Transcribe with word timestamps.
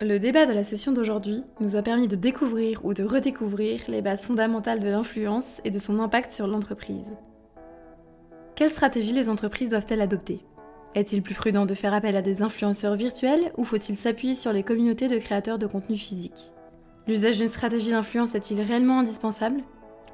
le 0.00 0.18
débat 0.18 0.46
de 0.46 0.52
la 0.52 0.64
session 0.64 0.92
d'aujourd'hui 0.92 1.44
nous 1.60 1.76
a 1.76 1.82
permis 1.82 2.08
de 2.08 2.16
découvrir 2.16 2.84
ou 2.84 2.94
de 2.94 3.04
redécouvrir 3.04 3.82
les 3.88 4.02
bases 4.02 4.22
fondamentales 4.22 4.80
de 4.80 4.88
l'influence 4.88 5.60
et 5.64 5.70
de 5.70 5.78
son 5.78 6.00
impact 6.00 6.32
sur 6.32 6.46
l'entreprise. 6.46 7.12
Quelle 8.54 8.70
stratégie 8.70 9.12
les 9.12 9.28
entreprises 9.28 9.68
doivent-elles 9.68 10.00
adopter? 10.00 10.40
Est-il 10.94 11.22
plus 11.22 11.34
prudent 11.34 11.66
de 11.66 11.74
faire 11.74 11.94
appel 11.94 12.16
à 12.16 12.22
des 12.22 12.42
influenceurs 12.42 12.96
virtuels 12.96 13.52
ou 13.56 13.64
faut-il 13.64 13.96
s'appuyer 13.96 14.34
sur 14.34 14.52
les 14.52 14.62
communautés 14.62 15.08
de 15.08 15.18
créateurs 15.18 15.58
de 15.58 15.66
contenu 15.66 15.96
physique? 15.96 16.52
L'usage 17.06 17.38
d'une 17.38 17.48
stratégie 17.48 17.90
d'influence 17.90 18.34
est-il 18.34 18.60
réellement 18.60 19.00
indispensable? 19.00 19.62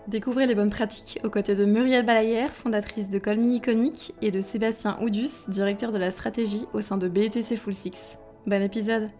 Découvrez 0.07 0.47
les 0.47 0.55
bonnes 0.55 0.71
pratiques 0.71 1.21
aux 1.25 1.31
côtés 1.31 1.55
de 1.55 1.67
Muriel 1.67 2.07
Balayer, 2.07 2.49
fondatrice 2.49 3.11
de 3.11 3.19
Colmy 3.19 3.57
Iconique, 3.57 4.15
et 4.23 4.31
de 4.31 4.41
Sébastien 4.41 4.97
Oudus, 5.03 5.49
directeur 5.49 5.91
de 5.91 5.99
la 5.99 6.11
stratégie 6.11 6.65
au 6.73 6.81
sein 6.81 6.97
de 6.97 7.09
BETC 7.09 7.57
Full 7.57 7.75
Six. 7.75 8.19
Bon 8.47 8.63
épisode 8.63 9.11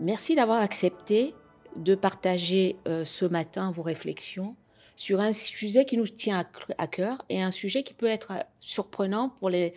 Merci 0.00 0.36
d'avoir 0.36 0.62
accepté 0.62 1.34
de 1.74 1.96
partager 1.96 2.76
euh, 2.86 3.04
ce 3.04 3.24
matin 3.24 3.72
vos 3.72 3.82
réflexions 3.82 4.54
sur 4.94 5.18
un 5.18 5.32
sujet 5.32 5.84
qui 5.86 5.96
nous 5.96 6.06
tient 6.06 6.44
à, 6.78 6.86
cœur 6.86 7.24
et 7.28 7.42
un 7.42 7.50
sujet 7.50 7.82
qui 7.82 7.94
peut 7.94 8.06
être 8.06 8.30
euh, 8.30 8.40
surprenant 8.60 9.28
pour 9.28 9.50
les, 9.50 9.74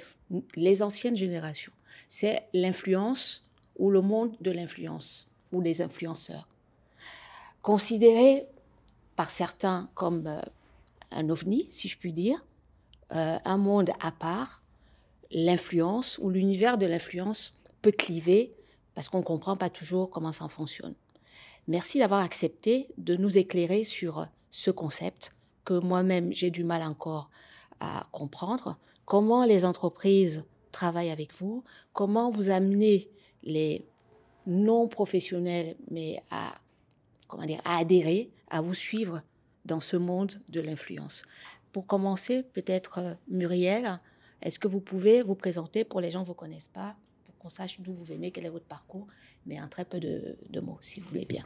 anciennes 0.84 1.16
générations. 1.16 1.72
C'est 2.08 2.44
l'influence 2.54 3.48
ou 3.78 3.90
le 3.90 4.02
monde 4.02 4.36
de 4.42 4.52
l'influence 4.52 5.28
ou 5.52 5.60
les 5.60 5.82
influenceurs. 5.82 6.48
Considéré 7.64 8.45
par 9.16 9.32
certains 9.32 9.90
comme 9.95 10.28
euh, 10.28 10.42
un 11.10 11.30
ovni, 11.30 11.66
si 11.70 11.88
je 11.88 11.98
puis 11.98 12.14
dire, 12.14 12.45
un 13.10 13.58
monde 13.58 13.90
à 14.00 14.14
part, 14.14 14.64
l'influence 15.32 16.17
ou 16.20 16.30
l'univers 16.30 16.78
de 16.78 16.86
l'influence 16.86 17.54
peut 17.82 17.92
cliver 17.92 18.54
parce 18.95 19.09
qu'on 19.09 19.20
ne 19.20 19.23
comprend 19.23 19.58
pas 19.58 19.70
toujours 19.70 20.09
comment 20.09 20.31
ça 20.31 20.47
fonctionne. 20.47 20.95
Merci 21.67 22.00
d'avoir 22.00 22.22
accepté 22.22 22.88
de 22.98 23.16
nous 23.16 23.38
éclairer 23.38 23.83
sur 23.83 24.28
ce 24.50 24.72
concept 24.72 25.33
que 25.64 25.73
moi-même 25.80 26.33
j'ai 26.33 26.50
du 26.50 26.64
mal 26.64 26.81
encore 26.81 27.30
à 27.80 28.08
comprendre. 28.11 28.78
Comment 29.06 29.45
les 29.45 29.66
entreprises 29.66 30.44
travaillent 30.72 31.11
avec 31.11 31.33
vous, 31.33 31.64
comment 31.94 32.31
vous 32.31 32.50
amenez 32.50 33.09
les 33.44 33.86
non 34.48 34.88
professionnels, 34.88 35.76
mais 35.89 36.22
à, 36.31 36.55
comment 37.28 37.45
dire, 37.45 37.61
à 37.66 37.78
adhérer, 37.78 38.31
à 38.50 38.61
vous 38.61 38.73
suivre 38.73 39.22
dans 39.66 39.80
ce 39.80 39.98
monde 39.98 40.33
de 40.50 40.61
l'influence? 40.61 41.23
Pour 41.72 41.88
commencer, 41.88 42.44
peut-être 42.44 43.17
Muriel, 43.28 44.00
est-ce 44.42 44.59
que 44.59 44.67
vous 44.67 44.81
pouvez 44.81 45.22
vous 45.22 45.36
présenter 45.36 45.83
pour 45.83 46.02
les 46.02 46.11
gens 46.11 46.20
qui 46.20 46.23
ne 46.23 46.28
vous 46.28 46.33
connaissent 46.33 46.67
pas? 46.67 46.95
Qu'on 47.42 47.50
sache 47.50 47.81
d'où 47.81 47.92
vous 47.92 48.06
venez, 48.06 48.30
quel 48.31 48.45
est 48.45 48.50
votre 48.50 48.66
parcours, 48.66 49.08
mais 49.47 49.58
un 49.58 49.67
très 49.67 49.84
peu 49.84 50.00
de, 50.00 50.59
mots, 50.61 50.78
si 50.80 51.00
vous 51.00 51.09
voulez 51.09 51.25
bien. 51.25 51.44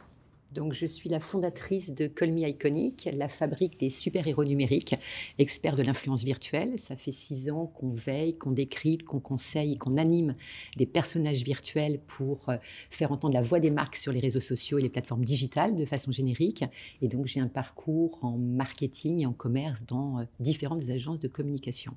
Donc, 0.52 0.74
je 0.74 0.86
suis 0.86 1.08
la 1.08 1.18
fondatrice 1.20 1.90
de 1.90 2.06
Colmy 2.06 2.42
Iconic, 2.42 3.08
la 3.14 3.28
fabrique 3.28 3.80
des 3.80 3.90
super-héros 3.90 4.44
numériques, 4.44 4.94
expert 5.38 5.74
de 5.74 5.82
l'influence 5.82 6.22
virtuelle. 6.22 6.78
Ça 6.78 6.96
fait 6.96 7.12
six 7.12 7.50
ans 7.50 7.66
qu'on 7.66 7.90
veille, 7.90 8.38
qu'on 8.38 8.52
décrit, 8.52 8.98
qu'on 8.98 9.18
conseille, 9.18 9.76
qu'on 9.76 9.96
anime 9.96 10.36
des 10.76 10.86
personnages 10.86 11.42
virtuels 11.42 11.98
pour 12.06 12.48
euh, 12.48 12.58
faire 12.90 13.10
entendre 13.10 13.34
la 13.34 13.42
voix 13.42 13.58
des 13.58 13.72
marques 13.72 13.96
sur 13.96 14.12
les 14.12 14.20
réseaux 14.20 14.40
sociaux 14.40 14.78
et 14.78 14.82
les 14.82 14.88
plateformes 14.88 15.24
digitales 15.24 15.74
de 15.74 15.84
façon 15.84 16.12
générique. 16.12 16.62
Et 17.02 17.08
donc, 17.08 17.26
j'ai 17.26 17.40
un 17.40 17.48
parcours 17.48 18.22
en 18.22 18.38
marketing 18.38 19.22
et 19.22 19.26
en 19.26 19.32
commerce 19.32 19.84
dans 19.84 20.20
euh, 20.20 20.24
différentes 20.38 20.90
agences 20.90 21.18
de 21.18 21.28
communication. 21.28 21.96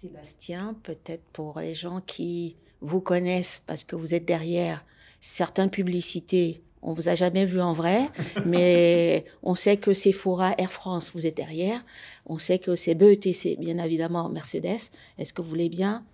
Sébastien, 0.00 0.76
peut-être 0.84 1.24
pour 1.32 1.58
les 1.58 1.74
gens 1.74 2.00
qui 2.00 2.54
vous 2.80 3.00
connaissent 3.00 3.64
parce 3.66 3.82
que 3.82 3.96
vous 3.96 4.14
êtes 4.14 4.24
derrière 4.24 4.84
certaines 5.18 5.70
publicités. 5.70 6.62
On 6.82 6.92
vous 6.92 7.08
a 7.08 7.16
jamais 7.16 7.44
vu 7.44 7.60
en 7.60 7.72
vrai, 7.72 8.02
mais 8.46 9.24
on 9.42 9.56
sait 9.56 9.76
que 9.76 9.92
c'est 9.92 10.12
Fora 10.12 10.54
Air 10.56 10.70
France, 10.70 11.10
vous 11.14 11.26
êtes 11.26 11.36
derrière. 11.36 11.84
On 12.26 12.38
sait 12.38 12.60
que 12.60 12.76
c'est 12.76 12.94
BETC, 12.94 13.56
bien 13.58 13.84
évidemment, 13.84 14.28
Mercedes. 14.28 14.92
Est-ce 15.18 15.32
que 15.32 15.42
vous 15.42 15.48
voulez 15.48 15.68
bien 15.68 16.06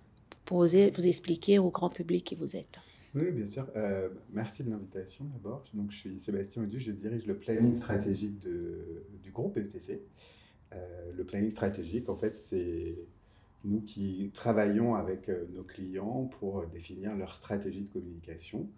poser, 0.45 0.89
vous 0.89 1.05
expliquer 1.05 1.59
au 1.59 1.69
grand 1.69 1.89
public 1.89 2.25
qui 2.25 2.33
vous 2.33 2.55
êtes? 2.55 2.79
Oui, 3.13 3.29
bien 3.29 3.45
sûr. 3.45 3.67
Euh, 3.75 4.09
merci 4.33 4.63
de 4.63 4.71
l'invitation 4.71 5.25
d'abord. 5.25 5.63
Donc, 5.75 5.91
je 5.91 5.97
suis 5.97 6.19
Sébastien 6.19 6.63
Audu, 6.63 6.79
je 6.79 6.91
dirige 6.91 7.27
le 7.27 7.37
planning 7.37 7.75
stratégique 7.75 8.39
du 8.39 9.29
groupe 9.31 9.59
BETC. 9.59 10.01
Euh, 10.73 11.11
le 11.15 11.23
planning 11.23 11.51
stratégique, 11.51 12.09
en 12.09 12.15
fait, 12.15 12.35
c'est 12.35 12.97
nous 13.65 13.81
qui 13.81 14.31
travaillons 14.33 14.95
avec 14.95 15.29
euh, 15.29 15.45
nos 15.53 15.63
clients 15.63 16.25
pour 16.39 16.65
définir 16.67 17.15
leur 17.15 17.33
stratégie 17.35 17.81
de 17.81 17.89
communication, 17.91 18.69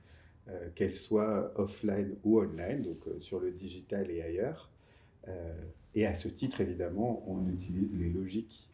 euh, 0.48 0.70
qu'elle 0.75 0.96
soit 0.96 1.52
offline 1.59 2.16
ou 2.24 2.40
online, 2.40 2.84
donc 2.84 3.08
euh, 3.08 3.20
sur 3.20 3.40
le 3.40 3.52
digital 3.52 4.09
et 4.09 4.22
ailleurs. 4.22 4.72
et 5.94 6.06
à 6.06 6.16
ce 6.16 6.30
titre, 6.30 6.62
évidemment, 6.62 7.22
on 7.28 7.50
utilise 7.50 7.97
les 8.00 8.09
logiques 8.09 8.70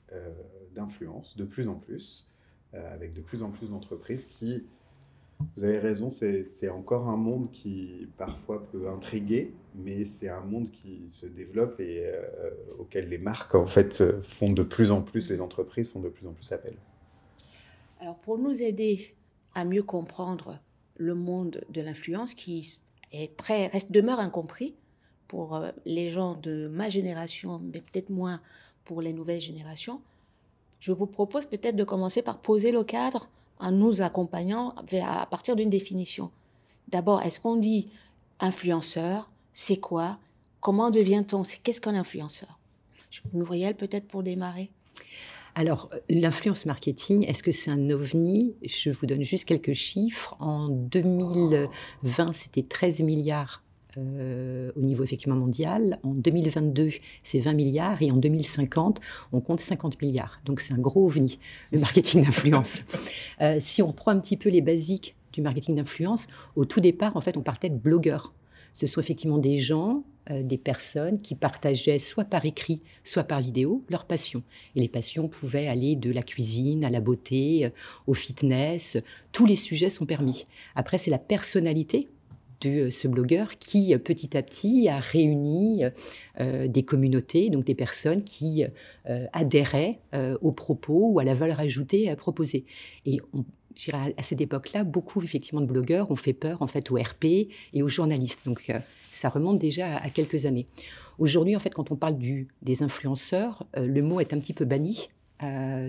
d'influence 0.75 1.35
de 1.35 1.45
plus 1.45 1.67
en 1.67 1.73
plus, 1.73 2.29
avec 2.73 3.13
de 3.13 3.21
plus 3.21 3.41
en 3.41 3.49
plus 3.49 3.71
d'entreprises 3.71 4.25
qui 4.27 4.67
vous 5.55 5.63
avez 5.63 5.79
raison, 5.79 6.09
c'est 6.09 6.69
encore 6.69 7.07
un 7.07 7.17
monde 7.17 7.51
qui 7.51 8.07
parfois 8.17 8.65
peut 8.71 8.89
intriguer, 8.89 9.53
mais 9.75 10.05
c'est 10.05 10.29
un 10.29 10.41
monde 10.41 10.71
qui 10.71 11.09
se 11.09 11.25
développe 11.25 11.79
et 11.79 12.05
euh, 12.05 12.49
auquel 12.79 13.09
les 13.09 13.17
marques 13.17 13.55
en 13.55 13.67
fait 13.67 14.03
font 14.21 14.51
de 14.51 14.63
plus 14.63 14.91
en 14.91 15.01
plus, 15.01 15.29
les 15.29 15.41
entreprises 15.41 15.89
font 15.89 15.99
de 15.99 16.09
plus 16.09 16.27
en 16.27 16.33
plus 16.33 16.51
appel. 16.51 16.75
Alors 17.99 18.17
pour 18.17 18.37
nous 18.37 18.61
aider 18.61 19.15
à 19.55 19.65
mieux 19.65 19.83
comprendre 19.83 20.59
le 20.97 21.15
monde 21.15 21.61
de 21.69 21.81
l'influence 21.81 22.33
qui 22.33 22.79
est 23.11 23.35
très 23.37 23.67
reste 23.67 23.91
demeure 23.91 24.19
incompris 24.19 24.75
pour 25.27 25.55
euh, 25.55 25.71
les 25.85 26.09
gens 26.09 26.35
de 26.35 26.67
ma 26.67 26.89
génération, 26.89 27.59
mais 27.59 27.81
peut-être 27.81 28.09
moins 28.09 28.41
pour 28.85 29.01
les 29.01 29.13
nouvelles 29.13 29.41
générations, 29.41 30.01
je 30.79 30.91
vous 30.91 31.05
propose 31.05 31.45
peut-être 31.45 31.75
de 31.75 31.83
commencer 31.83 32.21
par 32.21 32.39
poser 32.39 32.71
le 32.71 32.83
cadre 32.83 33.29
en 33.59 33.71
nous 33.71 34.01
accompagnant 34.01 34.75
à 35.01 35.25
partir 35.25 35.55
d'une 35.55 35.69
définition. 35.69 36.31
D'abord, 36.89 37.21
est-ce 37.21 37.39
qu'on 37.39 37.55
dit 37.55 37.87
influenceur 38.39 39.29
C'est 39.53 39.77
quoi 39.77 40.19
Comment 40.59 40.91
devient-on 40.91 41.43
Qu'est-ce 41.63 41.81
qu'un 41.81 41.95
influenceur? 41.95 42.59
Muriel, 43.33 43.75
peut-être 43.75 44.07
pour 44.07 44.23
démarrer 44.23 44.71
alors, 45.55 45.91
l'influence 46.09 46.65
marketing, 46.65 47.25
est-ce 47.27 47.43
que 47.43 47.51
c'est 47.51 47.69
un 47.69 47.91
ovni? 47.91 48.55
Je 48.65 48.89
vous 48.89 49.05
donne 49.05 49.21
juste 49.21 49.45
quelques 49.45 49.73
chiffres. 49.73 50.35
En 50.39 50.67
2020, 50.67 52.33
c'était 52.33 52.63
13 52.63 53.01
milliards 53.01 53.62
euh, 53.97 54.71
au 54.75 54.81
niveau 54.81 55.03
effectivement 55.03 55.35
mondial. 55.35 55.99
En 56.03 56.13
2022, 56.13 56.89
c'est 57.21 57.39
20 57.39 57.53
milliards 57.53 58.01
et 58.01 58.11
en 58.11 58.17
2050, 58.17 58.99
on 59.31 59.39
compte 59.39 59.59
50 59.59 60.01
milliards. 60.01 60.41
Donc 60.45 60.61
c'est 60.61 60.73
un 60.73 60.79
gros 60.79 61.05
ovni, 61.05 61.37
le 61.71 61.79
marketing 61.79 62.23
d'influence. 62.25 62.81
Euh, 63.41 63.57
si 63.59 63.81
on 63.81 63.87
reprend 63.87 64.11
un 64.11 64.19
petit 64.19 64.37
peu 64.37 64.49
les 64.49 64.61
basiques 64.61 65.15
du 65.31 65.41
marketing 65.41 65.75
d'influence, 65.75 66.27
au 66.55 66.65
tout 66.65 66.79
départ, 66.79 67.15
en 67.15 67.21
fait, 67.21 67.37
on 67.37 67.41
partait 67.41 67.69
de 67.69 67.77
blogueurs. 67.77 68.33
Ce 68.73 68.87
sont 68.87 68.99
effectivement 68.99 69.37
des 69.37 69.59
gens, 69.59 70.03
euh, 70.31 70.41
des 70.41 70.57
personnes 70.57 71.21
qui 71.21 71.35
partageaient 71.35 71.99
soit 71.99 72.25
par 72.25 72.45
écrit, 72.45 72.81
soit 73.03 73.23
par 73.23 73.41
vidéo 73.41 73.83
leur 73.89 74.05
passion. 74.05 74.41
Et 74.75 74.81
les 74.81 74.87
passions 74.87 75.27
pouvaient 75.27 75.67
aller 75.67 75.95
de 75.95 76.11
la 76.11 76.23
cuisine 76.23 76.83
à 76.83 76.89
la 76.89 76.99
beauté, 76.99 77.71
au 78.07 78.15
fitness. 78.15 78.97
Tous 79.31 79.45
les 79.45 79.55
sujets 79.55 79.91
sont 79.91 80.07
permis. 80.07 80.47
Après, 80.73 80.97
c'est 80.97 81.11
la 81.11 81.19
personnalité 81.19 82.09
de 82.63 82.89
ce 82.89 83.07
blogueur 83.07 83.57
qui, 83.57 83.95
petit 83.97 84.37
à 84.37 84.41
petit, 84.41 84.87
a 84.89 84.99
réuni 84.99 85.83
euh, 86.39 86.67
des 86.67 86.83
communautés, 86.83 87.49
donc 87.49 87.65
des 87.65 87.75
personnes 87.75 88.23
qui 88.23 88.65
euh, 89.09 89.25
adhéraient 89.33 89.99
euh, 90.13 90.37
aux 90.41 90.51
propos 90.51 91.11
ou 91.11 91.19
à 91.19 91.23
la 91.23 91.35
valeur 91.35 91.59
ajoutée 91.59 92.13
proposée. 92.15 92.65
Et 93.05 93.19
à 93.91 94.23
cette 94.23 94.41
époque-là, 94.41 94.83
beaucoup 94.83 95.21
effectivement 95.21 95.61
de 95.61 95.65
blogueurs 95.65 96.11
ont 96.11 96.15
fait 96.15 96.33
peur 96.33 96.61
en 96.61 96.67
fait 96.67 96.91
aux 96.91 96.95
RP 96.95 97.25
et 97.73 97.83
aux 97.83 97.87
journalistes. 97.87 98.41
Donc 98.45 98.71
ça 99.11 99.29
remonte 99.29 99.59
déjà 99.59 99.97
à, 99.97 100.09
quelques 100.09 100.45
années. 100.45 100.67
Aujourd'hui, 101.19 101.55
en 101.55 101.59
fait, 101.59 101.71
quand 101.71 101.91
on 101.91 101.95
parle 101.95 102.17
du, 102.17 102.47
des 102.61 102.83
influenceurs, 102.83 103.65
le 103.75 104.01
mot 104.01 104.19
est 104.19 104.33
un 104.33 104.39
petit 104.39 104.53
peu 104.53 104.65
banni 104.65 105.09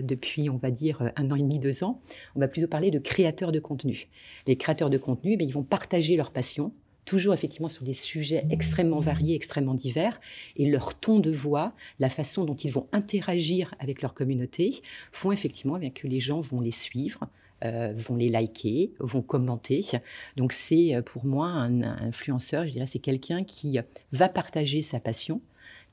depuis, 0.01 0.49
on 0.49 0.57
va 0.57 0.71
dire, 0.71 1.11
un 1.15 1.31
an 1.31 1.35
et 1.35 1.41
demi, 1.41 1.59
deux 1.59 1.83
ans, 1.83 2.01
on 2.35 2.39
va 2.39 2.47
plutôt 2.47 2.67
parler 2.67 2.91
de 2.91 2.99
créateurs 2.99 3.51
de 3.51 3.59
contenu. 3.59 4.07
Les 4.47 4.55
créateurs 4.55 4.89
de 4.89 4.97
contenu, 4.97 5.37
ben, 5.37 5.47
ils 5.47 5.53
vont 5.53 5.63
partager 5.63 6.15
leur 6.15 6.31
passion, 6.31 6.73
toujours 7.05 7.33
effectivement 7.33 7.67
sur 7.67 7.83
des 7.83 7.93
sujets 7.93 8.45
extrêmement 8.49 8.99
variés, 8.99 9.35
extrêmement 9.35 9.75
divers, 9.75 10.19
et 10.57 10.69
leur 10.69 10.99
ton 10.99 11.19
de 11.19 11.31
voix, 11.31 11.73
la 11.99 12.09
façon 12.09 12.43
dont 12.43 12.55
ils 12.55 12.71
vont 12.71 12.87
interagir 12.91 13.73
avec 13.79 14.01
leur 14.01 14.13
communauté, 14.13 14.81
font 15.11 15.31
effectivement 15.31 15.77
bien 15.77 15.91
que 15.91 16.07
les 16.07 16.19
gens 16.19 16.41
vont 16.41 16.59
les 16.59 16.71
suivre, 16.71 17.27
euh, 17.63 17.93
vont 17.95 18.15
les 18.15 18.29
liker, 18.29 18.91
vont 18.99 19.21
commenter. 19.21 19.85
Donc 20.35 20.51
c'est 20.51 20.95
euh, 20.95 21.01
pour 21.01 21.25
moi 21.25 21.47
un, 21.47 21.81
influenceur, 21.81 22.67
je 22.67 22.71
dirais, 22.71 22.85
c'est 22.85 22.99
quelqu'un 22.99 23.43
qui 23.43 23.79
va 24.11 24.27
partager 24.27 24.81
sa 24.81 24.99
passion, 24.99 25.41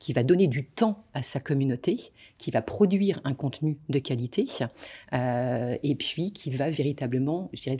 qui 0.02 0.12
va 0.12 0.24
donner 0.24 0.48
du 0.48 0.64
temps 0.64 1.04
à 1.14 1.22
sa 1.22 1.38
communauté, 1.38 2.10
qui 2.36 2.50
va 2.50 2.60
produire 2.60 3.20
un 3.22 3.34
contenu 3.34 3.78
de 3.88 4.00
qualité, 4.00 4.48
euh, 5.12 5.76
et 5.84 5.94
puis 5.94 6.32
qui 6.32 6.50
va 6.50 6.70
véritablement, 6.70 7.48
je 7.52 7.60
dirais, 7.60 7.76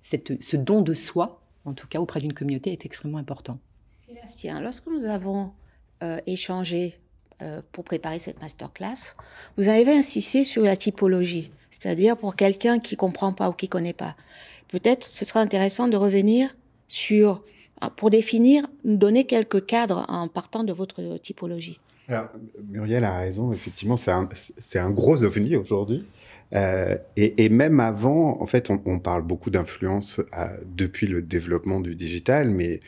ce 0.00 0.56
don 0.56 0.80
de 0.80 0.94
soi 0.94 1.42
en 1.66 1.74
tout 1.74 1.86
cas 1.86 1.98
auprès 1.98 2.20
d'une 2.20 2.32
communauté, 2.32 2.72
est 2.72 2.86
extrêmement 2.86 3.18
important. 3.18 3.58
Sébastien, 3.90 4.60
lorsque 4.60 4.86
nous 4.86 5.04
avons 5.04 5.52
euh, 6.02 6.18
échangé 6.26 6.94
euh, 7.42 7.60
pour 7.72 7.84
préparer 7.84 8.18
cette 8.18 8.40
masterclass, 8.40 9.14
vous 9.58 9.68
avez 9.68 9.92
insisté 9.92 10.44
sur 10.44 10.62
la 10.62 10.76
typologie, 10.76 11.50
c'est-à-dire 11.70 12.16
pour 12.16 12.36
quelqu'un 12.36 12.78
qui 12.78 12.96
comprend 12.96 13.32
pas 13.32 13.50
ou 13.50 13.52
qui 13.52 13.68
connaît 13.68 13.92
pas. 13.92 14.16
Peut-être 14.68 15.04
ce 15.04 15.24
sera 15.24 15.40
intéressant 15.40 15.88
de 15.88 15.96
revenir 15.96 16.56
sur, 16.86 17.42
pour 17.96 18.10
définir, 18.10 18.66
nous 18.84 18.96
donner 18.96 19.24
quelques 19.24 19.66
cadres 19.66 20.04
en 20.08 20.28
partant 20.28 20.64
de 20.64 20.72
votre 20.72 21.18
typologie. 21.18 21.80
Muriel 22.68 23.04
a 23.04 23.18
raison, 23.18 23.52
effectivement, 23.52 23.96
c'est 23.96 24.10
un, 24.10 24.28
un, 24.76 24.90
gros 24.90 25.22
ovni 25.24 25.56
aujourd'hui. 25.56 26.04
Euh, 26.54 26.96
et, 27.16 27.48
même 27.48 27.80
avant, 27.80 28.40
en 28.40 28.46
fait, 28.46 28.70
on, 28.70 28.98
parle 28.98 29.22
beaucoup 29.22 29.50
d'influence 29.50 30.20
depuis 30.76 31.06
le 31.06 31.22
développement 31.22 31.80
du 31.80 31.94
digital, 31.94 32.50
mais 32.50 32.80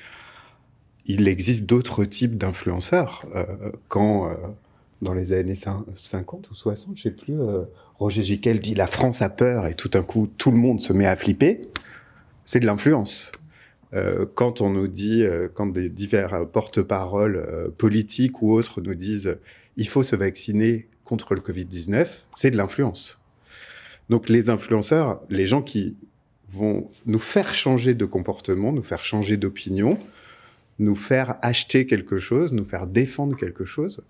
il 1.07 1.27
existe 1.27 1.65
d'autres 1.65 2.05
types 2.05 2.37
d'influenceurs. 2.37 3.27
Euh, 3.35 3.73
quand, 3.89 4.29
euh, 4.29 4.35
dans 5.03 5.15
les 5.15 5.33
années 5.33 5.57
50 5.57 6.51
ou 6.51 6.55
60, 6.55 6.97
je 6.97 7.03
sais 7.03 7.11
plus, 7.11 7.37
Roger 7.99 8.23
Giquel 8.23 8.61
dit 8.61 8.75
«la 8.77 8.87
France 8.87 9.23
a 9.23 9.29
peur» 9.29 9.67
et 9.69 9.75
tout 9.75 9.89
d'un 9.89 10.03
coup, 10.03 10.29
tout 10.39 10.53
le 10.53 10.59
monde 10.59 10.81
se 10.81 10.93
met 10.93 11.07
à 11.07 11.17
flipper, 11.17 11.61
c'est 12.45 12.61
de 12.61 12.67
l'influence. 12.67 13.33
Quand 14.35 14.61
on 14.61 14.71
nous 14.71 14.89
dit, 14.89 15.25
quand 15.55 15.67
des 15.67 15.89
divers 15.89 16.47
porte-paroles 16.49 17.73
politiques 17.79 18.43
ou 18.43 18.53
autres 18.53 18.81
nous 18.81 18.95
disent 18.95 19.37
«il 19.77 19.89
faut 19.89 20.03
se 20.03 20.17
vacciner 20.17 20.89
contre 21.05 21.35
le 21.35 21.41
Covid-19», 21.41 22.07
c'est 22.37 22.51
de 22.51 22.57
l'influence. 22.57 23.21
Donc 24.11 24.29
les 24.29 24.51
influenceurs, 24.51 25.21
les 25.31 25.47
gens 25.47 25.63
qui 25.63 25.97
vont 26.51 26.89
nous 27.07 27.19
faire 27.19 27.55
changer 27.55 27.95
de 27.95 28.05
comportement, 28.05 28.73
nous 28.73 28.83
faire 28.83 29.05
changer 29.05 29.37
d'opinion, 29.37 29.99
nous 30.79 30.97
faire 30.97 31.37
acheter 31.43 31.87
quelque 31.87 32.19
chose, 32.19 32.53
nous 32.53 32.65
faire 32.65 32.87
défendre 32.87 33.37
quelque 33.37 33.65
chose, 33.65 34.03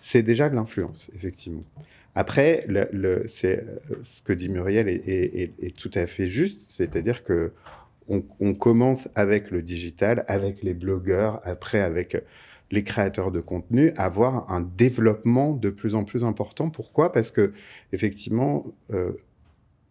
c'est 0.00 0.22
déjà 0.22 0.48
de 0.48 0.54
l'influence, 0.54 1.10
effectivement. 1.14 1.64
Après, 2.14 2.64
ce 2.68 4.22
que 4.22 4.32
dit 4.32 4.48
Muriel 4.48 4.88
est, 4.88 5.76
tout 5.76 5.90
à 5.94 6.06
fait 6.06 6.28
juste, 6.28 6.70
c'est-à-dire 6.70 7.24
que 7.24 7.52
on, 8.08 8.54
commence 8.54 9.08
avec 9.14 9.50
le 9.50 9.62
digital, 9.62 10.24
avec 10.28 10.62
les 10.62 10.74
blogueurs, 10.74 11.40
après 11.44 11.80
avec 11.80 12.22
les 12.70 12.84
créateurs 12.84 13.30
de 13.30 13.40
contenu, 13.40 13.92
à 13.96 14.04
avoir 14.04 14.50
un 14.50 14.60
développement 14.60 15.52
de 15.52 15.70
plus 15.70 15.94
en 15.94 16.04
plus 16.04 16.24
important. 16.24 16.70
Pourquoi? 16.70 17.12
Parce 17.12 17.30
que 17.30 17.52
effectivement, 17.92 18.66
euh, 18.92 19.12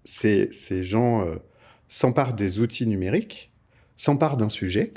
ces, 0.04 0.84
gens 0.84 1.26
euh, 1.26 1.36
s'emparent 1.88 2.34
des 2.34 2.60
outils 2.60 2.88
numériques, 2.88 3.52
s'emparent 3.98 4.38
d'un 4.38 4.50
sujet, 4.50 4.94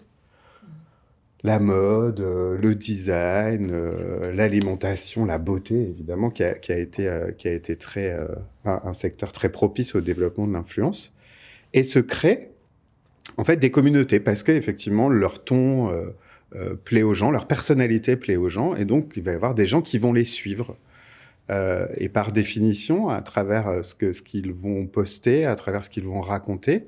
la 1.42 1.60
mode, 1.60 2.20
euh, 2.20 2.58
le 2.58 2.74
design, 2.74 3.70
euh, 3.72 4.32
l'alimentation, 4.32 5.24
la 5.24 5.38
beauté, 5.38 5.74
évidemment, 5.74 6.30
qui 6.30 6.42
a, 6.42 6.78
été, 6.78 7.10
qui 7.38 7.48
a 7.48 7.52
été 7.52 7.76
très, 7.76 8.18
un, 8.64 8.92
secteur 8.92 9.32
très 9.32 9.50
propice 9.50 9.94
au 9.94 10.00
développement 10.00 10.46
de 10.46 10.52
l'influence, 10.52 11.14
et 11.72 11.84
se 11.84 11.98
créent 11.98 12.50
en 13.36 13.44
fait 13.44 13.56
des 13.56 13.70
communautés 13.70 14.20
parce 14.20 14.42
qu'effectivement 14.42 15.08
leur 15.08 15.44
ton 15.44 15.92
plaît 16.84 17.02
aux 17.02 17.12
gens, 17.12 17.30
leur 17.30 17.46
personnalité 17.46 18.16
plaît 18.16 18.36
aux 18.36 18.48
gens, 18.48 18.74
et 18.74 18.84
donc 18.84 19.12
il 19.16 19.22
va 19.22 19.32
y 19.32 19.34
avoir 19.34 19.54
des 19.54 19.66
gens 19.66 19.82
qui 19.82 19.98
vont 19.98 20.12
les 20.12 20.24
suivre. 20.24 20.76
Euh, 21.50 21.86
et 21.96 22.08
par 22.08 22.32
définition, 22.32 23.08
à 23.08 23.22
travers 23.22 23.68
euh, 23.68 23.82
ce 23.82 24.22
qu'ils 24.22 24.52
vont 24.52 24.86
poster, 24.86 25.44
à 25.44 25.54
travers 25.54 25.84
ce 25.84 25.90
qu'ils 25.90 26.04
vont 26.04 26.20
raconter, 26.20 26.86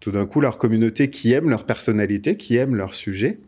tout 0.00 0.10
d'un 0.10 0.26
coup, 0.26 0.40
leur 0.40 0.56
communauté 0.56 1.10
qui 1.10 1.32
aime 1.32 1.50
leur 1.50 1.66
personnalité, 1.66 2.36
qui 2.36 2.56
aime 2.56 2.74
leur 2.74 2.94
sujet, 2.94 3.38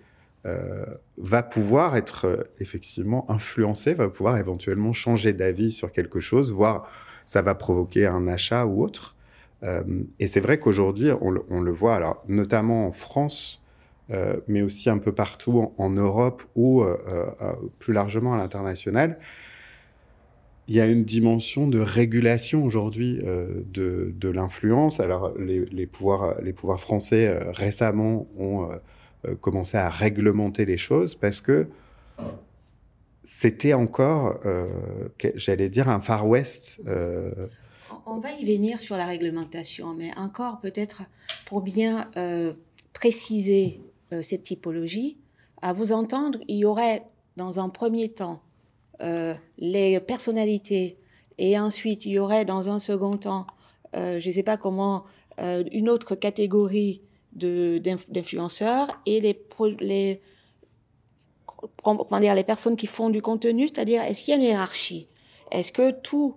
euh, 0.45 0.85
va 1.17 1.43
pouvoir 1.43 1.97
être 1.97 2.27
euh, 2.27 2.37
effectivement 2.59 3.31
influencée, 3.31 3.95
va 3.95 4.09
pouvoir 4.09 4.37
éventuellement 4.37 4.93
changer 4.93 5.33
d'avis 5.33 5.73
sur 5.73 5.93
quelque 5.93 6.21
chose, 6.21 6.53
voire 6.53 6.91
ça 7.25 7.41
va 7.41 7.55
provoquer 7.55 8.07
un 8.07 8.27
achat 8.29 8.67
ou 8.67 8.83
autre. 8.83 9.17
Euh, 9.63 9.83
et 10.19 10.27
c'est 10.27 10.41
vrai 10.41 10.59
qu'aujourd'hui, 10.59 11.11
on, 11.21 11.61
le 11.61 11.73
voit, 11.73 11.95
alors 11.95 12.23
notamment 12.29 12.87
en 12.87 12.93
France, 12.93 13.63
euh, 14.11 14.37
mais 14.49 14.63
aussi 14.63 14.91
un 14.91 14.99
peu 14.99 15.13
partout 15.13 15.73
en, 15.79 15.91
Europe 15.91 16.43
ou 16.57 16.85
plus 17.79 17.93
largement 17.93 18.35
à 18.35 18.37
l'international, 18.37 19.19
il 20.69 20.77
y 20.77 20.81
a 20.81 20.87
une 20.87 21.05
dimension 21.05 21.67
de 21.67 21.81
régulation 21.81 22.65
aujourd'hui 22.65 23.21
euh, 23.25 23.63
de, 23.75 24.29
l'influence. 24.29 25.01
Alors, 25.01 25.35
les, 25.39 25.87
pouvoirs, 25.87 26.41
les 26.41 26.53
pouvoirs 26.53 26.81
français 26.81 27.27
euh, 27.27 27.51
récemment 27.51 28.27
ont 28.39 28.71
euh, 29.27 29.35
commencé 29.35 29.77
à 29.77 29.91
réglementer 29.91 30.65
les 30.65 30.77
choses 30.77 31.15
parce 31.15 31.41
que 31.41 31.67
c'était 33.25 33.73
encore, 33.73 34.41
j'allais 35.37 35.69
dire, 35.69 35.89
un 35.89 36.01
Far 36.01 36.27
West. 36.27 36.81
On 38.07 38.19
va 38.19 38.33
y 38.33 38.45
venir 38.45 38.81
sur 38.81 38.97
la 38.97 39.07
réglementation, 39.07 39.95
mais 39.95 40.11
encore 40.17 40.61
peut-être 40.61 41.03
pour 41.47 41.61
bien 41.61 42.11
préciser 42.93 43.81
cette 44.23 44.43
typologie, 44.43 45.19
à 45.63 45.73
vous 45.73 45.93
entendre, 45.93 46.41
il 46.49 46.57
y 46.57 46.65
aurait 46.65 47.05
dans 47.37 47.61
un 47.61 47.69
premier 47.69 48.09
temps 48.09 48.43
euh, 49.01 49.35
les 49.59 50.01
personnalités 50.01 50.99
et 51.39 51.59
ensuite 51.59 52.05
il 52.05 52.13
y 52.13 52.19
aurait 52.19 52.45
dans 52.45 52.69
un 52.69 52.79
second 52.79 53.17
temps, 53.17 53.47
euh, 53.97 54.21
je 54.21 54.29
ne 54.29 54.35
sais 54.35 54.43
pas 54.43 54.57
comment, 54.57 55.05
euh, 55.41 55.65
une 55.73 55.89
autre 55.89 56.15
catégorie 56.15 57.01
d'influenceurs 57.33 59.01
et 59.07 59.21
les, 59.21 59.41
les, 59.81 60.21
comment 61.83 62.21
dire, 62.21 62.35
les 62.35 62.45
personnes 62.45 62.77
qui 62.77 62.87
font 62.87 63.09
du 63.09 63.23
contenu, 63.23 63.69
c'est-à-dire 63.69 64.03
est-ce 64.03 64.25
qu'il 64.25 64.33
y 64.33 64.35
a 64.35 64.41
une 64.41 64.47
hiérarchie? 64.47 65.09
Est-ce 65.51 65.73
que 65.73 65.93
tous 65.93 66.37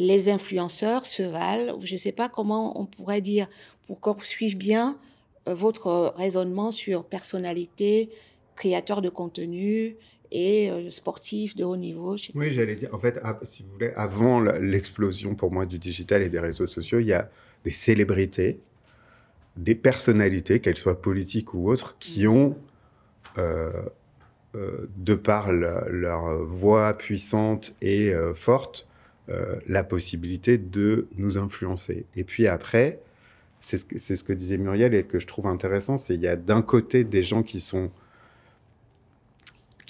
les 0.00 0.30
influenceurs 0.30 1.04
se 1.04 1.22
valent 1.22 1.78
Je 1.80 1.92
ne 1.92 1.98
sais 1.98 2.10
pas 2.10 2.28
comment 2.28 2.80
on 2.80 2.86
pourrait 2.86 3.20
dire 3.20 3.48
pour 3.86 4.00
qu'on 4.00 4.18
suive 4.18 4.56
bien 4.56 4.98
votre 5.46 6.14
raisonnement 6.16 6.72
sur 6.72 7.04
personnalité, 7.04 8.08
créateur 8.56 9.02
de 9.02 9.10
contenu 9.10 9.96
et 10.32 10.70
euh, 10.70 10.90
sportifs 10.90 11.54
de 11.54 11.64
haut 11.64 11.76
niveau. 11.76 12.16
Oui, 12.34 12.50
j'allais 12.50 12.76
dire, 12.76 12.94
en 12.94 12.98
fait, 12.98 13.20
si 13.42 13.62
vous 13.62 13.72
voulez, 13.72 13.92
avant 13.94 14.40
l'explosion 14.40 15.34
pour 15.34 15.52
moi 15.52 15.66
du 15.66 15.78
digital 15.78 16.22
et 16.22 16.28
des 16.28 16.40
réseaux 16.40 16.66
sociaux, 16.66 16.98
il 17.00 17.06
y 17.06 17.12
a 17.12 17.28
des 17.64 17.70
célébrités, 17.70 18.60
des 19.56 19.74
personnalités, 19.74 20.60
qu'elles 20.60 20.78
soient 20.78 21.00
politiques 21.02 21.52
ou 21.52 21.70
autres, 21.70 21.98
qui 21.98 22.26
mm. 22.26 22.30
ont, 22.30 22.56
euh, 23.38 23.70
euh, 24.54 24.88
de 24.96 25.14
par 25.14 25.52
leur 25.52 26.44
voix 26.44 26.96
puissante 26.96 27.74
et 27.82 28.12
forte, 28.34 28.86
la 29.66 29.84
possibilité 29.84 30.58
de 30.58 31.06
nous 31.16 31.38
influencer. 31.38 32.04
Et 32.16 32.24
puis 32.24 32.46
après, 32.46 32.98
c'est 33.60 33.78
ce, 33.78 34.14
ce, 34.16 34.24
que 34.24 34.32
disait 34.32 34.58
Muriel 34.58 34.94
et 34.94 35.04
que 35.04 35.18
je 35.18 35.26
trouve 35.26 35.46
intéressant, 35.46 35.98
c'est 35.98 36.14
il 36.14 36.20
y 36.20 36.28
a 36.28 36.36
d'un 36.36 36.62
côté 36.62 37.04
des 37.04 37.22
gens 37.22 37.42
qui 37.42 37.60
sont 37.60 37.90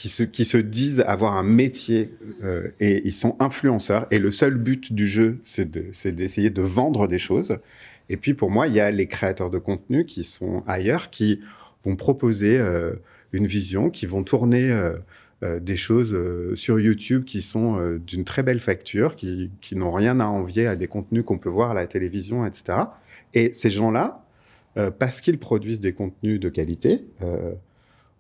qui 0.00 0.08
se, 0.08 0.22
qui 0.22 0.46
se 0.46 0.56
disent 0.56 1.04
avoir 1.06 1.36
un 1.36 1.42
métier 1.42 2.14
euh, 2.42 2.68
et 2.80 3.02
ils 3.04 3.12
sont 3.12 3.36
influenceurs. 3.38 4.06
Et 4.10 4.18
le 4.18 4.30
seul 4.32 4.54
but 4.54 4.94
du 4.94 5.06
jeu, 5.06 5.38
c'est 5.42 5.70
d'essayer 5.70 6.48
de, 6.48 6.62
vendre 6.62 7.06
des 7.06 7.18
choses. 7.18 7.58
Et 8.08 8.16
puis 8.16 8.32
pour 8.32 8.50
moi, 8.50 8.66
il 8.66 8.72
y 8.72 8.80
a 8.80 8.90
les 8.90 9.06
créateurs 9.06 9.50
de 9.50 9.58
contenu 9.58 10.06
qui 10.06 10.24
sont 10.24 10.64
ailleurs, 10.66 11.10
qui 11.10 11.42
vont 11.84 11.96
proposer 11.96 12.58
euh, 12.58 12.94
une 13.32 13.46
vision, 13.46 13.90
qui 13.90 14.06
vont 14.06 14.22
tourner 14.22 14.70
euh, 14.70 14.94
euh 14.94 14.98
des 15.42 15.76
choses 15.76 16.14
euh, 16.14 16.54
sur 16.54 16.78
YouTube 16.78 17.24
qui 17.24 17.40
sont 17.40 17.78
euh, 17.78 17.98
d'une 17.98 18.24
très 18.24 18.42
belle 18.42 18.60
facture, 18.60 19.16
qui, 19.16 19.50
qui 19.60 19.76
n'ont 19.76 19.92
rien 19.92 20.20
à 20.20 20.26
envier 20.26 20.66
à 20.66 20.76
des 20.76 20.86
contenus 20.86 21.24
qu'on 21.24 21.38
peut 21.38 21.48
voir 21.48 21.70
à 21.70 21.74
la 21.74 21.86
télévision, 21.86 22.44
etc. 22.44 22.78
Et 23.34 23.52
ces 23.52 23.70
gens-là, 23.70 24.24
parce 24.98 25.20
qu'ils 25.20 25.38
produisent 25.38 25.80
des 25.80 25.92
contenus 25.92 26.40
de 26.40 26.48
qualité, 26.48 27.04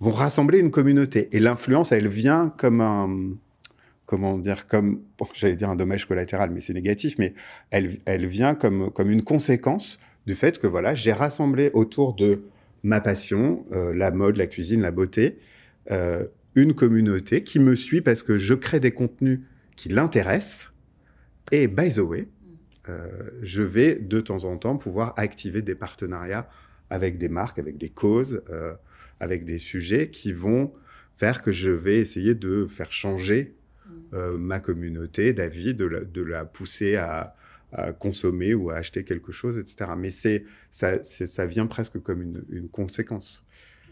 vont 0.00 0.10
rassembler 0.10 0.58
une 0.58 0.70
communauté. 0.70 1.28
Et 1.32 1.40
l'influence, 1.40 1.92
elle 1.92 2.08
vient 2.08 2.52
comme 2.56 2.80
un, 2.80 3.34
comment 4.06 4.36
dire, 4.38 4.66
comme, 4.66 5.00
j'allais 5.34 5.56
dire 5.56 5.70
un 5.70 5.76
dommage 5.76 6.06
collatéral, 6.06 6.50
mais 6.50 6.60
c'est 6.60 6.74
négatif, 6.74 7.16
mais 7.18 7.34
elle, 7.70 7.98
elle 8.04 8.26
vient 8.26 8.54
comme, 8.54 8.90
comme 8.90 9.10
une 9.10 9.22
conséquence 9.22 9.98
du 10.26 10.34
fait 10.34 10.58
que 10.58 10.66
voilà, 10.66 10.94
j'ai 10.94 11.12
rassemblé 11.12 11.70
autour 11.74 12.14
de 12.14 12.42
ma 12.82 13.00
passion, 13.00 13.64
euh, 13.72 13.94
la 13.94 14.10
mode, 14.10 14.36
la 14.36 14.46
cuisine, 14.46 14.80
la 14.80 14.90
beauté, 14.90 15.38
euh, 15.90 16.24
une 16.54 16.74
communauté 16.74 17.42
qui 17.42 17.60
me 17.60 17.76
suit 17.76 18.00
parce 18.00 18.22
que 18.22 18.38
je 18.38 18.54
crée 18.54 18.80
des 18.80 18.90
contenus 18.90 19.40
qui 19.76 19.88
l'intéressent. 19.88 20.72
Et 21.52 21.68
by 21.68 21.92
the 21.92 21.98
way, 21.98 22.28
euh, 22.88 23.08
je 23.42 23.62
vais 23.62 23.94
de 23.96 24.20
temps 24.20 24.44
en 24.44 24.56
temps 24.56 24.76
pouvoir 24.76 25.14
activer 25.16 25.62
des 25.62 25.74
partenariats 25.74 26.48
avec 26.88 27.18
des 27.18 27.28
marques, 27.28 27.58
avec 27.58 27.78
des 27.78 27.88
causes, 27.88 28.42
avec 29.20 29.44
des 29.44 29.58
sujets 29.58 30.10
qui 30.10 30.32
vont 30.32 30.72
faire 31.14 31.40
que 31.40 31.52
je 31.52 31.70
vais 31.70 31.98
essayer 31.98 32.34
de 32.34 32.66
faire 32.66 32.92
changer 32.92 33.54
mm. 34.12 34.36
ma 34.36 34.58
communauté 34.58 35.32
d'avis, 35.32 35.74
de, 35.74 36.08
de, 36.12 36.22
la 36.22 36.44
pousser 36.44 36.96
à, 36.96 37.36
à 37.72 37.92
consommer 37.92 38.54
ou 38.54 38.70
à 38.70 38.76
acheter 38.76 39.04
quelque 39.04 39.32
chose, 39.32 39.58
etc. 39.58 39.92
Mais 39.96 40.10
c'est 40.10 40.44
ça, 40.70 41.02
ça 41.02 41.46
vient 41.46 41.66
presque 41.66 42.00
comme 42.00 42.22
une, 42.22 42.68
conséquence. 42.68 43.46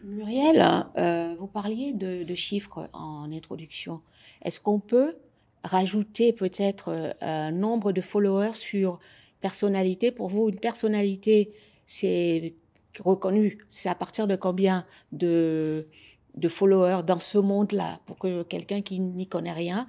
Muriel, 0.04 0.64
euh, 0.96 1.34
vous 1.38 1.46
parliez 1.46 1.92
de, 1.92 2.34
chiffres 2.34 2.88
en 2.92 3.32
introduction. 3.32 4.00
Est-ce 4.42 4.60
qu'on 4.60 4.80
peut 4.80 5.16
rajouter 5.64 6.32
peut-être 6.32 6.88
euh, 6.88 7.12
un 7.20 7.50
nombre 7.50 7.92
de 7.92 8.00
followers 8.00 8.54
sur 8.54 9.00
personnalité? 9.40 10.10
Pour 10.10 10.28
vous, 10.28 10.48
une 10.48 10.60
personnalité, 10.60 11.52
c'est 11.86 12.54
reconnu. 13.00 13.58
C'est 13.68 13.88
à 13.88 13.94
partir 13.94 14.26
de 14.26 14.36
combien 14.36 14.86
de, 15.12 15.86
followers 16.48 17.02
dans 17.04 17.18
ce 17.18 17.38
monde-là 17.38 18.00
pour 18.06 18.18
que 18.18 18.42
quelqu'un 18.44 18.82
qui 18.82 19.00
n'y 19.00 19.26
connaît 19.26 19.52
rien? 19.52 19.86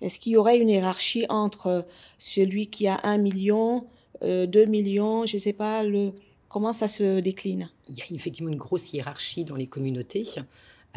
Est-ce 0.00 0.18
qu'il 0.18 0.32
y 0.32 0.36
aurait 0.36 0.58
une 0.58 0.70
hiérarchie 0.70 1.26
entre 1.28 1.86
celui 2.18 2.66
qui 2.66 2.88
a 2.88 2.98
un 3.04 3.18
million, 3.18 3.86
euh, 4.22 4.46
deux 4.46 4.64
millions, 4.64 5.24
je 5.26 5.36
ne 5.36 5.40
sais 5.40 5.52
pas, 5.52 5.84
le, 5.84 6.12
comment 6.52 6.74
ça 6.74 6.86
se 6.86 7.20
décline? 7.20 7.70
Il 7.88 7.96
y 7.96 8.02
a 8.02 8.04
effectivement 8.10 8.50
une 8.50 8.58
grosse 8.58 8.92
hiérarchie 8.92 9.44
dans 9.44 9.56
les 9.56 9.66
communautés. 9.66 10.28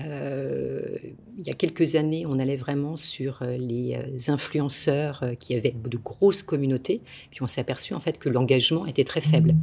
Euh, 0.01 0.97
il 1.37 1.47
y 1.47 1.49
a 1.49 1.53
quelques 1.53 1.95
années, 1.95 2.25
on 2.27 2.37
allait 2.37 2.57
vraiment 2.57 2.97
sur 2.97 3.41
euh, 3.41 3.55
les 3.55 3.97
influenceurs 4.29 5.23
qui 5.39 5.55
avaient 5.55 5.71
de 5.71 5.97
grosses 5.97 6.43
communautés, 6.43 6.99
puis 7.31 7.41
on 7.41 7.47
s'est 7.47 7.61
aperçu 7.61 7.93
en 7.93 8.01
fait 8.01 8.19
que 8.19 8.27
l'engagement 8.27 8.85
était 8.85 9.05
très 9.05 9.21
faible. 9.21 9.55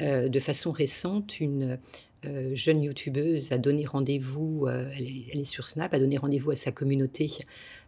de 0.00 0.40
façon 0.40 0.72
récente, 0.72 1.38
une 1.38 1.78
euh, 2.26 2.50
jeune 2.54 2.82
youtubeuse 2.82 3.52
a 3.52 3.58
donné 3.58 3.86
rendez-vous, 3.86 4.66
euh, 4.66 4.90
elle, 4.96 5.40
est, 5.40 5.44
sur 5.44 5.66
Snap, 5.66 5.94
a 5.94 6.00
donné 6.00 6.16
rendez-vous 6.16 6.50
à 6.50 6.56
sa 6.56 6.72
communauté 6.72 7.30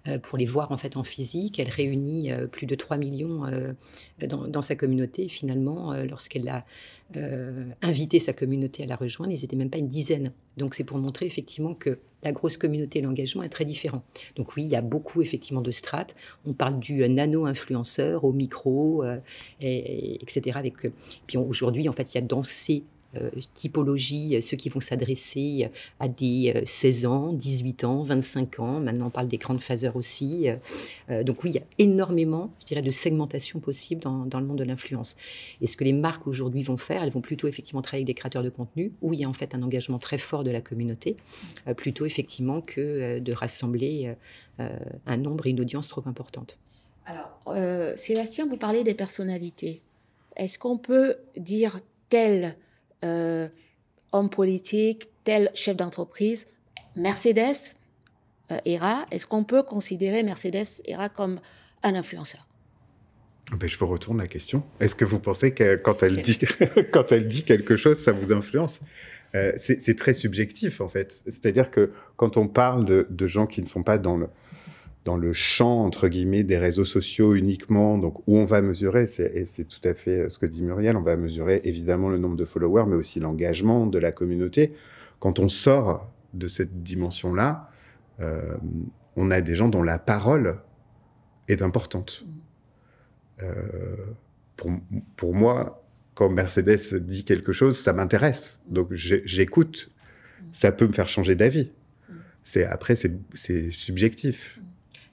euh, 0.07 0.21
pour 0.21 0.39
les 0.39 0.47
voir 0.47 0.71
en 0.71 0.77
fait 0.77 0.97
en 0.97 1.03
physique. 1.03 1.59
Elle 1.59 1.69
réunit 1.69 2.31
plus 2.53 2.67
de 2.67 2.75
3 2.75 2.97
millions 2.97 3.43
dans, 4.21 4.63
sa 4.63 4.77
communauté. 4.77 5.29
finalement, 5.29 5.95
lorsqu'elle 6.05 6.49
a 6.49 6.65
invité 7.83 8.21
sa 8.21 8.33
communauté 8.33 8.85
à 8.85 8.87
la 8.87 8.97
rejoindre, 8.97 9.33
ils 9.33 9.41
n'étaient 9.41 9.57
même 9.57 9.71
pas 9.71 9.79
une 9.79 9.89
dizaine. 9.89 10.33
Donc 10.57 10.75
c'est 10.75 10.85
pour 10.85 10.99
montrer 10.99 11.27
effectivement 11.27 11.75
que 11.75 11.99
la 12.23 12.33
grosse 12.33 12.57
communauté 12.57 12.99
et 12.99 13.03
l'engagement 13.03 13.43
est 13.43 13.49
très 13.49 13.65
différent. 13.65 14.05
Donc 14.37 14.55
oui, 14.57 14.65
il 14.65 14.69
y 14.69 14.77
a 14.77 14.83
beaucoup 14.83 15.23
effectivement 15.23 15.63
de 15.63 15.71
strates. 15.71 16.15
On 16.47 16.53
parle 16.53 16.79
du 16.79 17.07
nano-influenceur 17.09 18.25
au 18.25 18.33
micro, 18.33 19.03
et, 19.61 20.23
etc. 20.23 20.59
Avec, 20.59 20.75
puis 21.27 21.37
aujourd'hui, 21.37 21.89
en 21.89 21.93
fait, 21.93 22.15
il 22.15 22.19
y 22.19 22.19
a 22.19 22.25
dans 22.25 22.45
ces 22.45 22.85
typologie, 23.55 24.37
euh, 24.37 24.41
ceux 24.41 24.57
qui 24.57 24.69
vont 24.69 24.81
s'adresser 24.81 25.65
euh, 25.65 25.77
à 25.99 26.09
des 26.09 26.63
16 26.67 27.07
ans, 27.07 27.33
18 27.33 27.85
ans, 27.85 28.03
25 28.03 28.61
ans. 28.61 28.81
Maintenant, 28.81 29.07
on 29.07 29.11
parle 29.11 29.29
des 29.29 29.39
grandes 29.39 29.61
phaseurs 29.61 29.97
aussi. 29.97 30.47
donc 31.09 31.43
oui, 31.43 31.51
il 31.51 31.57
y 31.57 31.59
a 31.59 31.65
énormément, 31.79 32.51
je 32.61 32.67
dirais, 32.67 32.83
de 32.83 32.91
segmentation 32.91 33.61
possible 33.61 34.01
dans, 34.01 34.27
dans 34.27 34.41
le 34.41 34.47
monde 34.47 34.59
de 34.59 34.65
l'influence. 34.65 35.17
Et 35.61 35.67
ce 35.67 35.77
que 35.77 35.85
les 35.85 35.93
marques 35.93 36.27
aujourd'hui 36.27 36.63
vont 36.63 36.77
faire, 36.77 37.03
elles 37.03 37.11
vont 37.11 37.21
plutôt 37.21 37.49
effectivement 37.49 37.83
travailler 37.83 38.03
avec 38.03 38.15
des 38.15 38.19
créateurs 38.19 38.43
de 38.43 38.51
contenu, 38.51 38.93
où 39.03 39.13
il 39.13 39.21
y 39.21 39.25
a 39.25 39.29
en 39.29 39.33
fait 39.33 39.55
un 39.55 39.63
engagement 39.63 39.99
très 39.99 40.19
fort 40.19 40.45
de 40.45 40.51
la 40.51 40.61
communauté, 40.61 41.17
plutôt 41.77 42.07
effectivement 42.07 42.61
que 42.61 43.19
de 43.19 43.33
rassembler 43.33 44.15
un 44.59 45.17
nombre 45.17 45.47
et 45.47 45.51
une 45.51 45.61
audience 45.61 45.89
trop 45.89 46.03
importante. 46.07 46.59
Alors, 47.07 47.97
Sébastien, 47.97 48.47
vous 48.47 48.57
parlez 48.57 48.85
des 48.85 48.95
personnalités. 48.95 49.83
Est-ce 50.37 50.59
qu'on 50.59 50.79
peut 50.79 51.17
dire 51.37 51.81
tel 52.09 52.57
euh, 53.05 53.49
homme 54.13 54.31
politique, 54.31 55.09
tel 55.25 55.51
chef 55.55 55.77
d'entreprise. 55.77 56.47
Mercedes, 56.97 57.77
euh, 58.51 58.59
ERA, 58.65 59.07
est-ce 59.11 59.27
qu'on 59.27 59.45
peut 59.45 59.63
considérer 59.63 60.23
Mercedes 60.23 60.83
ERA 60.87 61.09
comme 61.09 61.41
un 61.83 61.95
influenceur? 61.95 62.47
Ben, 63.57 63.69
je 63.69 63.77
vous 63.77 63.87
retourne 63.87 64.19
la 64.19 64.29
question. 64.29 64.63
Est-ce 64.79 64.95
que 64.95 65.05
vous 65.05 65.19
pensez 65.19 65.53
que 65.53 65.77
quand 65.77 66.03
elle, 66.03 66.23
dit, 66.23 66.39
quand 66.93 67.11
elle 67.13 67.27
dit 67.27 67.45
quelque 67.45 67.77
chose, 67.77 67.99
ça 67.99 68.13
vous 68.13 68.33
influence? 68.33 68.81
Euh, 69.35 69.53
C'est 69.57 69.97
très 69.97 70.15
subjectif, 70.15 70.81
en 70.81 70.89
fait. 70.89 71.13
C'est-à-dire 71.25 71.71
que 71.71 71.93
quand 72.17 72.37
on 72.37 72.49
parle 72.49 72.85
de, 72.85 73.07
de, 73.11 73.27
gens 73.27 73.47
qui 73.47 73.61
ne 73.61 73.67
sont 73.67 73.83
pas 73.83 73.99
dans 73.99 74.17
le, 74.17 74.29
dans 75.05 75.17
le 75.17 75.33
champ, 75.33 75.85
entre 75.85 76.09
guillemets, 76.09 76.43
des 76.43 76.59
réseaux 76.59 76.85
sociaux 76.85 77.35
uniquement, 77.35 77.97
donc 77.97 78.21
où 78.27 78.37
on 78.37 78.45
va 78.45 78.61
mesurer, 78.61 79.05
et 79.05 79.47
c'est 79.47 79.65
tout 79.65 79.81
à 79.85 79.95
fait 79.95 80.29
ce 80.29 80.39
que 80.39 80.47
dit 80.47 80.63
Muriel, 80.63 80.97
on 80.97 81.03
va 81.03 81.17
mesurer 81.17 81.61
évidemment 81.65 82.11
le 82.11 82.19
nombre 82.19 82.37
de 82.37 82.45
followers, 82.45 82.85
mais 82.87 82.97
aussi 82.97 83.19
l'engagement 83.19 83.87
de 83.87 83.99
la 83.99 84.13
communauté. 84.13 84.75
Quand 85.19 85.39
on 85.39 85.49
sort 85.49 86.11
de 86.35 86.49
cette 86.49 86.83
dimension-là, 86.83 87.71
euh, 88.21 88.57
on 89.17 89.31
a 89.31 89.41
des 89.41 89.55
gens 89.55 89.69
dont 89.69 89.83
la 89.83 89.99
parole 89.99 90.59
est 91.49 91.63
importante. 91.63 92.25
Euh, 93.43 93.55
pour, 94.57 94.71
pour, 95.17 95.35
moi, 95.35 95.83
quand 96.15 96.29
Mercedes 96.29 96.99
dit 97.01 97.25
quelque 97.25 97.53
chose, 97.53 97.79
ça 97.79 97.93
m'intéresse. 97.93 98.61
Donc 98.69 98.93
j'écoute. 98.93 99.91
Ça 100.53 100.73
peut 100.73 100.87
me 100.87 100.93
faire 100.93 101.09
changer 101.09 101.35
d'avis. 101.35 101.71
C'est 102.43 102.65
après, 102.65 102.95
c'est 102.95 103.71
subjectif. 103.71 104.61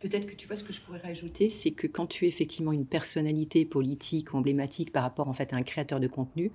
Peut-être 0.08 0.26
que 0.26 0.36
tu 0.36 0.48
vois 0.48 0.56
ce 0.56 0.64
que 0.64 0.72
je 0.72 0.80
pourrais 0.80 1.00
rajouter, 1.00 1.50
c'est 1.50 1.72
que 1.72 1.86
quand 1.86 2.08
tu 2.08 2.24
es 2.24 2.28
effectivement 2.30 2.72
une 2.72 2.86
personnalité 2.86 3.66
politique 3.66 4.34
ou 4.34 4.38
emblématique 4.38 4.94
par 4.94 5.04
rapport 5.04 5.28
en 5.28 5.34
fait 5.34 5.52
à 5.52 5.58
un 5.58 5.64
créateur 5.64 6.00
de 6.00 6.08
contenu, 6.08 6.52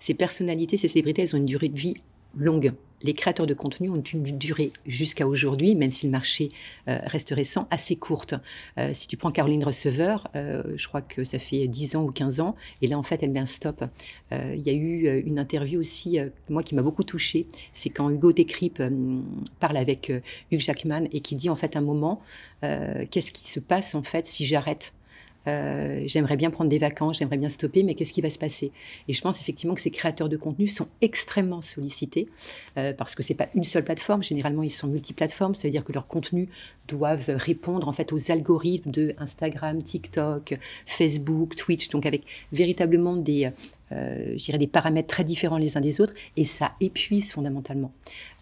ces 0.00 0.14
personnalités, 0.14 0.76
ces 0.76 0.88
célébrités, 0.88 1.22
elles 1.22 1.36
ont 1.36 1.38
une 1.38 1.46
durée 1.46 1.68
de 1.68 1.78
vie 1.78 1.94
longue. 2.36 2.72
Les 3.02 3.14
créateurs 3.14 3.46
de 3.46 3.54
contenu 3.54 3.88
ont 3.90 4.02
une 4.02 4.38
durée 4.38 4.72
jusqu'à 4.86 5.26
aujourd'hui, 5.26 5.74
même 5.74 5.90
si 5.90 6.06
le 6.06 6.12
marché 6.12 6.50
euh, 6.88 6.98
reste 7.04 7.30
récent, 7.30 7.66
assez 7.70 7.96
courte. 7.96 8.34
Euh, 8.78 8.90
si 8.92 9.08
tu 9.08 9.16
prends 9.16 9.30
Caroline 9.30 9.64
Receveur, 9.64 10.28
euh, 10.36 10.62
je 10.76 10.86
crois 10.86 11.00
que 11.00 11.24
ça 11.24 11.38
fait 11.38 11.66
10 11.66 11.96
ans 11.96 12.04
ou 12.04 12.10
15 12.10 12.40
ans, 12.40 12.56
et 12.82 12.86
là 12.86 12.98
en 12.98 13.02
fait 13.02 13.22
elle 13.22 13.30
met 13.30 13.40
un 13.40 13.46
stop. 13.46 13.84
Il 14.32 14.60
y 14.60 14.70
a 14.70 14.72
eu 14.72 15.22
une 15.26 15.38
interview 15.38 15.80
aussi, 15.80 16.18
moi 16.48 16.62
qui 16.62 16.74
m'a 16.74 16.82
beaucoup 16.82 17.04
touchée, 17.04 17.46
c'est 17.72 17.90
quand 17.90 18.10
Hugo 18.10 18.32
Décrypte 18.32 18.82
parle 19.58 19.76
avec 19.76 20.12
Hugh 20.52 20.60
Jackman 20.60 21.04
et 21.12 21.20
qui 21.20 21.34
dit 21.34 21.50
en 21.50 21.56
fait 21.56 21.76
un 21.76 21.80
moment, 21.80 22.20
qu'est-ce 22.62 23.32
qui 23.32 23.48
se 23.48 23.60
passe 23.60 23.94
en 23.94 24.02
fait 24.02 24.26
si 24.26 24.44
j'arrête 24.44 24.92
euh, 25.46 26.02
j'aimerais 26.06 26.36
bien 26.36 26.50
prendre 26.50 26.70
des 26.70 26.78
vacances, 26.78 27.18
j'aimerais 27.18 27.36
bien 27.36 27.48
stopper, 27.48 27.82
mais 27.82 27.94
qu'est-ce 27.94 28.12
qui 28.12 28.20
va 28.20 28.30
se 28.30 28.38
passer? 28.38 28.72
Et 29.08 29.12
je 29.12 29.20
pense 29.20 29.40
effectivement 29.40 29.74
que 29.74 29.80
ces 29.80 29.90
créateurs 29.90 30.28
de 30.28 30.36
contenu 30.36 30.66
sont 30.66 30.88
extrêmement 31.00 31.62
sollicités 31.62 32.28
euh, 32.76 32.92
parce 32.92 33.14
que 33.14 33.22
c'est 33.22 33.34
pas 33.34 33.48
une 33.54 33.64
seule 33.64 33.84
plateforme. 33.84 34.22
Généralement, 34.22 34.62
ils 34.62 34.70
sont 34.70 34.88
multiplateformes. 34.88 35.54
Ça 35.54 35.68
veut 35.68 35.72
dire 35.72 35.84
que 35.84 35.92
leurs 35.92 36.06
contenus 36.06 36.48
doivent 36.88 37.30
répondre 37.36 37.88
en 37.88 37.92
fait 37.92 38.12
aux 38.12 38.30
algorithmes 38.30 38.90
de 38.90 39.14
Instagram, 39.18 39.82
TikTok, 39.82 40.58
Facebook, 40.86 41.56
Twitch. 41.56 41.88
Donc 41.88 42.06
avec 42.06 42.22
véritablement 42.52 43.16
des 43.16 43.50
euh, 43.92 44.36
des 44.58 44.66
paramètres 44.66 45.08
très 45.08 45.24
différents 45.24 45.58
les 45.58 45.76
uns 45.76 45.80
des 45.80 46.00
autres, 46.00 46.14
et 46.36 46.44
ça 46.44 46.72
épuise 46.80 47.32
fondamentalement. 47.32 47.92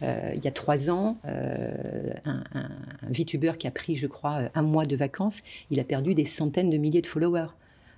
Euh, 0.02 0.32
il 0.34 0.44
y 0.44 0.48
a 0.48 0.50
trois 0.50 0.90
ans, 0.90 1.16
euh, 1.26 2.12
un, 2.24 2.44
un, 2.54 2.68
VTuber 3.10 3.52
qui 3.58 3.66
a 3.66 3.70
pris, 3.70 3.96
je 3.96 4.06
crois, 4.06 4.50
un 4.54 4.62
mois 4.62 4.84
de 4.84 4.96
vacances, 4.96 5.42
il 5.70 5.80
a 5.80 5.84
perdu 5.84 6.14
des 6.14 6.24
centaines 6.24 6.70
de 6.70 6.76
milliers 6.76 7.02
de 7.02 7.06
followers 7.06 7.48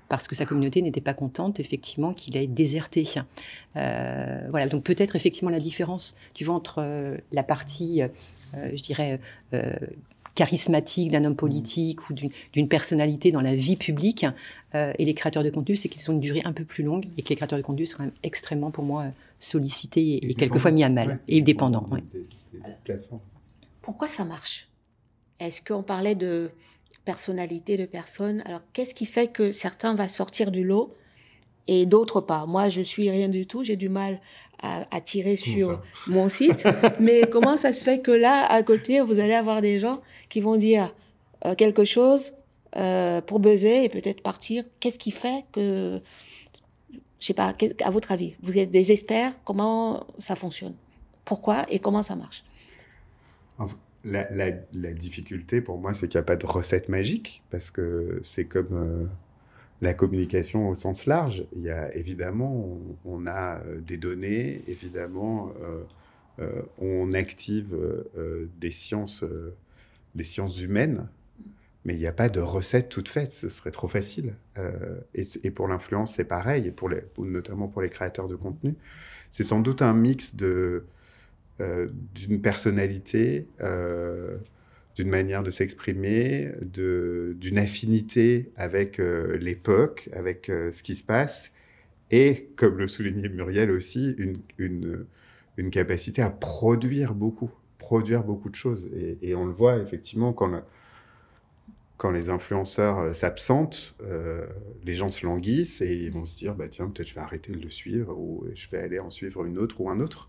parce 0.08 0.26
que 0.26 0.34
sa 0.34 0.44
communauté 0.44 0.82
n'était 0.82 1.00
pas 1.00 1.14
contente, 1.14 1.60
effectivement, 1.60 2.12
qu'il 2.12 2.36
ait 2.36 2.48
déserté. 2.48 3.04
voilà, 3.74 4.66
donc 4.68 4.82
peut-être 4.82 5.14
effectivement 5.14 5.50
la 5.50 5.60
différence, 5.60 6.16
tu 6.34 6.42
vois, 6.44 6.56
entre 6.56 7.16
la 7.30 7.42
partie, 7.44 8.02
je 8.54 8.82
dirais, 8.82 9.20
charismatique 10.40 11.10
d'un 11.10 11.26
homme 11.26 11.36
politique 11.36 12.08
ou 12.08 12.14
d'une 12.14 12.68
personnalité 12.68 13.30
dans 13.30 13.42
la 13.42 13.54
vie 13.54 13.76
publique 13.76 14.24
euh, 14.74 14.90
et 14.98 15.04
les 15.04 15.12
créateurs 15.12 15.44
de 15.44 15.50
contenu, 15.50 15.76
c'est 15.76 15.90
qu'ils 15.90 16.10
ont 16.10 16.14
une 16.14 16.20
durée 16.20 16.40
un 16.46 16.54
peu 16.54 16.64
plus 16.64 16.82
longue 16.82 17.04
et 17.18 17.22
que 17.22 17.28
les 17.28 17.36
créateurs 17.36 17.58
de 17.58 17.62
contenu 17.62 17.84
sont 17.84 17.98
quand 17.98 18.04
même 18.04 18.14
extrêmement, 18.22 18.70
pour 18.70 18.84
moi, 18.84 19.08
sollicités 19.38 20.26
et, 20.26 20.34
quelquefois 20.34 20.70
mis 20.70 20.82
à 20.82 20.88
mal 20.88 21.18
et 21.28 21.42
dépendants. 21.42 21.86
Pourquoi 23.82 24.08
ça 24.08 24.24
marche? 24.24 24.68
Est-ce 25.40 25.60
qu'on 25.60 25.82
parlait 25.82 26.14
de 26.14 26.50
personnalité 27.04 27.76
de 27.76 27.84
personnes? 27.84 28.42
Alors, 28.46 28.62
qu'est-ce 28.72 28.94
qui 28.94 29.04
fait 29.04 29.28
que 29.28 29.52
certains 29.52 29.94
vont 29.94 30.08
sortir 30.08 30.50
du 30.50 30.64
lot? 30.64 30.94
Et 31.66 31.86
d'autres 31.86 32.20
pas. 32.20 32.46
Moi, 32.46 32.68
je 32.68 32.82
suis 32.82 33.10
rien 33.10 33.28
du 33.28 33.46
tout, 33.46 33.64
j'ai 33.64 33.76
du 33.76 33.88
mal 33.88 34.20
à, 34.62 35.00
tirer 35.00 35.36
sur 35.36 35.80
mon 36.06 36.28
site. 36.28 36.68
mais 37.00 37.22
comment 37.30 37.56
ça 37.56 37.72
se 37.72 37.82
fait 37.82 38.00
que 38.00 38.10
là, 38.10 38.44
à 38.46 38.62
côté, 38.62 39.00
vous 39.00 39.20
allez 39.20 39.34
avoir 39.34 39.60
des 39.60 39.78
gens 39.80 40.00
qui 40.28 40.40
vont 40.40 40.56
dire 40.56 40.94
quelque 41.56 41.84
chose 41.84 42.34
pour 43.26 43.40
buzzer 43.40 43.84
et 43.84 43.88
peut-être 43.88 44.22
partir. 44.22 44.64
Qu'est-ce 44.80 44.98
qui 44.98 45.10
fait 45.10 45.44
que, 45.52 46.00
je 47.20 47.26
sais 47.26 47.34
pas, 47.34 47.54
à 47.82 47.90
votre 47.90 48.12
avis, 48.12 48.36
vous 48.42 48.58
êtes 48.58 48.70
des 48.70 48.92
experts, 48.92 49.32
comment 49.44 50.06
ça 50.18 50.36
fonctionne? 50.36 50.74
Pourquoi 51.24 51.64
et 51.70 51.78
comment 51.78 52.02
ça 52.02 52.16
marche? 52.16 52.44
La, 54.02 54.50
difficulté 54.92 55.60
pour 55.60 55.78
moi, 55.78 55.92
c'est 55.92 56.08
qu'il 56.08 56.18
n'y 56.18 56.22
a 56.22 56.24
pas 56.24 56.36
de 56.36 56.46
recette 56.46 56.88
magique, 56.88 57.42
parce 57.50 57.70
que 57.70 58.18
c'est 58.22 58.46
comme 58.46 59.08
la 59.80 59.94
communication 59.94 60.68
au 60.68 60.74
sens 60.74 61.06
large. 61.06 61.44
Il 61.54 61.62
y 61.62 61.70
a 61.70 61.94
évidemment, 61.94 62.78
on, 63.04 63.26
a 63.26 63.60
euh, 63.60 63.80
des 63.80 63.96
données, 63.96 64.62
évidemment, 64.66 65.52
euh, 65.62 65.82
euh, 66.40 66.62
on 66.78 67.12
active 67.12 67.76
des 68.58 68.70
sciences, 68.70 69.24
des 70.14 70.24
sciences 70.24 70.60
humaines, 70.60 71.08
mais 71.84 71.94
il 71.94 71.98
n'y 71.98 72.06
a 72.06 72.12
pas 72.12 72.28
de 72.28 72.40
recette 72.40 72.88
toute 72.88 73.08
faite. 73.08 73.30
Ce 73.30 73.48
serait 73.48 73.70
trop 73.70 73.88
facile. 73.88 74.34
Et, 75.14 75.50
pour 75.50 75.68
l'influence, 75.68 76.14
c'est 76.14 76.24
pareil, 76.24 76.66
et 76.66 76.72
pour 76.72 76.88
les, 76.88 77.02
notamment 77.18 77.68
pour 77.68 77.82
les 77.82 77.90
créateurs 77.90 78.28
de 78.28 78.36
contenu, 78.36 78.74
c'est 79.28 79.42
sans 79.42 79.60
doute 79.60 79.82
un 79.82 79.94
mix 79.94 80.34
de 80.34 80.84
d'une 82.14 82.40
personnalité 82.40 83.46
d'une 85.00 85.08
manière 85.08 85.42
de 85.42 85.50
s'exprimer, 85.50 86.50
d'une 86.60 87.56
affinité 87.56 88.52
avec 88.56 89.00
euh, 89.00 89.38
l'époque, 89.38 90.10
avec 90.12 90.50
euh, 90.50 90.72
ce 90.72 90.82
qui 90.82 90.94
se 90.94 91.02
passe, 91.02 91.52
et, 92.10 92.50
comme 92.56 92.76
le 92.76 92.86
soulignait 92.86 93.30
Muriel 93.30 93.70
aussi, 93.70 94.14
une, 94.58 95.00
capacité 95.70 96.20
à 96.20 96.30
produire 96.30 97.14
beaucoup, 97.14 97.50
produire 97.78 98.24
beaucoup 98.24 98.50
de 98.50 98.54
choses. 98.54 98.90
Et, 99.22 99.34
on 99.34 99.46
le 99.46 99.52
voit 99.52 99.78
effectivement 99.78 100.34
quand, 100.34 100.62
quand 101.96 102.10
les 102.10 102.28
influenceurs 102.28 102.98
euh, 102.98 103.12
s'absentent, 103.14 103.94
les 104.84 104.94
gens 104.94 105.08
se 105.08 105.24
languissent 105.24 105.80
et 105.80 105.94
ils 105.94 106.12
vont 106.12 106.26
se 106.26 106.36
dire, 106.36 106.54
bah, 106.54 106.68
tiens, 106.68 106.88
peut-être 106.88 107.08
je 107.08 107.14
vais 107.14 107.20
arrêter 107.20 107.52
de 107.52 107.60
le 107.60 107.70
suivre, 107.70 108.18
ou 108.18 108.44
je 108.54 108.68
vais 108.68 108.80
aller 108.80 108.98
en 108.98 109.08
suivre 109.08 109.46
une 109.46 109.56
autre 109.56 109.80
ou 109.80 109.88
un 109.88 109.98
autre. 110.00 110.28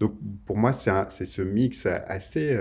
Donc 0.00 0.14
pour 0.46 0.56
moi, 0.56 0.72
c'est 0.72 1.26
ce 1.26 1.42
mix 1.42 1.84
assez 1.84 2.56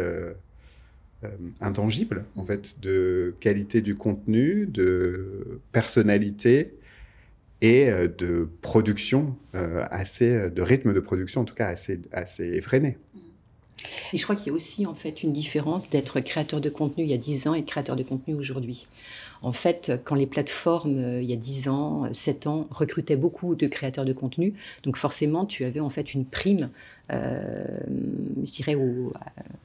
intangible, 1.61 2.25
en 2.35 2.45
fait, 2.45 2.79
de 2.81 3.35
qualité 3.39 3.81
du 3.81 3.95
contenu, 3.95 4.65
de 4.65 5.59
personnalité 5.71 6.73
et 7.61 7.89
euh, 7.89 8.07
de 8.07 8.49
production 8.61 9.35
euh, 9.55 9.85
assez, 9.89 10.49
de 10.49 10.61
rythme 10.61 10.93
de 10.93 10.99
production 10.99 11.41
en 11.41 11.45
tout 11.45 11.55
cas 11.55 11.67
assez, 11.67 12.01
assez 12.11 12.45
effréné. 12.53 12.97
Et 14.15 14.17
je 14.17 14.23
crois 14.23 14.37
qu'il 14.37 14.47
y 14.47 14.49
a 14.51 14.53
aussi 14.53 14.85
en 14.85 14.95
fait 14.95 15.23
une 15.23 15.33
différence 15.33 15.89
d'être 15.89 16.21
créateur 16.21 16.61
de 16.61 16.69
contenu 16.69 17.03
il 17.03 17.09
y 17.09 17.13
a 17.13 17.17
10 17.17 17.49
ans 17.49 17.53
et 17.53 17.65
créateur 17.65 17.97
de 17.97 18.03
contenu 18.03 18.33
aujourd'hui. 18.33 18.87
En 19.41 19.51
fait, 19.51 19.91
quand 20.05 20.15
les 20.15 20.25
plateformes 20.25 20.97
euh, 20.97 21.21
il 21.21 21.29
y 21.29 21.33
a 21.33 21.35
10 21.35 21.67
ans, 21.67 22.07
7 22.13 22.47
ans 22.47 22.65
recrutaient 22.71 23.17
beaucoup 23.17 23.55
de 23.55 23.67
créateurs 23.67 24.05
de 24.05 24.13
contenu, 24.13 24.53
donc 24.83 24.95
forcément 24.95 25.45
tu 25.45 25.65
avais 25.65 25.81
en 25.81 25.89
fait 25.89 26.13
une 26.13 26.23
prime, 26.23 26.69
euh, 27.11 27.65
je 28.45 28.51
dirais 28.53 28.77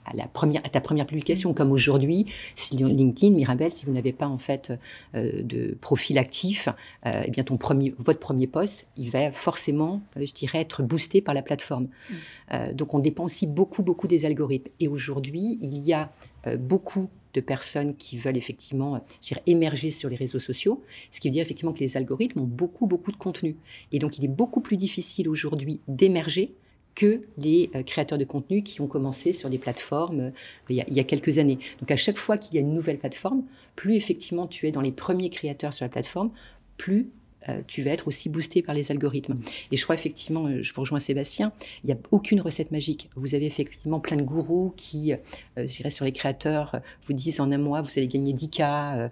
à, 0.04 0.16
la 0.16 0.26
première, 0.26 0.60
à 0.66 0.68
ta 0.68 0.80
première 0.80 1.06
publication, 1.06 1.54
comme 1.54 1.70
aujourd'hui, 1.70 2.26
si 2.56 2.76
LinkedIn, 2.76 3.36
Mirabel, 3.36 3.70
si 3.70 3.86
vous 3.86 3.92
n'avez 3.92 4.12
pas 4.12 4.26
en 4.26 4.38
fait 4.38 4.72
euh, 5.14 5.42
de 5.42 5.78
profil 5.80 6.18
actif, 6.18 6.68
eh 7.06 7.30
bien 7.30 7.44
ton 7.44 7.56
premier, 7.56 7.94
votre 7.98 8.18
premier 8.18 8.48
poste, 8.48 8.86
il 8.96 9.10
va 9.10 9.30
forcément, 9.30 10.02
je 10.16 10.32
dirais, 10.32 10.60
être 10.60 10.82
boosté 10.82 11.22
par 11.22 11.34
la 11.34 11.42
plateforme. 11.42 11.86
Mmh. 12.10 12.72
donc 12.72 12.94
on 12.94 12.98
dépend 12.98 13.24
aussi 13.24 13.46
beaucoup 13.46 13.82
beaucoup 13.82 14.08
des 14.08 14.24
algorithmes. 14.24 14.39
Et 14.50 14.88
aujourd'hui, 14.88 15.58
il 15.60 15.78
y 15.80 15.92
a 15.92 16.12
euh, 16.46 16.56
beaucoup 16.56 17.08
de 17.34 17.40
personnes 17.40 17.96
qui 17.96 18.18
veulent 18.18 18.36
effectivement 18.36 19.04
émerger 19.46 19.90
sur 19.90 20.08
les 20.08 20.16
réseaux 20.16 20.40
sociaux, 20.40 20.82
ce 21.12 21.20
qui 21.20 21.28
veut 21.28 21.32
dire 21.32 21.42
effectivement 21.42 21.72
que 21.72 21.78
les 21.78 21.96
algorithmes 21.96 22.40
ont 22.40 22.46
beaucoup, 22.46 22.88
beaucoup 22.88 23.12
de 23.12 23.16
contenu. 23.16 23.56
Et 23.92 24.00
donc, 24.00 24.18
il 24.18 24.24
est 24.24 24.28
beaucoup 24.28 24.60
plus 24.60 24.76
difficile 24.76 25.28
aujourd'hui 25.28 25.80
d'émerger 25.86 26.54
que 26.94 27.22
les 27.38 27.70
euh, 27.74 27.82
créateurs 27.82 28.18
de 28.18 28.24
contenu 28.24 28.62
qui 28.62 28.80
ont 28.80 28.86
commencé 28.86 29.32
sur 29.32 29.48
des 29.48 29.58
plateformes 29.58 30.20
euh, 30.20 30.30
il, 30.68 30.76
y 30.76 30.80
a, 30.80 30.84
il, 30.88 30.96
y 30.96 31.00
a, 31.00 31.04
quelques 31.04 31.38
années. 31.38 31.58
Donc 31.78 31.90
à 31.90 31.96
chaque 31.96 32.18
fois 32.18 32.36
qu'il 32.36 32.54
y 32.54 32.58
a 32.58 32.60
une 32.60 32.74
nouvelle 32.74 32.98
plateforme, 32.98 33.44
plus 33.76 33.94
effectivement 33.94 34.46
tu 34.46 34.66
es 34.66 34.72
dans 34.72 34.80
les 34.80 34.92
premiers 34.92 35.30
créateurs 35.30 35.72
sur 35.72 35.84
la 35.84 35.88
plateforme, 35.88 36.30
plus 36.76 37.10
euh, 37.48 37.62
tu 37.66 37.82
vas 37.82 37.90
être 37.90 38.08
aussi 38.08 38.28
boosté 38.28 38.62
par 38.62 38.74
les 38.74 38.90
algorithmes. 38.90 39.38
Et 39.70 39.76
je 39.76 39.84
crois 39.84 39.94
effectivement, 39.94 40.46
euh, 40.46 40.62
je 40.62 40.72
vous 40.72 40.80
rejoins 40.80 40.98
Sébastien, 40.98 41.52
il 41.84 41.86
n'y 41.88 41.92
a 41.92 41.98
aucune 42.10 42.40
recette 42.40 42.70
magique. 42.70 43.10
Vous 43.16 43.34
avez 43.34 43.46
effectivement 43.46 44.00
plein 44.00 44.16
de 44.16 44.22
gourous 44.22 44.74
qui, 44.76 45.12
euh, 45.12 45.16
je 45.56 45.64
dirais 45.64 45.90
sur 45.90 46.04
les 46.04 46.12
créateurs, 46.12 46.80
vous 47.04 47.12
disent 47.12 47.40
en 47.40 47.50
un 47.50 47.58
mois, 47.58 47.80
vous 47.80 47.92
allez 47.96 48.08
gagner 48.08 48.32
10K 48.32 49.10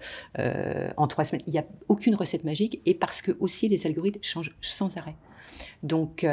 en 0.97 1.07
trois 1.07 1.25
semaines. 1.25 1.43
Il 1.47 1.53
n'y 1.53 1.59
a 1.59 1.67
aucune 1.89 2.15
recette 2.15 2.45
magique 2.45 2.81
et 2.87 2.95
parce 2.95 3.23
que 3.23 3.33
aussi 3.41 3.69
les 3.69 3.87
algorithmes 3.87 4.23
changent 4.23 4.55
sans 4.61 4.97
arrêt. 4.97 5.17
Donc, 5.83 6.25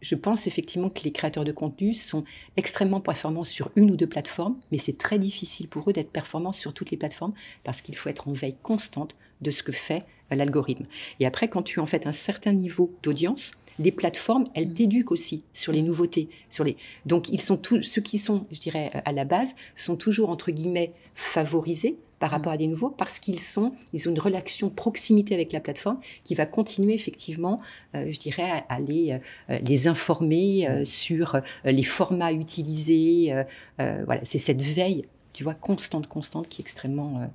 je 0.00 0.14
pense 0.14 0.46
effectivement 0.46 0.90
que 0.90 1.02
les 1.02 1.12
créateurs 1.12 1.44
de 1.44 1.52
contenu 1.52 1.92
sont 1.92 2.24
extrêmement 2.56 3.00
performants 3.00 3.44
sur 3.44 3.70
une 3.76 3.90
ou 3.90 3.96
deux 3.96 4.06
plateformes, 4.06 4.56
mais 4.70 4.78
c'est 4.78 4.96
très 4.96 5.18
difficile 5.18 5.68
pour 5.68 5.88
eux 5.88 5.92
d'être 5.92 6.10
performants 6.10 6.52
sur 6.52 6.72
toutes 6.72 6.90
les 6.90 6.96
plateformes 6.96 7.32
parce 7.64 7.80
qu'il 7.80 7.96
faut 7.96 8.08
être 8.08 8.28
en 8.28 8.32
veille 8.32 8.56
constante 8.62 9.14
de 9.40 9.50
ce 9.50 9.62
que 9.62 9.72
fait 9.72 10.04
euh, 10.04 10.17
l'algorithme. 10.36 10.86
Et 11.20 11.26
après, 11.26 11.48
quand 11.48 11.62
tu 11.62 11.80
as 11.80 11.82
en 11.82 11.86
fait 11.86 12.06
un 12.06 12.12
certain 12.12 12.52
niveau 12.52 12.92
d'audience, 13.02 13.52
les 13.78 13.92
plateformes, 13.92 14.44
elles 14.54 14.68
mm. 14.68 14.74
t'éduquent 14.74 15.12
aussi 15.12 15.44
sur 15.52 15.72
les 15.72 15.82
nouveautés, 15.82 16.28
sur 16.50 16.64
les. 16.64 16.76
Donc, 17.06 17.28
ils 17.28 17.40
sont 17.40 17.56
tous 17.56 17.82
ceux 17.82 18.02
qui 18.02 18.18
sont, 18.18 18.46
je 18.50 18.58
dirais, 18.58 18.90
à 19.04 19.12
la 19.12 19.24
base, 19.24 19.54
sont 19.74 19.96
toujours 19.96 20.30
entre 20.30 20.50
guillemets 20.50 20.92
favorisés 21.14 21.96
par 22.18 22.30
rapport 22.30 22.52
mm. 22.52 22.54
à 22.54 22.58
des 22.58 22.66
nouveaux 22.66 22.90
parce 22.90 23.18
qu'ils 23.18 23.40
sont, 23.40 23.72
ils 23.92 24.08
ont 24.08 24.12
une 24.12 24.20
relation 24.20 24.70
proximité 24.70 25.34
avec 25.34 25.52
la 25.52 25.60
plateforme 25.60 26.00
qui 26.24 26.34
va 26.34 26.46
continuer 26.46 26.94
effectivement, 26.94 27.60
euh, 27.94 28.10
je 28.10 28.18
dirais, 28.18 28.64
à, 28.68 28.80
les, 28.80 29.18
euh, 29.50 29.58
les 29.62 29.86
informer 29.86 30.68
mm. 30.68 30.84
sur 30.84 31.40
les 31.64 31.82
formats 31.82 32.32
utilisés. 32.32 33.32
voilà, 33.78 34.20
c'est 34.24 34.38
cette 34.38 34.62
veille, 34.62 35.04
tu 35.32 35.44
vois, 35.44 35.54
constante, 35.54 36.08
constante 36.08 36.48
qui 36.48 36.60
est 36.60 36.64
extrêmement 36.64 37.30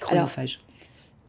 chronophage. 0.00 0.60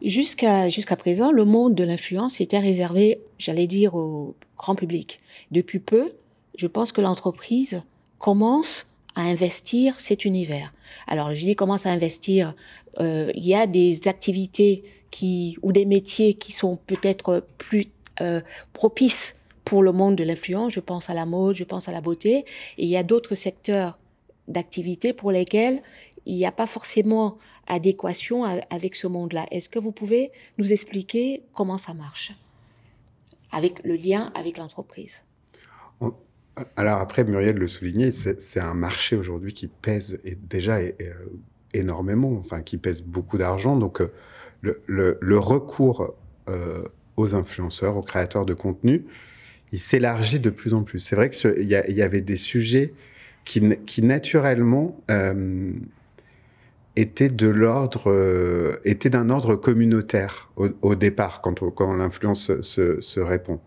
Jusqu'à 0.01 0.69
jusqu'à 0.69 0.95
présent, 0.95 1.31
le 1.31 1.43
monde 1.43 1.73
de 1.73 1.83
l'influence 1.83 2.39
était 2.39 2.60
réservé, 2.60 3.19
j'allais 3.39 3.67
dire, 3.67 3.95
au 3.95 4.36
grand 4.57 4.75
public. 4.75 5.19
Depuis 5.51 5.79
peu, 5.79 6.12
je 6.55 6.67
pense 6.67 6.91
que 6.91 7.01
l'entreprise 7.01 7.81
commence 8.19 8.88
à 9.15 9.21
investir 9.21 9.99
cet 9.99 10.25
univers. 10.25 10.73
Alors, 11.07 11.33
je 11.33 11.43
dis 11.43 11.55
commence 11.55 11.88
à 11.88 11.89
investir. 11.89 12.53
Euh, 12.99 13.31
il 13.36 13.45
y 13.45 13.55
a 13.55 13.65
des 13.65 14.07
activités 14.07 14.83
qui 15.10 15.57
ou 15.63 15.71
des 15.71 15.86
métiers 15.86 16.36
qui 16.36 16.51
sont 16.51 16.77
peut-être 16.88 17.45
plus 17.57 17.88
euh, 18.21 18.41
propices 18.73 19.36
pour 19.65 19.81
le 19.81 19.91
monde 19.91 20.15
de 20.15 20.23
l'influence. 20.23 20.73
Je 20.73 20.79
pense 20.79 21.10
à 21.10 21.15
la 21.15 21.25
mode, 21.25 21.55
je 21.55 21.63
pense 21.63 21.89
à 21.89 21.91
la 21.91 22.01
beauté. 22.01 22.45
Et 22.77 22.83
il 22.83 22.88
y 22.88 22.97
a 22.97 23.03
d'autres 23.03 23.36
secteurs 23.36 23.97
d'activités 24.47 25.13
pour 25.13 25.31
lesquels 25.31 25.81
il 26.25 26.36
n'y 26.36 26.45
a 26.45 26.51
pas 26.51 26.67
forcément 26.67 27.38
adéquation 27.67 28.43
avec 28.43 28.95
ce 28.95 29.07
monde-là. 29.07 29.45
Est-ce 29.51 29.69
que 29.69 29.79
vous 29.79 29.91
pouvez 29.91 30.31
nous 30.57 30.73
expliquer 30.73 31.43
comment 31.53 31.77
ça 31.77 31.93
marche 31.93 32.33
avec 33.51 33.83
le 33.83 33.95
lien 33.95 34.31
avec 34.36 34.57
l'entreprise? 34.57 35.23
Alors 36.75 36.99
après, 36.99 37.23
Muriel 37.23 37.55
le 37.55 37.67
soulignait, 37.67 38.12
c'est 38.12 38.60
un 38.60 38.73
marché 38.73 39.15
aujourd'hui 39.15 39.53
qui 39.53 39.67
pèse 39.67 40.17
déjà 40.49 40.77
euh, 40.79 40.91
énormément, 41.73 42.36
enfin 42.38 42.62
qui 42.62 42.77
pèse 42.77 43.01
beaucoup 43.01 43.38
d'argent. 43.38 43.77
Donc 43.77 44.01
euh, 44.01 44.12
le, 44.63 45.38
recours 45.38 46.15
euh, 46.49 46.83
aux 47.15 47.36
influenceurs, 47.36 47.95
aux 47.95 48.01
créateurs 48.01 48.45
de 48.45 48.53
contenu, 48.53 49.05
il 49.71 49.79
s'élargit 49.79 50.39
de 50.39 50.49
plus 50.49 50.73
en 50.73 50.83
plus. 50.83 50.99
C'est 50.99 51.15
vrai 51.15 51.29
qu'il 51.29 51.62
y, 51.62 51.93
y, 51.93 52.01
avait 52.01 52.21
des 52.21 52.38
sujets 52.38 52.93
qui, 53.47 54.01
naturellement 54.03 54.99
était 56.97 57.29
de 57.29 57.47
l'ordre, 57.47 58.12
euh, 58.12 58.77
était 58.83 59.10
d'un 59.10 59.29
ordre 59.29 59.55
communautaire 59.55 60.49
au, 60.55 60.95
départ 60.95 61.41
quand, 61.41 61.62
l'influence 61.95 62.60
se, 62.62 63.19
répond. 63.19 63.60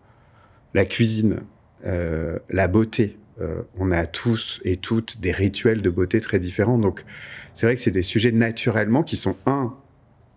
La 0.73 0.85
cuisine, 0.85 1.41
euh, 1.85 2.37
la 2.49 2.67
beauté, 2.67 3.17
euh, 3.39 3.61
on 3.79 3.91
a 3.91 4.05
tous 4.05 4.59
et 4.65 4.77
toutes 4.77 5.19
des 5.21 5.31
rituels 5.31 5.81
de 5.81 5.89
beauté 5.89 6.19
très 6.19 6.39
différents. 6.39 6.77
Donc, 6.77 7.05
c'est 7.53 7.65
vrai 7.65 7.75
que 7.75 7.81
c'est 7.81 7.91
des 7.91 8.03
sujets 8.03 8.33
naturellement 8.33 9.01
qui 9.01 9.15
sont 9.15 9.37
un 9.45 9.73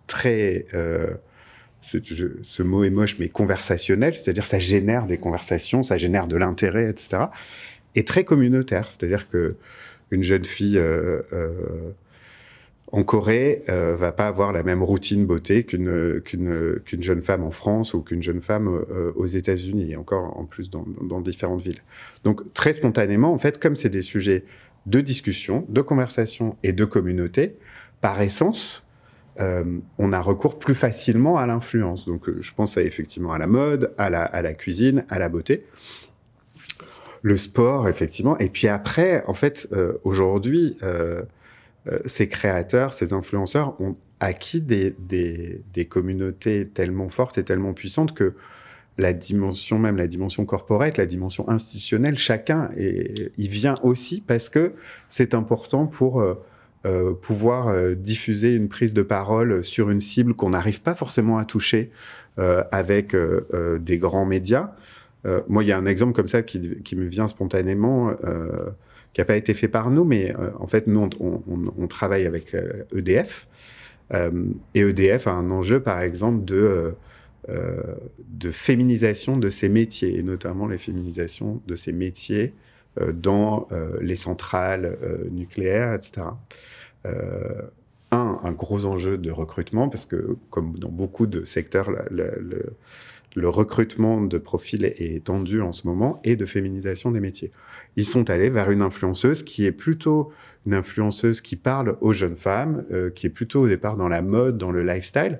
très 0.07 0.65
ce 1.81 2.63
mot 2.63 2.83
est 2.83 2.89
moche, 2.89 3.17
mais 3.19 3.29
conversationnel, 3.29 4.15
c'est-à-dire 4.15 4.47
ça 4.47 4.57
génère 4.57 5.05
des 5.05 5.19
conversations, 5.19 5.83
ça 5.83 5.99
génère 5.99 6.27
de 6.27 6.35
l'intérêt, 6.35 6.89
etc. 6.89 7.25
Et 7.95 8.03
très 8.03 8.23
communautaire, 8.23 8.91
c'est-à-dire 8.91 9.29
que 9.29 9.55
une 10.11 10.21
jeune 10.21 10.45
fille 10.45 10.79
en 12.91 13.03
Corée 13.03 13.63
euh, 13.69 13.95
va 13.95 14.11
pas 14.11 14.27
avoir 14.27 14.53
la 14.53 14.63
même 14.63 14.83
routine 14.83 15.25
beauté 15.25 15.63
qu'une 15.63 16.21
qu'une 16.21 16.79
qu'une 16.85 17.01
jeune 17.01 17.21
femme 17.21 17.43
en 17.43 17.51
France 17.51 17.93
ou 17.93 18.01
qu'une 18.01 18.21
jeune 18.21 18.41
femme 18.41 18.67
euh, 18.67 19.11
aux 19.15 19.25
États-Unis 19.25 19.91
et 19.91 19.95
encore 19.95 20.37
en 20.37 20.45
plus 20.45 20.69
dans, 20.69 20.85
dans, 21.01 21.21
différentes 21.21 21.61
villes. 21.61 21.81
Donc 22.23 22.53
très 22.53 22.73
spontanément 22.73 23.33
en 23.33 23.37
fait 23.37 23.59
comme 23.59 23.75
c'est 23.75 23.89
des 23.89 24.01
sujets 24.01 24.45
de 24.85 25.01
discussion, 25.01 25.65
de 25.67 25.81
conversation 25.81 26.57
et 26.63 26.71
de 26.71 26.85
communauté, 26.85 27.55
par 28.01 28.21
essence, 28.21 28.85
on 29.37 30.13
a 30.13 30.21
recours 30.21 30.59
plus 30.59 30.75
facilement 30.75 31.37
à 31.37 31.47
l'influence. 31.47 32.05
Donc, 32.05 32.29
je 32.39 32.53
pense 32.53 32.77
à, 32.77 32.83
effectivement 32.83 33.33
à 33.33 33.39
la 33.39 33.47
mode, 33.47 33.91
à 33.97 34.09
la, 34.11 34.21
à 34.23 34.41
la 34.43 34.53
cuisine, 34.53 35.03
à 35.09 35.17
la 35.17 35.27
beauté 35.27 35.65
le 37.25 37.37
sport, 37.37 37.89
effectivement. 37.89 38.37
Et 38.37 38.49
puis 38.49 38.67
après, 38.67 39.23
en 39.25 39.33
fait, 39.33 39.67
aujourd'hui, 40.03 40.77
ces 42.05 42.27
créateurs, 42.27 42.93
ces 42.93 43.13
influenceurs 43.13 43.81
ont 43.81 43.95
acquis 44.19 44.61
des, 44.61 44.95
des, 44.99 45.85
communautés 45.85 46.67
tellement 46.67 47.09
fortes 47.09 47.37
et 47.37 47.43
tellement 47.43 47.73
puissantes 47.73 48.13
que 48.13 48.33
la 48.97 49.11
dimension 49.11 49.77
même, 49.77 49.97
la 49.97 50.07
dimension 50.07 50.45
corporate, 50.45 50.97
la 50.97 51.05
dimension 51.05 51.49
institutionnelle, 51.49 52.17
chacun 52.17 52.69
il 52.77 53.49
vient 53.49 53.75
aussi 53.83 54.21
parce 54.25 54.49
que 54.49 54.73
c'est 55.09 55.33
important 55.33 55.85
pour 55.85 56.21
euh, 56.21 56.35
euh, 56.85 57.13
pouvoir 57.13 57.67
euh, 57.67 57.93
diffuser 57.95 58.55
une 58.55 58.69
prise 58.69 58.93
de 58.93 59.01
parole 59.01 59.63
sur 59.63 59.89
une 59.89 59.99
cible 59.99 60.33
qu'on 60.33 60.51
n'arrive 60.51 60.81
pas 60.81 60.95
forcément 60.95 61.37
à 61.37 61.45
toucher 61.45 61.91
avec 62.73 63.15
des 63.79 63.97
grands 63.97 64.25
médias. 64.25 64.73
Moi, 65.47 65.63
il 65.63 65.67
y 65.67 65.71
a 65.71 65.77
un 65.77 65.85
exemple 65.85 66.13
comme 66.13 66.27
ça 66.27 66.43
qui, 66.43 66.59
me 66.95 67.05
vient 67.05 67.27
spontanément, 67.27 68.13
qui 69.13 69.21
n'a 69.21 69.25
pas 69.25 69.37
été 69.37 69.53
fait 69.53 69.67
par 69.67 69.91
nous, 69.91 70.03
mais 70.03 70.33
en 70.59 70.67
fait, 70.67 70.87
nous, 70.87 71.09
on, 71.19 71.87
travaille 71.87 72.25
avec 72.25 72.55
EDF. 72.95 73.47
Euh, 74.13 74.45
et 74.73 74.81
EDF 74.81 75.27
a 75.27 75.31
un 75.31 75.51
enjeu, 75.51 75.79
par 75.81 75.99
exemple, 76.01 76.45
de, 76.45 76.55
euh, 76.55 76.91
euh, 77.49 77.95
de 78.27 78.51
féminisation 78.51 79.37
de 79.37 79.49
ces 79.49 79.69
métiers, 79.69 80.17
et 80.17 80.23
notamment 80.23 80.67
les 80.67 80.77
féminisations 80.77 81.61
de 81.67 81.75
ces 81.75 81.93
métiers 81.93 82.53
dans 83.13 83.67
les 83.99 84.15
centrales 84.15 84.97
nucléaires, 85.29 85.93
etc. 85.95 86.27
un, 87.03 88.39
un 88.41 88.51
gros 88.53 88.85
enjeu 88.85 89.17
de 89.17 89.29
recrutement, 89.31 89.89
parce 89.89 90.05
que 90.05 90.37
comme 90.49 90.79
dans 90.79 90.87
beaucoup 90.87 91.27
de 91.27 91.43
secteurs, 91.43 91.91
le 93.35 93.49
recrutement 93.49 94.21
de 94.21 94.37
profils 94.37 94.85
est 94.85 95.25
tendu 95.25 95.61
en 95.61 95.73
ce 95.73 95.85
moment 95.85 96.21
et 96.23 96.35
de 96.35 96.45
féminisation 96.45 97.11
des 97.11 97.19
métiers. 97.19 97.51
Ils 97.97 98.05
sont 98.05 98.29
allés 98.29 98.49
vers 98.49 98.71
une 98.71 98.81
influenceuse 98.81 99.43
qui 99.43 99.65
est 99.65 99.73
plutôt 99.73 100.31
une 100.65 100.73
influenceuse 100.73 101.41
qui 101.41 101.57
parle 101.57 101.97
aux 102.01 102.13
jeunes 102.13 102.37
femmes, 102.37 102.85
euh, 102.91 103.09
qui 103.09 103.27
est 103.27 103.29
plutôt 103.29 103.61
au 103.61 103.67
départ 103.67 103.97
dans 103.97 104.07
la 104.07 104.21
mode, 104.21 104.57
dans 104.57 104.71
le 104.71 104.83
lifestyle. 104.83 105.39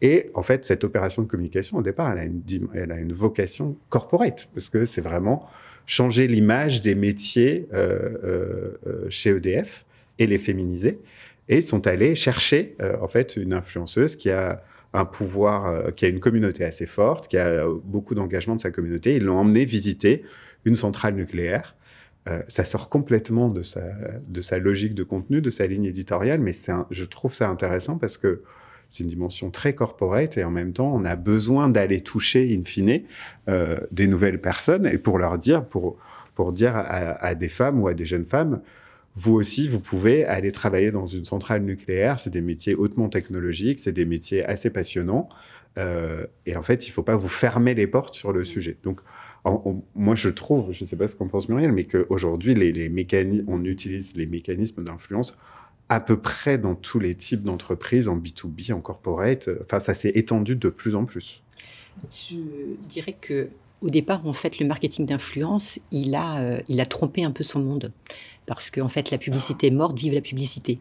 Et 0.00 0.30
en 0.34 0.42
fait, 0.42 0.64
cette 0.64 0.84
opération 0.84 1.22
de 1.22 1.28
communication, 1.28 1.78
au 1.78 1.82
départ, 1.82 2.10
elle 2.12 2.18
a 2.18 2.24
une, 2.24 2.42
elle 2.74 2.92
a 2.92 2.98
une 2.98 3.12
vocation 3.12 3.76
corporate, 3.90 4.48
parce 4.54 4.70
que 4.70 4.86
c'est 4.86 5.00
vraiment 5.00 5.46
changer 5.86 6.26
l'image 6.26 6.80
des 6.80 6.94
métiers 6.94 7.68
euh, 7.74 8.76
euh, 8.86 9.06
chez 9.10 9.30
EDF 9.30 9.84
et 10.18 10.26
les 10.26 10.38
féminiser. 10.38 10.98
Et 11.48 11.58
ils 11.58 11.62
sont 11.62 11.86
allés 11.86 12.14
chercher, 12.14 12.74
en 13.02 13.06
fait, 13.06 13.36
une 13.36 13.52
influenceuse 13.52 14.16
qui 14.16 14.30
a 14.30 14.62
un 14.94 15.04
pouvoir, 15.04 15.66
euh, 15.66 15.90
qui 15.90 16.06
a 16.06 16.08
une 16.08 16.20
communauté 16.20 16.64
assez 16.64 16.86
forte, 16.86 17.26
qui 17.28 17.36
a 17.36 17.48
euh, 17.48 17.74
beaucoup 17.84 18.14
d'engagement 18.14 18.54
de 18.54 18.60
sa 18.60 18.70
communauté. 18.70 19.16
Ils 19.16 19.24
l'ont 19.24 19.38
emmené 19.38 19.64
visiter 19.64 20.22
une 20.64 20.76
centrale 20.76 21.14
nucléaire. 21.14 21.76
Euh, 22.28 22.40
ça 22.48 22.64
sort 22.64 22.88
complètement 22.88 23.48
de 23.50 23.60
sa, 23.60 23.82
de 24.26 24.40
sa 24.40 24.58
logique 24.58 24.94
de 24.94 25.02
contenu, 25.02 25.42
de 25.42 25.50
sa 25.50 25.66
ligne 25.66 25.84
éditoriale, 25.84 26.40
mais 26.40 26.52
un, 26.68 26.86
je 26.90 27.04
trouve 27.04 27.34
ça 27.34 27.50
intéressant 27.50 27.98
parce 27.98 28.16
que 28.16 28.42
c'est 28.88 29.02
une 29.02 29.10
dimension 29.10 29.50
très 29.50 29.74
corporate 29.74 30.38
et 30.38 30.44
en 30.44 30.52
même 30.52 30.72
temps, 30.72 30.94
on 30.94 31.04
a 31.04 31.16
besoin 31.16 31.68
d'aller 31.68 32.00
toucher, 32.00 32.56
in 32.56 32.62
fine, 32.62 33.02
des 33.90 34.06
nouvelles 34.06 34.40
personnes 34.40 34.86
et 34.86 34.98
pour 34.98 35.18
leur 35.18 35.36
dire, 35.36 35.64
pour, 35.66 35.98
pour 36.36 36.52
dire 36.52 36.76
à, 36.76 36.82
à, 36.82 37.34
des 37.34 37.48
femmes 37.48 37.80
ou 37.82 37.88
à 37.88 37.94
des 37.94 38.04
jeunes 38.04 38.24
femmes, 38.24 38.60
vous 39.14 39.34
aussi, 39.34 39.68
vous 39.68 39.80
pouvez 39.80 40.24
aller 40.24 40.50
travailler 40.50 40.90
dans 40.90 41.06
une 41.06 41.24
centrale 41.24 41.62
nucléaire. 41.62 42.18
C'est 42.18 42.30
des 42.30 42.40
métiers 42.40 42.74
hautement 42.74 43.08
technologiques, 43.08 43.78
c'est 43.78 43.92
des 43.92 44.04
métiers 44.04 44.44
assez 44.44 44.70
passionnants. 44.70 45.28
Euh, 45.78 46.26
et 46.46 46.56
en 46.56 46.62
fait, 46.62 46.86
il 46.86 46.90
ne 46.90 46.94
faut 46.94 47.02
pas 47.02 47.16
vous 47.16 47.28
fermer 47.28 47.74
les 47.74 47.86
portes 47.86 48.14
sur 48.14 48.32
le 48.32 48.42
mmh. 48.42 48.44
sujet. 48.44 48.76
Donc, 48.82 49.00
moi, 49.94 50.14
je 50.14 50.30
trouve, 50.30 50.72
je 50.72 50.84
ne 50.84 50.88
sais 50.88 50.96
pas 50.96 51.06
ce 51.06 51.14
qu'en 51.14 51.28
pense 51.28 51.48
Muriel, 51.48 51.72
mais 51.72 51.84
qu'aujourd'hui, 51.84 52.54
les, 52.54 52.72
les 52.72 52.88
mécanismes, 52.88 53.44
on 53.48 53.64
utilise 53.64 54.16
les 54.16 54.26
mécanismes 54.26 54.82
d'influence 54.82 55.36
à 55.90 56.00
peu 56.00 56.16
près 56.16 56.56
dans 56.56 56.74
tous 56.74 56.98
les 56.98 57.14
types 57.14 57.42
d'entreprises, 57.42 58.08
en 58.08 58.16
B2B, 58.16 58.72
en 58.72 58.80
corporate. 58.80 59.50
Enfin, 59.62 59.80
ça 59.80 59.94
s'est 59.94 60.12
étendu 60.14 60.56
de 60.56 60.68
plus 60.70 60.94
en 60.94 61.04
plus. 61.04 61.42
Je 62.10 62.36
dirais 62.88 63.16
que 63.20 63.48
au 63.84 63.90
départ, 63.90 64.26
en 64.26 64.32
fait, 64.32 64.58
le 64.58 64.66
marketing 64.66 65.06
d'influence, 65.06 65.78
il 65.92 66.14
a, 66.14 66.40
euh, 66.40 66.60
il 66.68 66.80
a 66.80 66.86
trompé 66.86 67.22
un 67.22 67.30
peu 67.30 67.44
son 67.44 67.60
monde 67.60 67.92
parce 68.46 68.70
qu'en 68.70 68.88
fait 68.88 69.10
la 69.10 69.18
publicité 69.18 69.68
est 69.68 69.70
morte, 69.70 69.98
vive 69.98 70.14
la 70.14 70.20
publicité. 70.20 70.78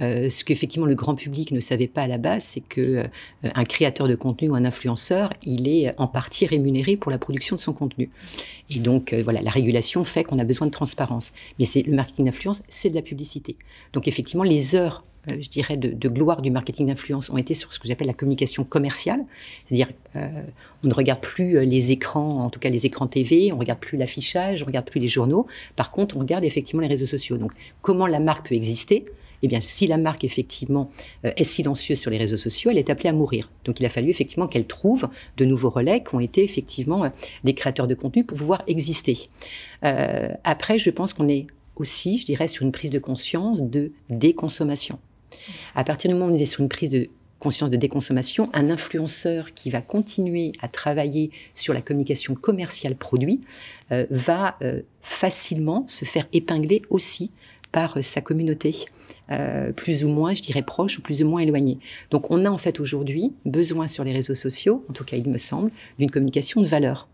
Euh, 0.00 0.30
ce 0.30 0.44
qu'effectivement 0.44 0.86
le 0.86 0.94
grand 0.94 1.14
public 1.14 1.50
ne 1.52 1.60
savait 1.60 1.88
pas 1.88 2.02
à 2.02 2.06
la 2.06 2.18
base, 2.18 2.44
c'est 2.44 2.60
que 2.60 2.80
euh, 2.80 3.04
un 3.42 3.64
créateur 3.64 4.06
de 4.06 4.14
contenu 4.14 4.50
ou 4.50 4.54
un 4.54 4.64
influenceur, 4.64 5.32
il 5.42 5.68
est 5.68 5.92
en 5.98 6.06
partie 6.06 6.46
rémunéré 6.46 6.96
pour 6.96 7.10
la 7.10 7.18
production 7.18 7.56
de 7.56 7.60
son 7.60 7.72
contenu. 7.72 8.10
Et 8.70 8.78
donc 8.78 9.12
euh, 9.12 9.22
voilà, 9.22 9.42
la 9.42 9.50
régulation 9.50 10.04
fait 10.04 10.24
qu'on 10.24 10.38
a 10.38 10.44
besoin 10.44 10.66
de 10.66 10.72
transparence. 10.72 11.32
Mais 11.58 11.64
c'est 11.64 11.82
le 11.82 11.94
marketing 11.94 12.26
d'influence, 12.26 12.62
c'est 12.68 12.90
de 12.90 12.94
la 12.94 13.02
publicité. 13.02 13.56
Donc 13.92 14.06
effectivement, 14.06 14.44
les 14.44 14.76
heures 14.76 15.04
euh, 15.04 15.09
je 15.40 15.48
dirais, 15.48 15.76
de, 15.76 16.08
gloire 16.08 16.42
du 16.42 16.50
marketing 16.50 16.86
d'influence 16.86 17.30
ont 17.30 17.36
été 17.36 17.54
sur 17.54 17.72
ce 17.72 17.78
que 17.78 17.86
j'appelle 17.86 18.06
la 18.06 18.14
communication 18.14 18.64
commerciale. 18.64 19.24
C'est-à-dire, 19.68 19.88
euh, 20.16 20.42
on 20.84 20.88
ne 20.88 20.94
regarde 20.94 21.20
plus 21.20 21.56
euh, 21.56 21.64
les 21.64 21.92
écrans, 21.92 22.44
en 22.44 22.50
tout 22.50 22.60
cas 22.60 22.70
les 22.70 22.86
écrans 22.86 23.06
TV, 23.06 23.52
on 23.52 23.56
ne 23.56 23.60
regarde 23.60 23.80
plus 23.80 23.98
l'affichage, 23.98 24.62
on 24.62 24.64
ne 24.64 24.70
regarde 24.70 24.86
plus 24.86 25.00
les 25.00 25.08
journaux. 25.08 25.46
Par 25.76 25.90
contre, 25.90 26.16
on 26.16 26.20
regarde 26.20 26.44
effectivement 26.44 26.82
les 26.82 26.88
réseaux 26.88 27.06
sociaux. 27.06 27.36
Donc, 27.38 27.52
comment 27.82 28.06
la 28.06 28.20
marque 28.20 28.48
peut 28.48 28.54
exister? 28.54 29.04
Eh 29.42 29.48
bien, 29.48 29.60
si 29.60 29.86
la 29.86 29.96
marque 29.96 30.22
effectivement 30.22 30.90
est 31.22 31.44
silencieuse 31.44 31.98
sur 31.98 32.10
les 32.10 32.18
réseaux 32.18 32.36
sociaux, 32.36 32.70
elle 32.70 32.76
est 32.76 32.90
appelée 32.90 33.08
à 33.08 33.14
mourir. 33.14 33.50
Donc, 33.64 33.80
il 33.80 33.86
a 33.86 33.88
fallu 33.88 34.10
effectivement 34.10 34.46
qu'elle 34.46 34.66
trouve 34.66 35.08
de 35.38 35.46
nouveaux 35.46 35.70
relais 35.70 36.02
qui 36.02 36.14
ont 36.14 36.20
été 36.20 36.44
effectivement 36.44 37.10
les 37.42 37.54
créateurs 37.54 37.88
de 37.88 37.94
contenu 37.94 38.22
pour 38.22 38.36
pouvoir 38.36 38.62
exister. 38.66 39.30
après, 39.80 40.78
je 40.78 40.90
pense 40.90 41.14
qu'on 41.14 41.26
est 41.26 41.46
aussi, 41.80 42.18
je 42.18 42.26
dirais, 42.26 42.46
sur 42.46 42.64
une 42.64 42.72
prise 42.72 42.90
de 42.90 42.98
conscience 42.98 43.62
de 43.62 43.92
déconsommation. 44.10 44.98
À 45.74 45.84
partir 45.84 46.10
du 46.10 46.14
moment 46.14 46.30
où 46.30 46.34
on 46.34 46.38
est 46.38 46.46
sur 46.46 46.60
une 46.60 46.68
prise 46.68 46.90
de 46.90 47.08
conscience 47.40 47.70
de 47.70 47.76
déconsommation, 47.76 48.50
un 48.52 48.70
influenceur 48.70 49.52
qui 49.54 49.70
va 49.70 49.80
continuer 49.80 50.52
à 50.60 50.68
travailler 50.68 51.32
sur 51.54 51.74
la 51.74 51.82
communication 51.82 52.36
commerciale 52.36 52.94
produit 52.94 53.40
euh, 53.90 54.06
va 54.10 54.56
euh, 54.62 54.82
facilement 55.02 55.84
se 55.88 56.04
faire 56.04 56.28
épingler 56.32 56.82
aussi 56.90 57.32
par 57.72 57.96
euh, 57.96 58.02
sa 58.02 58.20
communauté, 58.20 58.76
plus 59.76 60.04
ou 60.04 60.08
moins, 60.08 60.34
je 60.34 60.42
dirais, 60.42 60.62
proche 60.62 60.98
ou 60.98 61.02
plus 61.02 61.22
ou 61.22 61.28
moins 61.28 61.40
éloignée. 61.40 61.78
Donc 62.10 62.32
on 62.32 62.44
a 62.44 62.50
en 62.50 62.58
fait 62.58 62.80
aujourd'hui 62.80 63.32
besoin 63.44 63.86
sur 63.86 64.02
les 64.02 64.12
réseaux 64.12 64.34
sociaux, 64.34 64.84
en 64.90 64.92
tout 64.92 65.04
cas 65.04 65.16
il 65.16 65.28
me 65.28 65.38
semble, 65.38 65.70
d'une 65.98 66.10
communication 66.10 66.60
de 66.60 66.66
valeur. 66.66 67.08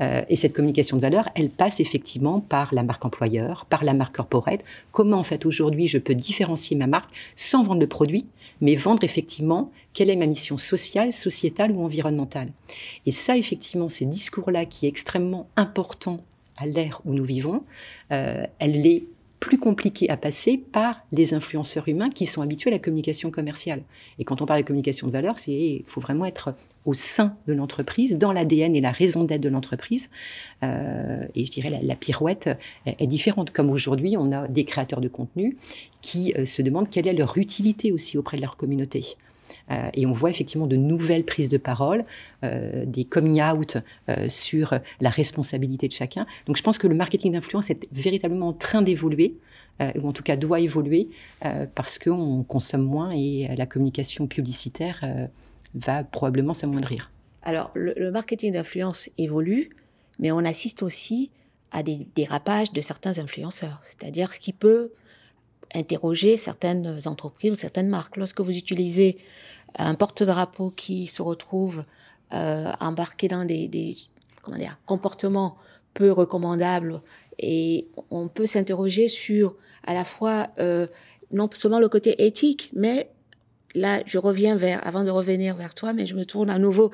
Euh, 0.00 0.22
et 0.28 0.36
cette 0.36 0.54
communication 0.54 0.96
de 0.96 1.02
valeur, 1.02 1.28
elle 1.34 1.50
passe 1.50 1.80
effectivement 1.80 2.40
par 2.40 2.72
la 2.72 2.82
marque 2.82 3.04
employeur, 3.04 3.66
par 3.66 3.84
la 3.84 3.94
marque 3.94 4.16
corporate. 4.16 4.60
Comment 4.92 5.18
en 5.18 5.24
fait 5.24 5.46
aujourd'hui 5.46 5.86
je 5.86 5.98
peux 5.98 6.14
différencier 6.14 6.76
ma 6.76 6.86
marque 6.86 7.10
sans 7.34 7.62
vendre 7.62 7.80
le 7.80 7.86
produit, 7.86 8.26
mais 8.60 8.74
vendre 8.74 9.04
effectivement 9.04 9.70
quelle 9.92 10.10
est 10.10 10.16
ma 10.16 10.26
mission 10.26 10.56
sociale, 10.58 11.12
sociétale 11.12 11.72
ou 11.72 11.82
environnementale? 11.82 12.52
Et 13.06 13.10
ça 13.10 13.36
effectivement, 13.36 13.88
ces 13.88 14.06
discours-là 14.06 14.64
qui 14.64 14.86
est 14.86 14.88
extrêmement 14.88 15.48
important 15.56 16.22
à 16.56 16.66
l'ère 16.66 17.00
où 17.04 17.14
nous 17.14 17.24
vivons, 17.24 17.64
euh, 18.12 18.44
elle 18.58 18.86
est 18.86 19.04
plus 19.40 19.58
compliqué 19.58 20.10
à 20.10 20.16
passer 20.16 20.58
par 20.58 21.00
les 21.12 21.34
influenceurs 21.34 21.88
humains 21.88 22.10
qui 22.10 22.26
sont 22.26 22.42
habitués 22.42 22.70
à 22.70 22.72
la 22.72 22.78
communication 22.78 23.30
commerciale. 23.30 23.82
Et 24.18 24.24
quand 24.24 24.42
on 24.42 24.46
parle 24.46 24.60
de 24.60 24.66
communication 24.66 25.06
de 25.06 25.12
valeur, 25.12 25.36
il 25.46 25.84
faut 25.86 26.00
vraiment 26.00 26.24
être 26.24 26.54
au 26.84 26.94
sein 26.94 27.36
de 27.46 27.52
l'entreprise, 27.52 28.16
dans 28.16 28.32
l'ADN 28.32 28.74
et 28.74 28.80
la 28.80 28.90
raison 28.90 29.24
d'être 29.24 29.40
de 29.40 29.48
l'entreprise. 29.48 30.10
Euh, 30.62 31.26
et 31.34 31.44
je 31.44 31.50
dirais 31.50 31.70
la, 31.70 31.82
la 31.82 31.94
pirouette 31.94 32.50
est, 32.86 33.06
différente. 33.06 33.50
Comme 33.50 33.70
aujourd'hui, 33.70 34.16
on 34.16 34.32
a 34.32 34.48
des 34.48 34.64
créateurs 34.64 35.00
de 35.00 35.08
contenu 35.08 35.56
qui 36.00 36.34
euh, 36.36 36.46
se 36.46 36.62
demandent 36.62 36.90
quelle 36.90 37.06
est 37.06 37.12
leur 37.12 37.38
utilité 37.38 37.92
aussi 37.92 38.18
auprès 38.18 38.36
de 38.36 38.42
leur 38.42 38.56
communauté. 38.56 39.16
Euh, 39.70 39.90
et 39.94 40.06
on 40.06 40.12
voit 40.12 40.30
effectivement 40.30 40.66
de 40.66 40.76
nouvelles 40.76 41.24
prises 41.24 41.48
de 41.48 41.58
parole, 41.58 42.04
euh, 42.44 42.84
des 42.86 43.04
coming 43.04 43.42
out 43.42 43.78
euh, 44.08 44.28
sur 44.28 44.78
la 45.00 45.10
responsabilité 45.10 45.88
de 45.88 45.92
chacun. 45.92 46.26
Donc 46.46 46.56
je 46.56 46.62
pense 46.62 46.78
que 46.78 46.86
le 46.86 46.94
marketing 46.94 47.32
d'influence 47.32 47.70
est 47.70 47.88
véritablement 47.92 48.48
en 48.48 48.52
train 48.52 48.82
d'évoluer, 48.82 49.36
ou 49.94 50.08
en 50.08 50.12
tout 50.12 50.24
cas 50.24 50.34
doit 50.34 50.58
évoluer, 50.58 51.08
parce 51.76 52.00
qu'on 52.00 52.42
consomme 52.42 52.82
moins 52.82 53.12
et 53.12 53.48
la 53.56 53.64
communication 53.64 54.26
publicitaire 54.26 55.04
va 55.74 56.02
probablement 56.02 56.52
s'amoindrir. 56.52 57.12
Alors 57.42 57.70
le, 57.74 58.10
marketing 58.10 58.54
d'influence 58.54 59.08
évolue, 59.18 59.70
mais 60.18 60.32
on 60.32 60.38
assiste 60.38 60.82
aussi 60.82 61.30
à 61.70 61.84
des 61.84 62.08
dérapages 62.16 62.72
de 62.72 62.80
certains 62.80 63.20
influenceurs, 63.20 63.78
c'est-à-dire 63.84 64.34
ce 64.34 64.40
qui 64.40 64.52
peut 64.52 64.90
interroger 65.74 66.36
certaines 66.36 66.98
entreprises 67.06 67.50
ou 67.50 67.54
certaines 67.54 67.88
marques. 67.88 68.16
Lorsque 68.16 68.40
vous 68.40 68.56
utilisez 68.56 69.18
un 69.76 69.94
porte-drapeau 69.94 70.70
qui 70.70 71.06
se 71.06 71.22
retrouve 71.22 71.84
euh, 72.32 72.72
embarqué 72.80 73.28
dans 73.28 73.44
des, 73.44 73.96
comportements 74.86 75.56
peu 75.92 76.10
recommandable 76.10 77.02
et 77.38 77.88
on 78.10 78.28
peut 78.28 78.46
s'interroger 78.46 79.08
sur 79.08 79.56
à 79.84 79.92
la 79.92 80.04
fois 80.04 80.48
euh, 80.58 80.86
non 81.32 81.50
seulement 81.52 81.80
le 81.80 81.88
côté 81.88 82.24
éthique, 82.24 82.70
mais 82.74 83.10
là 83.74 84.02
je 84.06 84.18
reviens 84.18 84.56
vers 84.56 84.86
avant 84.86 85.04
de 85.04 85.10
revenir 85.10 85.54
vers 85.56 85.74
toi, 85.74 85.92
mais 85.92 86.06
je 86.06 86.14
me 86.14 86.24
tourne 86.24 86.48
à 86.50 86.58
nouveau 86.58 86.90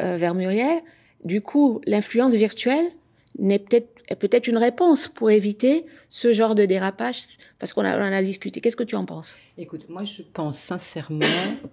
euh, 0.00 0.16
vers 0.18 0.34
Muriel. 0.34 0.82
Du 1.24 1.40
coup, 1.40 1.80
l'influence 1.86 2.34
virtuelle 2.34 2.90
n'est 3.38 3.58
peut-être 3.58 4.48
une 4.48 4.56
réponse 4.56 5.08
pour 5.08 5.30
éviter 5.30 5.86
ce 6.08 6.32
genre 6.32 6.54
de 6.54 6.64
dérapage 6.64 7.28
Parce 7.58 7.72
qu'on 7.72 7.84
en 7.84 8.12
a 8.12 8.22
discuté. 8.22 8.60
Qu'est-ce 8.60 8.76
que 8.76 8.84
tu 8.84 8.96
en 8.96 9.04
penses? 9.04 9.36
Écoute, 9.56 9.86
moi 9.88 10.04
je 10.04 10.22
pense 10.22 10.58
sincèrement 10.58 11.26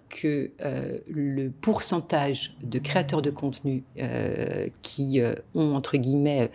que 0.10 0.52
euh, 0.62 1.00
le 1.08 1.50
pourcentage 1.50 2.56
de 2.64 2.80
créateurs 2.80 3.22
de 3.22 3.32
contenu 3.32 3.84
euh, 4.00 4.68
qui 4.82 5.22
euh, 5.22 5.34
ont, 5.54 5.76
entre 5.76 5.98
guillemets, 5.98 6.52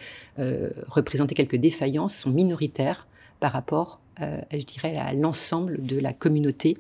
représenté 0.88 1.35
quelques 1.35 1.57
défaillances 1.57 2.16
sont 2.16 2.31
minoritaires 2.31 3.07
par 3.40 3.53
rapport 3.53 4.01
je 4.21 4.65
dirais, 4.65 4.97
à 4.97 5.13
l'ensemble 5.13 5.85
de 5.85 5.99
la 5.99 6.13
communauté 6.13 6.77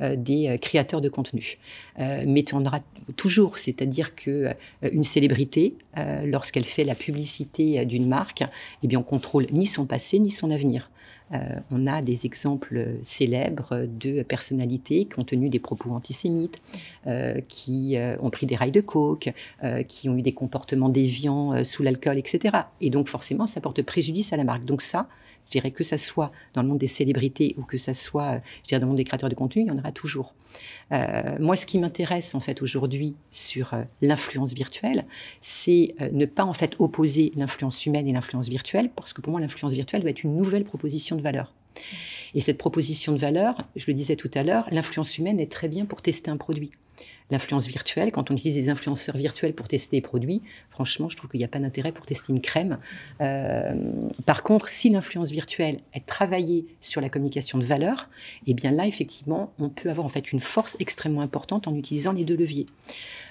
euh, 0.00 0.16
des 0.16 0.48
euh, 0.48 0.56
créateurs 0.56 1.00
de 1.00 1.08
contenu. 1.08 1.58
mais 1.98 2.42
tu 2.42 2.54
en 2.54 2.64
toujours, 3.16 3.58
c'est-à-dire 3.58 4.14
que 4.14 4.54
une 4.82 5.04
célébrité, 5.04 5.74
lorsqu'elle 6.24 6.64
fait 6.64 6.84
la 6.84 6.94
publicité 6.94 7.84
d'une 7.84 8.08
marque, 8.08 8.42
eh 8.82 8.88
bien, 8.88 8.98
on 8.98 9.02
contrôle 9.02 9.46
ni 9.52 9.66
son 9.66 9.84
passé 9.86 10.18
ni 10.18 10.30
son 10.30 10.50
avenir. 10.50 10.90
on 11.70 11.86
a 11.86 12.02
des 12.02 12.26
exemples 12.26 12.96
célèbres 13.02 13.86
de 13.86 14.22
personnalités 14.22 15.04
qui 15.04 15.18
ont 15.18 15.24
tenu 15.24 15.48
des 15.48 15.58
propos 15.58 15.90
antisémites, 15.90 16.58
qui 17.48 17.96
ont 18.20 18.30
pris 18.30 18.46
des 18.46 18.56
rails 18.56 18.72
de 18.72 18.80
coke, 18.80 19.32
qui 19.88 20.08
ont 20.08 20.16
eu 20.16 20.22
des 20.22 20.34
comportements 20.34 20.88
déviants 20.88 21.62
sous 21.64 21.82
l'alcool, 21.82 22.18
etc. 22.18 22.56
Et 22.80 22.90
donc 22.90 23.08
forcément, 23.08 23.46
ça 23.46 23.60
porte 23.60 23.82
préjudice 23.82 24.32
à 24.32 24.36
la 24.36 24.44
marque. 24.44 24.64
Donc 24.64 24.82
ça, 24.82 25.08
je 25.46 25.50
dirais 25.50 25.70
que 25.70 25.84
ça 25.84 25.96
soit 25.96 26.32
dans 26.54 26.62
le 26.62 26.68
monde 26.68 26.78
des 26.78 26.86
célébrités 26.86 27.54
ou 27.58 27.62
que 27.62 27.76
ça 27.76 27.94
soit, 27.94 28.40
je 28.62 28.68
dirais, 28.68 28.80
dans 28.80 28.86
le 28.86 28.90
monde 28.90 28.96
des 28.96 29.04
créateurs 29.04 29.30
de 29.30 29.34
contenu, 29.34 29.62
il 29.62 29.68
y 29.68 29.70
en 29.70 29.78
aura 29.78 29.92
toujours. 29.92 30.34
Euh, 30.92 31.36
moi, 31.40 31.56
ce 31.56 31.66
qui 31.66 31.78
m'intéresse 31.78 32.34
en 32.34 32.40
fait 32.40 32.62
aujourd'hui 32.62 33.16
sur 33.30 33.74
euh, 33.74 33.82
l'influence 34.00 34.52
virtuelle, 34.52 35.04
c'est 35.40 35.94
euh, 36.00 36.08
ne 36.12 36.26
pas 36.26 36.44
en 36.44 36.52
fait 36.52 36.76
opposer 36.78 37.32
l'influence 37.36 37.86
humaine 37.86 38.06
et 38.06 38.12
l'influence 38.12 38.48
virtuelle, 38.48 38.90
parce 38.94 39.12
que 39.12 39.20
pour 39.20 39.32
moi, 39.32 39.40
l'influence 39.40 39.72
virtuelle 39.72 40.02
doit 40.02 40.10
être 40.10 40.22
une 40.22 40.36
nouvelle 40.36 40.64
proposition 40.64 41.16
de 41.16 41.22
valeur. 41.22 41.52
Et 42.34 42.40
cette 42.40 42.58
proposition 42.58 43.12
de 43.12 43.18
valeur, 43.18 43.56
je 43.76 43.86
le 43.86 43.94
disais 43.94 44.16
tout 44.16 44.30
à 44.34 44.42
l'heure, 44.42 44.66
l'influence 44.70 45.18
humaine 45.18 45.40
est 45.40 45.50
très 45.50 45.68
bien 45.68 45.86
pour 45.86 46.02
tester 46.02 46.30
un 46.30 46.36
produit. 46.36 46.72
L'influence 47.30 47.66
virtuelle, 47.66 48.12
quand 48.12 48.30
on 48.30 48.34
utilise 48.34 48.56
des 48.56 48.68
influenceurs 48.68 49.16
virtuels 49.16 49.54
pour 49.54 49.66
tester 49.66 49.96
des 49.96 50.00
produits, 50.02 50.42
franchement, 50.70 51.08
je 51.08 51.16
trouve 51.16 51.30
qu'il 51.30 51.38
n'y 51.38 51.44
a 51.44 51.48
pas 51.48 51.58
d'intérêt 51.58 51.90
pour 51.90 52.04
tester 52.04 52.32
une 52.32 52.40
crème. 52.40 52.78
Euh, 53.20 53.74
par 54.26 54.42
contre, 54.42 54.68
si 54.68 54.90
l'influence 54.90 55.30
virtuelle 55.30 55.80
est 55.94 56.04
travaillée 56.04 56.66
sur 56.80 57.00
la 57.00 57.08
communication 57.08 57.58
de 57.58 57.64
valeur, 57.64 58.08
eh 58.46 58.54
bien 58.54 58.70
là, 58.70 58.86
effectivement, 58.86 59.52
on 59.58 59.70
peut 59.70 59.88
avoir 59.88 60.04
en 60.04 60.10
fait 60.10 60.32
une 60.32 60.40
force 60.40 60.76
extrêmement 60.80 61.22
importante 61.22 61.66
en 61.66 61.74
utilisant 61.74 62.12
les 62.12 62.24
deux 62.24 62.36
leviers. 62.36 62.66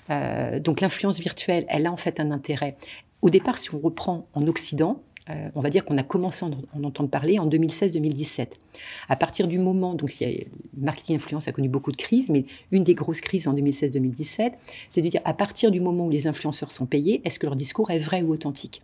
Euh, 0.10 0.60
donc 0.60 0.82
l'influence 0.82 1.20
virtuelle, 1.20 1.66
elle 1.70 1.86
a 1.86 1.92
en 1.92 1.98
fait 1.98 2.20
un 2.20 2.32
intérêt. 2.32 2.76
Au 3.22 3.30
départ, 3.30 3.58
si 3.58 3.74
on 3.74 3.80
reprend 3.80 4.28
en 4.34 4.48
Occident, 4.48 5.02
euh, 5.30 5.50
on 5.56 5.62
va 5.62 5.70
dire 5.70 5.86
qu'on 5.86 5.98
a 5.98 6.04
commencé 6.04 6.46
à 6.46 6.50
en 6.78 6.84
entendre 6.84 7.10
parler 7.10 7.40
en 7.40 7.48
2016-2017. 7.48 8.48
À 9.08 9.16
partir 9.16 9.48
du 9.48 9.58
moment, 9.58 9.94
donc 9.94 10.12
le 10.20 10.46
marketing 10.78 11.16
influence 11.16 11.48
a 11.48 11.52
connu 11.52 11.70
beaucoup 11.70 11.92
de 11.92 11.98
crises, 11.98 12.30
mais 12.30 12.46
une 12.72 12.84
des 12.84 12.94
grosses 12.94 13.22
crises 13.22 13.48
en 13.48 13.54
2016-2017, 13.54 14.54
c'est 14.90 15.02
de 15.02 15.08
dire 15.08 15.22
à 15.24 15.34
partir 15.34 15.72
du 15.72 15.80
moment 15.80 16.08
où 16.08 16.10
les 16.10 16.28
influenceurs 16.28 16.72
sont 16.72 16.86
payés, 16.86 17.22
est-ce 17.24 17.40
que 17.40 17.46
leur 17.46 17.56
discours 17.56 17.92
est 17.92 18.00
vrai 18.00 18.22
ou 18.22 18.32
authentique? 18.34 18.82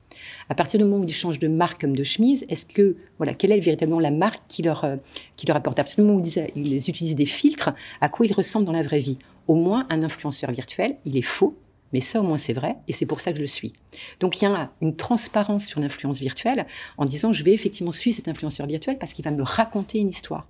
À 0.48 0.56
partir 0.56 0.80
du 0.80 0.86
moment 0.86 1.04
où 1.04 1.04
ils 1.04 1.14
changent 1.14 1.40
de 1.40 1.48
marque 1.48 1.82
comme 1.82 1.96
de 1.96 2.04
chemise, 2.04 2.46
est-ce 2.48 2.66
que 2.66 2.96
voilà, 3.18 3.34
quelle 3.34 3.52
est 3.52 3.60
véritablement 3.60 4.00
la 4.00 4.12
marque 4.12 4.42
qui 4.48 4.62
leur 4.62 4.86
euh, 4.86 4.96
qui 5.36 5.46
leur 5.46 5.58
apporte? 5.58 5.80
À 5.80 5.84
partir 5.84 6.04
du 6.04 6.10
moment 6.10 6.22
où 6.22 6.26
ils 6.56 6.90
utilisent 6.90 7.16
des 7.16 7.26
filtres, 7.26 7.72
à 8.00 8.10
quoi 8.10 8.26
ils 8.26 8.34
ressemblent 8.34 8.66
dans 8.66 8.72
la 8.72 8.84
vraie 8.84 9.00
vie? 9.00 9.18
Au 9.48 9.56
moins, 9.56 9.88
un 9.90 10.04
influenceur 10.04 10.52
virtuel, 10.52 10.96
il 11.06 11.18
est 11.18 11.24
faux 11.24 11.56
mais 11.94 12.02
ça, 12.02 12.20
au 12.20 12.24
moins, 12.24 12.38
c'est 12.38 12.54
vrai, 12.54 12.76
et 12.88 12.94
c'est 12.94 13.06
pour 13.06 13.22
ça 13.22 13.32
que 13.32 13.38
je 13.38 13.42
le 13.42 13.48
suis. 13.48 13.74
Donc, 14.20 14.42
il 14.42 14.46
y 14.46 14.48
a 14.48 14.72
une 14.82 14.96
transparence 14.96 15.66
sur 15.66 15.80
l'influence 15.80 16.20
virtuelle 16.20 16.66
en 16.98 17.06
disant, 17.06 17.34
je 17.34 17.44
vais 17.44 17.54
effectivement 17.54 17.92
suivre 17.92 18.16
cet 18.16 18.28
influenceur 18.28 18.68
virtuel 18.68 18.98
parce 18.98 19.14
qu'il 19.14 19.26
va 19.26 19.32
me 19.32 19.44
raconter 19.44 20.00
une 20.00 20.10
histoire. 20.10 20.48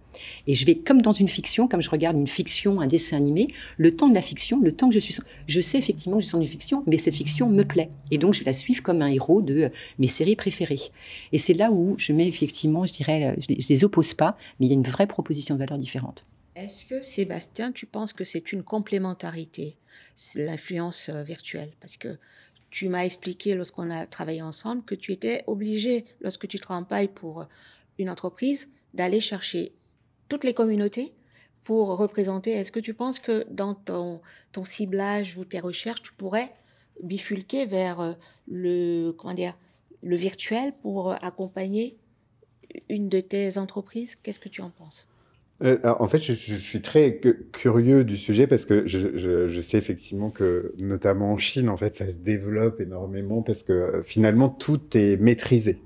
Et 0.48 0.56
je 0.56 0.66
vais, 0.66 0.76
comme 0.76 1.02
dans 1.02 1.12
une 1.12 1.28
fiction, 1.28 1.68
comme 1.68 1.82
je 1.82 1.90
regarde 1.90 2.18
une 2.18 2.28
fiction, 2.28 2.82
un 2.82 2.88
dessin 2.88 3.18
animé, 3.18 3.54
le 3.78 3.96
temps 3.96 4.08
de 4.08 4.14
la 4.14 4.22
fiction, 4.22 4.60
le 4.62 4.74
temps 4.74 4.90
que 4.90 4.96
je 4.96 5.00
suis, 5.00 5.16
je 5.48 5.62
sais 5.62 5.78
effectivement 5.78 6.18
que 6.18 6.24
je 6.24 6.28
suis 6.28 6.36
dans 6.36 6.42
une 6.42 6.48
fiction, 6.48 6.84
mais 6.88 6.98
cette 6.98 7.16
fiction 7.16 7.50
me 7.50 7.64
plaît. 7.64 7.90
Et 8.12 8.18
donc, 8.18 8.34
je 8.34 8.40
vais 8.40 8.46
la 8.46 8.54
suivre 8.54 8.84
comme 8.84 9.02
un 9.02 9.08
héros 9.08 9.42
de 9.42 9.72
mes 9.98 10.08
séries 10.08 10.36
préférées. 10.36 10.80
Et 11.32 11.38
c'est 11.38 11.54
là 11.54 11.72
où 11.72 11.96
je 11.98 12.14
mets 12.14 12.28
effectivement, 12.28 12.86
je 12.86 12.94
dirais, 12.94 13.36
je 13.40 13.48
les, 13.54 13.62
je 13.62 13.70
les 13.70 13.84
oppose 13.84 14.14
pas, 14.14 14.38
mais 14.60 14.66
il 14.66 14.70
y 14.70 14.72
a 14.72 14.76
une 14.76 14.84
vraie 14.84 15.08
proposition 15.08 15.56
de 15.56 15.60
valeur 15.60 15.78
différente. 15.78 16.24
Est-ce 16.56 16.86
que 16.86 17.02
Sébastien, 17.02 17.72
tu 17.72 17.86
penses 17.86 18.12
que 18.12 18.26
c'est 18.26 18.52
une 18.52 18.64
complémentarité, 18.64 19.78
l'influence 20.36 21.10
euh, 21.10 21.24
virtuelle. 21.24 21.72
Parce 21.80 21.98
que 21.98 22.18
tu 22.70 22.90
m'as 22.90 23.06
expliqué 23.06 23.56
lorsqu'on 23.56 23.90
a 23.90 24.06
travaillé 24.06 24.42
ensemble 24.42 24.84
que 24.84 24.96
tu 24.96 25.12
étais 25.12 25.44
obligé, 25.48 26.06
lorsque 26.22 26.48
tu 26.48 26.60
travailles 26.60 27.08
pour 27.08 27.42
euh, 27.42 27.46
une 27.98 28.10
entreprise, 28.10 28.70
d'aller 28.94 29.20
chercher 29.20 29.74
toutes 30.30 30.44
les 30.44 30.54
communautés 30.54 31.14
pour 31.64 31.90
représenter. 31.90 32.52
Est-ce 32.52 32.72
que 32.72 32.80
tu 32.80 32.94
penses 32.94 33.20
que 33.20 33.46
dans 33.50 33.74
ton, 33.74 34.22
ton 34.52 34.66
ciblage 34.66 35.38
ou 35.38 35.46
tes 35.46 35.60
recherches, 35.60 36.02
tu 36.02 36.14
pourrais 36.14 36.54
bifurquer 37.04 37.66
vers 37.66 38.00
euh, 38.00 38.14
le, 38.48 39.12
comment 39.12 39.34
dire, 39.34 39.58
le 40.02 40.16
virtuel 40.16 40.74
pour 40.82 41.12
accompagner 41.24 41.98
une 42.88 43.10
de 43.10 43.20
tes 43.20 43.58
entreprises? 43.58 44.16
Qu'est-ce 44.16 44.40
que 44.40 44.50
tu 44.50 44.62
en 44.62 44.70
penses? 44.70 45.09
Euh, 45.62 45.78
en 45.84 46.08
fait, 46.08 46.20
je, 46.20 46.34
suis 46.34 46.82
très 46.82 47.20
curieux 47.52 48.06
du 48.06 48.16
sujet 48.16 48.48
parce 48.48 48.66
que 48.66 48.88
je, 48.88 49.62
sais 49.62 49.78
effectivement 49.78 50.30
que, 50.30 50.74
notamment 50.78 51.34
en 51.34 51.38
Chine, 51.38 51.70
en 51.70 51.76
fait, 51.76 51.96
ça 51.96 52.08
se 52.08 52.16
développe 52.16 52.80
énormément 52.80 53.42
parce 53.42 53.64
que 53.64 53.74
euh, 53.74 54.02
finalement, 54.02 54.50
tout 54.50 54.80
est 54.96 55.18
maîtrisé. 55.18 55.82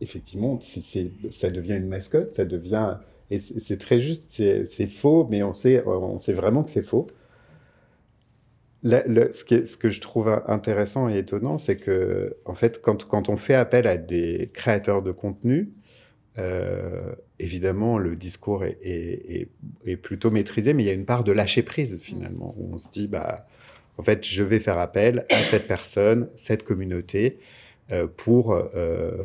Effectivement, 0.00 0.60
ça 0.60 1.50
devient 1.50 1.76
une 1.76 1.88
mascotte, 1.88 2.30
ça 2.30 2.44
devient. 2.44 2.98
Et 3.30 3.38
c'est 3.38 3.78
très 3.78 3.98
juste, 3.98 4.30
c'est 4.30 4.86
faux, 4.86 5.26
mais 5.30 5.42
on 5.42 5.52
sait, 5.52 5.82
on 5.86 6.18
sait 6.18 6.32
vraiment 6.32 6.62
que 6.62 6.70
c'est 6.70 6.82
faux. 6.82 7.06
ce, 8.84 9.30
ce, 9.32 9.76
que 9.76 9.90
je 9.90 10.00
trouve 10.00 10.28
intéressant 10.46 11.08
et 11.08 11.18
étonnant, 11.18 11.58
c'est 11.58 11.76
que, 11.76 12.36
en 12.44 12.54
fait, 12.54 12.80
quand, 12.80 13.06
quand 13.06 13.28
on 13.28 13.36
fait 13.36 13.54
appel 13.54 13.86
à 13.86 13.96
des 13.96 14.50
créateurs 14.54 15.02
de 15.02 15.12
contenu, 15.12 15.72
euh, 16.38 17.14
évidemment, 17.38 17.98
le 17.98 18.16
discours 18.16 18.64
est, 18.64 19.48
plutôt 20.02 20.30
maîtrisé, 20.30 20.74
mais 20.74 20.82
il 20.82 20.86
y 20.86 20.90
a 20.90 20.94
une 20.94 21.04
part 21.04 21.24
de 21.24 21.32
lâcher 21.32 21.62
prise 21.62 22.00
finalement, 22.00 22.54
où 22.58 22.74
on 22.74 22.78
se 22.78 22.88
dit, 22.90 23.08
bah, 23.08 23.46
en 23.96 24.02
fait, 24.02 24.24
je 24.26 24.42
vais 24.42 24.60
faire 24.60 24.78
appel 24.78 25.26
à 25.30 25.36
cette 25.36 25.66
personne, 25.66 26.28
cette 26.34 26.62
communauté, 26.62 27.38
euh, 27.90 28.06
pour 28.06 28.52
euh, 28.52 29.24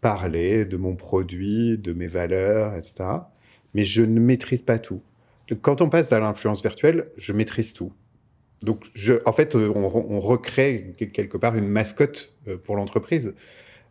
parler 0.00 0.64
de 0.64 0.76
mon 0.76 0.94
produit, 0.96 1.78
de 1.78 1.92
mes 1.92 2.06
valeurs, 2.06 2.74
etc. 2.76 3.04
Mais 3.74 3.84
je 3.84 4.02
ne 4.02 4.20
maîtrise 4.20 4.62
pas 4.62 4.78
tout. 4.78 5.02
Quand 5.60 5.80
on 5.80 5.88
passe 5.88 6.12
à 6.12 6.20
l'influence 6.20 6.62
virtuelle, 6.62 7.10
je 7.16 7.32
maîtrise 7.32 7.72
tout. 7.72 7.92
Donc, 8.62 8.84
je, 8.94 9.14
en 9.26 9.32
fait, 9.32 9.56
on, 9.56 9.84
on 9.84 10.20
recrée 10.20 10.92
quelque 11.12 11.36
part 11.36 11.56
une 11.56 11.68
mascotte 11.68 12.36
pour 12.64 12.76
l'entreprise. 12.76 13.34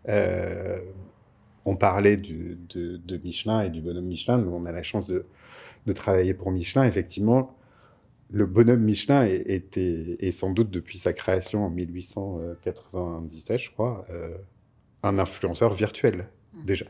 Euh, 0.09 0.79
on 1.65 1.75
parlait 1.75 2.17
de, 2.17 3.17
Michelin 3.23 3.61
et 3.61 3.69
du 3.69 3.81
bonhomme 3.81 4.05
Michelin. 4.05 4.37
Nous, 4.37 4.51
on 4.51 4.65
a 4.65 4.71
la 4.71 4.83
chance 4.83 5.07
de, 5.07 5.25
travailler 5.93 6.33
pour 6.33 6.51
Michelin. 6.51 6.85
Effectivement, 6.85 7.57
le 8.29 8.45
bonhomme 8.45 8.81
Michelin 8.81 9.25
était, 9.25 10.17
et 10.19 10.31
sans 10.31 10.51
doute 10.51 10.71
depuis 10.71 10.97
sa 10.97 11.13
création 11.13 11.65
en 11.65 11.69
1897, 11.69 13.59
je 13.59 13.71
crois, 13.71 14.05
euh, 14.09 14.37
un 15.03 15.19
influenceur 15.19 15.73
virtuel, 15.73 16.29
mmh. 16.53 16.65
déjà 16.65 16.85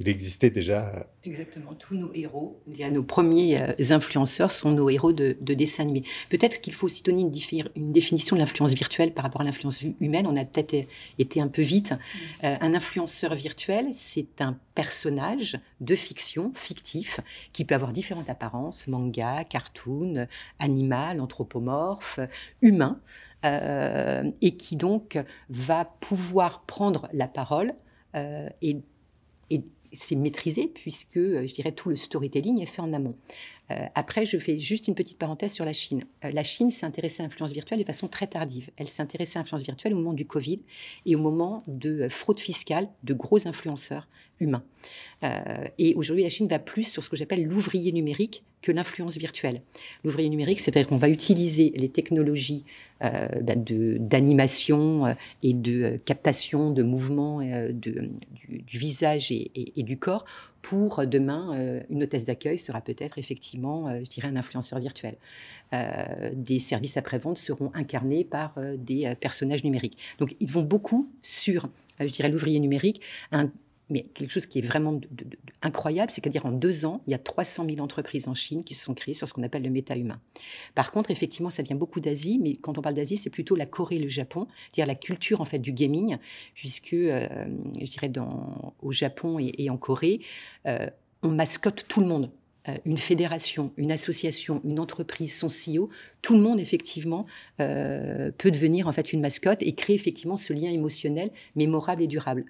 il 0.00 0.08
existait 0.08 0.48
déjà. 0.48 1.06
Exactement, 1.24 1.74
tous 1.74 1.94
nos 1.94 2.10
héros, 2.14 2.58
nos 2.66 3.02
premiers 3.02 3.60
euh, 3.60 3.74
influenceurs 3.90 4.50
sont 4.50 4.70
nos 4.70 4.88
héros 4.88 5.12
de, 5.12 5.36
de 5.42 5.52
dessins 5.52 5.82
animés. 5.82 6.04
Peut-être 6.30 6.62
qu'il 6.62 6.72
faut 6.72 6.86
aussi 6.86 7.02
donner 7.02 7.20
une, 7.20 7.92
définition 7.92 8.34
de 8.34 8.40
l'influence 8.40 8.72
virtuelle 8.72 9.12
par 9.12 9.24
rapport 9.24 9.42
à 9.42 9.44
l'influence 9.44 9.82
humaine. 10.00 10.26
On 10.26 10.38
a 10.38 10.44
peut-être 10.46 10.86
été 11.18 11.40
un 11.42 11.48
peu 11.48 11.60
vite. 11.60 11.92
Mm. 11.92 11.96
Euh, 12.46 12.56
un 12.62 12.74
influenceur 12.74 13.34
virtuel, 13.34 13.88
c'est 13.92 14.40
un 14.40 14.58
personnage 14.74 15.60
de 15.82 15.94
fiction, 15.94 16.50
fictif, 16.54 17.20
qui 17.52 17.66
peut 17.66 17.74
avoir 17.74 17.92
différentes 17.92 18.30
apparences, 18.30 18.88
manga, 18.88 19.44
cartoon, 19.44 20.26
animal, 20.58 21.20
anthropomorphe, 21.20 22.20
humain, 22.62 22.98
euh, 23.44 24.30
et 24.40 24.56
qui 24.56 24.76
donc 24.76 25.22
va 25.50 25.84
pouvoir 25.84 26.62
prendre 26.62 27.06
la 27.12 27.28
parole 27.28 27.74
et, 28.60 28.78
et 29.50 29.64
c'est 29.92 30.16
maîtrisé 30.16 30.66
puisque, 30.66 31.16
euh, 31.16 31.46
je 31.46 31.54
dirais, 31.54 31.72
tout 31.72 31.88
le 31.88 31.96
storytelling 31.96 32.60
est 32.60 32.66
fait 32.66 32.82
en 32.82 32.92
amont. 32.92 33.16
Euh, 33.70 33.86
après, 33.94 34.24
je 34.24 34.36
fais 34.36 34.58
juste 34.58 34.88
une 34.88 34.94
petite 34.94 35.18
parenthèse 35.18 35.52
sur 35.52 35.64
la 35.64 35.72
Chine. 35.72 36.04
Euh, 36.24 36.30
la 36.32 36.42
Chine 36.42 36.70
s'est 36.70 36.86
intéressée 36.86 37.22
à 37.22 37.26
l'influence 37.26 37.52
virtuelle 37.52 37.78
de 37.78 37.84
façon 37.84 38.08
très 38.08 38.26
tardive. 38.26 38.70
Elle 38.76 38.88
s'est 38.88 39.02
intéressée 39.02 39.38
à 39.38 39.42
l'influence 39.42 39.62
virtuelle 39.62 39.94
au 39.94 39.96
moment 39.96 40.12
du 40.12 40.26
Covid 40.26 40.60
et 41.06 41.16
au 41.16 41.18
moment 41.18 41.62
de 41.66 42.08
fraude 42.08 42.40
fiscale 42.40 42.88
de 43.04 43.14
gros 43.14 43.46
influenceurs 43.46 44.08
humain. 44.40 44.62
Euh, 45.22 45.28
et 45.78 45.94
aujourd'hui, 45.94 46.24
la 46.24 46.30
Chine 46.30 46.48
va 46.48 46.58
plus 46.58 46.84
sur 46.84 47.04
ce 47.04 47.10
que 47.10 47.16
j'appelle 47.16 47.44
l'ouvrier 47.44 47.92
numérique 47.92 48.42
que 48.62 48.72
l'influence 48.72 49.16
virtuelle. 49.16 49.62
L'ouvrier 50.04 50.28
numérique, 50.28 50.60
c'est-à-dire 50.60 50.88
qu'on 50.88 50.98
va 50.98 51.08
utiliser 51.08 51.72
les 51.76 51.88
technologies 51.88 52.64
euh, 53.02 53.26
bah, 53.40 53.54
d'animation 53.56 55.06
euh, 55.06 55.14
et 55.42 55.54
de 55.54 55.98
captation 56.04 56.70
de 56.70 56.82
mouvements 56.82 57.40
du, 57.72 58.10
visage 58.66 59.32
et, 59.32 59.72
du 59.76 59.98
corps 59.98 60.24
pour 60.62 61.06
demain, 61.06 61.80
une 61.88 62.02
hôtesse 62.02 62.26
d'accueil 62.26 62.58
sera 62.58 62.80
peut-être 62.80 63.18
effectivement, 63.18 63.92
je 64.02 64.08
dirais, 64.08 64.28
un 64.28 64.36
influenceur 64.36 64.78
virtuel. 64.78 65.16
des 65.72 66.58
services 66.58 66.96
après-vente 66.96 67.38
seront 67.38 67.70
incarnés 67.74 68.24
par 68.24 68.54
des 68.76 69.14
personnages 69.20 69.64
numériques. 69.64 69.98
Donc, 70.18 70.36
ils 70.40 70.50
vont 70.50 70.62
beaucoup 70.62 71.10
sur, 71.22 71.68
je 71.98 72.06
dirais, 72.06 72.28
l'ouvrier 72.28 72.60
numérique, 72.60 73.00
mais 73.90 74.02
quelque 74.14 74.30
chose 74.30 74.46
qui 74.46 74.58
est 74.58 74.66
vraiment 74.66 75.00
incroyable, 75.62 76.10
c'est 76.10 76.20
qu'à 76.20 76.30
dire 76.30 76.46
en 76.46 76.52
deux 76.52 76.84
ans, 76.84 77.02
il 77.06 77.10
y 77.10 77.14
a 77.14 77.18
300 77.18 77.66
000 77.66 77.80
entreprises 77.80 78.28
en 78.28 78.34
Chine 78.34 78.64
qui 78.64 78.74
se 78.74 78.84
sont 78.84 78.94
créées 78.94 79.14
sur 79.14 79.28
ce 79.28 79.32
qu'on 79.32 79.42
appelle 79.42 79.62
le 79.62 79.70
méta-humain. 79.70 80.20
Par 80.74 80.92
contre, 80.92 81.10
effectivement, 81.10 81.50
ça 81.50 81.62
vient 81.62 81.76
beaucoup 81.76 82.00
d'Asie, 82.00 82.38
mais 82.42 82.54
quand 82.54 82.78
on 82.78 82.82
parle 82.82 82.94
d'Asie, 82.94 83.16
c'est 83.16 83.30
plutôt 83.30 83.56
la 83.56 83.66
Corée 83.66 83.96
et 83.96 84.00
le 84.00 84.08
Japon, 84.08 84.46
c'est-à-dire 84.72 84.86
la 84.86 84.94
culture 84.94 85.40
en 85.40 85.44
fait 85.44 85.58
du 85.58 85.72
gaming, 85.72 86.16
puisque 86.54 86.94
euh, 86.94 87.28
je 87.80 87.90
dirais 87.90 88.08
dans, 88.08 88.74
au 88.80 88.92
Japon 88.92 89.38
et, 89.40 89.70
en 89.70 89.76
Corée, 89.76 90.20
euh, 90.66 90.86
on 91.22 91.30
mascotte 91.30 91.84
tout 91.88 92.00
le 92.00 92.06
monde. 92.06 92.30
Euh, 92.68 92.76
une 92.84 92.98
fédération, 92.98 93.72
une 93.76 93.92
association, 93.92 94.60
une 94.64 94.78
entreprise, 94.78 95.36
son 95.36 95.48
CEO, 95.48 95.88
tout 96.22 96.34
le 96.34 96.40
monde 96.40 96.60
effectivement 96.60 97.26
peut 97.56 98.50
devenir 98.50 98.88
en 98.88 98.92
fait 98.92 99.12
une 99.12 99.20
mascotte 99.20 99.62
et 99.62 99.74
créer 99.74 99.96
effectivement 99.96 100.36
ce 100.36 100.52
lien 100.52 100.70
émotionnel, 100.70 101.30
mémorable 101.56 102.02
et 102.02 102.06
durable. 102.06 102.44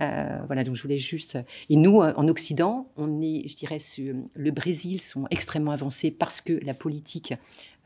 Euh, 0.00 0.38
voilà, 0.46 0.64
donc 0.64 0.76
je 0.76 0.82
voulais 0.82 0.98
juste. 0.98 1.38
Et 1.68 1.76
nous, 1.76 2.02
euh, 2.02 2.12
en 2.16 2.28
Occident, 2.28 2.90
on 2.96 3.20
est, 3.22 3.48
je 3.48 3.56
dirais, 3.56 3.78
le 4.34 4.50
Brésil 4.50 5.00
sont 5.00 5.26
extrêmement 5.30 5.72
avancés 5.72 6.10
parce 6.10 6.40
que 6.40 6.52
la 6.64 6.74
politique, 6.74 7.34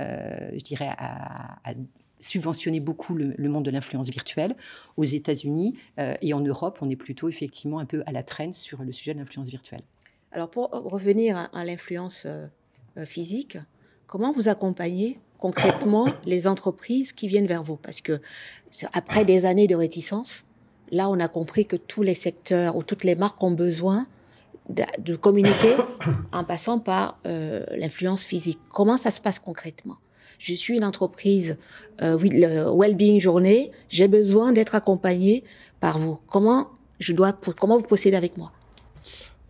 euh, 0.01 0.51
je 0.53 0.63
dirais, 0.63 0.91
a, 0.99 1.75
subventionné 2.23 2.81
beaucoup 2.81 3.15
le, 3.15 3.49
monde 3.49 3.65
de 3.65 3.71
l'influence 3.71 4.11
virtuelle. 4.11 4.55
Aux 4.99 5.05
États-Unis 5.05 5.79
et 6.21 6.35
en 6.35 6.41
Europe, 6.41 6.79
on 6.83 6.91
est 6.91 6.97
plutôt 6.97 7.31
effectivement 7.31 7.79
un 7.79 7.87
peu 7.87 8.03
à 8.05 8.13
la 8.13 8.23
traîne 8.23 8.53
sur 8.53 8.83
le 8.83 8.93
sujet 8.93 9.15
de 9.15 9.21
l'influence 9.21 9.49
virtuelle. 9.49 9.81
Alors 10.33 10.51
pour 10.51 10.71
revenir 10.71 11.49
à, 11.53 11.65
l'influence 11.65 12.27
physique, 13.05 13.59
comment 14.07 14.33
vous 14.33 14.49
accompagnez 14.49 15.19
concrètement 15.39 16.07
les 16.25 16.47
entreprises 16.47 17.13
qui 17.13 17.29
viennent 17.29 17.47
vers 17.47 17.63
vous? 17.63 17.77
Parce 17.77 18.01
que 18.01 18.21
après 18.93 19.25
des 19.25 19.47
années 19.47 19.67
de 19.67 19.75
réticence, 19.75 20.47
Là, 20.93 21.09
on 21.09 21.21
a 21.21 21.29
compris 21.29 21.67
que 21.67 21.77
tous 21.77 22.03
les 22.03 22.15
secteurs 22.15 22.77
ou 22.77 22.83
toutes 22.83 23.05
les 23.05 23.15
marques 23.15 23.43
ont 23.43 23.53
besoin 23.53 24.07
de, 24.69 25.17
communiquer 25.17 25.77
en 26.33 26.45
passant 26.45 26.79
par 26.79 27.19
euh, 27.27 27.65
l'influence 27.77 28.25
physique. 28.25 28.59
Comment 28.71 28.97
ça 28.97 29.11
se 29.11 29.21
passe 29.21 29.39
concrètement? 29.39 29.97
Je 30.39 30.55
suis 30.55 30.77
une 30.77 30.85
entreprise 30.85 31.59
euh, 32.03 32.17
Wellbeing 32.17 33.21
Journée, 33.21 33.73
j'ai 33.89 34.09
besoin 34.09 34.53
d'être 34.53 34.75
accompagné 34.75 35.45
par 35.81 35.99
vous. 35.99 36.19
Comment 36.29 36.69
je 36.99 37.13
dois, 37.13 37.33
comment 37.33 37.77
vous 37.77 37.85
procédez 37.85 38.17
avec 38.17 38.37
moi? 38.37 38.53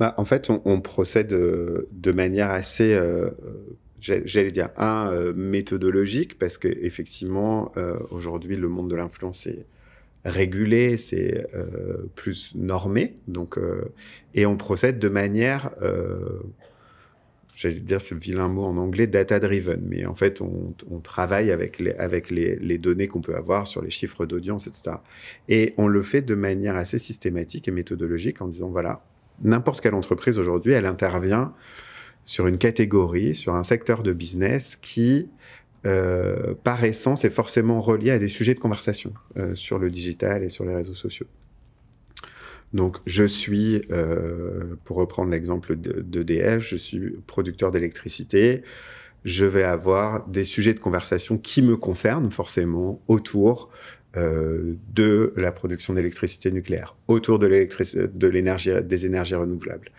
Bah, 0.01 0.15
En 0.17 0.25
fait, 0.25 0.51
on, 0.51 0.81
procède 0.81 1.33
euh, 1.33 1.89
de 1.93 2.11
manière 2.11 2.51
assez 2.51 2.99
j'allais 4.01 4.51
dire 4.51 4.71
un 4.77 5.33
méthodologique 5.35 6.39
parce 6.39 6.59
que 6.59 6.69
effectivement 6.69 7.73
aujourd'hui 8.11 8.57
le 8.57 8.69
monde 8.69 8.91
de 8.91 8.97
l'influence 8.97 9.47
est 9.47 9.67
régulé, 10.25 10.97
c'est 10.97 11.47
euh, 11.55 12.09
plus 12.15 12.55
normé. 12.55 13.17
Donc, 13.29 13.59
euh, 13.59 13.93
et 14.35 14.47
on 14.47 14.57
procède 14.57 14.99
de 14.99 15.09
manière, 15.09 15.71
euh, 15.83 16.41
j'allais 17.55 17.81
dire 17.81 18.01
ce 18.01 18.15
vilain 18.15 18.49
mot 18.49 18.65
en 18.65 18.77
anglais, 18.77 19.07
data-driven. 19.07 19.81
Mais 19.87 20.05
en 20.07 20.15
fait, 20.15 20.41
on, 20.41 20.75
travaille 21.03 21.51
avec 21.51 21.79
les, 21.79 21.93
avec 21.93 22.31
les, 22.31 22.57
les 22.57 22.79
données 22.79 23.09
qu'on 23.09 23.23
peut 23.23 23.35
avoir 23.35 23.67
sur 23.67 23.83
les 23.83 23.91
chiffres 23.91 24.27
d'audience, 24.27 24.67
etc. 24.67 24.97
Et 25.49 25.75
on 25.79 25.89
le 25.89 26.03
fait 26.03 26.23
de 26.23 26.35
manière 26.35 26.77
assez 26.77 26.99
systématique 26.99 27.69
et 27.69 27.71
méthodologique 27.71 28.43
en 28.43 28.49
disant, 28.49 28.69
voilà, 28.69 29.03
n'importe 29.43 29.81
quelle 29.81 29.95
entreprise 29.95 30.39
aujourd'hui, 30.39 30.73
elle 30.73 30.87
intervient 30.87 31.55
sur 32.25 32.47
une 32.47 32.59
catégorie, 32.59 33.35
sur 33.35 33.55
un 33.55 33.63
secteur 33.65 34.03
de 34.03 34.13
business 34.13 34.77
qui 34.77 35.29
euh, 35.87 36.53
par 36.63 36.85
essence, 36.85 37.25
est 37.25 37.31
forcément 37.31 37.81
relié 37.81 38.11
à 38.11 38.19
des 38.19 38.29
sujets 38.29 38.53
de 38.53 38.61
conversation 38.61 39.15
euh, 39.39 39.55
sur 39.55 39.79
le 39.79 39.89
digital 39.89 40.43
et 40.43 40.51
sur 40.51 40.67
les 40.67 40.75
réseaux 40.75 40.95
sociaux. 40.95 41.27
Donc, 42.75 42.99
je 43.07 43.25
suis, 43.25 43.81
euh, 43.91 44.77
pour 44.85 44.99
reprendre 44.99 45.31
l'exemple 45.31 45.77
d'EDF, 45.77 46.63
je 46.63 46.77
suis 46.77 47.17
producteur 47.27 47.71
d'électricité. 47.71 48.63
Je 49.25 49.47
vais 49.47 49.65
avoir 49.65 50.27
des 50.29 50.45
sujets 50.45 50.75
de 50.75 50.81
conversation 50.81 51.39
qui 51.39 51.63
me 51.63 51.79
concernent 51.79 52.31
forcément 52.31 53.01
autour 53.09 53.71
de 54.15 55.33
la 55.37 55.53
production 55.53 55.95
d'électricité 55.95 56.51
nucléaire, 56.51 56.97
autour 57.07 57.39
de 57.39 57.47
l'énergie, 58.27 58.73
des 58.83 59.07
énergies 59.07 59.37
renouvelables. 59.37 59.91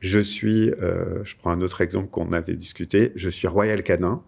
Je 0.00 0.20
suis, 0.20 0.70
je 0.70 1.36
prends 1.36 1.50
un 1.50 1.60
autre 1.60 1.80
exemple 1.80 2.08
qu'on 2.08 2.32
avait 2.32 2.54
discuté, 2.54 3.12
je 3.16 3.28
suis 3.28 3.48
Royal 3.48 3.82
Canin. 3.82 4.22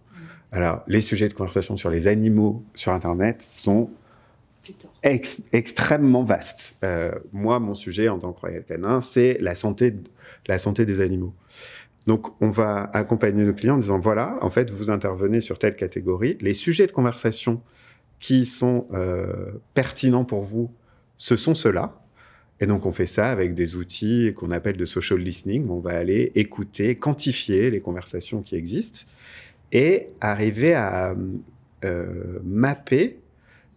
Alors, 0.51 0.83
les 0.87 0.99
sujets 0.99 1.29
de 1.29 1.33
conversation 1.33 1.77
sur 1.77 1.89
les 1.89 2.07
animaux 2.07 2.65
sur 2.75 2.91
Internet 2.91 3.41
sont 3.41 3.89
extrêmement 5.03 6.23
vastes. 6.23 6.75
Euh, 6.83 7.11
moi, 7.31 7.59
mon 7.59 7.73
sujet 7.73 8.09
en 8.09 8.19
tant 8.19 8.33
que 8.33 8.41
Royal 8.41 8.63
Canin, 8.63 9.01
c'est 9.01 9.37
la 9.41 9.55
santé, 9.55 9.93
la 10.47 10.57
santé 10.57 10.85
des 10.85 11.01
animaux. 11.01 11.33
Donc, 12.07 12.27
on 12.41 12.49
va 12.49 12.89
accompagner 12.93 13.43
nos 13.45 13.53
clients 13.53 13.75
en 13.75 13.79
disant, 13.79 13.99
voilà, 13.99 14.37
en 14.41 14.49
fait, 14.49 14.71
vous 14.71 14.89
intervenez 14.89 15.41
sur 15.41 15.59
telle 15.59 15.75
catégorie. 15.75 16.37
Les 16.41 16.53
sujets 16.53 16.87
de 16.87 16.91
conversation 16.91 17.61
qui 18.21 18.45
sont 18.45 18.87
euh, 18.93 19.51
pertinents 19.73 20.23
pour 20.23 20.43
vous, 20.43 20.71
ce 21.17 21.35
sont 21.35 21.55
ceux-là. 21.55 21.99
Et 22.61 22.67
donc, 22.67 22.85
on 22.85 22.91
fait 22.91 23.07
ça 23.07 23.29
avec 23.29 23.55
des 23.55 23.75
outils 23.75 24.33
qu'on 24.35 24.51
appelle 24.51 24.77
de 24.77 24.85
social 24.85 25.19
listening. 25.19 25.67
On 25.69 25.79
va 25.79 25.97
aller 25.97 26.31
écouter, 26.35 26.95
quantifier 26.95 27.71
les 27.71 27.81
conversations 27.81 28.43
qui 28.43 28.55
existent 28.55 29.07
et 29.71 30.09
arriver 30.21 30.75
à 30.75 31.15
euh, 31.83 32.39
mapper 32.43 33.19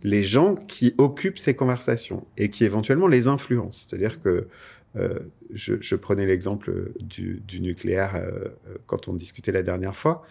les 0.02 0.22
gens 0.22 0.54
qui 0.54 0.94
occupent 0.98 1.38
ces 1.38 1.54
conversations 1.56 2.26
et 2.36 2.50
qui 2.50 2.64
éventuellement 2.64 3.06
les 3.06 3.26
influencent. 3.26 3.86
C'est-à-dire 3.88 4.20
que 4.20 4.48
euh, 4.96 5.18
je, 5.54 5.96
prenais 5.96 6.26
l'exemple 6.26 6.92
du, 7.00 7.42
nucléaire 7.60 8.22
quand 8.84 9.08
on 9.08 9.14
discutait 9.14 9.52
la 9.52 9.62
dernière 9.62 9.96
fois 9.96 10.26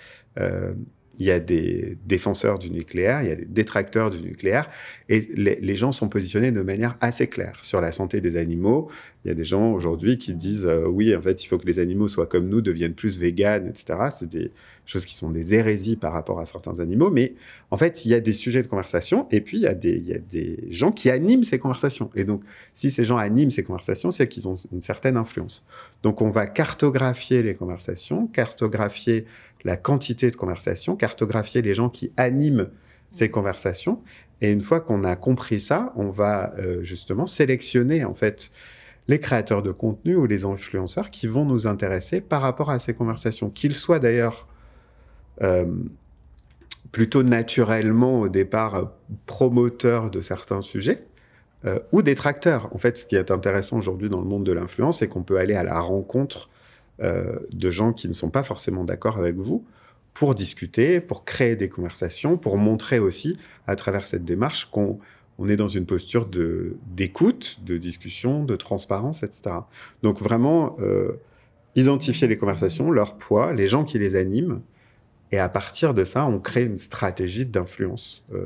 il 1.19 1.26
y 1.26 1.32
a 1.32 1.39
des 1.39 1.97
défenseurs 2.06 2.58
du 2.58 2.71
nucléaire, 2.71 3.21
il 3.21 3.30
y 3.30 3.32
a 3.32 3.36
des 3.36 3.45
détracteurs 3.45 4.10
du 4.10 4.21
nucléaire, 4.21 4.69
et 5.10 5.30
les, 5.36 5.76
gens 5.76 5.91
sont 5.91 6.10
positionnés 6.10 6.52
de 6.52 6.62
manière 6.62 6.97
assez 7.02 7.28
claire 7.28 7.60
sur 7.62 7.82
la 7.82 7.91
santé 7.91 8.19
des 8.19 8.36
animaux. 8.36 8.89
Il 9.23 9.28
y 9.28 9.32
a 9.32 9.36
des 9.36 9.43
gens 9.43 9.71
aujourd'hui 9.73 10.17
qui 10.17 10.34
disent 10.34 10.65
euh, 10.65 10.86
oui, 10.88 11.15
en 11.15 11.21
fait, 11.21 11.43
il 11.43 11.47
faut 11.47 11.58
que 11.58 11.65
les 11.65 11.80
animaux 11.80 12.08
soient 12.08 12.26
comme 12.26 12.49
nous, 12.49 12.62
deviennent 12.62 12.93
plus 12.93 13.19
véganes, 13.19 13.67
etc. 13.67 14.10
C'est 14.12 14.30
des 14.30 14.52
choses 14.86 15.06
qui 15.06 15.13
sont 15.13 15.30
des 15.30 15.54
hérésies 15.54 15.97
par 15.97 16.13
rapport 16.13 16.39
à 16.39 16.45
certains 16.45 16.80
animaux, 16.80 17.12
mais 17.12 17.34
en 17.69 17.78
fait, 17.78 18.06
il 18.06 18.12
y 18.12 18.13
a 18.15 18.19
des 18.19 18.34
sujets 18.34 18.62
de 18.62 18.67
conversation, 18.67 19.28
et 19.32 19.41
puis 19.41 19.58
il 19.58 19.63
y 19.63 19.67
a 19.67 19.76
des, 19.76 19.95
il 19.95 20.08
y 20.08 20.13
a 20.13 20.19
des 20.19 20.67
gens 20.71 20.91
qui 20.91 21.10
animent 21.10 21.43
ces 21.43 21.60
conversations. 21.60 22.10
Et 22.15 22.23
donc, 22.23 22.41
si 22.73 22.89
ces 22.89 23.06
gens 23.06 23.17
animent 23.17 23.52
ces 23.52 23.63
conversations, 23.63 24.10
c'est 24.10 24.28
qu'ils 24.28 24.47
ont 24.47 24.56
une 24.71 24.82
certaine 24.82 25.17
influence. 25.17 25.65
Donc, 26.02 26.21
on 26.21 26.30
va 26.30 26.47
cartographier 26.47 27.43
les 27.43 27.54
conversations, 27.54 28.28
cartographier 28.28 29.26
la 29.65 29.78
quantité 29.78 30.30
de 30.30 30.36
conversations, 30.36 30.95
cartographier 30.95 31.62
les 31.62 31.73
gens 31.73 31.89
qui 31.89 32.12
animent 32.17 32.69
ces 33.12 33.30
conversations. 33.30 34.02
Et 34.41 34.52
une 34.52 34.62
fois 34.62 34.82
qu'on 34.82 35.04
a 35.04 35.15
compris 35.15 35.60
ça, 35.60 35.93
on 35.95 36.10
va 36.10 36.54
euh, 36.58 36.84
justement 36.84 37.26
sélectionner 37.26 38.04
en 38.04 38.13
fait 38.13 38.52
les 39.08 39.19
créateurs 39.19 39.63
de 39.63 39.71
contenu 39.71 40.15
ou 40.15 40.26
les 40.26 40.45
influenceurs 40.45 41.10
qui 41.10 41.28
vont 41.28 41.45
nous 41.45 41.67
intéresser 41.67 42.21
par 42.21 42.41
rapport 42.41 42.69
à 42.69 42.80
ces 42.80 42.93
conversations, 42.93 43.49
qu'ils 43.49 43.76
soient 43.76 43.99
d'ailleurs 43.99 44.47
euh, 45.41 45.65
plutôt 46.92 47.23
naturellement 47.23 48.21
au 48.21 48.29
départ 48.29 48.92
promoteurs 49.25 50.10
de 50.10 50.21
certains 50.21 50.62
sujets 50.62 51.06
euh, 51.65 51.79
ou 51.92 52.02
détracteurs. 52.02 52.69
En 52.73 52.77
fait, 52.77 52.98
ce 52.98 53.06
qui 53.06 53.15
est 53.15 53.31
intéressant 53.31 53.77
aujourd'hui 53.77 54.10
dans 54.10 54.21
le 54.21 54.27
monde 54.27 54.46
de 54.46 54.52
l'influence, 54.52 55.00
c'est 55.00 55.08
qu'on 55.08 55.23
peut 55.23 55.37
aller 55.37 55.56
à 55.56 55.63
la 55.63 55.79
rencontre 55.79 56.50
euh, 57.02 57.39
de 57.52 57.69
gens 57.69 57.94
qui 57.94 58.08
ne 58.08 58.13
sont 58.13 58.29
pas 58.29 58.44
forcément 58.44 58.83
d'accord 58.83 59.17
avec 59.17 59.35
vous 59.35 59.65
pour 60.13 60.35
discuter, 60.35 61.00
pour 61.00 61.25
créer 61.25 61.56
des 61.56 61.69
conversations, 61.69 62.37
pour 62.37 62.58
montrer 62.58 63.00
aussi 63.00 63.37
à 63.65 63.75
travers 63.75 64.06
cette 64.06 64.23
démarche 64.23 64.65
qu'on 64.65 65.00
on 65.39 65.48
est 65.48 65.56
dans 65.56 65.67
une 65.67 65.87
posture 65.87 66.27
d'écoute, 66.27 67.60
de, 67.65 67.77
discussion, 67.77 68.44
de 68.44 68.56
transparence, 68.56 69.23
etc. 69.23 69.56
Donc 70.04 70.21
vraiment, 70.21 70.77
euh, 70.79 71.13
identifier 71.75 72.27
les 72.27 72.37
conversations, 72.37 72.91
leur 72.91 73.17
poids, 73.17 73.54
les 73.54 73.67
gens 73.67 73.83
qui 73.83 73.98
les 73.98 74.15
animent, 74.15 74.62
et 75.34 75.40
à 75.40 75.50
partir 75.50 75.96
de 75.96 76.04
ça, 76.04 76.27
on 76.27 76.38
crée 76.38 76.62
une 76.62 76.77
stratégie 76.77 77.48
d'influence. 77.48 78.21
Euh, 78.34 78.44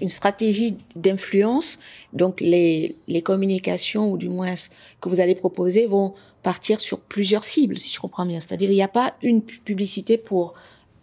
une 0.00 0.10
stratégie 0.10 0.76
d'influence, 0.94 1.80
donc 2.12 2.40
les, 2.40 2.94
les 3.08 3.20
communications, 3.20 4.12
ou 4.12 4.16
du 4.16 4.28
moins 4.28 4.54
que 5.00 5.08
vous 5.08 5.18
allez 5.18 5.34
proposer, 5.34 5.88
vont 5.88 6.14
partir 6.44 6.78
sur 6.78 7.00
plusieurs 7.00 7.42
cibles, 7.42 7.78
si 7.78 7.92
je 7.92 7.98
comprends 7.98 8.24
bien. 8.24 8.38
C'est-à-dire, 8.38 8.70
il 8.70 8.76
n'y 8.76 8.82
a 8.82 8.86
pas 8.86 9.14
une 9.24 9.42
publicité 9.42 10.18
pour 10.18 10.54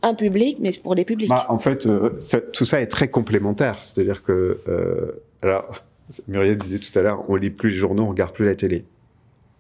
un 0.02 0.14
public, 0.14 0.60
mais 0.62 0.72
pour 0.82 0.96
des 0.96 1.04
publics. 1.04 1.28
Bah, 1.28 1.46
en 1.50 1.60
fait, 1.60 1.86
euh, 1.88 2.18
tout 2.54 2.64
ça 2.64 2.80
est 2.80 2.88
très 2.88 3.10
complémentaire. 3.10 3.84
C'est-à-dire 3.84 4.24
que, 4.24 4.62
euh, 4.70 5.12
alors, 5.42 5.84
Muriel 6.30 6.58
disait 6.58 6.80
tout 6.80 6.98
à 6.98 7.02
l'heure, 7.02 7.26
on 7.28 7.36
lit 7.36 7.50
plus 7.50 7.72
les 7.72 7.76
journaux, 7.76 8.04
on 8.04 8.10
regarde 8.12 8.32
plus 8.32 8.46
la 8.46 8.56
télé. 8.56 8.86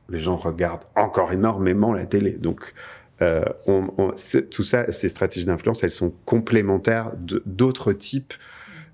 Les 0.08 0.18
gens 0.18 0.38
regardent 0.38 0.86
encore 0.96 1.34
énormément 1.34 1.92
la 1.92 2.06
télé. 2.06 2.32
Donc, 2.32 2.74
euh, 3.22 3.44
on, 3.66 4.14
tout 4.52 4.64
ça, 4.64 4.92
ces 4.92 5.10
stratégies 5.10 5.46
d'influence, 5.46 5.84
elles 5.84 5.92
sont 5.92 6.14
complémentaires 6.26 7.14
d'autres 7.46 7.94
types 7.94 8.34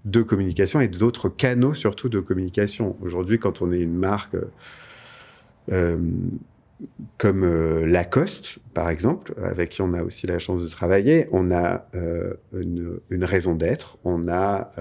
de 0.06 0.22
communication 0.22 0.82
et 0.82 0.88
d'autres 0.88 1.30
canaux 1.30 1.74
surtout 1.74 2.10
de 2.10 2.20
communication. 2.20 2.96
Aujourd'hui, 3.02 3.40
quand 3.40 3.62
on 3.62 3.72
est 3.72 3.82
une 3.82 3.96
marque 3.96 4.36
euh, 5.72 5.98
comme 7.18 7.44
euh, 7.44 7.86
Lacoste, 7.86 8.60
par 8.74 8.90
exemple, 8.90 9.34
avec 9.44 9.70
qui 9.70 9.82
on 9.82 9.94
a 9.94 10.04
aussi 10.04 10.28
la 10.28 10.40
chance 10.40 10.64
de 10.64 10.68
travailler, 10.70 11.28
on 11.32 11.52
a 11.52 11.86
une, 12.54 13.00
raison 13.12 13.56
d'être, 13.56 13.98
on 14.04 14.28
a 14.28 14.72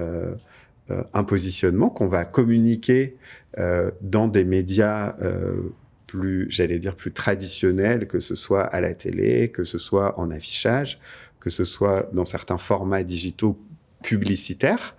un 1.15 1.25
positionnement 1.25 1.91
qu'on 1.91 2.09
va 2.09 2.25
communiquer 2.25 3.17
dans 3.57 4.27
des 4.27 4.45
médias 4.45 5.15
plus, 6.13 6.47
j'allais 6.51 6.79
dire, 6.79 6.95
plus 6.95 7.13
traditionnels, 7.13 8.07
que 8.07 8.21
ce 8.21 8.35
soit 8.35 8.65
à 8.65 8.81
la 8.81 8.95
télé, 8.95 9.49
que 9.49 9.65
ce 9.65 9.79
soit 9.79 10.19
en 10.19 10.31
affichage, 10.31 11.01
que 11.41 11.49
ce 11.49 11.65
soit 11.65 12.11
dans 12.13 12.27
certains 12.27 12.59
formats 12.59 13.03
digitaux 13.03 13.59
publicitaires. 14.03 14.95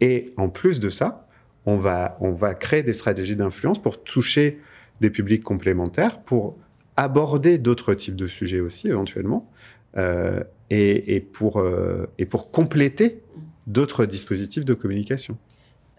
Et 0.00 0.32
en 0.36 0.48
plus 0.48 0.80
de 0.80 0.88
ça, 0.88 1.28
on 1.66 1.76
va, 1.76 2.16
on 2.20 2.32
va 2.32 2.54
créer 2.54 2.82
des 2.82 2.94
stratégies 2.94 3.36
d'influence 3.36 3.80
pour 3.80 4.02
toucher 4.02 4.58
des 5.00 5.10
publics 5.10 5.42
complémentaires, 5.42 6.22
pour 6.22 6.56
aborder 6.96 7.58
d'autres 7.58 7.92
types 7.94 8.16
de 8.16 8.26
sujets 8.26 8.60
aussi 8.60 8.88
éventuellement, 8.88 9.50
euh, 9.96 10.42
et, 10.70 11.20
pour, 11.20 11.60
euh, 11.60 12.06
et 12.18 12.26
pour 12.26 12.50
compléter 12.50 13.20
d'autres 13.66 14.06
dispositifs 14.06 14.64
de 14.64 14.74
communication. 14.74 15.36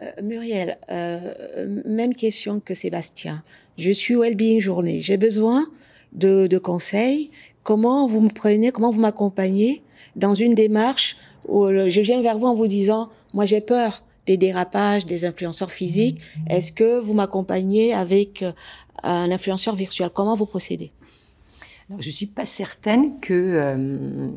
Euh, 0.01 0.11
Muriel, 0.21 0.77
euh, 0.91 1.81
même 1.85 2.13
question 2.13 2.59
que 2.59 2.73
Sébastien. 2.73 3.43
Je 3.77 3.91
suis 3.91 4.15
Wellbeing 4.15 4.59
Journée. 4.59 4.99
J'ai 4.99 5.17
besoin 5.17 5.67
de, 6.11 6.47
de, 6.47 6.57
conseils. 6.57 7.31
Comment 7.63 8.07
vous 8.07 8.19
me 8.19 8.29
prenez, 8.29 8.71
comment 8.71 8.91
vous 8.91 8.99
m'accompagnez 8.99 9.83
dans 10.15 10.33
une 10.33 10.53
démarche 10.53 11.15
où 11.47 11.67
je 11.67 12.01
viens 12.01 12.21
vers 12.21 12.37
vous 12.37 12.47
en 12.47 12.55
vous 12.55 12.67
disant, 12.67 13.09
moi 13.33 13.45
j'ai 13.45 13.61
peur 13.61 14.03
des 14.25 14.37
dérapages 14.37 15.05
des 15.05 15.25
influenceurs 15.25 15.71
physiques. 15.71 16.21
Est-ce 16.49 16.71
que 16.71 16.99
vous 16.99 17.13
m'accompagnez 17.13 17.93
avec 17.93 18.41
euh, 18.41 18.51
un 19.03 19.31
influenceur 19.31 19.75
virtuel? 19.75 20.09
Comment 20.13 20.35
vous 20.35 20.45
procédez? 20.45 20.91
Je 21.99 22.07
ne 22.07 22.13
suis 22.13 22.25
pas 22.25 22.45
certaine 22.45 23.19
que 23.19 23.33
euh, 23.33 24.27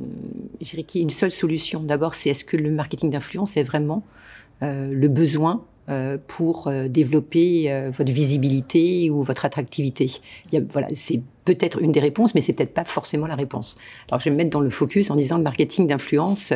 qu'il 0.60 0.98
y 0.98 0.98
ait 0.98 1.02
une 1.02 1.10
seule 1.10 1.32
solution. 1.32 1.80
D'abord, 1.80 2.14
c'est 2.14 2.28
est-ce 2.28 2.44
que 2.44 2.58
le 2.58 2.70
marketing 2.70 3.08
d'influence 3.08 3.56
est 3.56 3.62
vraiment 3.62 4.02
euh, 4.04 4.27
le 4.60 5.08
besoin 5.08 5.64
euh, 5.90 6.18
pour 6.26 6.68
euh, 6.68 6.86
développer 6.86 7.72
euh, 7.72 7.90
votre 7.90 8.12
visibilité 8.12 9.08
ou 9.08 9.22
votre 9.22 9.46
attractivité. 9.46 10.10
Il 10.52 10.58
y 10.58 10.60
a, 10.60 10.64
voilà, 10.70 10.86
c'est 10.92 11.22
peut-être 11.46 11.80
une 11.80 11.92
des 11.92 12.00
réponses, 12.00 12.34
mais 12.34 12.42
c'est 12.42 12.52
peut-être 12.52 12.74
pas 12.74 12.84
forcément 12.84 13.26
la 13.26 13.36
réponse. 13.36 13.78
Alors 14.10 14.20
je 14.20 14.26
vais 14.26 14.32
me 14.32 14.36
mettre 14.36 14.50
dans 14.50 14.60
le 14.60 14.68
focus 14.68 15.10
en 15.10 15.16
disant 15.16 15.38
le 15.38 15.44
marketing 15.44 15.86
d'influence 15.86 16.52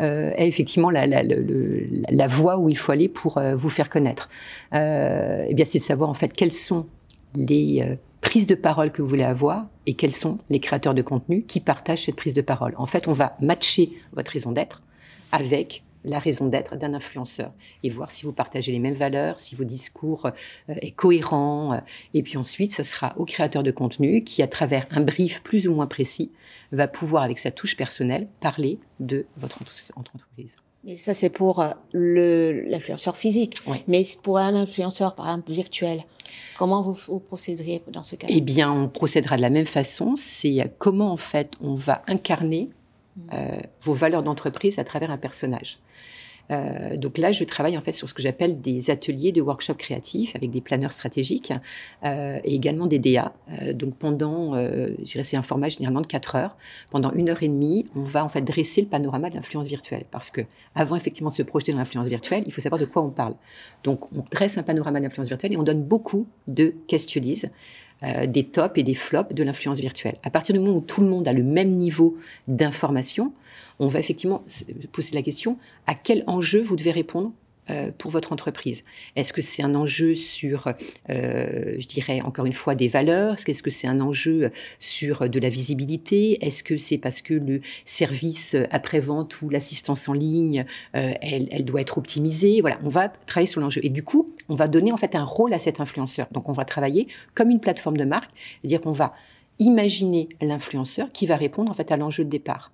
euh, 0.00 0.30
est 0.36 0.46
effectivement 0.46 0.90
la, 0.90 1.06
la, 1.06 1.22
la, 1.22 1.36
la, 2.10 2.26
voie 2.26 2.58
où 2.58 2.68
il 2.68 2.76
faut 2.76 2.92
aller 2.92 3.08
pour 3.08 3.40
vous 3.54 3.68
faire 3.70 3.88
connaître. 3.88 4.28
Euh, 4.74 5.46
eh 5.48 5.54
bien, 5.54 5.64
c'est 5.64 5.78
de 5.78 5.84
savoir 5.84 6.10
en 6.10 6.14
fait 6.14 6.34
quelles 6.34 6.52
sont 6.52 6.86
les 7.34 7.96
prises 8.20 8.46
de 8.46 8.56
parole 8.56 8.92
que 8.92 9.00
vous 9.00 9.08
voulez 9.08 9.24
avoir 9.24 9.68
et 9.86 9.94
quels 9.94 10.14
sont 10.14 10.36
les 10.50 10.60
créateurs 10.60 10.92
de 10.92 11.00
contenu 11.00 11.44
qui 11.44 11.60
partagent 11.60 12.04
cette 12.04 12.16
prise 12.16 12.34
de 12.34 12.42
parole. 12.42 12.74
En 12.76 12.84
fait, 12.84 13.08
on 13.08 13.14
va 13.14 13.38
matcher 13.40 13.90
votre 14.12 14.32
raison 14.32 14.52
d'être 14.52 14.82
avec 15.32 15.82
la 16.06 16.18
raison 16.18 16.46
d'être 16.46 16.76
d'un 16.76 16.94
influenceur 16.94 17.52
et 17.82 17.90
voir 17.90 18.10
si 18.10 18.24
vous 18.24 18.32
partagez 18.32 18.72
les 18.72 18.78
mêmes 18.78 18.94
valeurs, 18.94 19.38
si 19.38 19.54
vos 19.54 19.64
discours 19.64 20.26
euh, 20.26 20.74
est 20.80 20.92
cohérent. 20.92 21.80
et 22.14 22.22
puis 22.22 22.36
ensuite, 22.38 22.74
ce 22.74 22.82
sera 22.82 23.14
au 23.18 23.24
créateur 23.24 23.62
de 23.62 23.70
contenu 23.70 24.22
qui, 24.22 24.42
à 24.42 24.48
travers 24.48 24.86
un 24.90 25.00
brief 25.00 25.42
plus 25.42 25.68
ou 25.68 25.74
moins 25.74 25.86
précis, 25.86 26.30
va 26.72 26.88
pouvoir, 26.88 27.22
avec 27.24 27.38
sa 27.38 27.50
touche 27.50 27.76
personnelle, 27.76 28.28
parler 28.40 28.78
de 29.00 29.26
votre 29.36 29.60
entreprise. 29.96 30.56
Mais 30.84 30.96
ça, 30.96 31.14
c'est 31.14 31.30
pour 31.30 31.60
euh, 31.60 31.72
l'influenceur 31.92 33.16
physique. 33.16 33.56
Mais 33.88 34.04
pour 34.22 34.38
un 34.38 34.54
influenceur, 34.54 35.16
par 35.16 35.26
exemple, 35.26 35.50
virtuel, 35.52 36.04
comment 36.56 36.80
vous, 36.80 36.96
vous 37.08 37.18
procéderiez 37.18 37.82
dans 37.88 38.04
ce 38.04 38.14
cas 38.14 38.28
Eh 38.30 38.40
bien, 38.40 38.72
on 38.72 38.88
procédera 38.88 39.36
de 39.36 39.42
la 39.42 39.50
même 39.50 39.66
façon. 39.66 40.14
C'est 40.16 40.72
comment, 40.78 41.10
en 41.10 41.16
fait, 41.16 41.54
on 41.60 41.74
va 41.74 42.02
incarner 42.06 42.70
euh, 43.32 43.56
vos 43.82 43.94
valeurs 43.94 44.22
d'entreprise 44.22 44.78
à 44.78 44.84
travers 44.84 45.10
un 45.10 45.18
personnage. 45.18 45.78
Euh, 46.52 46.96
donc 46.96 47.18
là, 47.18 47.32
je 47.32 47.42
travaille 47.42 47.76
en 47.76 47.80
fait 47.80 47.90
sur 47.90 48.08
ce 48.08 48.14
que 48.14 48.22
j'appelle 48.22 48.60
des 48.60 48.90
ateliers 48.90 49.32
de 49.32 49.40
workshop 49.40 49.74
créatifs 49.74 50.36
avec 50.36 50.50
des 50.50 50.60
planeurs 50.60 50.92
stratégiques 50.92 51.52
euh, 52.04 52.38
et 52.44 52.54
également 52.54 52.86
des 52.86 53.00
DA. 53.00 53.32
Donc 53.72 53.96
pendant, 53.96 54.54
je 54.54 55.02
dirais, 55.02 55.24
c'est 55.24 55.36
un 55.36 55.42
format 55.42 55.68
généralement 55.68 56.02
de 56.02 56.06
4 56.06 56.36
heures. 56.36 56.56
Pendant 56.90 57.10
une 57.12 57.30
heure 57.30 57.42
et 57.42 57.48
demie, 57.48 57.86
on 57.96 58.04
va 58.04 58.24
en 58.24 58.28
fait 58.28 58.42
dresser 58.42 58.82
le 58.82 58.86
panorama 58.86 59.28
de 59.28 59.34
l'influence 59.34 59.66
virtuelle 59.66 60.04
parce 60.12 60.30
que 60.30 60.42
avant 60.76 60.94
effectivement 60.94 61.30
de 61.30 61.34
se 61.34 61.42
projeter 61.42 61.72
dans 61.72 61.78
l'influence 61.78 62.06
virtuelle, 62.06 62.44
il 62.46 62.52
faut 62.52 62.60
savoir 62.60 62.80
de 62.80 62.86
quoi 62.86 63.02
on 63.02 63.10
parle. 63.10 63.34
Donc 63.82 64.12
on 64.14 64.22
dresse 64.30 64.56
un 64.56 64.62
panorama 64.62 65.00
de 65.00 65.04
l'influence 65.04 65.28
virtuelle 65.28 65.52
et 65.52 65.56
on 65.56 65.64
donne 65.64 65.82
beaucoup 65.82 66.28
de 66.46 66.76
questionnaires 66.86 67.50
euh, 68.02 68.26
des 68.26 68.44
tops 68.44 68.78
et 68.78 68.82
des 68.82 68.94
flops 68.94 69.34
de 69.34 69.42
l'influence 69.42 69.80
virtuelle. 69.80 70.16
À 70.22 70.30
partir 70.30 70.52
du 70.52 70.58
moment 70.58 70.76
où 70.76 70.80
tout 70.80 71.00
le 71.00 71.06
monde 71.06 71.26
a 71.26 71.32
le 71.32 71.42
même 71.42 71.70
niveau 71.70 72.16
d'information, 72.46 73.32
on 73.78 73.88
va 73.88 74.00
effectivement 74.00 74.42
poser 74.92 75.14
la 75.14 75.22
question 75.22 75.56
à 75.86 75.94
quel 75.94 76.22
enjeu 76.26 76.60
vous 76.60 76.76
devez 76.76 76.90
répondre 76.90 77.32
euh, 77.70 77.90
pour 77.96 78.10
votre 78.10 78.32
entreprise 78.32 78.84
Est-ce 79.16 79.32
que 79.32 79.42
c'est 79.42 79.62
un 79.62 79.74
enjeu 79.74 80.14
sur, 80.14 80.68
euh, 81.10 81.76
je 81.78 81.86
dirais 81.86 82.20
encore 82.20 82.46
une 82.46 82.52
fois, 82.52 82.74
des 82.74 82.86
valeurs? 82.86 83.36
Est-ce 83.46 83.62
que 83.62 83.70
c'est 83.70 83.88
un 83.88 84.00
enjeu 84.00 84.52
sur 84.78 85.28
de 85.28 85.40
la 85.40 85.48
visibilité? 85.48 86.44
Est-ce 86.44 86.62
que 86.62 86.76
c'est 86.76 86.98
parce 86.98 87.22
que 87.22 87.34
le 87.34 87.60
service 87.84 88.56
après-vente 88.70 89.42
ou 89.42 89.48
l'assistance 89.48 90.08
en 90.08 90.12
ligne, 90.12 90.64
euh, 90.94 91.12
elle, 91.20 91.48
elle, 91.50 91.64
doit 91.64 91.80
être 91.80 91.98
optimisée? 91.98 92.60
Voilà, 92.60 92.78
on 92.82 92.88
va 92.88 93.08
travailler 93.08 93.48
sur 93.48 93.60
l'enjeu. 93.60 93.80
Et 93.84 93.90
du 93.90 94.04
coup, 94.04 94.30
on 94.48 94.54
va 94.54 94.68
donner 94.68 94.92
en 94.92 94.96
fait 94.96 95.16
un 95.16 95.24
rôle 95.24 95.52
à 95.52 95.58
cet 95.58 95.80
influenceur. 95.80 96.28
Donc, 96.30 96.48
on 96.48 96.52
va 96.52 96.64
travailler 96.64 97.08
comme 97.34 97.50
une 97.50 97.60
plateforme 97.60 97.96
de 97.96 98.04
marque, 98.04 98.30
c'est-à-dire 98.60 98.80
qu'on 98.80 98.92
va 98.92 99.14
imaginer 99.58 100.28
l'influenceur 100.40 101.10
qui 101.12 101.26
va 101.26 101.36
répondre 101.36 101.70
en 101.70 101.74
fait 101.74 101.90
à 101.90 101.96
l'enjeu 101.96 102.24
de 102.24 102.30
départ. 102.30 102.72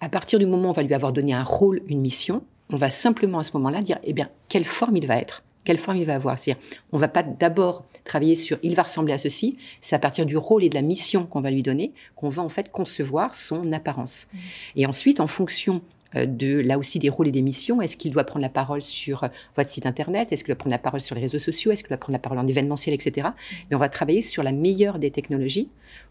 À 0.00 0.08
partir 0.08 0.38
du 0.38 0.46
moment 0.46 0.68
où 0.68 0.70
on 0.70 0.74
va 0.74 0.82
lui 0.82 0.94
avoir 0.94 1.12
donné 1.12 1.32
un 1.34 1.44
rôle, 1.44 1.82
une 1.88 2.00
mission, 2.00 2.42
on 2.72 2.76
va 2.76 2.90
simplement 2.90 3.38
à 3.38 3.44
ce 3.44 3.52
moment-là 3.54 3.82
dire, 3.82 3.98
eh 4.04 4.12
bien, 4.12 4.28
quelle 4.48 4.64
forme 4.64 4.96
il 4.96 5.06
va 5.06 5.16
être 5.16 5.42
quelle 5.62 5.76
forme 5.76 5.98
il 5.98 6.06
va 6.06 6.14
avoir. 6.14 6.38
C'est-à-dire, 6.38 6.64
on 6.90 6.96
va 6.96 7.06
pas 7.06 7.22
d'abord 7.22 7.84
travailler 8.04 8.34
sur 8.34 8.58
il 8.62 8.74
va 8.74 8.82
ressembler 8.82 9.12
à 9.12 9.18
ceci, 9.18 9.58
c'est 9.82 9.94
à 9.94 9.98
partir 9.98 10.24
du 10.24 10.38
rôle 10.38 10.64
et 10.64 10.70
de 10.70 10.74
la 10.74 10.80
mission 10.80 11.26
qu'on 11.26 11.42
va 11.42 11.50
lui 11.50 11.62
donner 11.62 11.92
qu'on 12.16 12.30
va 12.30 12.42
en 12.42 12.48
fait 12.48 12.72
concevoir 12.72 13.34
son 13.34 13.70
apparence. 13.72 14.26
Mmh. 14.32 14.38
Et 14.76 14.86
ensuite, 14.86 15.20
en 15.20 15.26
fonction 15.26 15.82
euh, 16.16 16.26
de 16.26 16.58
là 16.58 16.76
aussi 16.76 16.98
des 16.98 17.08
rôles 17.08 17.28
et 17.28 17.32
des 17.32 17.42
missions. 17.42 17.80
Est-ce 17.80 17.96
qu'il 17.96 18.10
doit 18.10 18.24
prendre 18.24 18.42
la 18.42 18.48
parole 18.48 18.82
sur 18.82 19.24
euh, 19.24 19.28
votre 19.56 19.70
site 19.70 19.86
internet 19.86 20.32
Est-ce 20.32 20.42
qu'il 20.42 20.52
doit 20.52 20.58
prendre 20.58 20.72
la 20.72 20.78
parole 20.78 21.00
sur 21.00 21.14
les 21.14 21.20
réseaux 21.20 21.38
sociaux 21.38 21.70
Est-ce 21.70 21.84
qu'il 21.84 21.88
doit 21.88 21.98
prendre 21.98 22.14
la 22.14 22.18
parole 22.18 22.38
en 22.38 22.48
événementiel, 22.48 22.94
etc. 22.94 23.28
Mais 23.70 23.76
on 23.76 23.78
va 23.78 23.88
travailler 23.88 24.22
sur 24.22 24.42
la 24.42 24.50
meilleure 24.50 24.98
des 24.98 25.12
technologies 25.12 25.68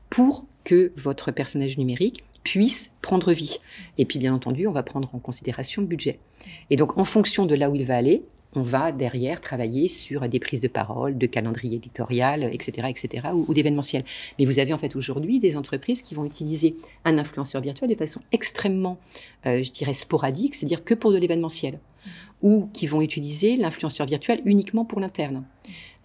pour 0.09 0.45
que 0.63 0.93
votre 0.95 1.31
personnage 1.31 1.77
numérique 1.77 2.23
puisse 2.43 2.91
prendre 3.01 3.31
vie. 3.31 3.57
Et 3.97 4.05
puis, 4.05 4.19
bien 4.19 4.33
entendu, 4.33 4.67
on 4.67 4.71
va 4.71 4.83
prendre 4.83 5.09
en 5.13 5.19
considération 5.19 5.81
le 5.81 5.87
budget. 5.87 6.19
Et 6.69 6.75
donc, 6.75 6.97
en 6.97 7.05
fonction 7.05 7.45
de 7.45 7.55
là 7.55 7.69
où 7.69 7.75
il 7.75 7.85
va 7.85 7.95
aller, 7.95 8.23
on 8.53 8.63
va 8.63 8.91
derrière 8.91 9.41
travailler 9.41 9.87
sur 9.89 10.27
des 10.27 10.39
prises 10.39 10.61
de 10.61 10.67
parole, 10.67 11.17
de 11.17 11.27
calendrier 11.27 11.75
éditorial, 11.75 12.43
etc., 12.43 12.87
etc., 12.89 13.27
ou, 13.33 13.45
ou 13.47 13.53
d'événementiel. 13.53 14.03
Mais 14.37 14.45
vous 14.45 14.59
avez 14.59 14.73
en 14.73 14.77
fait 14.77 14.95
aujourd'hui 14.95 15.39
des 15.39 15.55
entreprises 15.55 16.01
qui 16.01 16.15
vont 16.15 16.25
utiliser 16.25 16.75
un 17.05 17.17
influenceur 17.17 17.61
virtuel 17.61 17.89
de 17.89 17.95
façon 17.95 18.21
extrêmement, 18.31 18.99
euh, 19.45 19.61
je 19.61 19.71
dirais, 19.71 19.93
sporadique, 19.93 20.55
c'est-à-dire 20.55 20.83
que 20.83 20.93
pour 20.93 21.11
de 21.11 21.17
l'événementiel, 21.17 21.79
ou 22.41 22.69
qui 22.73 22.87
vont 22.87 23.01
utiliser 23.01 23.55
l'influenceur 23.55 24.07
virtuel 24.07 24.41
uniquement 24.45 24.85
pour 24.85 24.99
l'interne, 24.99 25.45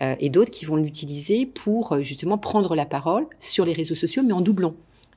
euh, 0.02 0.16
et 0.20 0.28
d'autres 0.28 0.50
qui 0.50 0.64
vont 0.64 0.76
l'utiliser 0.76 1.46
pour 1.46 1.92
euh, 1.92 2.02
justement 2.02 2.36
prendre 2.36 2.74
la 2.74 2.84
parole 2.84 3.26
sur 3.40 3.64
les 3.64 3.72
réseaux 3.72 3.94
sociaux, 3.94 4.22
mais 4.24 4.32
en 4.32 4.40
doublon. 4.40 4.76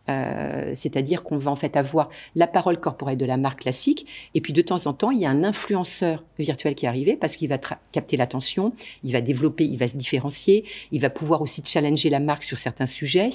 Euh, 0.10 0.72
c'est-à-dire 0.76 1.24
qu'on 1.24 1.38
va 1.38 1.52
en 1.52 1.56
fait 1.56 1.76
avoir 1.76 2.10
la 2.36 2.48
parole 2.48 2.80
corporelle 2.80 3.18
de 3.18 3.26
la 3.26 3.38
marque 3.38 3.62
classique, 3.62 4.30
et 4.34 4.42
puis 4.42 4.54
de 4.54 4.62
temps 4.62 4.86
en 4.88 4.94
temps, 4.94 5.12
il 5.12 5.20
y 5.20 5.26
a 5.26 5.30
un 5.30 5.44
influenceur 5.44 6.24
virtuel 6.40 6.76
qui 6.76 6.86
est 6.86 6.90
arrivé 6.90 7.16
parce 7.16 7.36
qu'il 7.36 7.50
va 7.50 7.58
capter 7.92 8.18
l'attention, 8.18 8.74
il 9.04 9.12
va 9.12 9.22
développer, 9.22 9.66
il 9.66 9.78
va 9.78 9.88
se 9.88 9.98
différencier, 9.98 10.66
il 10.92 11.02
va 11.02 11.10
pouvoir 11.10 11.42
aussi 11.42 11.62
challenger 11.66 12.10
la 12.10 12.20
marque 12.20 12.44
sur 12.44 12.58
certains 12.58 12.86
sujets. 12.86 13.30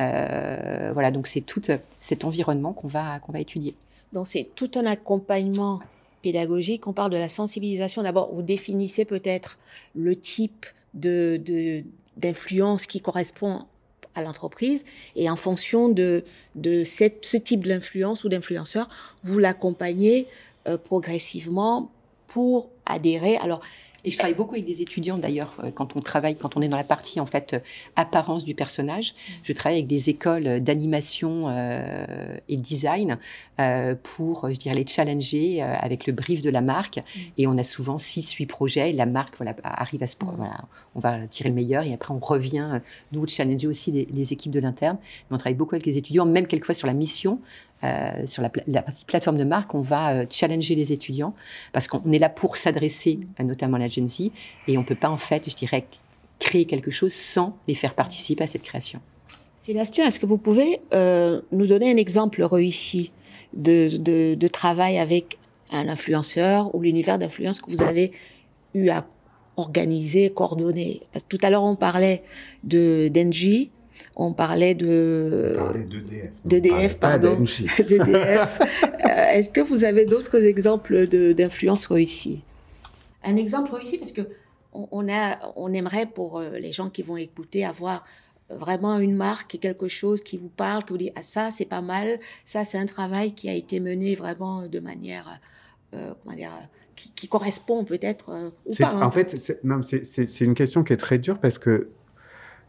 Euh, 0.00 0.90
voilà, 0.92 1.10
donc 1.10 1.26
c'est 1.26 1.40
tout 1.40 1.62
cet 2.00 2.24
environnement 2.24 2.72
qu'on 2.72 2.88
va 2.88 3.20
va 3.28 3.40
étudier. 3.40 3.74
Donc 4.12 4.26
c'est 4.26 4.48
tout 4.54 4.70
un 4.76 4.86
accompagnement 4.86 5.80
pédagogique. 6.22 6.86
On 6.86 6.92
parle 6.92 7.10
de 7.10 7.16
la 7.16 7.28
sensibilisation. 7.28 8.02
D'abord, 8.02 8.34
vous 8.34 8.42
définissez 8.42 9.04
peut-être 9.04 9.58
le 9.94 10.16
type 10.16 10.66
de 10.94 11.84
d'influence 12.16 12.86
qui 12.86 13.00
correspond 13.00 13.64
l'entreprise 14.22 14.84
et 15.16 15.28
en 15.30 15.36
fonction 15.36 15.88
de, 15.88 16.24
de 16.54 16.84
ce 16.84 17.36
type 17.36 17.66
d'influence 17.66 18.24
ou 18.24 18.28
d'influenceur, 18.28 18.88
vous 19.24 19.38
l'accompagnez 19.38 20.26
euh, 20.68 20.76
progressivement 20.76 21.90
pour 22.26 22.70
adhérer. 22.86 23.36
Alors, 23.36 23.60
et 24.04 24.10
je 24.10 24.16
travaille 24.16 24.34
beaucoup 24.34 24.54
avec 24.54 24.64
des 24.64 24.80
étudiants 24.80 25.18
d'ailleurs 25.18 25.54
euh, 25.62 25.70
quand 25.70 25.96
on 25.96 26.00
travaille, 26.00 26.36
quand 26.36 26.56
on 26.56 26.62
est 26.62 26.68
dans 26.68 26.76
la 26.76 26.84
partie 26.84 27.18
en 27.20 27.26
fait 27.26 27.54
euh, 27.54 27.60
apparence 27.96 28.44
du 28.44 28.54
personnage. 28.54 29.14
Je 29.42 29.52
travaille 29.52 29.78
avec 29.78 29.88
des 29.88 30.08
écoles 30.08 30.60
d'animation 30.60 31.48
euh, 31.48 32.36
et 32.48 32.56
design 32.56 33.18
euh, 33.58 33.94
pour, 34.00 34.48
je 34.50 34.56
dirais, 34.56 34.76
les 34.76 34.86
challenger 34.86 35.62
euh, 35.62 35.74
avec 35.80 36.06
le 36.06 36.12
brief 36.12 36.42
de 36.42 36.50
la 36.50 36.60
marque. 36.60 37.00
Et 37.36 37.46
on 37.46 37.58
a 37.58 37.64
souvent 37.64 37.98
six, 37.98 38.30
huit 38.32 38.46
projets. 38.46 38.90
Et 38.90 38.92
la 38.92 39.06
marque 39.06 39.36
voilà, 39.36 39.54
arrive 39.64 40.02
à 40.02 40.06
ce 40.06 40.16
point. 40.16 40.34
Voilà, 40.36 40.60
on 40.94 41.00
va 41.00 41.26
tirer 41.26 41.48
le 41.48 41.54
meilleur 41.54 41.82
et 41.82 41.92
après 41.92 42.14
on 42.14 42.18
revient 42.18 42.80
nous 43.12 43.26
challenger 43.26 43.66
aussi 43.66 43.90
les, 43.90 44.06
les 44.12 44.32
équipes 44.32 44.52
de 44.52 44.60
l'interne. 44.60 44.98
Mais 45.02 45.34
on 45.34 45.38
travaille 45.38 45.54
beaucoup 45.54 45.74
avec 45.74 45.86
les 45.86 45.98
étudiants, 45.98 46.24
même 46.24 46.46
quelquefois 46.46 46.74
sur 46.74 46.86
la 46.86 46.94
mission. 46.94 47.40
Euh, 47.84 48.26
sur 48.26 48.42
la, 48.42 48.50
plateforme 49.06 49.38
de 49.38 49.44
marque, 49.44 49.72
on 49.72 49.82
va 49.82 50.12
euh, 50.12 50.26
challenger 50.28 50.74
les 50.74 50.92
étudiants 50.92 51.32
parce 51.72 51.86
qu'on 51.86 52.10
est 52.10 52.18
là 52.18 52.28
pour 52.28 52.56
s'adresser 52.56 53.20
notamment 53.38 53.76
à 53.76 53.80
la 53.80 53.88
Gen 53.88 54.08
Z 54.08 54.32
et 54.66 54.76
on 54.76 54.82
peut 54.82 54.96
pas 54.96 55.10
en 55.10 55.16
fait, 55.16 55.48
je 55.48 55.54
dirais, 55.54 55.86
créer 56.40 56.64
quelque 56.64 56.90
chose 56.90 57.12
sans 57.12 57.56
les 57.68 57.74
faire 57.74 57.94
participer 57.94 58.42
à 58.42 58.46
cette 58.48 58.62
création. 58.62 59.00
Sébastien, 59.56 60.06
est-ce 60.06 60.18
que 60.18 60.26
vous 60.26 60.38
pouvez 60.38 60.80
euh, 60.92 61.40
nous 61.52 61.66
donner 61.66 61.90
un 61.90 61.96
exemple 61.96 62.42
réussi 62.42 63.12
de, 63.52 63.96
de, 63.96 64.34
de 64.34 64.48
travail 64.48 64.98
avec 64.98 65.38
un 65.70 65.88
influenceur 65.88 66.74
ou 66.74 66.82
l'univers 66.82 67.18
d'influence 67.18 67.60
que 67.60 67.70
vous 67.70 67.82
avez 67.82 68.10
eu 68.74 68.88
à 68.88 69.06
organiser, 69.56 70.30
coordonner? 70.30 71.02
Parce 71.12 71.24
que 71.24 71.36
tout 71.36 71.46
à 71.46 71.50
l'heure, 71.50 71.64
on 71.64 71.76
parlait 71.76 72.22
de 72.64 73.08
d'Engie, 73.12 73.70
on 74.16 74.32
parlait 74.32 74.74
de 74.74 75.56
d'EDF. 75.90 76.30
d'EDF, 76.44 76.98
pardon. 76.98 77.36
d'EDF. 77.38 78.60
Euh, 79.08 79.30
Est-ce 79.32 79.48
que 79.48 79.60
vous 79.60 79.84
avez 79.84 80.04
d'autres 80.06 80.44
exemples 80.44 81.08
de- 81.08 81.32
d'influence 81.32 81.86
réussie? 81.86 82.42
Un 83.24 83.36
exemple 83.36 83.74
réussi 83.74 83.96
parce 83.96 84.12
que 84.12 84.22
on, 84.72 85.08
a, 85.08 85.38
on 85.56 85.72
aimerait 85.72 86.06
pour 86.06 86.38
euh, 86.38 86.58
les 86.58 86.72
gens 86.72 86.90
qui 86.90 87.02
vont 87.02 87.16
écouter 87.16 87.64
avoir 87.64 88.04
vraiment 88.50 88.98
une 88.98 89.14
marque, 89.14 89.58
quelque 89.60 89.88
chose 89.88 90.20
qui 90.22 90.36
vous 90.36 90.48
parle, 90.50 90.84
qui 90.84 90.90
vous 90.92 90.98
dit 90.98 91.10
ah 91.16 91.22
ça 91.22 91.50
c'est 91.50 91.64
pas 91.64 91.80
mal, 91.80 92.18
ça 92.44 92.64
c'est 92.64 92.78
un 92.78 92.86
travail 92.86 93.32
qui 93.32 93.48
a 93.48 93.54
été 93.54 93.80
mené 93.80 94.14
vraiment 94.14 94.66
de 94.66 94.78
manière 94.80 95.40
euh, 95.94 96.12
comment 96.22 96.36
dire, 96.36 96.52
qui, 96.96 97.10
qui 97.12 97.28
correspond 97.28 97.84
peut-être 97.84 98.30
euh, 98.30 98.50
ou 98.66 98.74
pas. 98.74 98.88
hein. 98.90 99.02
En 99.02 99.10
fait, 99.10 99.36
c'est 99.38 100.44
une 100.44 100.54
question 100.54 100.84
qui 100.84 100.92
est 100.92 100.96
très 100.98 101.18
dure 101.18 101.38
parce 101.38 101.58
que 101.58 101.88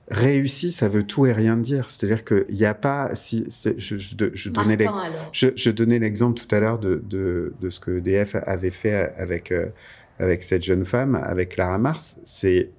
réussi, 0.10 0.72
ça 0.72 0.90
veut 0.90 1.04
tout 1.04 1.26
et 1.26 1.34
rien 1.34 1.58
dire. 1.58 1.90
C'est-à-dire 1.90 2.26
qu'il 2.26 2.56
n'y 2.56 2.66
a 2.66 2.74
pas. 2.74 3.14
Si, 3.16 3.46
je, 3.50 3.98
je, 3.98 4.30
je 4.34 4.50
donnais 4.50 4.78
je 5.32 6.00
l'exemple 6.00 6.40
tout 6.40 6.54
à 6.54 6.60
l'heure 6.60 6.80
de, 6.80 7.02
de, 7.08 7.54
de 7.60 7.70
ce 7.70 7.80
que 7.80 7.92
EDF 7.98 8.36
avait 8.46 8.72
fait 8.72 9.14
avec, 9.18 9.52
euh, 9.52 9.68
avec 10.18 10.44
cette 10.44 10.64
jeune 10.64 10.86
femme, 10.86 11.16
avec 11.16 11.50
Clara 11.50 11.78
Mars. 11.78 12.18
C'est. 12.26 12.72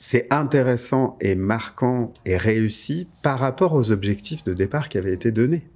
C'est 0.00 0.32
intéressant 0.32 1.16
et 1.20 1.34
marquant 1.34 2.14
et 2.24 2.36
réussi 2.36 3.08
par 3.20 3.40
rapport 3.40 3.72
aux 3.72 3.90
objectifs 3.90 4.44
de 4.44 4.52
départ 4.52 4.88
qui 4.88 4.96
avaient 4.96 5.12
été 5.12 5.32
donnés. 5.32 5.66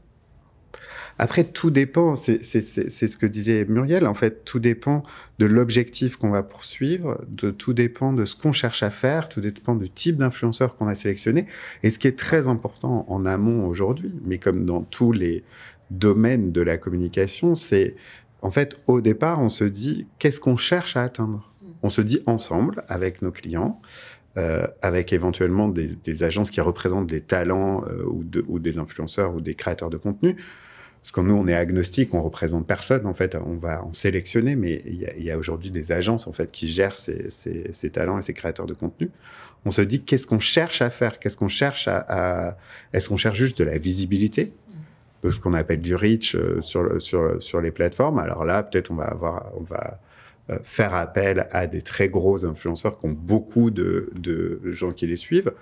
Après, 1.18 1.44
tout 1.44 1.70
dépend, 1.70 2.16
c'est 2.16 2.42
ce 2.42 3.16
que 3.16 3.26
disait 3.26 3.64
Muriel, 3.68 4.06
en 4.06 4.14
fait, 4.14 4.44
tout 4.44 4.58
dépend 4.58 5.02
de 5.38 5.46
l'objectif 5.46 6.16
qu'on 6.16 6.30
va 6.30 6.42
poursuivre, 6.42 7.20
de 7.28 7.50
tout 7.50 7.74
dépend 7.74 8.12
de 8.12 8.24
ce 8.24 8.34
qu'on 8.36 8.52
cherche 8.52 8.82
à 8.82 8.90
faire, 8.90 9.28
tout 9.28 9.40
dépend 9.40 9.74
du 9.74 9.90
type 9.90 10.16
d'influenceur 10.16 10.76
qu'on 10.76 10.86
a 10.86 10.94
sélectionné. 10.94 11.46
Et 11.82 11.90
ce 11.90 11.98
qui 11.98 12.08
est 12.08 12.18
très 12.18 12.48
important 12.48 13.04
en 13.08 13.26
amont 13.26 13.66
aujourd'hui, 13.66 14.12
mais 14.24 14.38
comme 14.38 14.64
dans 14.64 14.82
tous 14.82 15.12
les 15.12 15.44
domaines 15.90 16.52
de 16.52 16.62
la 16.62 16.78
communication, 16.78 17.54
c'est 17.54 17.94
en 18.40 18.50
fait, 18.50 18.80
au 18.88 19.00
départ, 19.00 19.40
on 19.40 19.48
se 19.48 19.64
dit 19.64 20.06
qu'est-ce 20.18 20.40
qu'on 20.40 20.56
cherche 20.56 20.96
à 20.96 21.02
atteindre? 21.02 21.52
On 21.84 21.88
se 21.88 22.00
dit 22.00 22.20
ensemble, 22.26 22.84
avec 22.88 23.22
nos 23.22 23.30
clients, 23.30 23.80
euh, 24.36 24.66
avec 24.82 25.12
éventuellement 25.12 25.68
des, 25.68 26.22
agences 26.22 26.50
qui 26.50 26.60
représentent 26.60 27.06
des 27.06 27.20
talents 27.20 27.84
euh, 27.86 28.04
ou 28.48 28.58
des 28.58 28.78
influenceurs 28.78 29.34
ou 29.34 29.40
des 29.40 29.54
créateurs 29.54 29.90
de 29.90 29.96
contenu. 29.96 30.36
Parce 31.02 31.10
que 31.10 31.20
nous, 31.20 31.34
on 31.34 31.48
est 31.48 31.54
agnostique, 31.54 32.14
on 32.14 32.22
représente 32.22 32.64
personne. 32.64 33.06
En 33.06 33.14
fait, 33.14 33.34
on 33.34 33.56
va 33.56 33.82
en 33.84 33.92
sélectionner, 33.92 34.54
mais 34.54 34.82
il 34.86 35.24
y 35.24 35.30
a, 35.32 35.36
aujourd'hui 35.36 35.72
des 35.72 35.90
agences 35.90 36.28
en 36.28 36.32
fait 36.32 36.52
qui 36.52 36.68
gèrent 36.68 36.96
ces, 36.96 37.90
talents 37.90 38.18
et 38.18 38.22
ces 38.22 38.32
créateurs 38.32 38.66
de 38.66 38.74
contenu. 38.74 39.10
On 39.64 39.72
se 39.72 39.82
dit 39.82 40.02
qu'est-ce 40.04 40.28
qu'on 40.28 40.38
cherche 40.38 40.80
à 40.80 40.90
faire? 40.90 41.18
Qu'est-ce 41.18 41.36
qu'on 41.36 41.48
cherche 41.48 41.88
à, 41.88 42.56
Est-ce 42.92 43.08
qu'on 43.08 43.16
cherche 43.16 43.36
juste 43.36 43.58
de 43.58 43.64
la 43.64 43.78
visibilité? 43.78 44.52
De 45.24 45.30
ce 45.30 45.40
qu'on 45.40 45.54
appelle 45.54 45.80
du 45.80 45.94
reach 45.94 46.34
euh, 46.34 46.60
sur, 46.60 46.82
le- 46.82 46.98
sur, 46.98 47.40
sur 47.40 47.60
les 47.60 47.70
plateformes 47.70 48.18
Alors 48.18 48.44
là, 48.44 48.64
peut-être 48.64 48.90
on 48.90 48.96
va 48.96 49.04
avoir, 49.04 49.52
on 49.56 49.62
va 49.62 50.00
euh, 50.50 50.58
faire 50.64 50.94
appel 50.94 51.46
à 51.52 51.68
des 51.68 51.80
très 51.80 52.08
gros 52.08 52.44
influenceurs 52.44 52.98
qui 52.98 53.06
ont 53.06 53.12
beaucoup 53.16 53.70
de 53.70 54.10
gens 54.64 54.92
qui 54.92 55.06
les 55.06 55.14
suivent. 55.16 55.52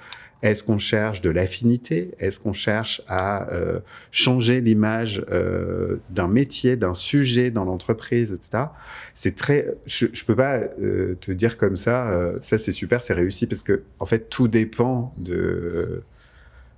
Est-ce 0.42 0.64
qu'on 0.64 0.78
cherche 0.78 1.20
de 1.20 1.28
l'affinité? 1.30 2.12
Est-ce 2.18 2.40
qu'on 2.40 2.54
cherche 2.54 3.02
à 3.08 3.52
euh, 3.52 3.80
changer 4.10 4.60
l'image 4.60 5.22
euh, 5.30 5.96
d'un 6.08 6.28
métier, 6.28 6.76
d'un 6.76 6.94
sujet 6.94 7.50
dans 7.50 7.64
l'entreprise, 7.64 8.32
etc. 8.32 8.64
C'est 9.12 9.34
très. 9.34 9.66
Je, 9.86 10.06
je 10.12 10.24
peux 10.24 10.36
pas 10.36 10.60
euh, 10.80 11.16
te 11.20 11.30
dire 11.32 11.58
comme 11.58 11.76
ça. 11.76 12.10
euh, 12.10 12.38
ça 12.40 12.56
c'est 12.56 12.72
super, 12.72 13.02
c'est 13.02 13.12
réussi 13.14 13.46
parce 13.46 13.62
que 13.62 13.82
en 13.98 14.06
fait 14.06 14.30
tout 14.30 14.48
dépend 14.48 15.14
de. 15.18 16.02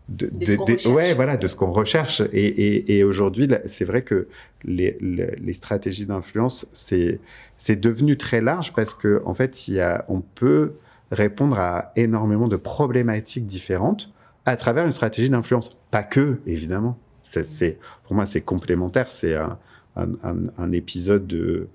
De, 0.09 0.27
De 0.27 0.89
ouais, 0.91 1.15
voilà, 1.15 1.37
de 1.37 1.47
ce 1.47 1.55
qu'on 1.57 1.71
recherche. 1.71 2.21
Et, 2.33 2.47
et, 2.47 2.99
et 2.99 3.05
aujourd'hui, 3.05 3.49
c'est 3.67 3.85
vrai 3.85 4.03
que 4.03 4.27
les, 4.65 4.99
les, 5.01 5.37
les 5.41 5.53
stratégies 5.53 6.05
d'influence, 6.05 6.67
c'est 6.73 7.21
c'est 7.57 7.77
devenu 7.77 8.17
très 8.17 8.41
large 8.41 8.73
parce 8.75 8.95
que 8.95 9.23
en 9.25 9.33
fait, 9.33 9.69
il 9.69 9.75
y 9.75 9.81
a, 9.81 10.05
on 10.09 10.21
peut 10.21 10.73
répondre 11.13 11.59
à 11.59 11.93
énormément 11.95 12.49
de 12.49 12.57
problématiques 12.57 13.47
différentes 13.47 14.13
à 14.47 14.57
travers 14.57 14.85
une 14.85 14.91
stratégie 14.91 15.31
d'influence. 15.31 15.79
Pas 15.91 16.03
que, 16.03 16.41
évidemment. 16.47 16.99
C'est, 17.23 17.79
pour 18.05 18.15
moi, 18.15 18.27
c'est 18.27 18.41
complémentaire. 18.41 19.11
C'est 19.11 19.37
un, 19.37 20.73
épisode 20.73 21.27
de, 21.27 21.69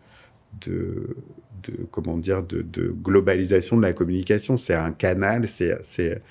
comment 1.91 2.17
dire, 2.17 2.43
de, 2.43 2.95
globalisation 3.01 3.77
de 3.77 3.83
la 3.83 3.93
communication. 3.93 4.57
C'est 4.57 4.73
un 4.73 4.91
canal, 4.91 5.47
c'est, 5.47 6.21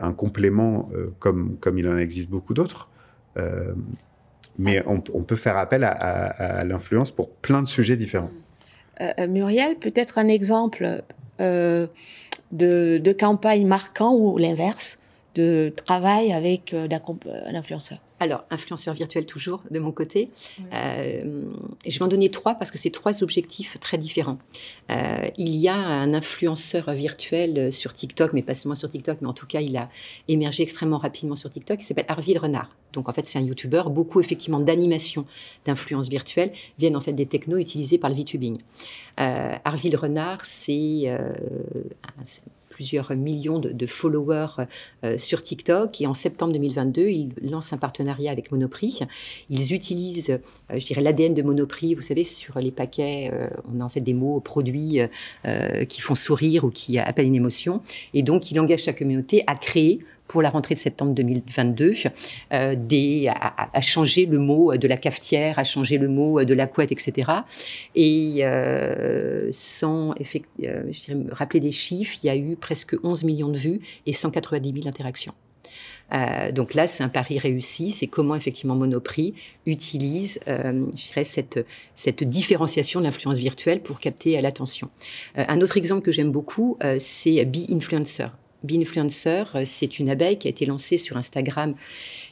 un 0.00 0.12
complément 0.12 0.88
euh, 0.94 1.08
comme, 1.18 1.56
comme 1.58 1.78
il 1.78 1.88
en 1.88 1.98
existe 1.98 2.30
beaucoup 2.30 2.54
d'autres. 2.54 2.88
Euh, 3.36 3.74
mais 4.58 4.82
on, 4.86 5.00
peut 5.00 5.36
faire 5.36 5.56
appel 5.56 5.84
à 5.84 6.64
l'influence 6.64 7.12
pour 7.12 7.30
plein 7.30 7.62
de 7.62 7.68
sujets 7.68 7.96
différents. 7.96 8.30
Euh, 9.00 9.28
Muriel, 9.28 9.76
peut-être 9.76 10.18
un 10.18 10.26
exemple 10.26 11.02
euh, 11.40 11.86
de, 12.52 12.98
de 12.98 13.12
campagne 13.12 13.66
marquant 13.66 14.14
ou 14.14 14.38
l'inverse, 14.38 14.98
de 15.34 15.72
travail 15.84 16.32
avec 16.32 16.72
euh, 16.72 16.88
un 17.46 17.54
influenceur 17.54 17.98
alors, 18.20 18.44
influenceur 18.50 18.94
virtuel 18.94 19.26
toujours, 19.26 19.62
de 19.70 19.78
mon 19.78 19.92
côté. 19.92 20.30
Euh, 20.72 21.44
je 21.86 21.98
vais 21.98 22.04
en 22.04 22.08
donner 22.08 22.30
trois 22.30 22.54
parce 22.54 22.70
que 22.70 22.78
c'est 22.78 22.90
trois 22.90 23.22
objectifs 23.22 23.78
très 23.78 23.96
différents. 23.96 24.38
Euh, 24.90 25.28
il 25.36 25.54
y 25.54 25.68
a 25.68 25.76
un 25.76 26.14
influenceur 26.14 26.92
virtuel 26.92 27.72
sur 27.72 27.92
TikTok, 27.92 28.32
mais 28.32 28.42
pas 28.42 28.54
seulement 28.54 28.74
sur 28.74 28.90
TikTok, 28.90 29.18
mais 29.20 29.28
en 29.28 29.32
tout 29.32 29.46
cas, 29.46 29.60
il 29.60 29.76
a 29.76 29.88
émergé 30.26 30.64
extrêmement 30.64 30.98
rapidement 30.98 31.36
sur 31.36 31.48
TikTok, 31.48 31.78
qui 31.78 31.84
s'appelle 31.84 32.06
Arvid 32.08 32.38
Renard. 32.38 32.74
Donc, 32.92 33.08
en 33.08 33.12
fait, 33.12 33.26
c'est 33.26 33.38
un 33.38 33.42
YouTuber. 33.42 33.84
Beaucoup, 33.90 34.20
effectivement, 34.20 34.60
d'animations 34.60 35.24
d'influence 35.64 36.08
virtuelle 36.08 36.52
viennent, 36.78 36.96
en 36.96 37.00
fait, 37.00 37.12
des 37.12 37.26
technos 37.26 37.58
utilisés 37.58 37.98
par 37.98 38.10
le 38.10 38.16
VTubing. 38.16 38.58
Euh, 39.20 39.54
Arvid 39.64 39.94
Renard, 39.94 40.44
c'est 40.44 41.16
plusieurs 42.78 43.16
millions 43.16 43.58
de, 43.58 43.86
followers 43.86 44.68
euh, 45.02 45.18
sur 45.18 45.42
TikTok. 45.42 46.00
Et 46.00 46.06
en 46.06 46.14
septembre 46.14 46.52
2022, 46.52 47.08
ils 47.08 47.30
lancent 47.42 47.72
un 47.72 47.76
partenariat 47.76 48.30
avec 48.30 48.52
Monoprix. 48.52 49.00
Ils 49.50 49.74
utilisent, 49.74 50.30
euh, 50.30 50.78
je 50.78 50.86
dirais, 50.86 51.00
l'ADN 51.00 51.34
de 51.34 51.42
Monoprix. 51.42 51.96
Vous 51.96 52.02
savez, 52.02 52.22
sur 52.22 52.60
les 52.60 52.70
paquets, 52.70 53.32
euh, 53.32 53.48
on 53.68 53.80
a 53.80 53.84
en 53.84 53.88
fait 53.88 54.00
des 54.00 54.14
mots, 54.14 54.38
produits 54.38 55.00
qui 55.88 56.00
font 56.00 56.14
sourire 56.14 56.62
ou 56.64 56.70
qui 56.70 56.98
appellent 56.98 57.26
une 57.26 57.34
émotion. 57.34 57.82
Et 58.14 58.22
donc, 58.22 58.52
il 58.52 58.60
engage 58.60 58.84
sa 58.84 58.92
communauté 58.92 59.42
à 59.48 59.56
créer 59.56 60.04
pour 60.28 60.42
la 60.42 60.50
rentrée 60.50 60.74
de 60.74 60.78
septembre 60.78 61.14
2022, 61.14 61.94
euh, 62.52 62.74
des, 62.76 63.28
à, 63.28 63.80
changer 63.80 64.26
le 64.26 64.38
mot 64.38 64.76
de 64.76 64.88
la 64.88 64.96
cafetière, 64.96 65.58
à 65.58 65.64
changer 65.64 65.98
le 65.98 66.08
mot 66.08 66.44
de 66.44 66.54
la 66.54 66.66
couette, 66.66 66.92
etc. 66.92 67.32
Et 67.94 68.40
euh, 68.42 69.48
sans 69.50 70.10
euh, 70.10 70.14
je 70.90 71.00
dirais, 71.00 71.18
rappeler 71.32 71.60
des 71.60 71.70
chiffres, 71.70 72.16
il 72.22 72.26
y 72.26 72.30
a 72.30 72.36
eu 72.36 72.56
presque 72.56 72.96
11 73.02 73.24
millions 73.24 73.48
de 73.48 73.58
vues 73.58 73.80
et 74.06 74.12
190 74.12 74.72
000 74.72 74.88
interactions. 74.88 75.34
Euh, 76.12 76.52
donc 76.52 76.74
là, 76.74 76.86
c'est 76.86 77.02
un 77.02 77.08
pari 77.08 77.38
réussi. 77.38 77.90
C'est 77.90 78.06
comment 78.06 78.34
effectivement 78.34 78.74
Monoprix 78.74 79.34
utilise, 79.66 80.40
euh, 80.48 80.86
je 80.94 81.08
dirais, 81.08 81.24
cette, 81.24 81.64
cette 81.94 82.24
différenciation 82.24 83.00
de 83.00 83.04
l'influence 83.04 83.38
virtuelle 83.38 83.82
pour 83.82 84.00
capter 84.00 84.40
l'attention. 84.40 84.90
Euh, 85.36 85.44
un 85.48 85.60
autre 85.60 85.76
exemple 85.76 86.02
que 86.02 86.12
j'aime 86.12 86.32
beaucoup, 86.32 86.76
euh, 86.82 86.96
c'est 87.00 87.44
Be 87.44 87.70
Influencer. 87.70 88.28
Be 88.62 88.72
Influencer, 88.72 89.44
euh, 89.54 89.62
c'est 89.64 89.98
une 89.98 90.10
abeille 90.10 90.38
qui 90.38 90.48
a 90.48 90.50
été 90.50 90.66
lancée 90.66 90.98
sur 90.98 91.16
Instagram 91.16 91.74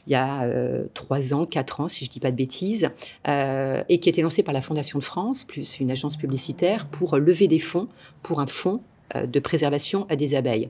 il 0.07 0.11
y 0.11 0.15
a 0.15 0.49
trois 0.93 1.33
ans, 1.33 1.45
quatre 1.45 1.81
ans, 1.81 1.89
si 1.89 2.05
je 2.05 2.09
dis 2.09 2.21
pas 2.21 2.31
de 2.31 2.37
bêtises, 2.37 2.89
euh, 3.27 3.83
et 3.89 3.99
qui 3.99 4.07
a 4.07 4.11
été 4.11 4.21
lancée 4.21 4.41
par 4.41 4.53
la 4.53 4.61
Fondation 4.61 4.99
de 4.99 5.03
France, 5.03 5.43
plus 5.43 5.81
une 5.81 5.91
agence 5.91 6.15
publicitaire, 6.15 6.87
pour 6.87 7.17
lever 7.17 7.47
des 7.47 7.59
fonds 7.59 7.89
pour 8.23 8.39
un 8.39 8.47
fonds 8.47 8.79
euh, 8.79 8.96
de 9.15 9.39
préservation 9.39 10.05
à 10.09 10.15
des 10.15 10.35
abeilles. 10.35 10.69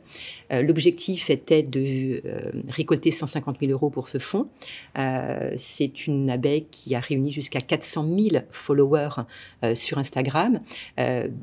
Euh, 0.52 0.62
l'objectif 0.62 1.30
était 1.30 1.64
de 1.64 2.22
euh, 2.26 2.52
récolter 2.70 3.12
150 3.12 3.58
000 3.60 3.72
euros 3.72 3.90
pour 3.90 4.10
ce 4.10 4.20
fonds. 4.20 4.48
C'est 5.56 6.08
une 6.08 6.30
abeille 6.30 6.66
qui 6.70 6.96
a 6.96 7.00
réuni 7.00 7.32
jusqu'à 7.32 7.62
400 7.62 8.08
000 8.08 8.44
followers 8.50 9.24
sur 9.76 9.98
Instagram. 9.98 10.60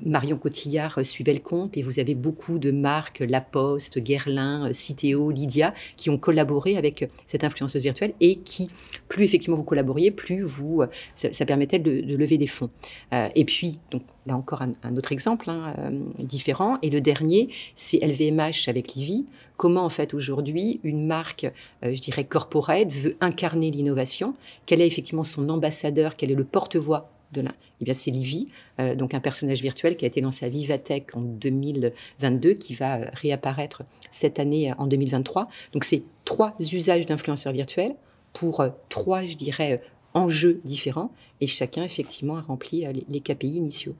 Marion 0.05 0.37
Cotillard 0.37 1.05
suivait 1.05 1.33
le 1.33 1.41
compte 1.41 1.77
et 1.77 1.83
vous 1.83 1.99
avez 1.99 2.15
beaucoup 2.15 2.59
de 2.59 2.71
marques, 2.71 3.21
La 3.21 3.41
Poste, 3.41 3.99
Guerlain, 3.99 4.73
Citeo, 4.73 5.31
Lydia, 5.31 5.75
qui 5.97 6.11
ont 6.11 6.19
collaboré 6.19 6.77
avec 6.77 7.09
cette 7.27 7.45
influenceuse 7.45 7.83
virtuelle 7.83 8.15
et 8.21 8.37
qui, 8.37 8.69
plus 9.09 9.25
effectivement 9.25 9.57
vous 9.57 9.65
collaboriez, 9.65 10.11
plus 10.11 10.43
vous, 10.43 10.83
ça, 11.15 11.45
permettait 11.45 11.79
de, 11.79 12.01
de, 12.01 12.17
lever 12.17 12.39
des 12.39 12.47
fonds. 12.47 12.71
et 13.13 13.45
puis, 13.45 13.79
donc, 13.91 14.03
là 14.27 14.37
encore 14.37 14.63
un, 14.63 14.97
autre 14.97 15.13
exemple 15.13 15.51
hein, 15.51 15.75
euh, 15.79 16.01
différent. 16.19 16.79
Et 16.83 16.91
le 16.91 17.01
dernier, 17.01 17.49
c'est 17.75 17.99
LVMH 17.99 18.69
avec 18.69 18.95
Livy. 18.95 19.27
Comment 19.57 19.85
en 19.85 19.91
fait 19.91 20.15
aujourd'hui 20.15 20.81
une 20.83 21.07
marque, 21.07 21.45
euh, 21.85 21.95
je 21.95 22.01
dirais 22.01 22.25
corporate, 22.25 22.91
veut 22.91 23.17
incarner 23.21 23.71
l'innovation? 23.71 24.35
Quel 24.67 24.81
est 24.81 24.87
effectivement 24.87 25.23
son 25.23 25.49
ambassadeur? 25.49 26.17
Quel 26.17 26.31
est 26.31 26.37
le 26.37 26.45
porte-voix 26.45 27.11
de 27.33 27.43
la 27.43 27.53
Eh 27.81 27.85
bien, 27.85 27.95
c'est 27.95 28.11
Livy, 28.11 28.49
euh, 28.81 28.95
donc 28.95 29.13
un 29.15 29.21
personnage 29.21 29.61
virtuel 29.61 29.97
qui 29.97 30.05
a 30.05 30.09
été 30.09 30.21
lancé 30.21 30.47
à 30.47 30.49
Vivatech 30.49 31.15
en 31.15 31.21
2022, 31.21 32.55
qui 32.55 32.75
va 32.75 32.97
réapparaître 33.13 33.83
cette 34.11 34.39
année 34.39 34.73
en 34.79 34.87
2023. 34.87 35.49
Donc, 35.73 35.85
c'est 35.85 36.03
trois 36.25 36.55
usages 36.61 37.07
d'influenceurs 37.07 37.53
virtuels 37.53 37.95
pour 38.33 38.65
trois, 38.89 39.25
je 39.25 39.37
dirais, 39.37 39.81
enjeux 40.13 40.61
différents, 40.65 41.11
et 41.41 41.47
chacun 41.47 41.85
effectivement 41.85 42.37
a 42.37 42.41
rempli 42.41 42.85
les 43.09 43.21
KPI 43.21 43.57
initiaux. 43.57 43.95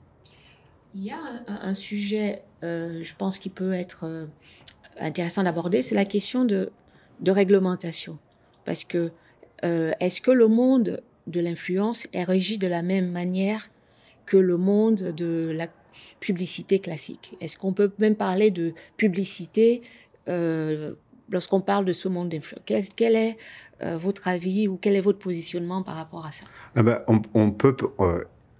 Il 0.97 1.03
y 1.03 1.11
a 1.11 1.19
un, 1.47 1.73
sujet, 1.73 2.41
euh, 2.63 3.03
je 3.03 3.13
pense, 3.15 3.37
qui 3.37 3.49
peut 3.49 3.73
être 3.73 4.05
euh, 4.05 4.27
intéressant 4.97 5.43
d'aborder, 5.43 5.81
c'est 5.81 5.93
la 5.93 6.05
question 6.05 6.45
de, 6.45 6.71
réglementation. 7.27 8.17
Parce 8.63 8.85
que 8.85 9.11
euh, 9.65 9.91
est-ce 9.99 10.21
que 10.21 10.31
le 10.31 10.47
monde 10.47 11.03
de 11.27 11.41
l'influence 11.41 12.07
est 12.13 12.23
régi 12.23 12.57
de 12.57 12.67
la 12.67 12.81
même 12.81 13.11
manière 13.11 13.69
que 14.25 14.37
le 14.37 14.55
monde 14.55 14.95
de 14.95 15.51
la 15.53 15.67
publicité 16.21 16.79
classique? 16.79 17.35
Est-ce 17.41 17.57
qu'on 17.57 17.73
peut 17.73 17.91
même 17.99 18.15
parler 18.15 18.49
de 18.49 18.73
publicité 18.95 19.81
lorsqu'on 21.29 21.59
parle 21.59 21.83
de 21.83 21.93
ce 21.93 22.07
monde 22.07 22.29
d'influence? 22.29 22.63
Quel, 22.65 23.15
est 23.15 23.37
votre 23.95 24.29
avis 24.29 24.69
ou 24.69 24.77
quel 24.77 24.95
est 24.95 25.01
votre 25.01 25.19
positionnement 25.19 25.83
par 25.83 25.95
rapport 25.95 26.25
à 26.25 26.31
ça? 26.31 26.45
Ah 26.75 26.83
ben, 26.83 27.03
on, 27.07 27.51
peut 27.51 27.75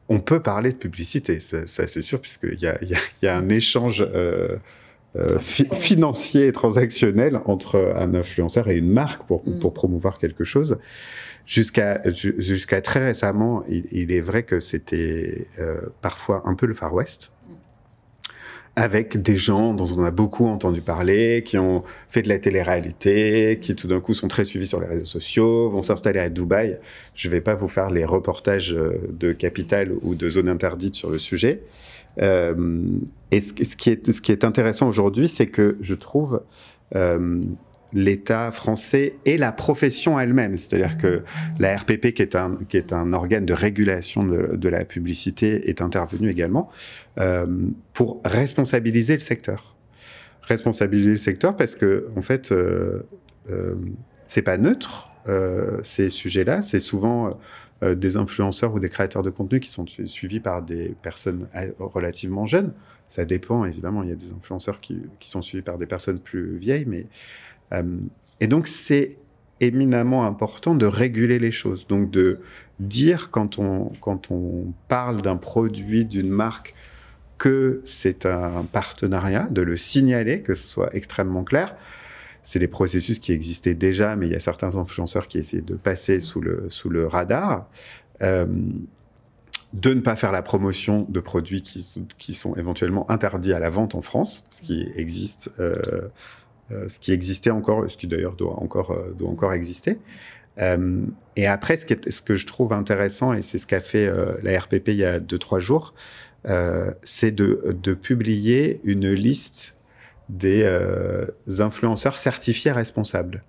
on 0.10 0.20
peut 0.20 0.42
parler 0.42 0.72
de 0.72 0.78
publicité, 0.78 1.40
ça, 1.40 1.66
c'est 1.66 2.02
sûr, 2.02 2.22
puisqu'il 2.22 2.60
y 2.60 2.68
a, 2.68 2.78
y, 3.22 3.28
a, 3.28 3.38
un 3.38 3.50
échange 3.50 4.06
euh, 4.14 4.58
euh, 5.16 5.40
financier 5.40 6.48
et 6.48 6.52
transactionnel 6.52 7.40
entre 7.46 7.94
un 7.96 8.14
influenceur 8.14 8.70
et 8.70 8.76
une 8.76 8.90
marque 8.90 9.26
pour, 9.26 9.48
mm. 9.48 9.60
pour 9.60 9.74
promouvoir 9.74 10.18
quelque 10.18 10.44
chose. 10.44 10.78
Jusqu'à 11.46 12.02
jusqu'à 12.10 12.82
très 12.82 13.06
récemment, 13.06 13.64
il, 13.68 14.12
est 14.12 14.20
vrai 14.20 14.44
que 14.44 14.60
c'était 14.60 15.48
euh, 15.60 15.80
parfois 16.02 16.42
un 16.46 16.56
peu 16.56 16.66
le 16.66 16.74
Far 16.74 16.92
West 16.94 17.32
avec 18.76 19.22
des 19.22 19.38
gens 19.38 19.74
dont 19.74 19.88
on 19.98 20.04
a 20.04 20.12
beaucoup 20.12 20.48
entendu 20.48 20.82
parler, 20.82 21.44
qui 21.46 21.58
ont 21.58 21.84
fait 22.10 22.22
de 22.22 22.30
la 22.30 22.40
télé-réalité, 22.40 23.58
qui 23.62 23.74
tout 23.74 23.88
d'un 23.88 24.02
coup 24.02 24.14
sont 24.14 24.28
très 24.28 24.44
suivis 24.44 24.68
sur 24.68 24.82
les 24.82 24.88
réseaux 24.88 25.06
sociaux, 25.06 25.70
vont 25.70 25.82
s'installer 25.82 26.20
à 26.20 26.30
Dubaï. 26.30 26.80
Je 27.14 27.30
vais 27.30 27.42
pas 27.42 27.56
vous 27.56 27.70
faire 27.70 27.90
les 27.90 28.04
reportages 28.04 28.74
euh, 28.74 29.00
de 29.12 29.32
Capital 29.32 29.94
ou 30.02 30.16
de 30.16 30.28
Zone 30.28 30.50
Interdite 30.50 30.96
sur 30.96 31.10
le 31.10 31.18
sujet. 31.18 31.62
Euh, 32.22 32.82
et 33.32 33.40
ce, 33.40 33.54
qui 33.54 33.90
est, 33.90 34.12
ce 34.12 34.22
qui 34.22 34.32
est 34.32 34.44
intéressant 34.44 34.88
aujourd'hui, 34.88 35.30
c'est 35.30 35.48
que 35.48 35.78
je 35.80 35.96
trouve 35.96 36.42
euh, 36.96 37.42
l'État 37.96 38.52
français 38.52 39.16
et 39.26 39.38
la 39.38 39.52
profession 39.52 40.20
elle-même. 40.20 40.58
C'est-à-dire 40.58 40.98
que 40.98 41.24
la 41.58 41.76
RPP, 41.78 42.12
qui 42.14 42.22
est 42.22 42.36
un, 42.36 42.58
qui 42.70 42.78
est 42.78 42.94
un 42.94 43.14
organe 43.14 43.46
de 43.46 43.54
régulation 43.54 44.24
de, 44.24 44.70
la 44.70 44.86
publicité, 44.86 45.70
est 45.70 45.82
intervenue 45.82 46.30
également 46.30 46.70
euh, 47.20 47.48
pour 47.94 48.22
responsabiliser 48.26 49.14
le 49.14 49.22
secteur. 49.22 49.76
Responsabiliser 50.44 51.10
le 51.10 51.16
secteur 51.16 51.56
parce 51.56 51.76
que, 51.76 52.10
en 52.16 52.22
fait, 52.22 52.52
euh, 52.52 53.08
euh, 53.50 53.76
c'est 54.28 54.42
pas 54.42 54.58
neutre, 54.58 55.10
euh, 55.28 55.80
ces 55.84 56.10
sujets-là. 56.10 56.62
C'est 56.62 56.80
souvent 56.80 57.40
euh, 57.84 57.96
des 57.96 58.18
influenceurs 58.18 58.74
ou 58.74 58.80
des 58.80 58.90
créateurs 58.90 59.24
de 59.24 59.30
contenu 59.30 59.60
qui 59.60 59.70
sont 59.70 59.86
suivis 59.88 60.40
par 60.40 60.62
des 60.62 60.96
personnes 61.02 61.48
relativement 61.80 62.46
jeunes. 62.46 62.74
Ça 63.10 63.26
dépend, 63.26 63.66
évidemment. 63.66 64.04
Il 64.04 64.10
y 64.10 64.14
a 64.14 64.16
des 64.16 64.32
influenceurs 64.34 64.82
qui, 64.82 65.02
qui 65.20 65.30
sont 65.30 65.42
suivis 65.42 65.64
par 65.64 65.78
des 65.78 65.86
personnes 65.86 66.20
plus 66.20 66.56
vieilles, 66.56 66.86
mais 66.88 67.08
et 68.40 68.48
donc, 68.48 68.68
c'est 68.68 69.18
éminemment 69.62 70.26
important 70.26 70.76
de 70.76 70.86
réguler 70.86 71.40
les 71.40 71.52
choses. 71.52 71.88
Donc, 71.88 72.12
de 72.12 72.40
dire 72.80 73.32
quand 73.32 73.60
on, 73.60 73.92
quand 74.02 74.32
on 74.32 74.74
parle 74.88 75.22
d'un 75.22 75.38
produit, 75.38 76.06
d'une 76.06 76.30
marque, 76.30 76.76
que 77.38 77.82
c'est 77.84 78.26
un 78.26 78.66
partenariat, 78.72 79.48
de 79.52 79.62
le 79.62 79.76
signaler, 79.76 80.42
que 80.42 80.54
ce 80.56 80.66
soit 80.66 80.96
extrêmement 80.96 81.44
clair. 81.44 81.76
C'est 82.44 82.60
des 82.60 82.68
processus 82.68 83.20
qui 83.20 83.34
existaient 83.34 83.74
déjà, 83.74 84.16
mais 84.16 84.28
il 84.28 84.32
y 84.32 84.36
a 84.36 84.40
certains 84.40 84.78
influenceurs 84.78 85.28
qui 85.28 85.40
essaient 85.40 85.62
de 85.62 85.76
passer 85.76 86.20
sous 86.20 86.42
le, 86.42 86.66
sous 86.70 86.90
le 86.90 87.08
radar. 87.08 87.68
Euh, 88.22 88.46
de 89.74 89.94
ne 89.94 90.00
pas 90.00 90.16
faire 90.16 90.32
la 90.32 90.42
promotion 90.42 91.06
de 91.10 91.20
produits 91.20 91.62
qui, 91.62 91.84
qui, 92.18 92.34
sont 92.34 92.56
éventuellement 92.56 93.10
interdits 93.12 93.52
à 93.52 93.60
la 93.60 93.70
vente 93.70 93.94
en 93.94 94.02
France, 94.02 94.46
ce 94.50 94.62
qui 94.62 94.88
existe 94.96 95.52
euh, 95.60 95.76
euh, 95.92 96.08
ce 96.70 97.00
qui 97.00 97.12
existait 97.12 97.52
encore, 97.52 97.90
ce 97.90 97.98
qui 97.98 98.08
d'ailleurs 98.08 98.36
doit 98.36 98.60
encore, 98.62 98.92
euh, 98.92 99.14
doit 99.18 99.30
encore 99.30 99.54
exister. 99.54 100.00
Euh, 100.58 101.06
et 101.36 101.48
après, 101.48 101.76
ce, 101.76 101.86
que 101.86 102.36
je 102.36 102.48
trouve 102.48 102.74
intéressant, 102.74 103.34
et 103.34 103.42
c'est 103.42 103.58
ce 103.58 103.68
qu'a 103.68 103.82
fait 103.82 104.10
la 104.42 104.60
RPP 104.60 104.88
il 104.90 104.96
y 104.96 105.06
a 105.06 105.20
deux, 105.20 105.38
trois 105.38 105.60
jours, 105.60 105.94
c'est 107.04 107.32
de, 107.32 107.76
de, 107.82 107.94
publier 107.94 108.80
une 108.86 109.12
liste 109.12 109.76
des 110.30 110.66
influenceurs 111.60 112.18
certifiés 112.18 112.72
responsables. 112.72 113.44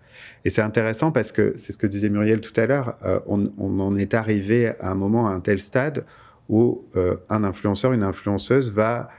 Et 0.44 0.50
c'est 0.50 0.62
intéressant 0.62 1.12
parce 1.12 1.30
que 1.30 1.54
c'est 1.56 1.72
ce 1.72 1.78
que 1.78 1.86
disait 1.86 2.08
Muriel 2.08 2.40
tout 2.40 2.58
à 2.60 2.66
l'heure, 2.66 2.96
on, 3.26 3.48
en 3.58 3.96
est 3.96 4.14
arrivé 4.14 4.72
à 4.80 4.90
un 4.90 4.96
moment, 4.96 5.28
à 5.28 5.30
un 5.30 5.40
tel 5.40 5.60
stade 5.60 6.04
où 6.48 6.84
un 7.30 7.44
influenceur, 7.44 7.92
une 7.92 8.02
influenceuse 8.02 8.72
va 8.72 9.10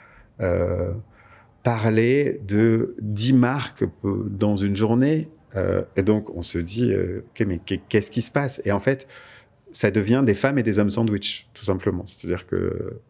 parler 1.67 2.39
de 2.47 2.95
10 3.01 3.33
marques 3.33 3.83
dans 4.01 4.55
une 4.55 4.73
journée. 4.73 5.27
Euh, 5.57 5.81
et 5.97 6.01
donc, 6.01 6.33
on 6.33 6.41
se 6.41 6.59
dit, 6.59 6.93
euh, 6.93 7.25
mais 7.45 7.59
qu'est-ce 7.89 8.09
qui 8.09 8.21
se 8.21 8.31
passe? 8.31 8.61
Et 8.63 8.71
en 8.71 8.79
fait, 8.79 9.05
ça 9.73 9.91
devient 9.91 10.23
des 10.25 10.33
femmes 10.33 10.57
et 10.57 10.63
des 10.63 10.79
hommes 10.79 10.89
sandwich, 10.89 11.49
tout 11.53 11.65
simplement. 11.65 12.05
C'est-à-dire 12.05 12.47
que 12.47 12.55
euh, 12.55 13.01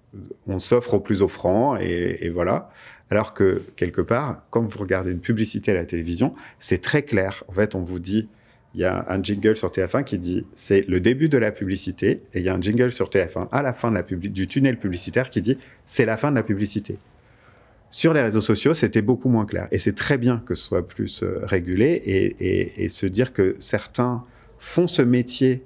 on 0.48 0.58
s'offre 0.58 0.96
au 0.96 1.00
plus 1.00 1.22
offrant 1.22 1.78
et, 1.78 2.32
voilà. 2.34 2.72
Alors 3.12 3.36
que 3.36 3.62
quelque 3.76 4.02
part, 4.02 4.42
quand 4.50 4.64
vous 4.64 4.80
regardez 4.80 5.12
une 5.12 5.20
publicité 5.20 5.70
à 5.70 5.76
la 5.76 5.86
télévision, 5.86 6.34
c'est 6.58 6.82
très 6.82 7.04
clair. 7.04 7.44
En 7.50 7.54
fait, 7.54 7.76
on 7.76 7.82
vous 7.82 8.00
dit, 8.00 8.28
il 8.74 8.82
y 8.82 8.86
a 8.86 9.06
un 9.08 9.22
jingle 9.22 9.56
sur 9.56 9.70
TF1 9.70 10.04
qui 10.04 10.18
dit 10.18 10.48
c'est 10.56 10.84
le 10.88 11.00
début 11.00 11.30
de 11.30 11.38
la 11.38 11.52
publicité, 11.52 12.24
et 12.34 12.40
il 12.40 12.44
y 12.44 12.50
a 12.50 12.56
un 12.56 12.62
jingle 12.62 12.92
sur 12.92 13.10
TF1 13.10 13.50
à 13.52 13.62
la 13.62 13.74
fin 13.74 13.94
du 14.10 14.48
tunnel 14.48 14.80
publicitaire 14.80 15.30
qui 15.30 15.44
dit 15.44 15.60
c'est 15.86 16.06
la 16.06 16.18
fin 16.18 16.32
de 16.32 16.36
la 16.36 16.44
publicité. 16.44 16.98
Sur 17.90 18.14
les 18.14 18.22
réseaux 18.22 18.42
sociaux, 18.42 18.74
c'était 18.74 19.02
beaucoup 19.02 19.30
moins 19.30 19.46
clair. 19.46 19.68
Et 19.72 19.78
c'est 19.78 19.96
très 19.96 20.18
bien 20.18 20.44
que 20.46 20.56
ce 20.56 20.64
soit 20.64 20.88
plus 20.88 21.24
euh, 21.24 21.40
régulé 21.44 22.02
et, 22.38 22.90
se 22.90 23.06
dire 23.06 23.34
que 23.34 23.56
certains 23.60 24.24
font 24.60 24.88
ce 24.88 25.02
métier 25.02 25.64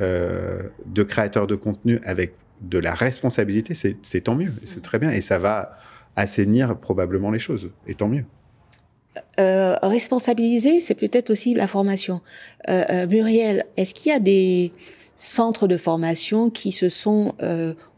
euh, 0.00 0.62
de 0.86 1.02
créateur 1.02 1.46
de 1.46 1.54
contenu 1.54 2.00
avec 2.04 2.34
de 2.62 2.78
la 2.78 2.94
responsabilité, 2.94 3.74
c'est 3.74 4.20
tant 4.20 4.34
mieux. 4.34 4.52
C'est 4.64 4.82
très 4.82 4.98
bien. 4.98 5.10
Et 5.10 5.20
ça 5.20 5.38
va 5.38 5.78
assainir 6.16 6.78
probablement 6.78 7.30
les 7.30 7.38
choses. 7.38 7.70
Et 7.86 7.94
tant 7.94 8.08
mieux. 8.08 8.24
euh, 9.38 9.76
responsabiliser, 9.82 10.80
c'est 10.80 10.94
peut-être 10.94 11.30
aussi 11.30 11.54
la 11.54 11.66
formation. 11.66 12.22
Muriel, 12.68 13.66
est-ce 13.76 13.94
qu'il 13.94 14.10
y 14.10 14.14
a 14.14 14.20
des 14.20 14.72
centres 15.16 15.66
de 15.66 15.76
formation 15.76 16.50
qui 16.50 16.72
se 16.72 16.88
sont 16.88 17.34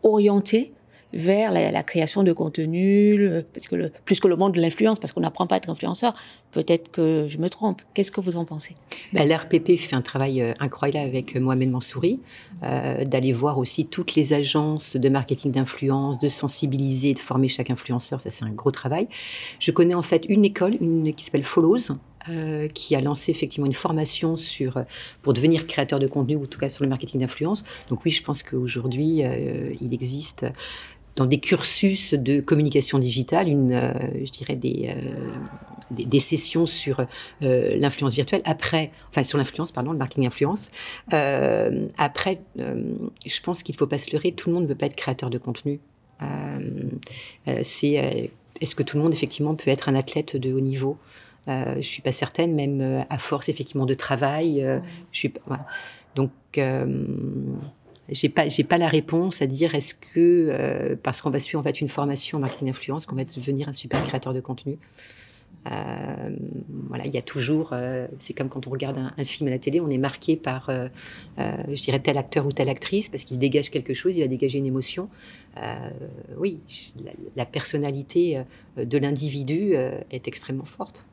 orientés 0.02 0.73
vers 1.14 1.52
la, 1.52 1.82
création 1.82 2.22
de 2.22 2.32
contenu, 2.32 3.30
parce 3.52 3.68
que 3.68 3.90
plus 4.04 4.20
que 4.20 4.28
le 4.28 4.36
monde 4.36 4.52
de 4.52 4.60
l'influence, 4.60 4.98
parce 4.98 5.12
qu'on 5.12 5.20
n'apprend 5.20 5.46
pas 5.46 5.56
à 5.56 5.58
être 5.58 5.70
influenceur. 5.70 6.14
Peut-être 6.50 6.90
que 6.90 7.26
je 7.28 7.38
me 7.38 7.48
trompe. 7.48 7.82
Qu'est-ce 7.94 8.12
que 8.12 8.20
vous 8.20 8.36
en 8.36 8.44
pensez? 8.44 8.76
Ben, 9.12 9.28
L'RPP 9.28 9.76
fait 9.76 9.96
un 9.96 10.02
travail 10.02 10.40
euh, 10.40 10.52
incroyable 10.60 11.08
avec 11.08 11.36
euh, 11.36 11.40
Mohamed 11.40 11.70
Mansouri, 11.70 12.20
euh, 12.62 13.04
d'aller 13.04 13.32
voir 13.32 13.58
aussi 13.58 13.86
toutes 13.86 14.14
les 14.14 14.32
agences 14.32 14.96
de 14.96 15.08
marketing 15.08 15.50
d'influence, 15.50 16.18
de 16.18 16.28
sensibiliser, 16.28 17.12
de 17.12 17.18
former 17.18 17.48
chaque 17.48 17.70
influenceur. 17.70 18.20
Ça, 18.20 18.30
c'est 18.30 18.44
un 18.44 18.50
gros 18.50 18.70
travail. 18.70 19.08
Je 19.58 19.70
connais 19.72 19.94
en 19.94 20.02
fait 20.02 20.24
une 20.28 20.44
école, 20.44 20.76
une 20.80 21.12
qui 21.12 21.24
s'appelle 21.24 21.42
Follows, 21.42 21.92
euh, 22.28 22.68
qui 22.68 22.94
a 22.94 23.00
lancé 23.00 23.32
effectivement 23.32 23.66
une 23.66 23.74
formation 23.74 24.36
sur 24.36 24.82
pour 25.20 25.34
devenir 25.34 25.66
créateur 25.66 25.98
de 25.98 26.06
contenu 26.06 26.36
ou 26.36 26.44
en 26.44 26.46
tout 26.46 26.58
cas 26.58 26.70
sur 26.70 26.82
le 26.82 26.88
marketing 26.88 27.20
d'influence. 27.20 27.64
Donc 27.90 28.04
oui, 28.04 28.10
je 28.10 28.22
pense 28.22 28.42
qu'aujourd'hui 28.42 29.22
il 29.80 29.92
existe 29.92 30.46
dans 31.16 31.26
des 31.26 31.38
cursus 31.38 32.14
de 32.14 32.40
communication 32.40 32.98
digitale, 32.98 33.48
une, 33.48 33.72
euh, 33.72 33.92
je 34.24 34.30
dirais 34.30 34.56
des, 34.56 34.90
euh, 34.90 35.30
des, 35.90 36.20
sessions 36.20 36.66
sur 36.66 37.00
euh, 37.42 37.76
l'influence 37.76 38.14
virtuelle. 38.14 38.42
Après, 38.44 38.90
enfin 39.10 39.22
sur 39.22 39.38
l'influence, 39.38 39.70
pardon, 39.70 39.92
le 39.92 39.98
marketing 39.98 40.26
influence. 40.26 40.70
après, 41.08 42.40
je 42.56 43.40
pense 43.42 43.62
qu'il 43.62 43.74
ne 43.74 43.78
faut 43.78 43.86
pas 43.86 43.98
se 43.98 44.10
leurrer. 44.12 44.32
Tout 44.32 44.48
le 44.48 44.54
monde 44.54 44.64
ne 44.64 44.68
peut 44.68 44.74
pas 44.74 44.86
être 44.86 44.96
créateur 44.96 45.30
de 45.30 45.38
contenu. 45.38 45.80
c'est 47.62 48.30
est-ce 48.60 48.74
que 48.74 48.82
tout 48.82 48.96
le 48.96 49.02
monde 49.02 49.12
effectivement 49.12 49.54
peut 49.54 49.70
être 49.70 49.88
un 49.88 49.94
athlète 49.94 50.36
de 50.36 50.52
haut 50.52 50.60
niveau? 50.60 50.96
Je 51.46 51.82
suis 51.82 52.02
pas 52.02 52.12
certaine, 52.12 52.54
même 52.54 53.04
à 53.08 53.18
force 53.18 53.48
effectivement 53.48 53.86
de 53.86 53.94
travail. 53.94 54.64
je 55.12 55.18
suis 55.18 55.32
voilà. 55.46 55.66
donc 56.16 56.30
j'ai 58.08 58.28
pas 58.28 58.48
j'ai 58.48 58.64
pas 58.64 58.78
la 58.78 58.88
réponse 58.88 59.40
à 59.42 59.46
dire 59.46 59.74
est-ce 59.74 59.94
que 59.94 60.10
euh, 60.16 60.96
parce 61.02 61.20
qu'on 61.20 61.30
va 61.30 61.40
suivre 61.40 61.60
en 61.60 61.62
fait 61.62 61.80
une 61.80 61.88
formation 61.88 62.38
en 62.38 62.40
marketing 62.40 62.68
d'influence 62.68 63.06
qu'on 63.06 63.16
va 63.16 63.24
devenir 63.24 63.68
un 63.68 63.72
super 63.72 64.02
créateur 64.02 64.34
de 64.34 64.40
contenu. 64.40 64.78
Euh, 65.66 66.36
voilà, 66.88 67.06
il 67.06 67.14
y 67.14 67.16
a 67.16 67.22
toujours, 67.22 67.70
euh, 67.72 68.06
c'est 68.18 68.34
comme 68.34 68.50
quand 68.50 68.66
on 68.66 68.70
regarde 68.70 68.98
un, 68.98 69.24
film 69.24 69.48
à 69.48 69.50
la 69.50 69.58
télé, 69.58 69.80
on 69.80 69.88
est 69.88 69.96
marqué 69.96 70.36
par, 70.36 70.70
je 71.38 71.82
dirais, 71.82 72.00
tel 72.00 72.18
acteur 72.18 72.44
ou 72.46 72.52
telle 72.52 72.68
actrice 72.68 73.08
parce 73.08 73.24
qu'il 73.24 73.38
dégage 73.38 73.70
quelque 73.70 73.94
chose, 73.94 74.14
il 74.18 74.20
va 74.20 74.28
dégager 74.28 74.58
une 74.58 74.66
émotion. 74.66 75.08
oui, 76.36 76.60
la, 77.34 77.46
personnalité 77.46 78.44
de 78.76 78.98
l'individu 78.98 79.72
est 79.72 80.28
extrêmement 80.28 80.66
forte. 80.66 81.06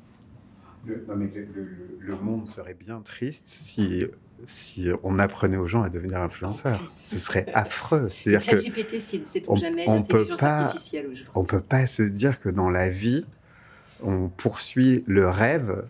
Le, 0.85 2.15
monde 2.21 2.45
serait 2.45 2.73
bien 2.73 2.99
triste 2.99 3.47
si 3.47 4.05
si 4.47 4.89
on 5.03 5.19
apprenait 5.19 5.57
aux 5.57 5.65
gens 5.65 5.83
à 5.83 5.89
devenir 5.89 6.19
influenceurs. 6.19 6.81
Ce 6.89 7.17
serait 7.17 7.45
affreux. 7.53 8.09
C'est-à-dire 8.09 8.47
que 8.47 8.99
c'est 8.99 9.43
on, 9.47 9.55
jamais 9.55 9.85
on 9.87 10.03
peut 10.03 10.25
pas, 10.39 10.73
on 11.35 11.43
peut 11.43 11.61
pas 11.61 11.87
se 11.87 12.03
dire 12.03 12.39
que 12.39 12.49
dans 12.49 12.69
la 12.69 12.89
vie, 12.89 13.25
on 14.03 14.29
poursuit 14.29 15.03
le 15.07 15.27
rêve 15.27 15.83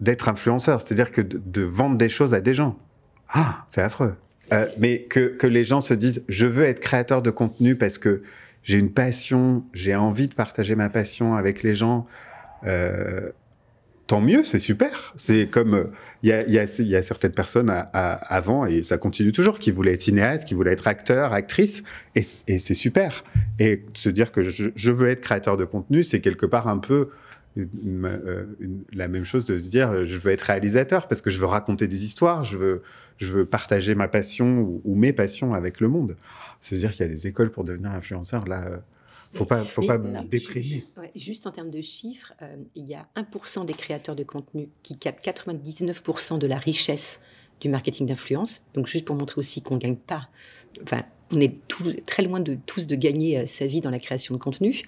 d'être 0.00 0.28
influenceur. 0.28 0.80
C'est-à-dire 0.80 1.12
que 1.12 1.20
de, 1.20 1.62
vendre 1.62 1.96
des 1.96 2.08
choses 2.08 2.34
à 2.34 2.40
des 2.40 2.54
gens. 2.54 2.78
Ah, 3.28 3.64
c'est 3.68 3.82
affreux. 3.82 4.16
Euh, 4.52 4.66
mais 4.78 5.02
que, 5.02 5.28
que 5.28 5.46
les 5.46 5.64
gens 5.64 5.80
se 5.80 5.94
disent, 5.94 6.24
je 6.28 6.46
veux 6.46 6.64
être 6.64 6.80
créateur 6.80 7.22
de 7.22 7.30
contenu 7.30 7.76
parce 7.76 7.98
que 7.98 8.22
j'ai 8.62 8.78
une 8.78 8.92
passion, 8.92 9.64
j'ai 9.72 9.94
envie 9.94 10.28
de 10.28 10.34
partager 10.34 10.74
ma 10.74 10.88
passion 10.88 11.34
avec 11.34 11.62
les 11.62 11.74
gens. 11.74 12.06
Euh, 12.66 13.30
tant 14.10 14.20
mieux, 14.20 14.42
c'est 14.42 14.58
super. 14.58 15.12
C'est 15.14 15.48
comme 15.48 15.86
il 16.24 16.30
y 16.30 16.32
a, 16.32 16.42
y, 16.48 16.58
a, 16.58 16.82
y 16.82 16.96
a, 16.96 17.02
certaines 17.02 17.30
personnes 17.30 17.70
à, 17.70 17.80
avant, 18.12 18.66
et 18.66 18.82
ça 18.82 18.98
continue 18.98 19.30
toujours, 19.30 19.60
qui 19.60 19.70
voulaient 19.70 19.92
être 19.92 20.02
cinéastes, 20.02 20.48
qui 20.48 20.54
voulaient 20.54 20.72
être 20.72 20.88
acteurs, 20.88 21.32
actrices, 21.32 21.84
et, 22.16 22.22
et 22.48 22.58
c'est 22.58 22.74
super. 22.74 23.22
Et 23.60 23.84
se 23.94 24.08
dire 24.08 24.32
que 24.32 24.42
je, 24.42 24.70
je, 24.74 24.90
veux 24.90 25.08
être 25.10 25.20
créateur 25.20 25.56
de 25.56 25.64
contenu, 25.64 26.02
c'est 26.02 26.20
quelque 26.20 26.44
part 26.44 26.66
un 26.66 26.78
peu 26.78 27.10
euh, 27.56 28.46
la 28.92 29.06
même 29.06 29.24
chose 29.24 29.46
de 29.46 29.60
se 29.60 29.70
dire 29.70 30.04
je 30.04 30.18
veux 30.18 30.32
être 30.32 30.42
réalisateur 30.42 31.06
parce 31.06 31.20
que 31.20 31.30
je 31.30 31.38
veux 31.38 31.46
raconter 31.46 31.86
des 31.86 32.04
histoires, 32.04 32.42
je 32.42 32.58
veux, 32.58 32.82
je 33.18 33.30
veux 33.30 33.44
partager 33.44 33.94
ma 33.94 34.08
passion 34.08 34.80
ou, 34.84 34.94
mes 34.96 35.12
passions 35.12 35.54
avec 35.54 35.78
le 35.78 35.86
monde. 35.86 36.16
Se 36.60 36.74
dire 36.74 36.90
qu'il 36.90 37.06
y 37.06 37.08
a 37.08 37.12
des 37.12 37.28
écoles 37.28 37.52
pour 37.52 37.62
devenir 37.62 37.92
influenceur, 37.92 38.44
là, 38.48 38.66
euh, 38.66 38.76
faut 39.32 39.44
pas, 39.44 39.64
faut 39.64 39.82
pas 39.82 39.98
déprimer. 39.98 40.84
juste 41.14 41.46
en 41.46 41.52
termes 41.52 41.70
de 41.70 41.80
chiffres, 41.80 42.32
euh, 42.42 42.56
il 42.74 42.88
y 42.88 42.94
a 42.94 43.08
1% 43.16 43.64
des 43.64 43.74
créateurs 43.74 44.16
de 44.16 44.24
contenu 44.24 44.68
qui 44.82 44.96
captent 44.96 45.24
99% 45.24 46.38
de 46.38 46.46
la 46.46 46.58
richesse 46.58 47.20
du 47.60 47.68
marketing 47.68 48.06
d'influence. 48.06 48.62
Donc 48.74 48.86
juste 48.86 49.04
pour 49.04 49.14
montrer 49.14 49.38
aussi 49.38 49.62
qu'on 49.62 49.76
gagne 49.76 49.96
pas, 49.96 50.28
enfin 50.82 51.02
on 51.32 51.40
est 51.40 51.54
très 52.06 52.22
loin 52.22 52.40
de 52.40 52.58
tous 52.66 52.86
de 52.86 52.96
gagner 52.96 53.38
euh, 53.38 53.46
sa 53.46 53.66
vie 53.66 53.80
dans 53.80 53.90
la 53.90 53.98
création 53.98 54.34
de 54.34 54.40
contenu, 54.40 54.82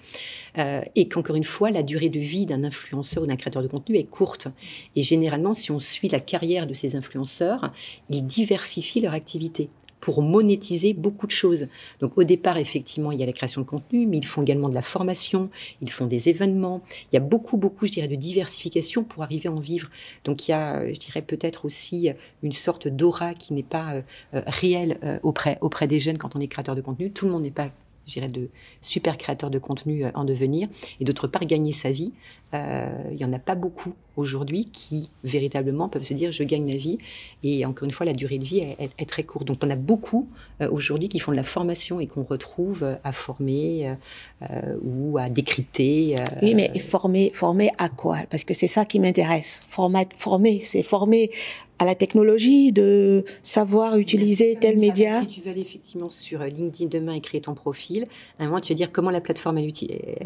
euh, 0.57 0.81
et 0.95 1.07
qu'encore 1.07 1.35
une 1.35 1.43
fois, 1.43 1.71
la 1.71 1.83
durée 1.83 2.09
de 2.09 2.19
vie 2.19 2.45
d'un 2.45 2.63
influenceur 2.63 3.23
ou 3.23 3.27
d'un 3.27 3.35
créateur 3.35 3.63
de 3.63 3.67
contenu 3.67 3.97
est 3.97 4.03
courte. 4.03 4.47
Et 4.95 5.03
généralement, 5.03 5.53
si 5.53 5.71
on 5.71 5.79
suit 5.79 6.09
la 6.09 6.19
carrière 6.19 6.67
de 6.67 6.73
ces 6.73 6.95
influenceurs, 6.95 7.71
ils 8.09 8.25
diversifient 8.25 9.01
leur 9.01 9.13
activité 9.13 9.69
pour 10.03 10.21
monétiser 10.21 10.93
beaucoup 10.93 11.27
de 11.27 11.31
choses. 11.31 11.67
Donc 12.01 12.17
au 12.17 12.25
départ, 12.25 12.57
effectivement, 12.57 13.13
il 13.13 13.21
y 13.21 13.23
a 13.23 13.25
la 13.25 13.31
création 13.31 13.61
de 13.61 13.65
contenu, 13.65 14.05
mais 14.05 14.17
ils 14.17 14.25
font 14.25 14.41
également 14.41 14.67
de 14.67 14.73
la 14.73 14.81
formation, 14.81 15.49
ils 15.81 15.89
font 15.89 16.07
des 16.07 16.27
événements. 16.27 16.81
Il 17.09 17.15
y 17.15 17.17
a 17.17 17.21
beaucoup, 17.21 17.55
beaucoup, 17.55 17.85
je 17.87 17.93
dirais, 17.93 18.09
de 18.09 18.15
diversification 18.15 19.05
pour 19.05 19.23
arriver 19.23 19.47
à 19.47 19.53
en 19.53 19.61
vivre. 19.61 19.89
Donc 20.25 20.45
il 20.45 20.51
y 20.51 20.53
a, 20.53 20.91
je 20.91 20.99
dirais, 20.99 21.21
peut-être 21.21 21.63
aussi 21.63 22.09
une 22.41 22.51
sorte 22.51 22.89
d'aura 22.89 23.33
qui 23.33 23.53
n'est 23.53 23.63
pas 23.63 23.93
euh, 23.93 24.01
euh, 24.33 24.41
réelle 24.45 24.97
euh, 25.05 25.19
auprès, 25.23 25.57
auprès 25.61 25.87
des 25.87 25.99
jeunes 25.99 26.17
quand 26.17 26.35
on 26.35 26.41
est 26.41 26.47
créateur 26.47 26.75
de 26.75 26.81
contenu. 26.81 27.09
Tout 27.09 27.25
le 27.27 27.31
monde 27.31 27.43
n'est 27.43 27.51
pas 27.51 27.71
je 28.05 28.15
dirais, 28.15 28.27
de 28.27 28.49
super 28.81 29.17
créateurs 29.17 29.49
de 29.49 29.59
contenu 29.59 30.03
en 30.13 30.25
devenir, 30.25 30.67
et 30.99 31.05
d'autre 31.05 31.27
part 31.27 31.45
gagner 31.45 31.71
sa 31.71 31.89
vie. 31.89 32.11
il 32.51 33.15
n'y 33.15 33.23
en 33.23 33.31
a 33.31 33.39
pas 33.39 33.55
beaucoup 33.55 33.95
aujourd'hui 34.15 34.65
qui 34.65 35.09
véritablement 35.23 35.89
peuvent 35.89 36.03
se 36.03 36.13
dire 36.13 36.31
je 36.31 36.43
gagne 36.43 36.65
ma 36.65 36.75
vie. 36.75 36.97
Et 37.43 37.65
encore 37.65 37.85
une 37.85 37.91
fois, 37.91 38.05
la 38.05 38.13
durée 38.13 38.37
de 38.37 38.43
vie 38.43 38.59
est, 38.59 39.05
très 39.07 39.23
courte. 39.23 39.45
Donc 39.45 39.59
on 39.63 39.69
a 39.69 39.75
beaucoup 39.75 40.27
euh, 40.61 40.69
aujourd'hui 40.71 41.09
qui 41.09 41.19
font 41.19 41.31
de 41.31 41.35
la 41.35 41.43
formation 41.43 41.99
et 41.99 42.07
qu'on 42.07 42.23
retrouve 42.23 42.83
euh, 42.83 42.95
à 43.03 43.11
former 43.11 43.95
euh, 44.41 44.75
ou 44.83 45.17
à 45.17 45.29
décrypter. 45.29 46.15
oui, 46.41 46.55
mais 46.55 46.77
former, 46.79 47.31
former 47.33 47.71
à 47.77 47.89
quoi? 47.89 48.19
Parce 48.29 48.43
que 48.43 48.53
c'est 48.53 48.67
ça 48.67 48.85
qui 48.85 48.99
m'intéresse. 48.99 49.61
Format, 49.65 50.05
former, 50.15 50.59
c'est 50.59 50.83
former 50.83 51.31
à 51.79 51.85
la 51.85 51.95
technologie, 51.95 52.71
de 52.71 53.25
savoir 53.41 53.97
utiliser 53.97 54.55
tel 54.59 54.77
média. 54.77 55.21
Si 55.21 55.27
tu 55.27 55.41
veux 55.41 55.51
aller 55.51 55.61
effectivement 55.61 56.09
sur 56.09 56.39
LinkedIn 56.39 56.87
demain 56.87 57.13
et 57.13 57.19
créer 57.19 57.41
ton 57.41 57.55
profil, 57.55 58.05
à 58.39 58.43
un 58.43 58.47
moment 58.47 58.61
tu 58.61 58.71
vas 58.71 58.77
dire 58.77 58.91
comment 58.91 59.09
la 59.09 59.21
plateforme 59.21 59.57
elle, 59.57 59.71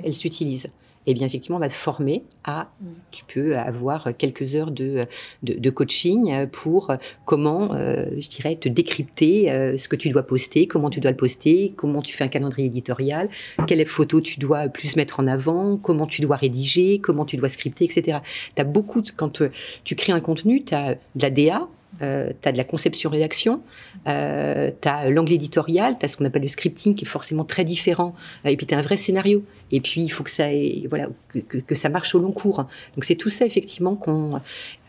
elle 0.04 0.14
s'utilise 0.14 0.70
eh 1.08 1.14
bien 1.14 1.26
effectivement, 1.26 1.58
on 1.58 1.62
va 1.62 1.70
te 1.70 1.74
former 1.74 2.24
à, 2.44 2.70
mm. 2.82 2.86
tu 3.12 3.24
peux 3.26 3.58
avoir 3.58 4.16
quelques 4.18 4.56
heures 4.56 4.72
de, 4.72 5.08
de, 5.44 5.70
coaching 5.70 6.48
pour 6.48 6.92
comment, 7.26 7.74
euh, 7.74 8.06
je 8.20 8.30
dirais, 8.30 8.56
te 8.56 8.70
décrypter 8.70 9.52
euh, 9.52 9.78
ce 9.78 9.88
que 9.88 9.96
tu 9.96 10.10
dois 10.10 10.24
poster, 10.24 10.68
comment 10.68 10.90
tu 10.90 11.00
dois 11.00 11.12
le 11.12 11.18
poster, 11.18 11.74
comment 11.76 12.02
tu 12.02 12.16
fais 12.16 12.24
un 12.24 12.30
calendrier 12.30 12.68
éditorial, 12.68 13.30
quelles 13.66 13.86
photos 13.86 14.24
tu 14.24 14.40
dois 14.40 14.68
plus 14.68 14.96
mettre 14.96 15.20
en 15.20 15.28
avant, 15.28 15.78
comment 15.78 16.08
tu 16.08 16.22
dois 16.22 16.36
rédiger, 16.36 17.00
comment 17.00 17.26
tu 17.26 17.38
dois 17.38 17.50
scripter, 17.50 17.86
etc. 17.86 18.20
Tu 18.56 18.62
as 18.62 18.66
beaucoup, 18.66 19.02
quand 19.16 19.42
euh, 19.42 19.50
tu 19.84 19.96
crées 19.96 20.14
un 20.14 20.20
contenu, 20.20 20.64
tu 20.64 20.74
as 20.74 20.94
de 20.94 21.22
la 21.22 21.30
DA, 21.30 21.68
euh, 22.02 22.32
tu 22.42 22.50
as 22.50 22.52
de 22.52 22.58
la 22.58 22.64
conception-rédaction, 22.64 23.62
euh, 24.08 24.72
tu 24.82 24.88
as 24.88 25.10
l'angle 25.10 25.34
éditorial, 25.34 25.98
tu 26.00 26.06
as 26.06 26.08
ce 26.08 26.18
qu'on 26.18 26.26
appelle 26.26 26.42
le 26.42 26.48
scripting 26.48 26.96
qui 26.96 27.06
est 27.06 27.08
forcément 27.08 27.44
très 27.44 27.64
différent, 27.64 28.16
et 28.46 28.56
puis 28.56 28.66
tu 28.66 28.74
as 28.74 28.78
un 28.78 28.82
vrai 28.82 28.98
scénario. 28.98 29.44
Et 29.72 29.82
puis 29.82 30.02
il 30.02 30.10
faut 30.10 30.24
que 30.24 30.32
ça, 30.32 30.48
voilà, 30.90 31.10
que, 31.50 31.76
ça 31.76 31.90
marche 31.90 32.16
au 32.16 32.20
long 32.20 32.32
cours. 32.32 32.66
Donc 32.96 33.04
c'est 33.04 33.16
tout 33.16 33.30
ça 33.30 33.46
effectivement 33.46 33.96
qu'on, 33.96 34.40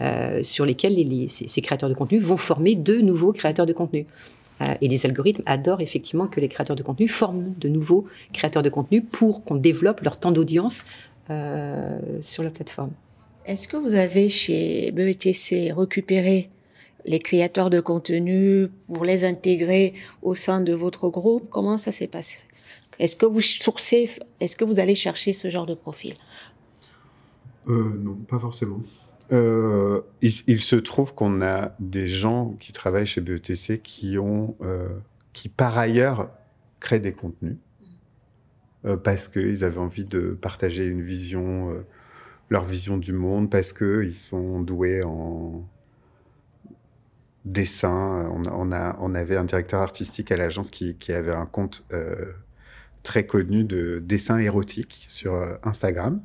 euh, 0.01 0.43
sur 0.43 0.65
lesquels 0.65 0.95
les, 0.95 1.29
ces, 1.29 1.61
créateurs 1.61 1.89
de 1.89 1.95
contenu 1.95 2.19
vont 2.19 2.37
former 2.37 2.75
de 2.75 2.99
nouveaux 3.01 3.33
créateurs 3.33 3.67
de 3.67 3.73
contenu. 3.73 4.07
Euh, 4.61 4.75
et 4.81 4.89
les 4.89 5.07
algorithmes 5.07 5.43
adorent 5.47 5.81
effectivement 5.81 6.27
que 6.27 6.41
les 6.41 6.49
créateurs 6.49 6.77
de 6.77 6.83
contenu 6.83 7.07
forment 7.09 7.53
de 7.59 7.69
nouveaux 7.69 8.07
créateurs 8.33 8.63
de 8.63 8.71
contenu 8.71 9.03
pour 9.03 9.45
qu'on 9.45 9.57
développe 9.57 10.01
leur 10.01 10.19
temps 10.19 10.33
d'audience 10.33 10.85
euh, 11.31 11.99
sur 12.21 12.43
la 12.43 12.51
plateforme. 12.51 12.91
Est-ce 13.47 13.69
que 13.69 13.77
vous 13.77 13.95
avez 13.95 14.29
chez 14.29 14.91
BETC 14.91 15.73
récupéré 15.77 16.51
les 17.09 17.19
créateurs 17.19 17.71
de 17.71 17.81
contenu 17.81 18.69
pour 18.87 19.05
les 19.05 19.25
intégrer 19.25 19.95
au 20.23 20.35
sein 20.35 20.61
de 20.61 20.75
votre 20.75 21.09
groupe 21.09 21.49
Comment 21.51 21.79
ça 21.79 21.91
s'est 21.91 22.07
passé? 22.07 22.47
Est-ce 22.99 23.17
que 23.17 23.25
vous 23.25 23.41
sourcez, 23.41 24.11
est-ce 24.41 24.57
que 24.57 24.65
vous 24.65 24.79
allez 24.79 24.95
chercher 24.95 25.33
ce 25.33 25.49
genre 25.49 25.67
de 25.67 25.75
profil? 25.75 26.15
Euh, 27.67 27.99
Non, 27.99 28.15
pas 28.15 28.39
forcément. 28.39 28.81
Euh, 29.33 30.01
il, 30.23 30.61
se 30.61 30.77
trouve 30.77 31.15
qu'on 31.15 31.43
a 31.43 31.75
des 31.81 32.07
gens 32.07 32.57
qui 32.61 32.73
travaillent 32.73 33.07
chez 33.07 33.21
BETC 33.21 33.83
qui 33.83 34.19
ont, 34.19 34.57
euh, 34.63 34.89
qui 35.33 35.49
par 35.49 35.77
ailleurs 35.77 36.31
créent 36.81 37.01
des 37.01 37.13
contenus 37.13 37.57
parce 39.03 39.29
qu'ils 39.29 39.65
avaient 39.65 39.79
envie 39.79 40.05
de 40.05 40.39
partager 40.41 40.85
une 40.85 41.03
vision 41.03 41.85
leur 42.49 42.65
vision 42.65 42.97
du 42.97 43.13
monde, 43.13 43.51
parce 43.51 43.73
qu'ils 43.73 44.15
sont 44.15 44.61
doués 44.61 45.03
en 45.03 45.69
dessin. 47.53 48.31
On, 48.33 48.73
a, 48.73 48.97
on 49.01 49.15
avait 49.15 49.37
un 49.37 49.45
directeur 49.45 49.81
artistique 49.81 50.31
à 50.33 50.37
l'agence 50.37 50.71
qui, 50.71 51.13
avait 51.13 51.33
un 51.33 51.47
compte 51.47 51.85
euh, 51.93 52.33
très 53.03 53.27
connu 53.27 53.65
de 53.65 54.03
dessin 54.05 54.39
érotique 54.39 55.07
sur 55.09 55.35
euh, 55.35 55.55
Instagram, 55.65 56.21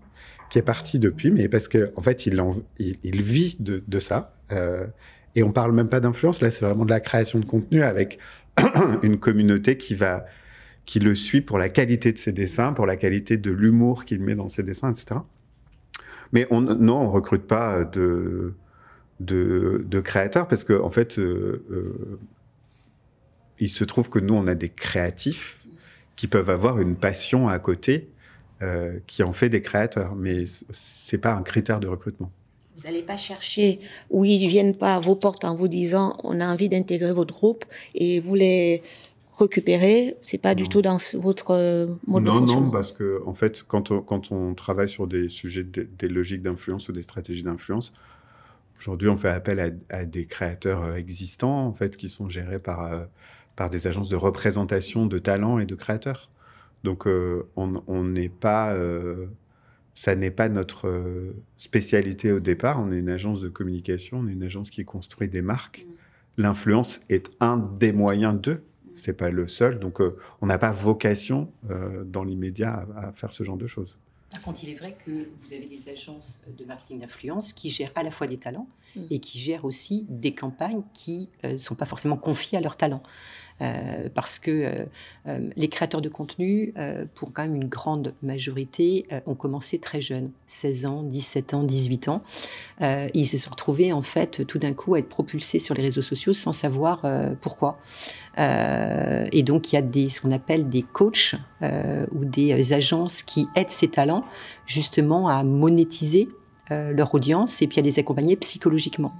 qui 0.49 0.59
est 0.59 0.63
parti 0.63 0.99
depuis, 0.99 1.31
mais 1.31 1.47
parce 1.47 1.67
qu'en 1.67 1.85
en 1.95 2.01
fait, 2.01 2.25
il, 2.25 3.21
vit 3.21 3.57
de, 3.59 3.99
ça. 3.99 4.35
Euh, 4.51 4.85
et 5.35 5.43
on 5.43 5.51
parle 5.51 5.71
même 5.71 5.89
pas 5.89 5.99
d'influence, 5.99 6.41
là, 6.41 6.51
c'est 6.51 6.65
vraiment 6.65 6.85
de 6.85 6.91
la 6.91 6.99
création 6.99 7.39
de 7.39 7.45
contenu 7.45 7.81
avec 7.81 8.19
une 9.03 9.17
communauté 9.17 9.77
qui 9.77 10.99
le 10.99 11.15
suit 11.15 11.41
pour 11.41 11.57
la 11.57 11.69
qualité 11.69 12.11
de 12.11 12.17
ses 12.17 12.31
dessins, 12.31 12.73
pour 12.73 12.85
la 12.85 12.97
qualité 12.97 13.37
de 13.37 13.51
l'humour 13.51 14.05
qu'il 14.05 14.21
met 14.21 14.35
dans 14.35 14.49
ses 14.49 14.63
dessins, 14.63 14.91
etc. 14.91 15.21
Mais 16.33 16.47
on, 16.49 16.61
non, 16.61 17.01
on 17.01 17.11
recrute 17.11 17.43
pas 17.43 17.83
de, 17.83 18.55
de, 19.19 19.85
de 19.87 19.99
créateurs 19.99 20.47
parce 20.47 20.63
que 20.63 20.79
en 20.79 20.89
fait, 20.89 21.19
euh, 21.19 21.65
euh, 21.71 22.19
il 23.59 23.69
se 23.69 23.83
trouve 23.83 24.09
que 24.09 24.19
nous, 24.19 24.33
on 24.33 24.47
a 24.47 24.55
des 24.55 24.69
créatifs 24.69 25.65
qui 26.15 26.27
peuvent 26.27 26.49
avoir 26.49 26.79
une 26.79 26.95
passion 26.95 27.47
à 27.47 27.59
côté 27.59 28.09
euh, 28.61 28.99
qui 29.07 29.23
en 29.23 29.31
fait 29.31 29.49
des 29.49 29.61
créateurs, 29.61 30.15
mais 30.15 30.43
c'est 30.69 31.17
pas 31.17 31.33
un 31.33 31.41
critère 31.41 31.79
de 31.79 31.87
recrutement. 31.87 32.31
Vous 32.77 32.83
n'allez 32.83 33.03
pas 33.03 33.17
chercher 33.17 33.79
ou 34.09 34.25
ils 34.25 34.47
viennent 34.47 34.75
pas 34.75 34.95
à 34.95 34.99
vos 34.99 35.15
portes 35.15 35.45
en 35.45 35.55
vous 35.55 35.67
disant 35.67 36.15
on 36.23 36.39
a 36.39 36.45
envie 36.45 36.69
d'intégrer 36.69 37.13
votre 37.13 37.33
groupe 37.33 37.65
et 37.93 38.19
vous 38.19 38.35
les 38.35 38.81
récupérer, 39.37 40.15
c'est 40.21 40.37
pas 40.37 40.55
du 40.55 40.67
tout 40.69 40.81
dans 40.81 40.97
votre 41.15 41.87
mode 42.07 42.23
non, 42.23 42.41
de 42.41 42.45
Non, 42.45 42.69
parce 42.69 42.91
que 42.91 43.21
en 43.25 43.33
fait, 43.33 43.63
quand 43.63 43.91
on, 43.91 44.01
quand 44.01 44.31
on 44.31 44.53
travaille 44.53 44.89
sur 44.89 45.07
des 45.07 45.29
sujets, 45.29 45.63
des 45.63 46.07
logiques 46.07 46.43
d'influence 46.43 46.87
ou 46.89 46.93
des 46.93 47.01
stratégies 47.01 47.43
d'influence, 47.43 47.93
aujourd'hui, 48.77 49.09
on 49.09 49.15
fait 49.15 49.29
appel 49.29 49.79
à, 49.89 50.05
des 50.05 50.25
créateurs 50.25 50.83
euh, 50.83 50.95
existants, 50.95 51.65
en 51.65 51.73
fait, 51.73 51.97
qui 51.97 52.09
sont 52.09 52.29
gérés 52.29 52.59
par, 52.59 52.91
euh, 52.91 53.05
par 53.55 53.69
des 53.69 53.87
agences 53.87 54.09
de 54.09 54.15
représentation 54.15 55.05
de 55.05 55.19
talents 55.19 55.59
et 55.59 55.65
de 55.65 55.75
créateurs. 55.75 56.29
Donc, 56.83 57.07
on 57.07 58.03
n'est 58.03 58.27
pas, 58.27 58.75
ça 59.93 60.15
n'est 60.15 60.31
pas 60.31 60.49
notre 60.49 61.33
spécialité 61.55 62.33
au 62.33 62.41
départ. 62.41 62.81
On 62.81 62.91
est 62.91 62.99
une 62.99 63.07
agence 63.07 63.39
de 63.39 63.47
communication, 63.47 64.19
on 64.19 64.27
est 64.27 64.33
une 64.33 64.43
agence 64.43 64.69
qui 64.69 64.83
construit 64.83 65.29
des 65.29 65.41
marques. 65.41 65.85
Mm. 65.87 65.93
L'influence 66.41 66.99
est 67.07 67.31
un 67.39 67.55
des 67.55 67.93
moyens 67.93 68.35
d'eux 68.37 68.65
c'est 68.95 69.13
pas 69.13 69.29
le 69.29 69.47
seul. 69.47 69.79
Donc, 69.79 70.01
euh, 70.01 70.17
on 70.41 70.47
n'a 70.47 70.57
pas 70.57 70.71
vocation 70.71 71.51
euh, 71.69 72.03
dans 72.03 72.23
l'immédiat 72.23 72.85
à, 72.95 73.11
faire 73.13 73.31
ce 73.31 73.43
genre 73.43 73.57
de 73.57 73.67
choses. 73.67 73.97
Contre, 74.43 74.63
il 74.63 74.69
est 74.71 74.75
vrai 74.75 74.97
que 75.05 75.29
vous 75.41 75.53
avez 75.53 75.67
des 75.67 75.89
agences 75.89 76.43
de 76.47 76.65
marketing 76.65 76.99
d'influence 76.99 77.53
qui 77.53 77.69
gèrent 77.69 77.93
à 77.95 78.03
la 78.03 78.11
fois 78.11 78.27
des 78.27 78.37
talents 78.37 78.67
mm. 78.95 79.05
et 79.09 79.19
qui 79.19 79.39
gèrent 79.39 79.63
aussi 79.63 80.05
des 80.09 80.33
campagnes 80.33 80.83
qui 80.93 81.29
ne 81.43 81.49
euh, 81.53 81.57
sont 81.57 81.75
pas 81.75 81.85
forcément 81.85 82.17
confiées 82.17 82.57
à 82.57 82.61
leurs 82.61 82.75
talents. 82.75 83.03
Euh, 83.63 84.09
parce 84.13 84.39
que 84.39 84.51
euh, 84.51 84.85
euh, 85.27 85.49
les 85.55 85.69
créateurs 85.69 86.01
de 86.01 86.09
contenu, 86.09 86.73
pour 87.15 87.31
quand 87.33 87.43
même 87.43 87.55
une 87.55 87.67
grande 87.67 88.13
majorité, 88.21 89.05
ont 89.25 89.35
commencé 89.35 89.77
très 89.79 90.01
jeunes, 90.01 90.31
16 90.47 90.85
ans, 90.85 91.03
17 91.03 91.53
ans, 91.53 91.63
18 91.63 92.07
ans. 92.09 92.21
ils 92.81 93.27
se 93.27 93.37
sont 93.37 93.49
retrouvés 93.51 93.93
en 93.93 94.01
fait 94.01 94.45
tout 94.45 94.59
d'un 94.59 94.73
coup 94.73 94.95
à 94.95 94.99
être 94.99 95.09
propulsés 95.09 95.59
sur 95.59 95.75
les 95.75 95.81
réseaux 95.81 96.01
sociaux 96.01 96.33
sans 96.33 96.51
savoir 96.51 97.03
pourquoi. 97.41 97.77
et 98.37 99.43
donc 99.43 99.71
il 99.71 99.75
y 99.75 99.77
a 99.77 99.81
des, 99.81 100.09
ce 100.09 100.21
qu'on 100.21 100.31
appelle 100.31 100.67
des 100.69 100.81
coachs 100.81 101.35
ou 101.61 102.25
des 102.25 102.73
agences 102.73 103.23
qui 103.23 103.47
aident 103.55 103.69
ces 103.69 103.87
talents 103.87 104.25
justement 104.65 105.27
à 105.27 105.43
monétiser 105.43 106.29
leur 106.69 107.13
audience 107.13 107.61
et 107.61 107.67
puis 107.67 107.79
à 107.79 107.83
les 107.83 107.99
accompagner 107.99 108.35
psychologiquement. 108.35 109.13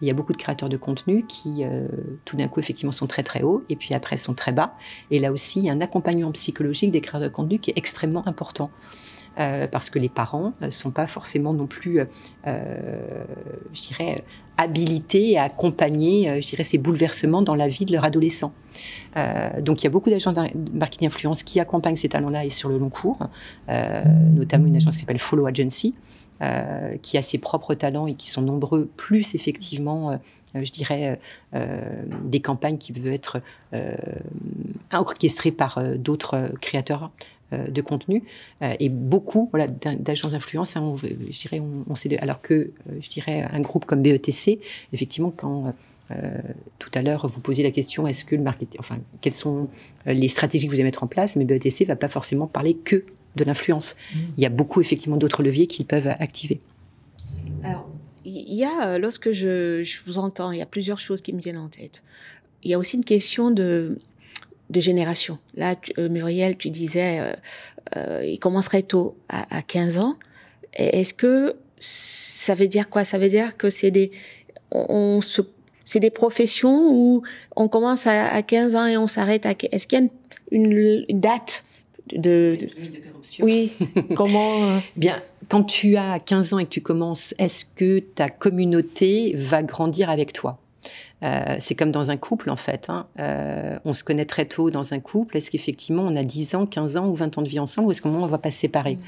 Il 0.00 0.08
y 0.08 0.10
a 0.10 0.14
beaucoup 0.14 0.32
de 0.32 0.38
créateurs 0.38 0.68
de 0.68 0.76
contenu 0.76 1.24
qui, 1.26 1.64
euh, 1.64 1.86
tout 2.24 2.36
d'un 2.36 2.48
coup, 2.48 2.60
effectivement, 2.60 2.92
sont 2.92 3.06
très 3.06 3.22
très 3.22 3.42
hauts 3.42 3.62
et 3.68 3.76
puis 3.76 3.94
après 3.94 4.16
sont 4.16 4.34
très 4.34 4.52
bas. 4.52 4.74
Et 5.10 5.18
là 5.18 5.32
aussi, 5.32 5.60
il 5.60 5.64
y 5.64 5.70
a 5.70 5.72
un 5.72 5.80
accompagnement 5.80 6.32
psychologique 6.32 6.92
des 6.92 7.00
créateurs 7.00 7.30
de 7.30 7.34
contenu 7.34 7.58
qui 7.58 7.70
est 7.70 7.78
extrêmement 7.78 8.26
important. 8.26 8.70
Euh, 9.38 9.66
parce 9.66 9.90
que 9.90 9.98
les 9.98 10.08
parents 10.08 10.54
ne 10.62 10.70
sont 10.70 10.90
pas 10.90 11.06
forcément 11.06 11.52
non 11.52 11.66
plus, 11.66 12.00
je 12.46 13.82
dirais, 13.82 14.24
habilités 14.56 15.36
à 15.36 15.42
accompagner, 15.42 16.40
je 16.40 16.62
ces 16.62 16.78
bouleversements 16.78 17.42
dans 17.42 17.54
la 17.54 17.68
vie 17.68 17.84
de 17.84 17.92
leur 17.92 18.04
adolescent. 18.04 18.54
donc 19.60 19.82
il 19.82 19.84
y 19.84 19.86
a 19.88 19.90
beaucoup 19.90 20.08
d'agents 20.08 20.32
de 20.32 20.48
marketing 20.72 21.08
influence 21.08 21.42
qui 21.42 21.60
accompagnent 21.60 21.96
ces 21.96 22.08
talents-là 22.08 22.46
et 22.46 22.50
sur 22.50 22.70
le 22.70 22.78
long 22.78 22.88
cours, 22.88 23.18
notamment 23.68 24.64
une 24.68 24.76
agence 24.76 24.94
qui 24.94 25.00
s'appelle 25.00 25.18
Follow 25.18 25.46
Agency, 25.46 25.94
euh, 26.42 26.98
qui 26.98 27.16
a 27.16 27.22
ses 27.22 27.38
propres 27.38 27.72
talents 27.72 28.06
et 28.06 28.14
qui 28.14 28.28
sont 28.28 28.42
nombreux, 28.42 28.90
plus 28.98 29.34
effectivement, 29.34 30.10
euh, 30.10 30.64
je 30.64 30.70
dirais, 30.70 31.18
euh, 31.54 32.04
des 32.24 32.40
campagnes 32.40 32.76
qui 32.76 32.92
peuvent 32.92 33.06
être 33.06 33.40
orchestrées 34.92 35.50
par 35.50 35.80
d'autres 35.96 36.52
créateurs 36.60 37.10
de 37.52 37.80
contenu. 37.80 38.22
Et 38.60 38.88
beaucoup 38.90 39.50
d'agences 40.00 40.32
d'influence, 40.32 40.76
hein, 40.76 40.94
je 41.02 41.40
dirais, 41.40 41.60
on, 41.60 41.94
sait 41.94 42.18
alors 42.18 42.42
que 42.42 42.72
je 43.00 43.08
dirais 43.08 43.42
un 43.42 43.60
groupe 43.60 43.86
comme 43.86 44.02
BETC, 44.02 44.60
effectivement, 44.92 45.30
quand 45.30 45.74
tout 46.78 46.90
à 46.94 47.02
l'heure, 47.02 47.26
vous 47.26 47.40
posiez 47.40 47.64
la 47.64 47.70
question 47.70 48.06
est-ce 48.06 48.24
que 48.24 48.36
le 48.36 48.42
marketing, 48.42 48.78
enfin, 48.78 48.98
quelles 49.20 49.34
sont 49.34 49.68
les 50.06 50.28
stratégies 50.28 50.66
que 50.66 50.72
vous 50.72 50.76
allez 50.76 50.84
mettre 50.84 51.02
en 51.02 51.08
place 51.08 51.36
Mais 51.36 51.44
BETC 51.44 51.86
va 51.86 51.96
pas 51.96 52.08
forcément 52.08 52.46
parler 52.46 52.74
que 52.74 53.04
de 53.36 53.44
l'influence. 53.44 53.96
Il 54.36 54.42
y 54.42 54.46
a 54.46 54.50
beaucoup 54.50 54.80
effectivement 54.80 55.16
d'autres 55.16 55.42
leviers 55.42 55.66
qu'ils 55.66 55.86
peuvent 55.86 56.08
activer. 56.18 56.60
Alors, 57.62 57.88
il 58.24 58.54
y 58.54 58.64
a, 58.64 58.88
euh, 58.88 58.98
lorsque 58.98 59.30
je, 59.30 59.84
vous 60.06 60.18
entends, 60.18 60.50
il 60.52 60.58
y 60.58 60.62
a 60.62 60.66
plusieurs 60.66 60.98
choses 60.98 61.22
qui 61.22 61.32
me 61.32 61.38
viennent 61.38 61.58
en 61.58 61.68
tête. 61.68 62.02
Il 62.64 62.70
y 62.70 62.74
a 62.74 62.78
aussi 62.78 62.96
une 62.96 63.04
question 63.04 63.50
de, 63.50 63.98
de 64.70 64.80
génération. 64.80 65.38
Là, 65.54 65.74
euh, 65.98 66.08
Muriel, 66.08 66.56
tu 66.56 66.70
disais, 66.70 67.20
euh, 67.20 67.32
euh, 67.96 68.24
il 68.24 68.38
commencerait 68.38 68.82
tôt, 68.82 69.16
à, 69.28 69.62
15 69.62 69.98
ans. 69.98 70.16
Est-ce 70.72 71.14
que 71.14 71.56
ça 71.78 72.54
veut 72.54 72.68
dire 72.68 72.88
quoi? 72.88 73.04
Ça 73.04 73.18
veut 73.18 73.28
dire 73.28 73.56
que 73.56 73.70
c'est 73.70 73.90
des, 73.90 74.10
on, 74.72 75.20
se, 75.20 75.42
des 75.94 76.10
professions 76.10 76.90
où 76.92 77.22
on 77.54 77.68
commence 77.68 78.06
à, 78.06 78.42
15 78.42 78.74
ans 78.74 78.86
et 78.86 78.96
on 78.96 79.06
s'arrête 79.06 79.46
à. 79.46 79.52
Est-ce 79.70 79.86
qu'il 79.86 80.00
y 80.00 80.02
a 80.02 80.08
une 80.50 81.04
date 81.10 81.64
de, 82.14 82.56
oui. 83.40 83.72
Comment 84.14 84.62
euh, 84.62 84.78
Bien, 84.96 85.22
quand 85.48 85.64
tu 85.64 85.96
as 85.96 86.18
15 86.18 86.54
ans 86.54 86.58
et 86.58 86.64
que 86.64 86.70
tu 86.70 86.80
commences, 86.80 87.34
est-ce 87.38 87.64
que 87.64 87.98
ta 87.98 88.28
communauté 88.28 89.34
va 89.36 89.62
grandir 89.62 90.10
avec 90.10 90.32
toi? 90.32 90.58
Euh, 91.22 91.56
c'est 91.60 91.74
comme 91.74 91.92
dans 91.92 92.10
un 92.10 92.16
couple 92.16 92.50
en 92.50 92.56
fait. 92.56 92.86
Hein. 92.88 93.06
Euh, 93.18 93.78
on 93.84 93.94
se 93.94 94.04
connaît 94.04 94.26
très 94.26 94.44
tôt 94.44 94.70
dans 94.70 94.92
un 94.92 95.00
couple. 95.00 95.36
Est-ce 95.36 95.50
qu'effectivement 95.50 96.02
on 96.02 96.14
a 96.14 96.22
10 96.22 96.54
ans, 96.54 96.66
15 96.66 96.96
ans 96.98 97.06
ou 97.08 97.14
20 97.14 97.38
ans 97.38 97.42
de 97.42 97.48
vie 97.48 97.58
ensemble 97.58 97.88
ou 97.88 97.90
est-ce 97.90 98.02
qu'au 98.02 98.10
moment 98.10 98.24
on 98.24 98.28
va 98.28 98.38
pas 98.38 98.50
se 98.50 98.58
séparer? 98.58 98.96
Mm. 98.96 99.00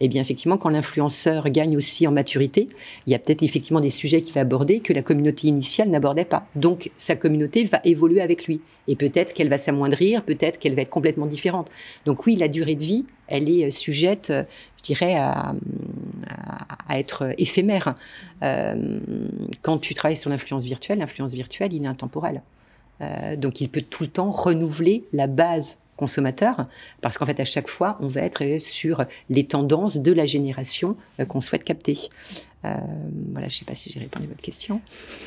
Eh 0.00 0.08
bien 0.08 0.22
effectivement 0.22 0.56
quand 0.56 0.70
l'influenceur 0.70 1.50
gagne 1.50 1.76
aussi 1.76 2.06
en 2.06 2.12
maturité, 2.12 2.68
il 3.06 3.12
y 3.12 3.14
a 3.14 3.18
peut-être 3.18 3.42
effectivement 3.42 3.80
des 3.80 3.90
sujets 3.90 4.22
qu'il 4.22 4.34
va 4.34 4.40
aborder 4.40 4.80
que 4.80 4.92
la 4.92 5.02
communauté 5.02 5.48
initiale 5.48 5.90
n'abordait 5.90 6.24
pas. 6.24 6.46
Donc 6.54 6.90
sa 6.96 7.14
communauté 7.14 7.64
va 7.64 7.80
évoluer 7.84 8.22
avec 8.22 8.46
lui. 8.46 8.60
Et 8.88 8.96
peut-être 8.96 9.34
qu'elle 9.34 9.48
va 9.48 9.58
s'amoindrir, 9.58 10.24
peut-être 10.24 10.58
qu'elle 10.58 10.74
va 10.74 10.82
être 10.82 10.90
complètement 10.90 11.26
différente. 11.26 11.68
Donc 12.06 12.26
oui, 12.26 12.34
la 12.36 12.48
durée 12.48 12.74
de 12.74 12.82
vie, 12.82 13.04
elle 13.28 13.48
est 13.48 13.70
sujette, 13.70 14.32
je 14.80 14.86
dirais, 14.86 15.16
à, 15.16 15.54
être 16.90 17.34
éphémère. 17.38 17.94
Euh, 18.42 19.00
quand 19.62 19.78
tu 19.78 19.94
travailles 19.94 20.16
sur 20.16 20.30
l'influence 20.30 20.64
virtuelle, 20.64 20.98
l'influence 20.98 21.34
virtuelle, 21.34 21.72
il 21.72 21.84
est 21.84 21.88
intemporel. 21.88 22.42
Euh, 23.00 23.36
donc 23.36 23.60
il 23.60 23.68
peut 23.68 23.82
tout 23.82 24.02
le 24.02 24.08
temps 24.08 24.30
renouveler 24.30 25.04
la 25.12 25.26
base 25.26 25.78
consommateur, 25.96 26.66
parce 27.02 27.18
qu'en 27.18 27.26
fait, 27.26 27.38
à 27.40 27.44
chaque 27.44 27.68
fois, 27.68 27.98
on 28.00 28.08
va 28.08 28.22
être 28.22 28.58
sur 28.58 29.04
les 29.28 29.44
tendances 29.44 29.98
de 29.98 30.12
la 30.12 30.24
génération 30.24 30.96
euh, 31.20 31.26
qu'on 31.26 31.40
souhaite 31.40 31.62
capter. 31.62 31.96
Euh, 32.64 32.76
voilà, 33.32 33.48
je 33.48 33.54
ne 33.54 33.58
sais 33.58 33.64
pas 33.64 33.74
si 33.74 33.90
j'ai 33.90 34.00
répondu 34.00 34.26
à 34.26 34.28
votre 34.28 34.42
question. 34.42 34.80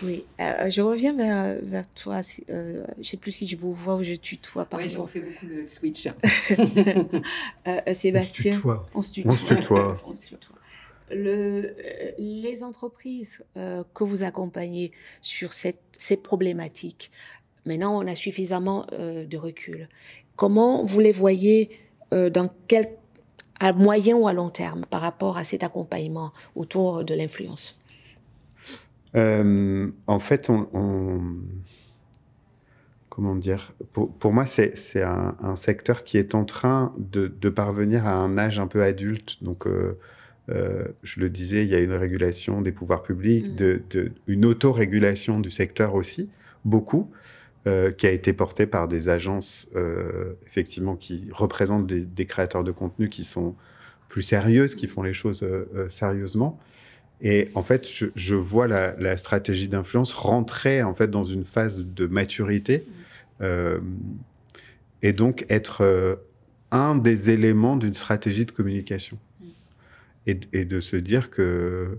Oui, 0.04 0.24
euh, 0.40 0.70
je 0.70 0.82
reviens 0.82 1.14
vers, 1.14 1.58
vers 1.64 1.90
toi. 1.90 2.22
je 2.22 2.52
ne 2.98 3.04
sais 3.04 3.18
plus 3.18 3.32
si 3.32 3.48
je 3.48 3.58
vous 3.58 3.74
vois 3.74 3.96
ou 3.96 4.04
je 4.04 4.14
tutoie. 4.14 4.66
Par 4.66 4.80
oui, 4.80 4.96
on 4.98 5.08
fait 5.08 5.22
beaucoup 5.22 5.48
le 5.48 5.66
switch. 5.66 6.08
Sébastien, 7.94 8.62
on 8.94 9.02
se 9.02 9.14
tutoie. 9.14 9.32
On 9.34 9.34
se 9.34 9.56
tutoie. 9.56 9.98
Le, 11.12 11.76
les 12.18 12.64
entreprises 12.64 13.44
que 13.56 14.04
vous 14.04 14.24
accompagnez 14.24 14.92
sur 15.22 15.54
cette, 15.54 15.82
ces 15.92 16.18
problématiques, 16.18 17.12
maintenant 17.66 18.02
on 18.02 18.08
a 18.08 18.16
suffisamment 18.16 18.88
de 18.90 19.38
recul. 19.38 19.90
Comment 20.36 20.84
vous 20.86 21.00
les 21.02 21.12
voyez 21.12 21.70
euh, 22.14 22.30
dans 22.30 22.50
quel, 22.68 22.88
à 23.60 23.74
moyen 23.74 24.16
ou 24.16 24.28
à 24.28 24.34
long 24.34 24.50
terme 24.50 24.86
par 24.90 25.02
rapport 25.02 25.38
à 25.38 25.44
cet 25.44 25.64
accompagnement 25.64 26.32
autour 26.56 27.04
de 27.04 27.14
l'influence? 27.14 27.80
Euh, 29.16 29.90
En 30.08 30.20
fait, 30.20 30.50
on, 30.50 31.22
comment 33.10 33.36
dire? 33.36 33.74
Pour, 33.92 34.12
pour 34.12 34.34
moi, 34.34 34.46
c'est 34.46 35.02
un, 35.04 35.36
un, 35.42 35.56
secteur 35.56 36.04
qui 36.04 36.18
est 36.18 36.34
en 36.34 36.46
train 36.46 36.94
de, 36.98 37.28
de, 37.28 37.50
parvenir 37.50 38.08
à 38.08 38.16
un 38.16 38.38
âge 38.38 38.60
un 38.60 38.68
peu 38.68 38.82
adulte. 38.82 39.44
Donc, 39.44 39.68
euh, 39.68 40.86
je 41.04 41.20
le 41.20 41.30
disais, 41.30 41.64
il 41.64 41.70
y 41.70 41.76
a 41.76 41.80
une 41.80 41.94
régulation 41.94 42.62
des 42.62 42.72
pouvoirs 42.72 43.04
publics, 43.04 43.48
mm. 43.54 43.56
de, 43.90 44.12
une 44.28 44.46
autorégulation 44.46 45.40
du 45.40 45.52
secteur 45.52 45.96
aussi, 45.96 46.30
beaucoup, 46.66 47.12
qui 47.64 48.08
a 48.08 48.12
été 48.12 48.34
portée 48.34 48.66
par 48.66 48.88
des 48.88 49.08
agences, 49.08 49.70
effectivement, 50.46 50.96
qui 50.96 51.28
représentent 51.32 51.88
des, 51.88 52.26
créateurs 52.26 52.64
de 52.64 52.72
contenu 52.72 53.08
qui 53.10 53.24
sont 53.24 53.56
plus 54.10 54.22
sérieuses, 54.22 54.76
qui 54.76 54.88
font 54.88 55.02
les 55.02 55.14
choses 55.14 55.46
sérieusement. 55.90 56.60
Et 57.24 57.50
en 57.56 57.64
fait, 57.64 57.88
je, 58.16 58.36
vois 58.36 58.68
la, 58.68 59.18
stratégie 59.18 59.70
d'influence 59.70 60.14
rentrer 60.14 60.84
en 60.84 60.94
fait 60.94 61.10
dans 61.10 61.24
une 61.24 61.46
phase 61.46 61.86
de 61.86 62.06
maturité 62.06 62.86
euh, 63.42 63.80
et 65.02 65.14
donc 65.14 65.46
être 65.50 65.82
euh, 65.82 66.16
un 66.72 66.96
des 66.96 67.30
éléments 67.30 67.78
d'une 67.78 67.94
stratégie 67.94 68.46
de 68.46 68.52
communication. 68.52 69.18
Et, 70.26 70.36
de 70.36 70.80
se 70.80 70.96
dire 70.96 71.30
que 71.30 71.98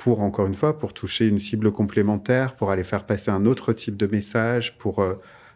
pour, 0.00 0.20
encore 0.20 0.46
une 0.46 0.54
fois, 0.54 0.78
pour 0.78 0.94
toucher 0.94 1.28
une 1.28 1.38
cible 1.38 1.72
complémentaire, 1.72 2.56
pour 2.56 2.70
aller 2.70 2.84
faire 2.84 3.04
passer 3.04 3.30
un 3.30 3.44
autre 3.44 3.72
type 3.72 3.96
de 3.96 4.06
message, 4.06 4.78
pour 4.78 5.00
euh, 5.00 5.14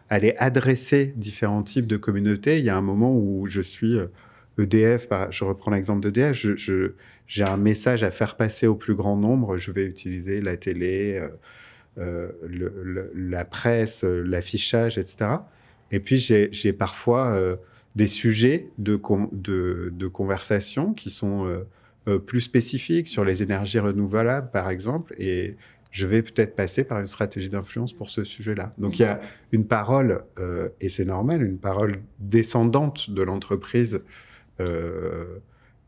aller 0.09 0.35
adresser 0.37 1.07
différents 1.15 1.63
types 1.63 1.87
de 1.87 1.97
communautés, 1.97 2.59
il 2.59 2.65
y 2.65 2.69
a 2.69 2.77
un 2.77 2.81
moment 2.81 3.15
où 3.15 3.47
je 3.47 3.61
suis 3.61 3.97
EDF, 4.57 5.07
je 5.31 5.43
reprends 5.43 5.71
l'exemple 5.71 6.01
d'EDF, 6.01 6.35
je, 6.35 6.91
j'ai 7.27 7.43
un 7.43 7.57
message 7.57 8.03
à 8.03 8.11
faire 8.11 8.35
passer 8.35 8.67
au 8.67 8.75
plus 8.75 8.95
grand 8.95 9.17
nombre, 9.17 9.57
je 9.57 9.71
vais 9.71 9.85
utiliser 9.85 10.41
la 10.41 10.57
télé, 10.57 11.19
euh, 11.97 12.31
euh, 12.47 13.09
la 13.15 13.45
presse, 13.45 14.03
euh, 14.03 14.21
l'affichage, 14.21 14.97
etc. 14.97 15.27
Et 15.91 15.99
puis 15.99 16.17
j'ai 16.17 16.73
parfois 16.73 17.39
des 17.95 18.07
sujets 18.07 18.69
de, 18.79 18.99
de, 19.31 20.07
conversation 20.07 20.93
qui 20.93 21.09
sont 21.09 21.63
plus 22.25 22.41
spécifiques 22.41 23.07
sur 23.07 23.25
les 23.25 23.41
énergies 23.41 23.79
renouvelables, 23.79 24.51
par 24.51 24.69
exemple, 24.69 25.15
et 25.17 25.55
je 25.91 26.05
vais 26.05 26.21
peut-être 26.21 26.55
passer 26.55 26.83
par 26.83 26.99
une 26.99 27.07
stratégie 27.07 27.49
d'influence 27.49 27.93
pour 27.93 28.09
ce 28.09 28.23
sujet-là. 28.23 28.73
Donc 28.77 28.99
il 28.99 29.03
y 29.03 29.05
a 29.05 29.21
une 29.51 29.65
parole, 29.65 30.23
et 30.81 30.89
c'est 30.89 31.05
normal, 31.05 31.41
une 31.41 31.57
parole 31.57 32.01
descendante 32.19 33.09
de 33.09 33.23
l'entreprise 33.23 34.01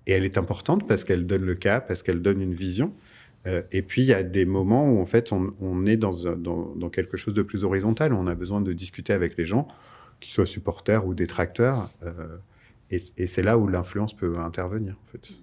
et 0.07 0.13
elle 0.13 0.23
est 0.23 0.37
importante 0.37 0.87
parce 0.87 1.03
qu'elle 1.03 1.27
donne 1.27 1.43
le 1.43 1.53
cas, 1.53 1.81
parce 1.81 2.01
qu'elle 2.01 2.21
donne 2.21 2.41
une 2.41 2.53
vision. 2.53 2.93
Euh, 3.45 3.61
et 3.71 3.81
puis, 3.81 4.01
il 4.01 4.07
y 4.07 4.13
a 4.13 4.23
des 4.23 4.45
moments 4.45 4.89
où, 4.89 4.99
en 5.01 5.05
fait, 5.05 5.31
on, 5.31 5.85
est 5.85 5.97
dans, 5.97 6.89
quelque 6.89 7.17
chose 7.17 7.33
de 7.33 7.41
plus 7.41 7.65
horizontal, 7.65 8.13
on 8.13 8.25
a 8.25 8.33
besoin 8.33 8.61
de 8.61 8.73
discuter 8.73 9.13
avec 9.13 9.37
les 9.37 9.45
gens, 9.45 9.67
qu'ils 10.21 10.31
soient 10.31 10.45
supporters 10.45 11.05
ou 11.05 11.13
détracteurs. 11.13 11.89
Euh, 12.03 12.37
et, 12.89 12.99
et 13.17 13.27
c'est 13.27 13.43
là 13.43 13.57
où 13.57 13.67
l'influence 13.67 14.15
peut 14.15 14.33
intervenir, 14.37 14.97
en 15.03 15.11
fait. 15.11 15.33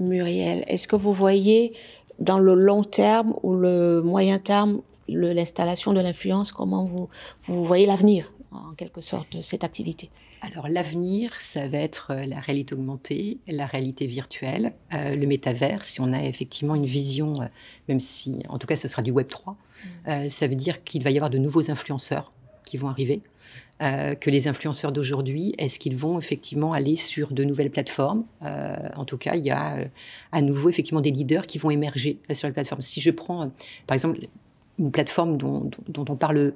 Muriel, 0.00 0.64
est-ce 0.66 0.88
que 0.88 0.96
vous 0.96 1.12
voyez 1.12 1.72
dans 2.18 2.38
le 2.38 2.54
long 2.54 2.82
terme 2.82 3.34
ou 3.42 3.54
le 3.54 4.02
moyen 4.02 4.38
terme 4.38 4.80
l'installation 5.08 5.92
de 5.92 6.00
l'influence 6.00 6.52
Comment 6.52 6.84
vous, 6.84 7.08
vous 7.46 7.64
voyez 7.64 7.86
l'avenir, 7.86 8.32
en 8.52 8.72
quelque 8.74 9.00
sorte, 9.00 9.36
de 9.36 9.42
cette 9.42 9.64
activité? 9.64 10.10
Alors 10.44 10.68
l'avenir, 10.68 11.32
ça 11.40 11.68
va 11.68 11.78
être 11.78 12.08
euh, 12.10 12.26
la 12.26 12.38
réalité 12.38 12.74
augmentée, 12.74 13.38
la 13.48 13.64
réalité 13.64 14.06
virtuelle, 14.06 14.74
euh, 14.92 15.16
le 15.16 15.26
métavers. 15.26 15.82
Si 15.84 16.02
on 16.02 16.12
a 16.12 16.22
effectivement 16.22 16.74
une 16.74 16.84
vision, 16.84 17.40
euh, 17.40 17.46
même 17.88 17.98
si 17.98 18.42
en 18.50 18.58
tout 18.58 18.66
cas 18.66 18.76
ce 18.76 18.86
sera 18.86 19.00
du 19.00 19.10
Web 19.10 19.28
3, 19.28 19.56
mm. 20.06 20.28
ça 20.28 20.46
veut 20.46 20.54
dire 20.54 20.84
qu'il 20.84 21.02
va 21.02 21.10
y 21.10 21.16
avoir 21.16 21.30
de 21.30 21.38
nouveaux 21.38 21.70
influenceurs 21.70 22.30
qui 22.66 22.76
vont 22.76 22.88
arriver. 22.88 23.22
Que 23.80 24.30
les 24.30 24.48
influenceurs 24.48 24.92
d'aujourd'hui, 24.92 25.52
est-ce 25.58 25.78
qu'ils 25.78 25.96
vont 25.96 26.18
effectivement 26.18 26.72
aller 26.72 26.96
sur 26.96 27.32
de 27.32 27.44
nouvelles 27.44 27.70
plateformes? 27.70 28.24
En 28.40 29.04
tout 29.04 29.18
cas, 29.18 29.34
il 29.34 29.44
y 29.44 29.50
a 29.50 29.88
à 30.32 30.40
nouveau 30.40 30.70
effectivement 30.70 31.00
des 31.00 31.10
leaders 31.10 31.46
qui 31.46 31.58
vont 31.58 31.70
émerger 31.70 32.18
sur 32.32 32.48
les 32.48 32.54
plateformes. 32.54 32.80
Si 32.80 33.00
je 33.00 33.10
prends 33.10 33.50
par 33.86 33.94
exemple 33.94 34.20
une 34.78 34.90
plateforme 34.90 35.36
dont, 35.36 35.70
on 35.96 36.16
parle 36.16 36.54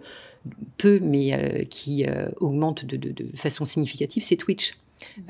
peu, 0.77 0.99
mais 1.01 1.35
euh, 1.35 1.65
qui 1.65 2.05
euh, 2.05 2.29
augmente 2.41 2.85
de, 2.85 3.27
façon 3.35 3.65
significative, 3.65 4.23
c'est 4.23 4.37
Twitch. 4.37 4.73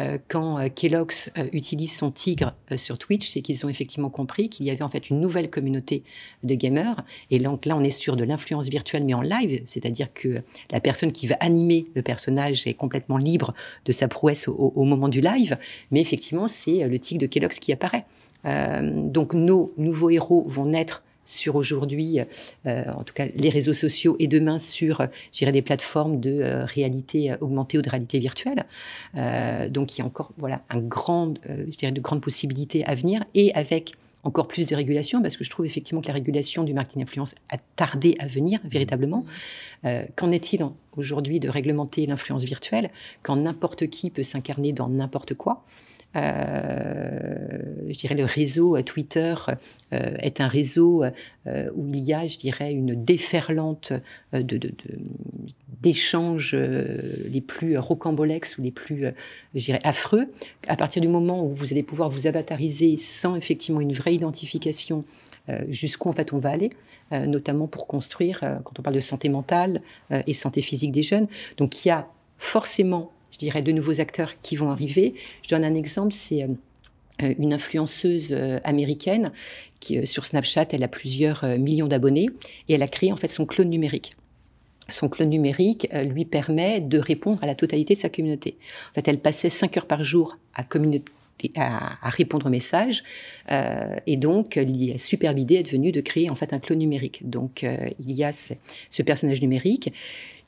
Euh, 0.00 0.18
quand 0.28 0.68
Kellogg's 0.74 1.30
utilise 1.52 1.96
son 1.96 2.10
tigre 2.10 2.54
sur 2.76 2.98
Twitch, 2.98 3.28
c'est 3.28 3.40
qu'ils 3.40 3.64
ont 3.66 3.68
effectivement 3.68 4.10
compris 4.10 4.48
qu'il 4.48 4.66
y 4.66 4.70
avait 4.70 4.82
en 4.82 4.88
fait 4.88 5.10
une 5.10 5.20
nouvelle 5.20 5.50
communauté 5.50 6.02
de 6.42 6.54
gamers. 6.54 7.02
Et 7.30 7.38
donc 7.38 7.66
là, 7.66 7.76
on 7.76 7.82
est 7.82 7.90
sur 7.90 8.16
de 8.16 8.24
l'influence 8.24 8.68
virtuelle, 8.68 9.04
mais 9.04 9.14
en 9.14 9.20
live, 9.20 9.62
c'est-à-dire 9.64 10.12
que 10.12 10.42
la 10.70 10.80
personne 10.80 11.12
qui 11.12 11.26
va 11.26 11.36
animer 11.40 11.86
le 11.94 12.02
personnage 12.02 12.66
est 12.66 12.74
complètement 12.74 13.18
libre 13.18 13.54
de 13.84 13.92
sa 13.92 14.08
prouesse 14.08 14.48
au, 14.48 14.72
au 14.74 14.84
moment 14.84 15.08
du 15.08 15.20
live. 15.20 15.58
Mais 15.90 16.00
effectivement, 16.00 16.46
c'est 16.46 16.86
le 16.86 16.98
tigre 16.98 17.20
de 17.20 17.26
Kellogg's 17.26 17.58
qui 17.58 17.72
apparaît. 17.72 18.04
donc 18.44 19.34
nos 19.34 19.72
nouveaux 19.76 20.10
héros 20.10 20.44
vont 20.46 20.66
naître 20.66 21.02
sur 21.28 21.56
aujourd'hui, 21.56 22.20
euh, 22.66 22.84
en 22.96 23.04
tout 23.04 23.12
cas 23.12 23.26
les 23.36 23.50
réseaux 23.50 23.74
sociaux, 23.74 24.16
et 24.18 24.26
demain 24.26 24.56
sur, 24.58 25.06
j'irai 25.30 25.52
des 25.52 25.60
plateformes 25.60 26.20
de 26.20 26.40
euh, 26.40 26.64
réalité 26.64 27.34
augmentée 27.40 27.76
ou 27.76 27.82
de 27.82 27.90
réalité 27.90 28.18
virtuelle. 28.18 28.64
Euh, 29.14 29.68
donc 29.68 29.94
il 29.94 30.00
y 30.00 30.02
a 30.02 30.06
encore 30.06 30.32
voilà 30.38 30.62
un 30.70 30.80
de 30.80 30.88
grandes 32.00 32.22
possibilités 32.22 32.84
à 32.86 32.94
venir, 32.94 33.24
et 33.34 33.52
avec 33.54 33.92
encore 34.24 34.48
plus 34.48 34.66
de 34.66 34.74
régulation, 34.74 35.20
parce 35.20 35.36
que 35.36 35.44
je 35.44 35.50
trouve 35.50 35.66
effectivement 35.66 36.00
que 36.00 36.08
la 36.08 36.14
régulation 36.14 36.64
du 36.64 36.72
marketing 36.72 37.02
influence 37.02 37.34
a 37.50 37.58
tardé 37.76 38.16
à 38.18 38.26
venir 38.26 38.58
véritablement. 38.64 39.24
Qu'en 40.16 40.32
est-il 40.32 40.66
aujourd'hui 40.96 41.40
de 41.40 41.48
réglementer 41.48 42.04
l'influence 42.04 42.44
virtuelle? 42.44 42.90
Quand 43.22 43.36
n'importe 43.36 43.86
qui 43.86 44.10
peut 44.10 44.24
s'incarner 44.24 44.72
dans 44.72 44.88
n'importe 44.88 45.34
quoi 45.34 45.64
euh, 45.97 45.97
je 46.14 47.98
dirais 47.98 48.14
le 48.14 48.24
réseau 48.24 48.76
euh, 48.76 48.82
Twitter 48.82 49.34
euh, 49.92 50.14
est 50.18 50.40
un 50.40 50.48
réseau 50.48 51.04
où 51.74 51.88
il 51.88 52.00
y 52.00 52.12
a, 52.12 52.26
je 52.26 52.36
dirais, 52.36 52.72
une 52.72 53.02
déferlante 53.04 53.92
d'échanges 55.80 56.54
les 56.54 57.40
plus 57.40 57.78
rocambolesques 57.78 58.58
ou 58.58 58.62
les 58.62 58.70
plus, 58.70 59.06
je 59.54 59.64
dirais, 59.64 59.80
affreux. 59.82 60.30
À 60.66 60.76
partir 60.76 61.00
du 61.00 61.08
moment 61.08 61.42
où 61.42 61.54
vous 61.54 61.72
allez 61.72 61.82
pouvoir 61.82 62.10
vous 62.10 62.26
avatariser 62.26 62.98
sans 62.98 63.34
effectivement 63.34 63.80
une 63.80 63.92
vraie 63.92 64.14
identification 64.14 65.04
jusqu'où 65.68 66.10
en 66.10 66.12
fait 66.12 66.34
on 66.34 66.38
va 66.38 66.50
aller, 66.50 66.68
notamment 67.10 67.66
pour 67.66 67.86
construire, 67.86 68.40
quand 68.64 68.78
on 68.78 68.82
parle 68.82 68.96
de 68.96 69.00
santé 69.00 69.30
mentale 69.30 69.80
et 70.10 70.34
santé 70.34 70.60
physique 70.60 70.92
des 70.92 71.02
jeunes. 71.02 71.28
Donc 71.56 71.82
il 71.82 71.88
y 71.88 71.90
a 71.90 72.08
forcément 72.36 73.10
je 73.38 73.46
dirais, 73.46 73.62
de 73.62 73.70
nouveaux 73.70 74.00
acteurs 74.00 74.32
qui 74.42 74.56
vont 74.56 74.70
arriver. 74.70 75.14
Je 75.42 75.50
donne 75.50 75.64
un 75.64 75.74
exemple, 75.74 76.12
c'est 76.12 76.42
euh, 77.22 77.34
une 77.38 77.52
influenceuse 77.52 78.28
euh, 78.32 78.58
américaine 78.64 79.30
qui, 79.78 79.98
euh, 79.98 80.06
sur 80.06 80.26
Snapchat, 80.26 80.66
elle 80.72 80.82
a 80.82 80.88
plusieurs 80.88 81.44
millions 81.58 81.86
d'abonnés 81.86 82.26
et 82.68 82.74
elle 82.74 82.82
a 82.82 82.88
créé 82.88 83.12
en 83.12 83.16
fait 83.16 83.28
son 83.28 83.46
clone 83.46 83.70
numérique. 83.70 84.14
Son 84.88 85.08
clone 85.08 85.28
numérique 85.28 85.86
lui 85.92 86.24
permet 86.24 86.80
de 86.80 86.98
répondre 86.98 87.44
à 87.44 87.46
la 87.46 87.54
totalité 87.54 87.94
de 87.94 87.98
sa 87.98 88.08
communauté. 88.08 88.56
En 88.90 88.94
fait, 88.94 89.06
elle 89.06 89.18
passait 89.18 89.50
5 89.50 89.76
heures 89.76 89.86
par 89.86 90.02
jour 90.02 90.38
à 90.54 90.64
à, 91.56 92.10
répondre 92.10 92.46
aux 92.46 92.50
messages. 92.50 93.04
et 94.06 94.16
donc, 94.16 94.56
la 94.56 94.98
superbe 94.98 95.38
idée 95.38 95.56
est 95.56 95.62
devenue 95.62 95.92
de 95.92 96.00
créer 96.00 96.30
en 96.30 96.34
fait 96.34 96.54
un 96.54 96.58
clone 96.58 96.78
numérique. 96.78 97.28
Donc, 97.28 97.64
il 97.64 98.12
y 98.12 98.24
a 98.24 98.32
ce 98.32 99.02
personnage 99.02 99.42
numérique 99.42 99.92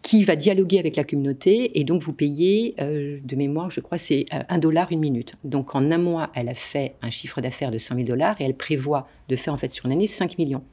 qui 0.02 0.24
va 0.24 0.34
dialoguer 0.34 0.78
avec 0.78 0.96
la 0.96 1.04
communauté 1.04 1.78
et 1.78 1.84
donc 1.84 2.02
vous 2.02 2.12
payez, 2.12 2.74
euh, 2.80 3.18
de 3.22 3.36
mémoire, 3.36 3.70
je 3.70 3.80
crois, 3.80 3.98
c'est 3.98 4.26
euh, 4.32 4.38
un 4.48 4.58
dollar 4.58 4.90
une 4.92 5.00
minute. 5.00 5.34
Donc 5.44 5.74
en 5.74 5.90
un 5.90 5.98
mois, 5.98 6.30
elle 6.34 6.48
a 6.48 6.54
fait 6.54 6.94
un 7.02 7.10
chiffre 7.10 7.40
d'affaires 7.40 7.70
de 7.70 7.78
100 7.78 7.96
000 7.96 8.06
dollars 8.06 8.40
et 8.40 8.44
elle 8.44 8.56
prévoit 8.56 9.06
de 9.28 9.36
faire 9.36 9.52
en 9.52 9.58
fait 9.58 9.70
sur 9.70 9.86
une 9.86 9.92
année 9.92 10.06
5 10.06 10.38
millions. 10.38 10.64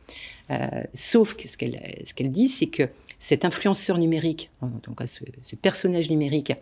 Euh, 0.50 0.68
sauf 0.94 1.34
que 1.36 1.48
ce 1.48 1.58
qu'elle 1.58 1.78
ce 2.06 2.14
qu'elle 2.14 2.32
dit, 2.32 2.48
c'est 2.48 2.68
que 2.68 2.84
cet 3.20 3.44
influenceur 3.44 3.98
numérique, 3.98 4.50
donc 4.62 5.02
ce, 5.06 5.24
ce 5.42 5.56
personnage 5.56 6.10
numérique, 6.10 6.54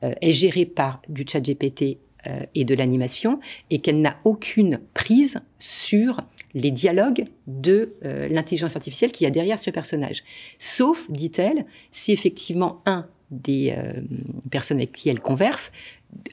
est 0.00 0.32
géré 0.32 0.64
par 0.64 1.02
du 1.08 1.24
chat 1.28 1.40
GPT 1.40 1.98
et 2.54 2.64
de 2.64 2.74
l'animation 2.74 3.40
et 3.70 3.80
qu'elle 3.80 4.00
n'a 4.00 4.16
aucune 4.22 4.80
prise 4.94 5.40
sur 5.58 6.20
les 6.54 6.70
dialogues 6.70 7.26
de 7.46 7.94
euh, 8.04 8.28
l'intelligence 8.28 8.76
artificielle 8.76 9.12
qui 9.12 9.24
y 9.24 9.26
a 9.26 9.30
derrière 9.30 9.58
ce 9.58 9.70
personnage. 9.70 10.24
Sauf, 10.58 11.10
dit-elle, 11.10 11.66
si 11.90 12.12
effectivement 12.12 12.80
un 12.86 13.06
des 13.30 13.74
euh, 13.76 14.00
personnes 14.50 14.78
avec 14.78 14.92
qui 14.92 15.08
elle 15.08 15.20
converse 15.20 15.72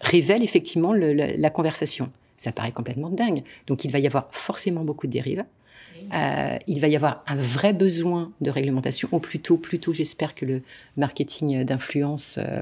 révèle 0.01 0.43
effectivement 0.43 0.93
la 0.93 1.49
conversation. 1.49 2.11
Ça 2.37 2.51
paraît 2.51 2.71
complètement 2.71 3.09
dingue. 3.09 3.43
Donc 3.67 3.83
il 3.85 3.91
va 3.91 3.99
y 3.99 4.05
avoir 4.05 4.27
forcément 4.31 4.83
beaucoup 4.83 5.07
de 5.07 5.11
dérives. 5.11 5.43
Euh, 6.13 6.57
il 6.67 6.79
va 6.79 6.87
y 6.87 6.95
avoir 6.95 7.23
un 7.27 7.35
vrai 7.35 7.73
besoin 7.73 8.31
de 8.41 8.49
réglementation, 8.49 9.09
ou 9.11 9.19
plutôt, 9.19 9.57
plutôt 9.57 9.93
j'espère 9.93 10.35
que 10.35 10.45
le 10.45 10.61
marketing 10.97 11.63
d'influence 11.63 12.37
euh, 12.37 12.61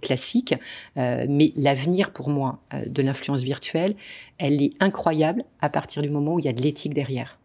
classique, 0.00 0.54
euh, 0.96 1.26
mais 1.28 1.52
l'avenir 1.56 2.12
pour 2.12 2.30
moi 2.30 2.60
de 2.86 3.02
l'influence 3.02 3.42
virtuelle, 3.42 3.94
elle 4.38 4.62
est 4.62 4.72
incroyable 4.80 5.44
à 5.60 5.68
partir 5.68 6.02
du 6.02 6.10
moment 6.10 6.34
où 6.34 6.38
il 6.38 6.44
y 6.44 6.48
a 6.48 6.52
de 6.52 6.62
l'éthique 6.62 6.94
derrière. 6.94 7.38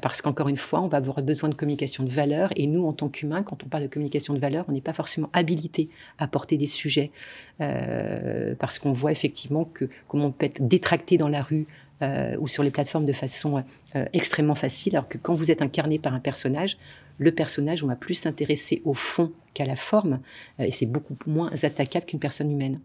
Parce 0.00 0.22
qu'encore 0.22 0.48
une 0.48 0.56
fois, 0.56 0.80
on 0.80 0.88
va 0.88 0.96
avoir 0.96 1.20
besoin 1.20 1.50
de 1.50 1.54
communication 1.54 2.02
de 2.02 2.08
valeur. 2.08 2.48
Et 2.56 2.66
nous, 2.66 2.86
en 2.86 2.94
tant 2.94 3.10
qu'humains, 3.10 3.42
quand 3.42 3.62
on 3.62 3.68
parle 3.68 3.82
de 3.82 3.88
communication 3.88 4.32
de 4.32 4.38
valeur, 4.38 4.64
on 4.68 4.72
n'est 4.72 4.80
pas 4.80 4.94
forcément 4.94 5.28
habilité 5.34 5.90
à 6.16 6.26
porter 6.26 6.56
des 6.56 6.66
sujets. 6.66 7.10
Parce 7.58 8.78
qu'on 8.78 8.94
voit 8.94 9.12
effectivement 9.12 9.66
que 9.66 9.90
comment 10.08 10.26
on 10.26 10.32
peut 10.32 10.46
être 10.46 10.66
détracté 10.66 11.18
dans 11.18 11.28
la 11.28 11.42
rue, 11.42 11.66
euh, 12.02 12.36
ou 12.38 12.48
sur 12.48 12.62
les 12.62 12.70
plateformes 12.70 13.06
de 13.06 13.12
façon 13.12 13.62
extrêmement 14.12 14.54
facile, 14.54 14.96
alors 14.96 15.08
que 15.08 15.18
quand 15.18 15.34
vous 15.34 15.50
êtes 15.50 15.62
incarné 15.62 15.98
par 15.98 16.12
un 16.12 16.20
personnage, 16.20 16.76
le 17.18 17.32
personnage, 17.32 17.82
on 17.82 17.86
va 17.86 17.96
plus 17.96 18.14
s'intéresser 18.14 18.82
au 18.84 18.92
fond 18.92 19.32
qu'à 19.54 19.64
la 19.64 19.76
forme, 19.76 20.20
et 20.58 20.70
c'est 20.70 20.86
beaucoup 20.86 21.16
moins 21.26 21.50
attaquable 21.62 22.04
qu'une 22.04 22.18
personne 22.18 22.50
humaine. 22.50 22.80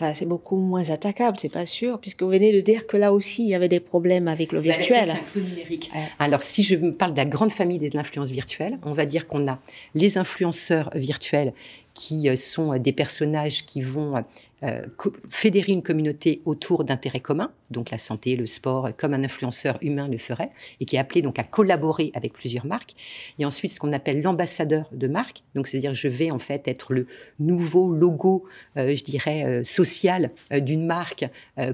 Enfin, 0.00 0.14
c'est 0.14 0.26
beaucoup 0.26 0.58
moins 0.58 0.90
attaquable, 0.90 1.38
c'est 1.40 1.48
pas 1.48 1.66
sûr, 1.66 1.98
puisque 1.98 2.22
vous 2.22 2.28
venez 2.28 2.52
de 2.52 2.60
dire 2.60 2.86
que 2.86 2.96
là 2.96 3.12
aussi, 3.12 3.42
il 3.42 3.48
y 3.48 3.54
avait 3.56 3.68
des 3.68 3.80
problèmes 3.80 4.28
avec 4.28 4.52
le 4.52 4.60
bah, 4.60 4.66
virtuel. 4.66 5.12
numérique? 5.34 5.90
Alors, 6.20 6.44
si 6.44 6.62
je 6.62 6.76
parle 6.76 7.14
de 7.14 7.16
la 7.16 7.24
grande 7.24 7.50
famille 7.50 7.80
des 7.80 7.96
influences 7.96 8.30
virtuelles, 8.30 8.78
on 8.84 8.92
va 8.92 9.06
dire 9.06 9.26
qu'on 9.26 9.48
a 9.48 9.58
les 9.96 10.16
influenceurs 10.16 10.88
virtuels 10.94 11.52
qui 11.94 12.28
euh, 12.28 12.36
sont 12.36 12.78
des 12.78 12.92
personnages 12.92 13.66
qui 13.66 13.80
vont 13.80 14.24
euh, 14.64 14.82
fédérer 15.28 15.72
une 15.72 15.82
communauté 15.82 16.42
autour 16.44 16.84
d'intérêts 16.84 17.20
communs, 17.20 17.52
donc 17.70 17.90
la 17.90 17.98
santé, 17.98 18.34
le 18.34 18.46
sport, 18.46 18.90
comme 18.96 19.14
un 19.14 19.22
influenceur 19.22 19.78
humain 19.82 20.08
le 20.08 20.18
ferait, 20.18 20.50
et 20.80 20.84
qui 20.84 20.96
est 20.96 20.98
appelé 20.98 21.22
donc 21.22 21.38
à 21.38 21.44
collaborer 21.44 22.10
avec 22.14 22.32
plusieurs 22.32 22.66
marques. 22.66 22.94
Et 23.38 23.44
ensuite, 23.44 23.72
ce 23.72 23.78
qu'on 23.78 23.92
appelle 23.92 24.20
l'ambassadeur 24.20 24.88
de 24.92 25.06
marque, 25.06 25.42
donc 25.54 25.68
c'est-à-dire 25.68 25.94
je 25.94 26.08
vais 26.08 26.30
en 26.30 26.38
fait 26.38 26.66
être 26.66 26.92
le 26.92 27.06
nouveau 27.38 27.92
logo, 27.92 28.44
euh, 28.76 28.96
je 28.96 29.04
dirais, 29.04 29.44
euh, 29.44 29.64
social 29.64 30.32
d'une 30.50 30.86
marque 30.86 31.26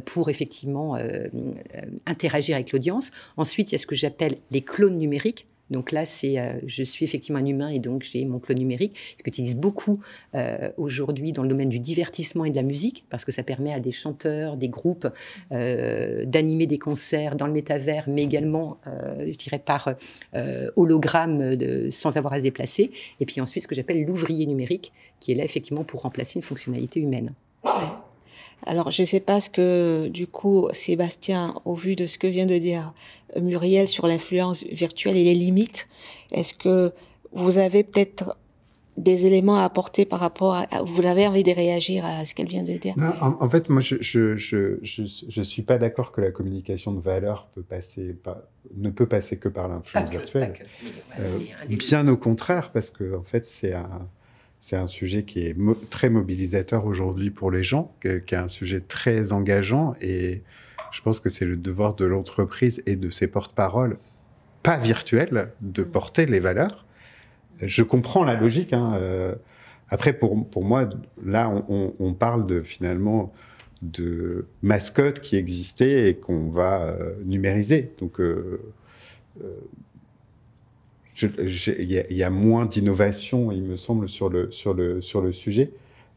pour 0.05 0.31
effectivement 0.31 0.97
interagir 2.07 2.57
avec 2.57 2.73
l'audience. 2.73 3.11
Ensuite, 3.37 3.71
il 3.71 3.75
y 3.75 3.77
a 3.77 3.79
ce 3.79 3.87
que 3.87 3.95
j'appelle 3.95 4.37
les 4.51 4.63
clones 4.63 4.99
numériques, 4.99 5.47
donc 5.71 5.93
là, 5.93 6.05
c'est, 6.05 6.39
euh, 6.39 6.53
je 6.67 6.83
suis 6.83 7.05
effectivement 7.05 7.39
un 7.39 7.47
humain 7.47 7.69
et 7.69 7.79
donc 7.79 8.03
j'ai 8.03 8.25
mon 8.25 8.39
clone 8.39 8.59
numérique, 8.59 8.97
ce 9.17 9.23
que 9.23 9.31
utilise 9.35 9.57
beaucoup 9.57 10.01
euh, 10.35 10.71
aujourd'hui 10.77 11.33
dans 11.33 11.43
le 11.43 11.49
domaine 11.49 11.71
du 11.71 11.81
divertissement 11.81 12.45
et 12.45 12.51
de 12.51 12.57
la 12.57 12.63
musique, 12.63 13.05
parce 13.11 13.25
que 13.25 13.33
ça 13.33 13.43
permet 13.43 13.73
à 13.73 13.81
des 13.81 13.91
chanteurs, 13.91 14.57
des 14.57 14.69
groupes 14.69 15.09
euh, 15.53 16.25
d'animer 16.25 16.67
des 16.67 16.79
concerts 16.79 17.35
dans 17.35 17.47
le 17.47 17.53
métavers, 17.53 18.05
mais 18.09 18.23
également, 18.23 18.79
je 19.19 19.37
dirais, 19.37 19.59
par 19.59 19.95
hologramme 20.77 21.57
de, 21.57 21.89
sans 21.91 22.17
avoir 22.17 22.35
à 22.35 22.39
se 22.39 22.43
déplacer. 22.45 22.91
Et 23.21 23.27
puis 23.27 23.41
ensuite, 23.41 23.63
ce 23.63 23.69
que 23.69 23.75
j'appelle 23.75 24.05
l'ouvrier 24.05 24.47
numérique, 24.47 24.93
qui 25.21 25.33
est 25.33 25.35
là 25.35 25.45
effectivement 25.45 25.85
pour 25.85 26.03
remplacer 26.03 26.39
une 26.39 26.43
fonctionnalité 26.43 27.01
humaine. 27.01 27.33
Alors, 28.67 28.91
je 28.91 29.03
ne 29.03 29.07
sais 29.07 29.21
pas 29.21 29.41
ce 29.41 29.51
que, 29.51 30.09
du 30.09 30.27
coup, 30.27 30.69
Sébastien, 30.73 31.55
au 31.65 31.75
vu 31.75 31.97
de 31.97 32.07
ce 32.07 32.19
que 32.19 32.27
vient 32.27 32.47
de 32.47 32.59
dire 32.59 32.93
Muriel 33.41 33.89
sur 33.89 34.07
l'influence 34.07 34.65
virtuelle 34.65 35.17
et 35.17 35.25
les 35.25 35.35
limites, 35.35 35.89
est-ce 36.31 36.55
que 36.55 36.93
vous 37.33 37.59
avez 37.59 37.83
peut-être 37.85 38.37
des 38.97 39.27
éléments 39.27 39.59
à 39.59 39.65
apporter 39.65 40.05
par 40.05 40.21
rapport 40.21 40.55
à, 40.55 40.67
vous 40.85 41.05
avez 41.05 41.27
envie 41.27 41.43
de 41.43 41.51
réagir 41.51 42.05
à 42.05 42.25
ce 42.25 42.35
qu'elle 42.35 42.47
vient 42.47 42.63
de 42.63 42.75
dire? 42.75 42.95
En, 43.21 43.49
fait, 43.49 43.69
moi, 43.69 43.81
je 43.81 43.97
je, 44.01 44.37
je, 44.37 44.79
je, 44.83 45.43
suis 45.43 45.63
pas 45.63 45.79
d'accord 45.79 46.13
que 46.13 46.21
la 46.21 46.31
communication 46.31 46.93
de 46.93 47.01
valeur 47.01 47.49
peut 47.55 47.63
passer 47.63 48.17
ne 48.77 48.91
peut 48.91 49.07
passer 49.07 49.37
que 49.37 49.49
par 49.49 49.69
l'influence 49.69 50.09
virtuelle. 50.09 50.55
Euh, 51.19 51.39
bien 51.69 52.07
au 52.09 52.17
contraire, 52.17 52.71
parce 52.73 52.91
que 52.91 53.17
en 53.17 53.25
fait, 53.25 53.47
c'est 53.47 53.75
un 53.75 54.09
c'est 54.65 54.77
un 54.77 54.87
sujet 54.87 55.25
qui 55.25 55.41
est 55.41 55.55
très 55.91 56.09
mobilisateur 56.09 56.87
aujourd'hui 56.87 57.31
pour 57.31 57.51
les 57.51 57.63
gens, 57.63 57.95
qui 58.01 58.09
est 58.09 58.39
un 58.39 58.49
sujet 58.49 58.81
très 58.81 59.31
engageant 59.35 59.95
et 60.01 60.43
je 60.91 61.03
pense 61.03 61.21
que 61.21 61.29
c'est 61.29 61.45
le 61.45 61.59
devoir 61.59 61.95
de 61.95 62.07
l'entreprise 62.07 62.83
et 62.87 62.97
de 62.97 63.11
ses 63.11 63.27
porte-paroles, 63.27 63.99
pas 64.63 64.79
virtuels, 64.79 65.53
de 65.61 65.83
mm. 65.83 65.91
porter 65.91 66.25
les 66.25 66.41
valeurs. 66.41 66.87
Je 67.61 67.83
comprends 67.83 68.25
la 68.25 68.37
logique. 68.37 68.73
Hein, 68.73 68.95
euh, 68.95 69.35
après, 69.91 70.15
pour, 70.15 70.49
pour 70.49 70.65
moi, 70.65 70.89
là, 71.23 71.53
on, 71.69 72.15
parle 72.15 72.47
de 72.47 72.63
finalement 72.63 73.35
de 73.83 74.47
mascottes 74.63 75.21
qui 75.21 75.37
existaient 75.37 76.09
et 76.09 76.17
qu'on 76.17 76.49
va 76.49 76.85
euh, 76.85 77.17
numériser. 77.27 77.93
Donc, 77.99 78.19
euh, 78.19 78.63
il 81.23 81.93
y, 82.11 82.23
a 82.23 82.31
moins 82.31 82.67
d'innovation, 82.67 83.53
il 83.53 83.63
me 83.63 83.77
semble, 83.77 84.09
sur 84.09 84.29
le, 84.29 84.51
sur 84.51 84.75
le, 84.75 85.01
sur 85.01 85.21
le 85.21 85.31
sujet. 85.31 85.71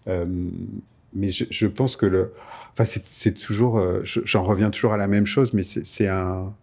Euh, 0.07 0.25
mais 1.13 1.29
je, 1.29 1.45
je, 1.49 1.67
pense 1.67 1.95
que 1.95 2.05
le. 2.05 2.33
Enfin, 2.73 2.99
c'est 3.09 3.33
toujours. 3.33 3.77
Euh, 3.77 4.01
j'en 4.03 4.43
reviens 4.43 4.71
toujours 4.71 4.93
à 4.93 4.97
la 4.97 5.07
même 5.07 5.27
chose, 5.27 5.53
mais 5.53 5.63
c'est 5.63 6.07
un. 6.07 6.53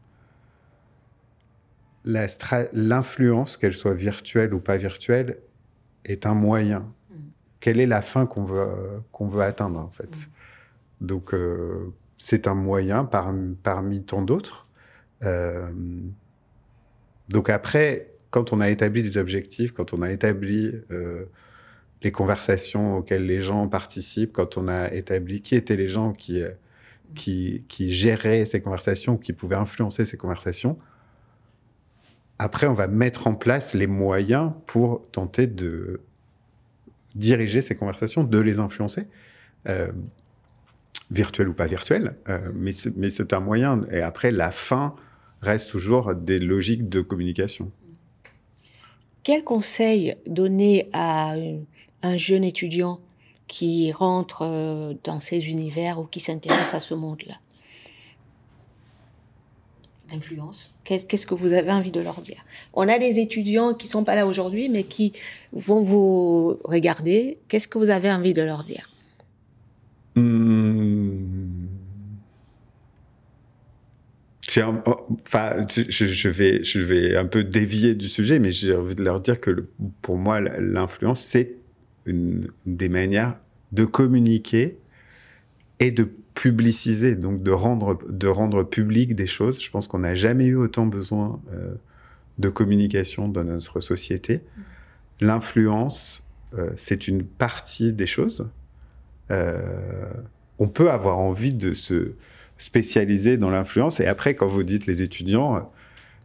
L'influence, 2.04 3.56
qu'elle 3.56 3.74
soit 3.74 3.94
virtuelle 3.94 4.52
ou 4.52 4.60
pas 4.60 4.76
virtuelle, 4.76 5.38
est 6.04 6.26
un 6.26 6.34
moyen. 6.34 6.80
Mm. 6.80 7.14
Quelle 7.60 7.80
est 7.80 7.86
la 7.86 8.02
fin 8.02 8.26
qu'on 8.26 8.44
veut, 8.44 8.68
qu'on 9.12 9.26
veut 9.26 9.42
atteindre, 9.42 9.78
en 9.78 9.90
fait? 9.90 10.28
Mm. 11.00 11.06
Donc, 11.06 11.34
euh, 11.34 11.92
c'est 12.18 12.46
un 12.46 12.54
moyen 12.54 13.04
parmi, 13.04 13.54
parmi 13.54 14.02
tant 14.02 14.22
d'autres. 14.22 14.66
donc, 17.30 17.48
après, 17.48 18.13
quand 18.34 18.52
on 18.52 18.60
a 18.60 18.68
établi 18.68 19.04
des 19.04 19.16
objectifs, 19.16 19.70
quand 19.70 19.92
on 19.92 20.02
a 20.02 20.10
établi 20.10 20.72
euh, 20.90 21.26
les 22.02 22.10
conversations 22.10 22.96
auxquelles 22.96 23.26
les 23.26 23.40
gens 23.40 23.68
participent, 23.68 24.32
quand 24.32 24.56
on 24.56 24.66
a 24.66 24.92
établi 24.92 25.40
qui 25.40 25.54
étaient 25.54 25.76
les 25.76 25.86
gens 25.86 26.12
qui, 26.12 26.42
euh, 26.42 26.50
qui, 27.14 27.62
géraient 27.78 28.44
ces 28.44 28.60
conversations, 28.60 29.16
qui 29.16 29.32
pouvaient 29.34 29.54
influencer 29.54 30.04
ces 30.04 30.16
conversations, 30.16 30.76
après, 32.40 32.66
on 32.66 32.72
va 32.72 32.88
mettre 32.88 33.28
en 33.28 33.36
place 33.36 33.72
les 33.72 33.86
moyens 33.86 34.50
pour 34.66 35.06
tenter 35.12 35.46
de 35.46 36.00
diriger 37.14 37.62
ces 37.62 37.76
conversations, 37.76 38.24
de 38.24 38.40
les 38.40 38.58
influencer, 38.58 39.06
euh, 39.68 39.92
virtuelles 41.12 41.48
ou 41.50 41.54
pas 41.54 41.66
virtuelles, 41.66 42.16
mais 42.52 42.72
c'est 42.72 43.32
un 43.32 43.38
moyen. 43.38 43.82
Et 43.92 44.00
après, 44.00 44.32
la 44.32 44.50
fin 44.50 44.96
reste 45.40 45.70
toujours 45.70 46.16
des 46.16 46.40
logiques 46.40 46.88
de 46.88 47.00
communication. 47.00 47.70
Quel 49.24 49.42
conseil 49.42 50.16
donner 50.26 50.90
à 50.92 51.34
un 52.02 52.16
jeune 52.18 52.44
étudiant 52.44 53.00
qui 53.48 53.90
rentre 53.90 54.42
euh, 54.42 54.92
dans 55.02 55.18
ces 55.18 55.48
univers 55.48 55.98
ou 55.98 56.04
qui 56.04 56.20
s'intéresse 56.20 56.74
à 56.74 56.80
ce 56.80 56.92
monde-là? 56.92 57.36
L'influence. 60.12 60.74
Qu'est-ce 60.84 61.26
que 61.26 61.34
vous 61.34 61.54
avez 61.54 61.72
envie 61.72 61.90
de 61.90 62.00
leur 62.00 62.20
dire? 62.20 62.44
On 62.74 62.86
a 62.86 62.98
des 62.98 63.18
étudiants 63.18 63.72
qui 63.72 63.86
sont 63.86 64.04
pas 64.04 64.14
là 64.14 64.26
aujourd'hui, 64.26 64.68
mais 64.68 64.84
qui 64.84 65.14
vont 65.52 65.82
vous 65.82 66.58
regarder. 66.62 67.38
Qu'est-ce 67.48 67.66
que 67.66 67.78
vous 67.78 67.88
avez 67.88 68.12
envie 68.12 68.34
de 68.34 68.42
leur 68.42 68.62
dire? 68.62 68.90
Enfin, 74.62 75.66
je, 75.68 76.28
vais, 76.28 76.62
je 76.62 76.80
vais 76.80 77.16
un 77.16 77.26
peu 77.26 77.44
dévier 77.44 77.94
du 77.94 78.08
sujet, 78.08 78.38
mais 78.38 78.50
j'ai 78.50 78.74
envie 78.74 78.94
de 78.94 79.02
leur 79.02 79.20
dire 79.20 79.40
que 79.40 79.68
pour 80.02 80.16
moi, 80.16 80.40
l'influence, 80.40 81.20
c'est 81.22 81.56
une, 82.06 82.48
des 82.66 82.88
manières 82.88 83.36
de 83.72 83.84
communiquer 83.84 84.78
et 85.80 85.90
de 85.90 86.08
publiciser, 86.34 87.16
donc 87.16 87.42
de 87.42 87.50
rendre, 87.50 87.98
de 88.08 88.28
rendre 88.28 88.64
public 88.64 89.14
des 89.14 89.26
choses. 89.26 89.62
Je 89.62 89.70
pense 89.70 89.88
qu'on 89.88 90.00
n'a 90.00 90.14
jamais 90.14 90.46
eu 90.46 90.56
autant 90.56 90.86
besoin 90.86 91.40
euh, 91.52 91.74
de 92.38 92.48
communication 92.48 93.28
dans 93.28 93.44
notre 93.44 93.80
société. 93.80 94.40
L'influence, 95.20 96.28
euh, 96.58 96.70
c'est 96.76 97.08
une 97.08 97.24
partie 97.24 97.92
des 97.92 98.06
choses. 98.06 98.48
Euh, 99.30 100.12
on 100.58 100.68
peut 100.68 100.90
avoir 100.90 101.18
envie 101.18 101.54
de 101.54 101.72
se 101.72 102.14
spécialisé 102.58 103.36
dans 103.36 103.50
l'influence. 103.50 104.00
Et 104.00 104.06
après, 104.06 104.34
quand 104.34 104.46
vous 104.46 104.62
dites 104.62 104.86
les 104.86 105.02
étudiants, 105.02 105.70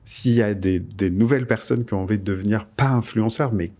s'il 0.03 0.33
y 0.33 0.41
a 0.41 0.53
des, 0.53 0.81
nouvelles 1.09 1.47
personnes 1.47 1.85
qui 1.85 1.93
ont 1.93 2.01
envie 2.01 2.17
de 2.17 2.23
devenir 2.23 2.65
pas 2.65 2.89
influenceurs, 2.89 3.53
mais 3.53 3.71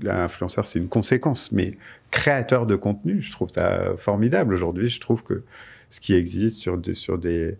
l'influenceur, 0.00 0.66
c'est 0.66 0.78
une 0.78 0.88
conséquence, 0.88 1.52
mais 1.52 1.76
créateur 2.10 2.66
de 2.66 2.76
contenu, 2.76 3.20
je 3.20 3.32
trouve 3.32 3.48
ça 3.48 3.94
formidable. 3.96 4.54
Aujourd'hui, 4.54 4.88
je 4.88 5.00
trouve 5.00 5.22
que 5.22 5.42
ce 5.90 6.00
qui 6.00 6.14
existe 6.14 6.58
sur 6.58 6.76
des, 6.76 6.94
sur 6.94 7.18
des, 7.18 7.56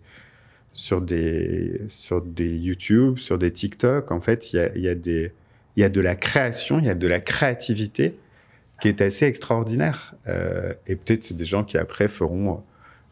sur 0.71 1.01
des, 1.01 1.81
sur 1.89 2.21
des 2.21 2.57
YouTube, 2.57 3.17
sur 3.17 3.37
des 3.37 3.51
TikTok, 3.51 4.11
en 4.11 4.19
fait, 4.19 4.53
il 4.53 4.57
y 4.57 4.59
a, 4.59 4.77
y, 4.77 4.89
a 4.89 5.29
y 5.77 5.83
a 5.83 5.89
de 5.89 6.01
la 6.01 6.15
création, 6.15 6.79
il 6.79 6.85
y 6.85 6.89
a 6.89 6.95
de 6.95 7.07
la 7.07 7.19
créativité 7.19 8.15
qui 8.81 8.87
est 8.87 9.01
assez 9.01 9.25
extraordinaire. 9.25 10.15
Euh, 10.27 10.73
et 10.85 10.95
peut-être 10.95 11.23
c'est 11.23 11.35
des 11.35 11.45
gens 11.45 11.63
qui 11.63 11.77
après 11.77 12.07
feront 12.07 12.63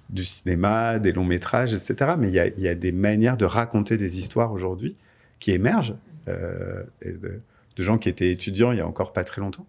du 0.10 0.24
cinéma, 0.24 1.00
des 1.00 1.12
longs 1.12 1.26
métrages, 1.26 1.74
etc. 1.74 2.14
Mais 2.18 2.30
il 2.30 2.34
y 2.34 2.68
a, 2.68 2.76
des 2.76 2.92
manières 2.92 3.38
de 3.38 3.46
raconter 3.46 3.98
des 3.98 4.20
histoires 4.20 4.52
aujourd'hui 4.52 4.96
qui 5.40 5.52
émergent, 5.52 5.96
euh, 6.28 6.84
de, 7.04 7.42
gens 7.78 7.98
qui 7.98 8.10
étaient 8.10 8.32
étudiants 8.32 8.72
il 8.72 8.78
y 8.78 8.82
a 8.82 8.88
encore 8.88 9.14
pas 9.14 9.24
très 9.24 9.42
longtemps, 9.42 9.66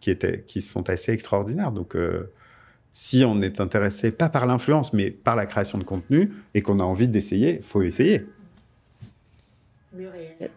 qui, 0.00 0.10
étaient, 0.10 0.42
qui 0.46 0.60
sont 0.60 0.88
assez 0.88 1.12
extraordinaires. 1.12 1.72
Donc, 1.72 1.96
euh, 1.96 2.30
si 2.92 3.24
on 3.24 3.40
est 3.42 3.60
intéressé, 3.60 4.10
pas 4.10 4.28
par 4.28 4.46
l'influence, 4.46 4.92
mais 4.92 5.10
par 5.10 5.36
la 5.36 5.46
création 5.46 5.78
de 5.78 5.84
contenu, 5.84 6.32
et 6.54 6.62
qu'on 6.62 6.80
a 6.80 6.84
envie 6.84 7.08
d'essayer, 7.08 7.56
il 7.56 7.62
faut 7.62 7.82
essayer. 7.82 8.26
Muriel, 9.92 10.50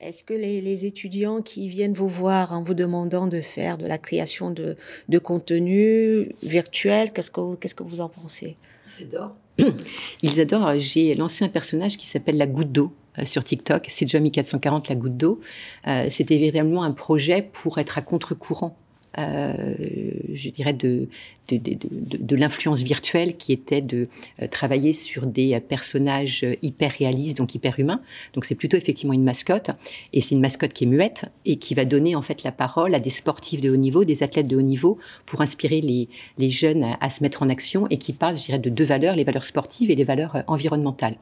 est-ce 0.00 0.22
que 0.22 0.34
les, 0.34 0.86
étudiants 0.86 1.42
qui 1.42 1.68
viennent 1.68 1.92
vous 1.92 2.08
voir 2.08 2.52
en 2.52 2.62
vous 2.62 2.74
demandant 2.74 3.26
de 3.26 3.40
faire 3.40 3.78
de 3.78 3.86
la 3.86 3.98
création 3.98 4.50
de, 4.50 4.76
de 5.08 5.18
contenu 5.18 6.30
virtuel, 6.42 7.12
qu'est-ce 7.12 7.30
que, 7.30 7.56
qu'est-ce 7.56 7.74
que 7.74 7.82
vous 7.82 8.00
en 8.00 8.08
pensez? 8.08 8.56
Ils 8.86 9.04
adorent. 9.04 9.36
Ils 10.22 10.40
adorent. 10.40 10.74
J'ai 10.78 11.14
lancé 11.14 11.44
un 11.44 11.48
personnage 11.48 11.96
qui 11.96 12.06
s'appelle 12.06 12.36
la 12.36 12.46
goutte 12.46 12.70
d'eau 12.70 12.92
euh, 13.18 13.24
sur 13.24 13.42
TikTok. 13.42 13.86
C'est 13.88 14.08
Jamie 14.08 14.30
440, 14.30 14.88
la 14.88 14.94
goutte 14.94 15.16
d'eau. 15.16 15.40
Euh, 15.86 16.06
c'était 16.10 16.38
véritablement 16.38 16.84
un 16.84 16.92
projet 16.92 17.42
pour 17.42 17.78
être 17.78 17.98
à 17.98 18.02
contre-courant 18.02 18.76
je 19.18 20.50
dirais, 20.50 20.72
de, 20.72 21.08
de, 21.56 22.36
l'influence 22.36 22.82
virtuelle 22.82 23.36
qui 23.36 23.52
était 23.52 23.80
de 23.80 24.08
euh, 24.42 24.46
travailler 24.46 24.92
sur 24.92 25.26
des 25.26 25.58
personnages 25.60 26.46
hyper 26.62 26.92
réalistes, 26.92 27.38
donc 27.38 27.54
hyper 27.54 27.78
humains. 27.78 28.00
Donc 28.34 28.44
c'est 28.44 28.54
plutôt 28.54 28.76
effectivement 28.76 29.14
une 29.14 29.24
mascotte, 29.24 29.70
et 30.12 30.20
c'est 30.20 30.34
une 30.34 30.40
mascotte 30.40 30.72
qui 30.72 30.84
est 30.84 30.88
muette 30.88 31.26
et 31.44 31.56
qui 31.56 31.74
va 31.74 31.84
donner 31.84 32.14
en 32.14 32.22
fait 32.22 32.42
la 32.42 32.52
parole 32.52 32.94
à 32.94 33.00
des 33.00 33.10
sportifs 33.10 33.60
de 33.60 33.70
haut 33.70 33.76
niveau, 33.76 34.04
des 34.04 34.22
athlètes 34.22 34.48
de 34.48 34.56
haut 34.56 34.62
niveau, 34.62 34.98
pour 35.26 35.40
inspirer 35.40 35.80
les, 35.80 36.08
les 36.36 36.50
jeunes 36.50 36.96
à, 37.00 37.10
se 37.10 37.22
mettre 37.22 37.42
en 37.42 37.48
action 37.48 37.86
et 37.90 37.96
qui 37.96 38.12
parle, 38.12 38.36
je 38.36 38.44
dirais, 38.44 38.58
de 38.58 38.70
deux 38.70 38.84
valeurs, 38.84 39.16
les 39.16 39.24
valeurs 39.24 39.44
sportives 39.44 39.90
et 39.90 39.96
les 39.96 40.04
valeurs 40.04 40.36
euh, 40.36 40.42
environnementales. 40.46 41.16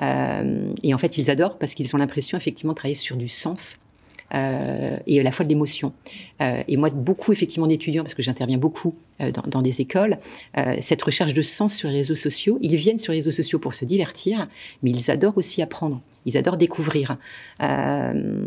Euh, 0.00 0.72
et 0.82 0.94
en 0.94 0.98
fait, 0.98 1.18
ils 1.18 1.30
adorent 1.30 1.58
parce 1.58 1.74
qu'ils 1.74 1.94
ont 1.94 1.98
l'impression 1.98 2.36
effectivement 2.36 2.72
de 2.72 2.76
travailler 2.76 2.94
sur 2.94 3.16
du 3.16 3.28
sens 3.28 3.76
euh, 3.76 3.91
et 4.32 5.20
à 5.20 5.22
la 5.22 5.30
fois 5.30 5.44
de 5.44 5.50
l'émotion. 5.50 5.92
Euh, 6.40 6.62
et 6.66 6.76
moi, 6.76 6.90
beaucoup 6.90 7.32
effectivement 7.32 7.66
d'étudiants, 7.66 8.02
parce 8.02 8.14
que 8.14 8.22
j'interviens 8.22 8.58
beaucoup 8.58 8.94
euh, 9.11 9.11
dans, 9.20 9.42
dans, 9.46 9.62
des 9.62 9.80
écoles, 9.80 10.18
euh, 10.58 10.76
cette 10.80 11.02
recherche 11.02 11.34
de 11.34 11.42
sens 11.42 11.74
sur 11.74 11.88
les 11.88 11.96
réseaux 11.98 12.14
sociaux, 12.14 12.58
ils 12.62 12.74
viennent 12.76 12.98
sur 12.98 13.12
les 13.12 13.18
réseaux 13.18 13.30
sociaux 13.30 13.58
pour 13.58 13.74
se 13.74 13.84
divertir, 13.84 14.48
mais 14.82 14.90
ils 14.90 15.10
adorent 15.10 15.38
aussi 15.38 15.62
apprendre, 15.62 16.00
ils 16.26 16.36
adorent 16.36 16.56
découvrir. 16.56 17.18
Euh, 17.62 18.44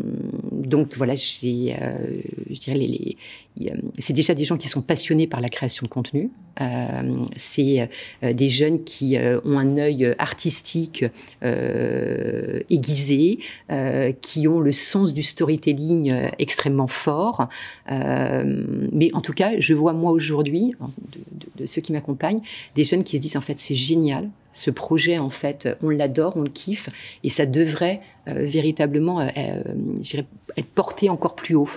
donc 0.52 0.96
voilà, 0.96 1.14
j'ai, 1.14 1.76
je 2.50 2.60
dirais, 2.60 3.16
c'est 3.98 4.12
déjà 4.12 4.34
des 4.34 4.44
gens 4.44 4.56
qui 4.56 4.68
sont 4.68 4.82
passionnés 4.82 5.26
par 5.26 5.40
la 5.40 5.48
création 5.48 5.86
de 5.86 5.90
contenu. 5.90 6.30
c'est 7.36 7.88
des 8.22 8.48
jeunes 8.48 8.84
qui 8.84 9.16
ont 9.44 9.58
un 9.58 9.78
œil 9.78 10.14
artistique 10.18 11.04
aiguisé, 12.70 13.38
qui 14.20 14.48
ont 14.48 14.60
le 14.60 14.72
sens 14.72 15.14
du 15.14 15.22
storytelling 15.22 16.14
extrêmement 16.38 16.86
fort. 16.86 17.48
mais 17.88 19.10
en 19.14 19.20
tout 19.20 19.32
cas, 19.32 19.52
je 19.58 19.74
vois 19.74 19.92
moi 19.92 20.12
aujourd'hui 20.12 20.55
de, 21.56 21.66
ceux 21.66 21.80
qui 21.80 21.92
m'accompagnent, 21.92 22.40
des 22.74 22.84
jeunes 22.84 23.04
qui 23.04 23.16
se 23.16 23.22
disent 23.22 23.36
en 23.36 23.40
fait 23.40 23.58
c'est 23.58 23.74
génial, 23.74 24.30
ce 24.52 24.70
projet 24.70 25.18
en 25.18 25.30
fait 25.30 25.68
on 25.82 25.88
l'adore, 25.88 26.32
on 26.36 26.42
le 26.42 26.50
kiffe 26.50 26.88
et 27.22 27.30
ça 27.30 27.46
devrait 27.46 28.00
euh, 28.28 28.44
véritablement 28.44 29.20
euh, 29.20 29.28
euh 29.36 30.22
être 30.56 30.68
porté 30.68 31.10
encore 31.10 31.34
plus 31.34 31.54
haut. 31.54 31.68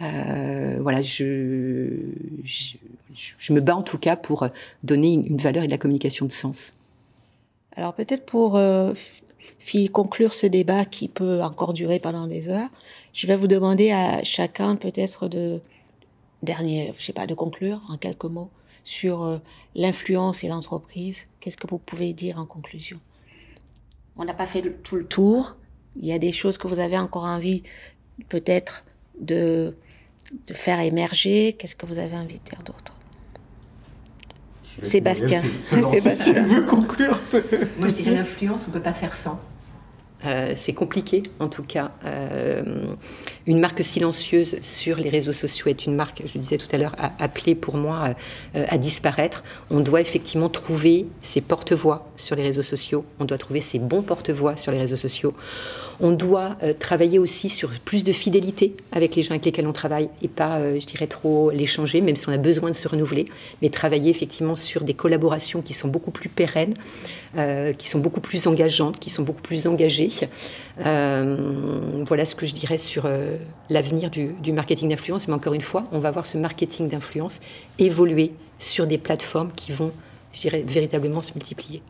Euh, 0.00 0.78
voilà, 0.80 1.02
je, 1.02 1.90
je, 2.42 3.52
me 3.52 3.60
bats 3.60 3.76
en 3.76 3.82
tout 3.82 3.98
cas 3.98 4.16
pour 4.16 4.48
donner 4.82 5.12
une, 5.12 5.36
valeur 5.36 5.64
et 5.64 5.66
de 5.66 5.70
la 5.70 5.76
communication 5.76 6.24
de 6.24 6.32
sens. 6.32 6.72
Alors 7.76 7.92
peut-être 7.92 8.24
pour 8.24 8.58
conclure 9.92 10.32
ce 10.32 10.46
débat 10.46 10.86
qui 10.86 11.08
peut 11.08 11.42
encore 11.42 11.74
durer 11.74 11.98
pendant 11.98 12.26
des 12.26 12.48
heures, 12.48 12.70
je 13.12 13.26
vais 13.26 13.36
vous 13.36 13.46
demander 13.46 13.90
à 13.90 14.22
chacun 14.22 14.76
peut-être 14.76 15.28
de 15.28 15.60
dernier, 16.44 16.92
je 16.98 17.04
sais 17.04 17.12
pas, 17.12 17.26
de 17.26 17.34
conclure 17.34 17.82
en 17.88 17.96
quelques 17.96 18.24
mots 18.24 18.50
sur 18.84 19.22
euh, 19.22 19.38
l'influence 19.74 20.44
et 20.44 20.48
l'entreprise. 20.48 21.26
Qu'est-ce 21.40 21.56
que 21.56 21.66
vous 21.66 21.78
pouvez 21.78 22.12
dire 22.12 22.38
en 22.38 22.46
conclusion? 22.46 23.00
On 24.16 24.24
n'a 24.24 24.34
pas 24.34 24.46
fait 24.46 24.62
tout 24.82 24.96
le 24.96 25.06
tour. 25.06 25.56
Il 25.96 26.06
y 26.06 26.12
a 26.12 26.18
des 26.18 26.32
choses 26.32 26.58
que 26.58 26.68
vous 26.68 26.78
avez 26.78 26.98
encore 26.98 27.24
envie 27.24 27.62
peut-être 28.28 28.84
de, 29.20 29.76
de 30.46 30.54
faire 30.54 30.80
émerger. 30.80 31.54
Qu'est-ce 31.54 31.76
que 31.76 31.86
vous 31.86 31.98
avez 31.98 32.16
envie 32.16 32.38
de 32.38 32.44
dire 32.44 32.62
d'autre? 32.62 32.94
Sébastien. 34.82 35.42
Sébastien 35.62 36.42
veut 36.42 36.64
conclure. 36.64 37.20
Moi, 37.78 37.88
je 37.88 37.94
dirais 37.94 38.16
l'influence, 38.16 38.66
on 38.68 38.72
peut 38.72 38.82
pas 38.82 38.92
faire 38.92 39.14
sans. 39.14 39.40
Euh, 40.26 40.54
c'est 40.56 40.72
compliqué, 40.72 41.22
en 41.40 41.48
tout 41.48 41.62
cas. 41.62 41.90
Euh, 42.04 42.62
une 43.46 43.60
marque 43.60 43.84
silencieuse 43.84 44.58
sur 44.62 44.98
les 44.98 45.08
réseaux 45.08 45.32
sociaux 45.32 45.66
est 45.68 45.86
une 45.86 45.94
marque, 45.94 46.22
je 46.26 46.34
le 46.34 46.40
disais 46.40 46.58
tout 46.58 46.68
à 46.72 46.78
l'heure, 46.78 46.94
appelée 47.18 47.54
pour 47.54 47.76
moi 47.76 48.14
euh, 48.56 48.64
à 48.68 48.78
disparaître. 48.78 49.44
On 49.70 49.80
doit 49.80 50.00
effectivement 50.00 50.48
trouver 50.48 51.06
ses 51.20 51.40
porte-voix 51.40 52.08
sur 52.16 52.36
les 52.36 52.42
réseaux 52.42 52.62
sociaux. 52.62 53.04
On 53.20 53.24
doit 53.24 53.38
trouver 53.38 53.60
ses 53.60 53.78
bons 53.78 54.02
porte-voix 54.02 54.56
sur 54.56 54.72
les 54.72 54.78
réseaux 54.78 54.96
sociaux. 54.96 55.34
On 56.00 56.12
doit 56.12 56.56
travailler 56.78 57.18
aussi 57.18 57.48
sur 57.48 57.70
plus 57.80 58.04
de 58.04 58.12
fidélité 58.12 58.74
avec 58.92 59.16
les 59.16 59.22
gens 59.22 59.30
avec 59.30 59.44
lesquels 59.44 59.66
on 59.66 59.72
travaille 59.72 60.08
et 60.22 60.28
pas, 60.28 60.60
je 60.78 60.84
dirais, 60.86 61.06
trop 61.06 61.50
l'échanger, 61.50 62.00
même 62.00 62.16
si 62.16 62.28
on 62.28 62.32
a 62.32 62.36
besoin 62.36 62.70
de 62.70 62.74
se 62.74 62.88
renouveler, 62.88 63.26
mais 63.62 63.68
travailler 63.68 64.10
effectivement 64.10 64.56
sur 64.56 64.82
des 64.82 64.94
collaborations 64.94 65.62
qui 65.62 65.72
sont 65.72 65.88
beaucoup 65.88 66.10
plus 66.10 66.28
pérennes, 66.28 66.74
qui 67.78 67.88
sont 67.88 67.98
beaucoup 67.98 68.20
plus 68.20 68.46
engageantes, 68.46 68.98
qui 68.98 69.10
sont 69.10 69.22
beaucoup 69.22 69.42
plus 69.42 69.66
engagées 69.66 70.08
euh, 70.80 72.04
voilà 72.06 72.24
ce 72.24 72.34
que 72.34 72.46
je 72.46 72.54
dirais 72.54 72.78
sur 72.78 73.06
euh, 73.06 73.36
l'avenir 73.70 74.10
du, 74.10 74.52
marketing 74.52 74.90
d'influence. 74.90 75.28
Mais 75.28 75.34
encore 75.34 75.54
une 75.54 75.60
fois, 75.60 75.86
on 75.92 75.98
va 75.98 76.10
voir 76.10 76.26
ce 76.26 76.38
marketing 76.38 76.88
d'influence 76.88 77.40
évoluer 77.78 78.32
sur 78.58 78.86
des 78.86 78.98
plateformes 78.98 79.52
qui 79.52 79.72
vont, 79.72 79.92
je 80.32 80.40
dirais, 80.40 80.64
véritablement 80.66 81.22
se 81.22 81.32
multiplier. 81.34 81.82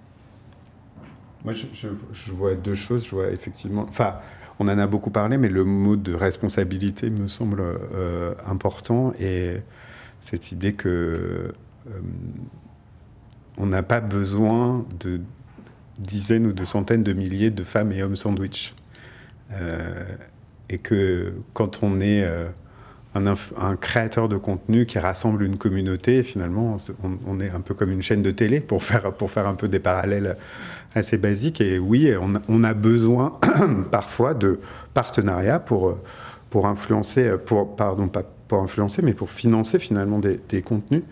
Moi, 1.45 1.53
je, 1.53 2.33
vois 2.33 2.55
deux 2.55 2.75
choses. 2.75 3.05
Je 3.07 3.11
vois 3.11 3.31
effectivement. 3.31 3.85
Enfin, 3.89 4.17
on 4.59 4.69
en 4.69 4.79
a 4.79 4.87
beaucoup 4.87 5.11
parlé, 5.11 5.37
mais 5.37 5.49
le 5.49 5.65
mot 5.65 5.97
de 5.97 6.15
responsabilité 6.15 7.11
me 7.11 7.29
semble 7.29 7.61
euh, 7.61 8.35
important 8.47 9.13
et 9.19 9.57
cette 10.21 10.53
idée 10.53 10.73
que 10.73 11.53
on 13.59 13.67
n'a 13.67 13.83
pas 13.83 14.01
besoin 14.01 14.87
de 14.99 15.21
dizaines 15.99 16.47
ou 16.47 16.53
de 16.53 16.65
centaines 16.65 17.03
de 17.03 17.13
milliers 17.13 17.51
de 17.51 17.63
femmes 17.63 17.93
et 17.93 18.03
hommes 18.03 18.17
sandwich. 18.17 18.75
Euh, 19.53 20.05
et 20.69 20.79
que 20.79 21.35
quand 21.53 21.83
on 21.83 22.01
est 22.01 22.25
un, 23.15 23.77
créateur 23.77 24.29
de 24.29 24.37
contenu 24.37 24.87
qui 24.87 24.99
rassemble 24.99 25.45
une 25.45 25.57
communauté, 25.57 26.23
finalement, 26.23 26.77
on, 27.27 27.41
est 27.41 27.51
un 27.51 27.61
peu 27.61 27.75
comme 27.75 27.91
une 27.91 28.03
chaîne 28.03 28.23
de 28.23 28.31
télé 28.31 28.61
pour 28.61 28.83
faire, 28.83 29.13
pour 29.13 29.31
faire 29.31 29.47
un 29.47 29.55
peu 29.55 29.69
des 29.69 29.81
parallèles 29.81 30.37
assez 30.95 31.17
basiques. 31.17 31.61
Et 31.61 31.79
oui, 31.79 32.13
on, 32.49 32.65
a 32.65 32.75
besoin 32.75 33.39
parfois 33.91 34.35
de 34.35 34.59
partenariats 34.95 35.61
pour, 35.61 35.99
pour 36.51 36.67
influencer, 36.67 37.35
pour, 37.45 37.77
pardon, 37.77 38.09
pas 38.09 38.25
pour 38.49 38.59
influencer, 38.59 39.03
mais 39.03 39.15
pour 39.15 39.31
financer 39.31 39.79
finalement 39.79 40.19
des, 40.19 40.63
contenus. 40.63 41.03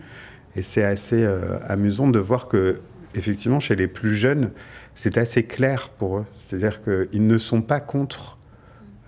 Et 0.55 0.61
c'est 0.61 0.83
assez 0.83 1.23
euh, 1.23 1.57
amusant 1.67 2.07
de 2.07 2.19
voir 2.19 2.47
que 2.47 2.79
effectivement, 3.15 3.59
chez 3.59 3.75
les 3.75 3.87
plus 3.87 4.15
jeunes, 4.15 4.51
c'est 4.95 5.17
assez 5.17 5.43
clair 5.43 5.89
pour 5.89 6.19
eux. 6.19 6.25
C'est-à-dire 6.35 6.81
qu'ils 6.81 7.25
ne 7.27 7.37
sont 7.37 7.61
pas 7.61 7.79
contre 7.79 8.37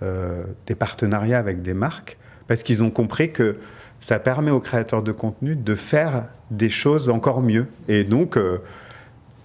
euh, 0.02 0.44
des 0.66 0.74
partenariats 0.74 1.38
avec 1.38 1.62
des 1.62 1.74
marques, 1.74 2.18
parce 2.48 2.62
qu'ils 2.62 2.82
ont 2.82 2.90
compris 2.90 3.32
que 3.32 3.56
ça 4.00 4.18
permet 4.18 4.50
aux 4.50 4.60
créateurs 4.60 5.02
de 5.02 5.12
contenu 5.12 5.56
de 5.56 5.74
faire 5.74 6.26
des 6.50 6.68
choses 6.68 7.08
encore 7.08 7.42
mieux. 7.42 7.66
Et 7.88 8.04
donc, 8.04 8.36
euh, 8.36 8.58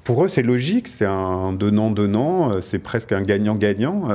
pour 0.03 0.26
eux, 0.26 0.28
c'est 0.28 0.44
logique, 0.44 0.88
c'est 0.88 1.06
un 1.06 1.53
donnant-donnant, 1.53 2.52
euh, 2.52 2.61
c'est 2.61 2.80
presque 2.80 3.11
un 3.11 3.22
gagnant-gagnant. 3.22 4.10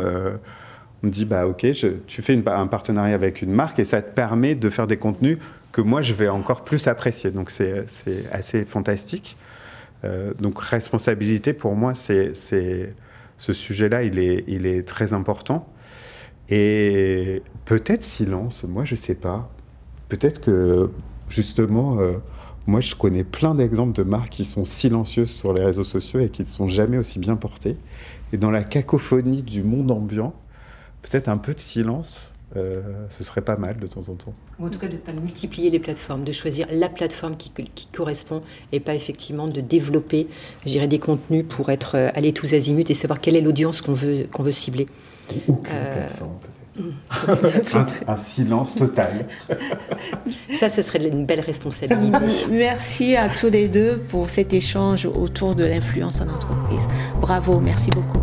on 1.03 1.09
dit, 1.09 1.25
bah 1.25 1.47
ok, 1.47 1.67
tu 2.07 2.23
fais 2.23 2.43
un 2.47 2.67
partenariat 2.67 3.15
avec 3.15 3.43
une 3.43 3.53
marque 3.53 3.79
et 3.79 3.85
ça 3.85 4.03
te 4.03 4.13
permet 4.13 4.55
de 4.55 4.69
faire 4.71 4.87
des 4.87 4.97
contenus 4.97 5.39
que 5.73 5.81
moi, 5.81 6.03
je 6.03 6.15
vais 6.15 6.29
encore 6.29 6.65
plus 6.65 6.87
apprécier. 6.87 7.31
Donc, 7.31 7.51
c'est 7.51 7.87
assez 8.33 8.65
fantastique. 8.65 9.37
Euh, 10.05 10.33
donc 10.41 10.61
responsabilité, 10.61 11.53
pour 11.53 11.75
moi, 11.75 11.95
c'est 11.95 12.33
ce 12.35 13.53
sujet-là, 13.53 14.03
il 14.03 14.67
est 14.67 14.87
très 14.87 15.13
important. 15.13 15.69
Et 16.49 17.43
peut-être 17.65 18.03
silence, 18.03 18.65
moi 18.65 18.85
je 18.85 18.95
sais 18.95 19.15
pas. 19.15 19.51
Peut-être 20.09 20.41
que 20.41 20.91
justement, 21.29 21.99
euh, 21.99 22.15
moi 22.67 22.81
je 22.81 22.95
connais 22.95 23.25
plein 23.25 23.55
d'exemples 23.55 23.95
de 23.95 24.03
marques 24.03 24.31
qui 24.31 24.45
sont 24.45 24.65
silencieuses 24.65 25.31
sur 25.31 25.53
les 25.53 25.65
réseaux 25.65 25.85
sociaux 25.85 26.21
et 26.21 26.29
qui 26.29 26.43
ne 26.43 26.47
sont 26.47 26.69
jamais 26.69 26.99
aussi 26.99 27.19
bien 27.19 27.37
portées. 27.37 27.77
Et 28.33 28.37
dans 28.37 28.51
la 28.51 28.63
cacophonie 28.63 29.43
du 29.43 29.63
monde 29.63 29.91
ambiant, 29.91 30.35
peut-être 31.03 31.29
un 31.29 31.39
peu 31.39 31.55
de 31.55 31.61
silence 31.61 32.37
euh, 32.55 32.81
ce 33.11 33.25
serait 33.25 33.43
pas 33.43 33.57
mal 33.57 33.77
de 33.77 33.87
temps 33.89 34.09
en 34.09 34.15
temps. 34.15 34.33
Ou 34.61 34.67
en 34.67 34.71
tout 34.71 34.79
cas 34.79 34.87
de 34.87 34.93
ne 34.93 34.99
pas 34.99 35.13
multiplier 35.13 35.69
les 35.69 35.81
plateformes, 35.81 36.23
de 36.23 36.31
choisir 36.31 36.67
la 36.71 36.89
plateforme 36.89 37.37
qui, 37.37 37.51
correspond 37.93 38.43
et 38.73 38.79
pas 38.79 38.95
effectivement 38.95 39.49
de 39.49 39.61
développer, 39.61 40.29
des 40.65 40.99
contenus 40.99 41.45
pour 41.49 41.71
être 41.71 41.97
euh, 41.97 42.09
aller 42.15 42.33
tous 42.33 42.55
azimuts 42.55 42.85
et 42.89 42.95
savoir 42.95 43.19
quelle 43.19 43.37
est 43.37 43.41
l'audience 43.41 43.81
qu'on 43.81 43.95
veut, 43.95 44.27
qu'on 44.33 44.45
veut 44.45 44.53
cibler. 44.53 44.87
Aucune 45.49 45.75
euh, 45.75 46.07
plateforme, 46.07 46.39
un, 47.75 47.87
un, 48.13 48.17
silence 48.17 48.75
total. 48.75 49.27
Ça, 50.53 50.69
ce 50.69 50.83
serait 50.83 51.09
une 51.09 51.25
belle 51.25 51.41
responsabilité. 51.41 52.19
Merci 52.51 53.17
à 53.17 53.29
tous 53.29 53.49
les 53.49 53.69
deux 53.69 53.99
pour 54.09 54.29
cet 54.31 54.53
échange 54.53 55.07
autour 55.07 55.55
de 55.55 55.65
l'influence 55.65 56.21
en 56.21 56.29
entreprise. 56.29 56.89
Bravo, 57.21 57.61
merci 57.61 57.91
beaucoup. 57.91 58.19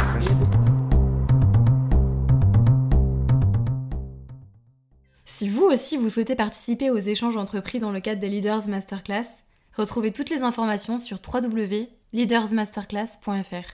Si 5.26 5.50
vous 5.50 5.64
aussi 5.64 5.98
vous 5.98 6.10
souhaitez 6.10 6.36
participer 6.36 6.92
aux 6.92 7.00
échanges 7.00 7.38
entrepris 7.38 7.80
dans 7.80 7.92
le 7.92 8.00
cadre 8.00 8.22
des 8.22 8.30
Leaders 8.30 8.68
Masterclass, 8.68 9.26
retrouvez 9.76 10.12
toutes 10.12 10.30
les 10.30 10.44
informations 10.44 11.00
sur 11.00 11.18
www.leadersmasterclass.fr. 11.18 13.74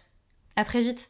À 0.56 0.64
très 0.64 0.81
vite. 0.81 1.10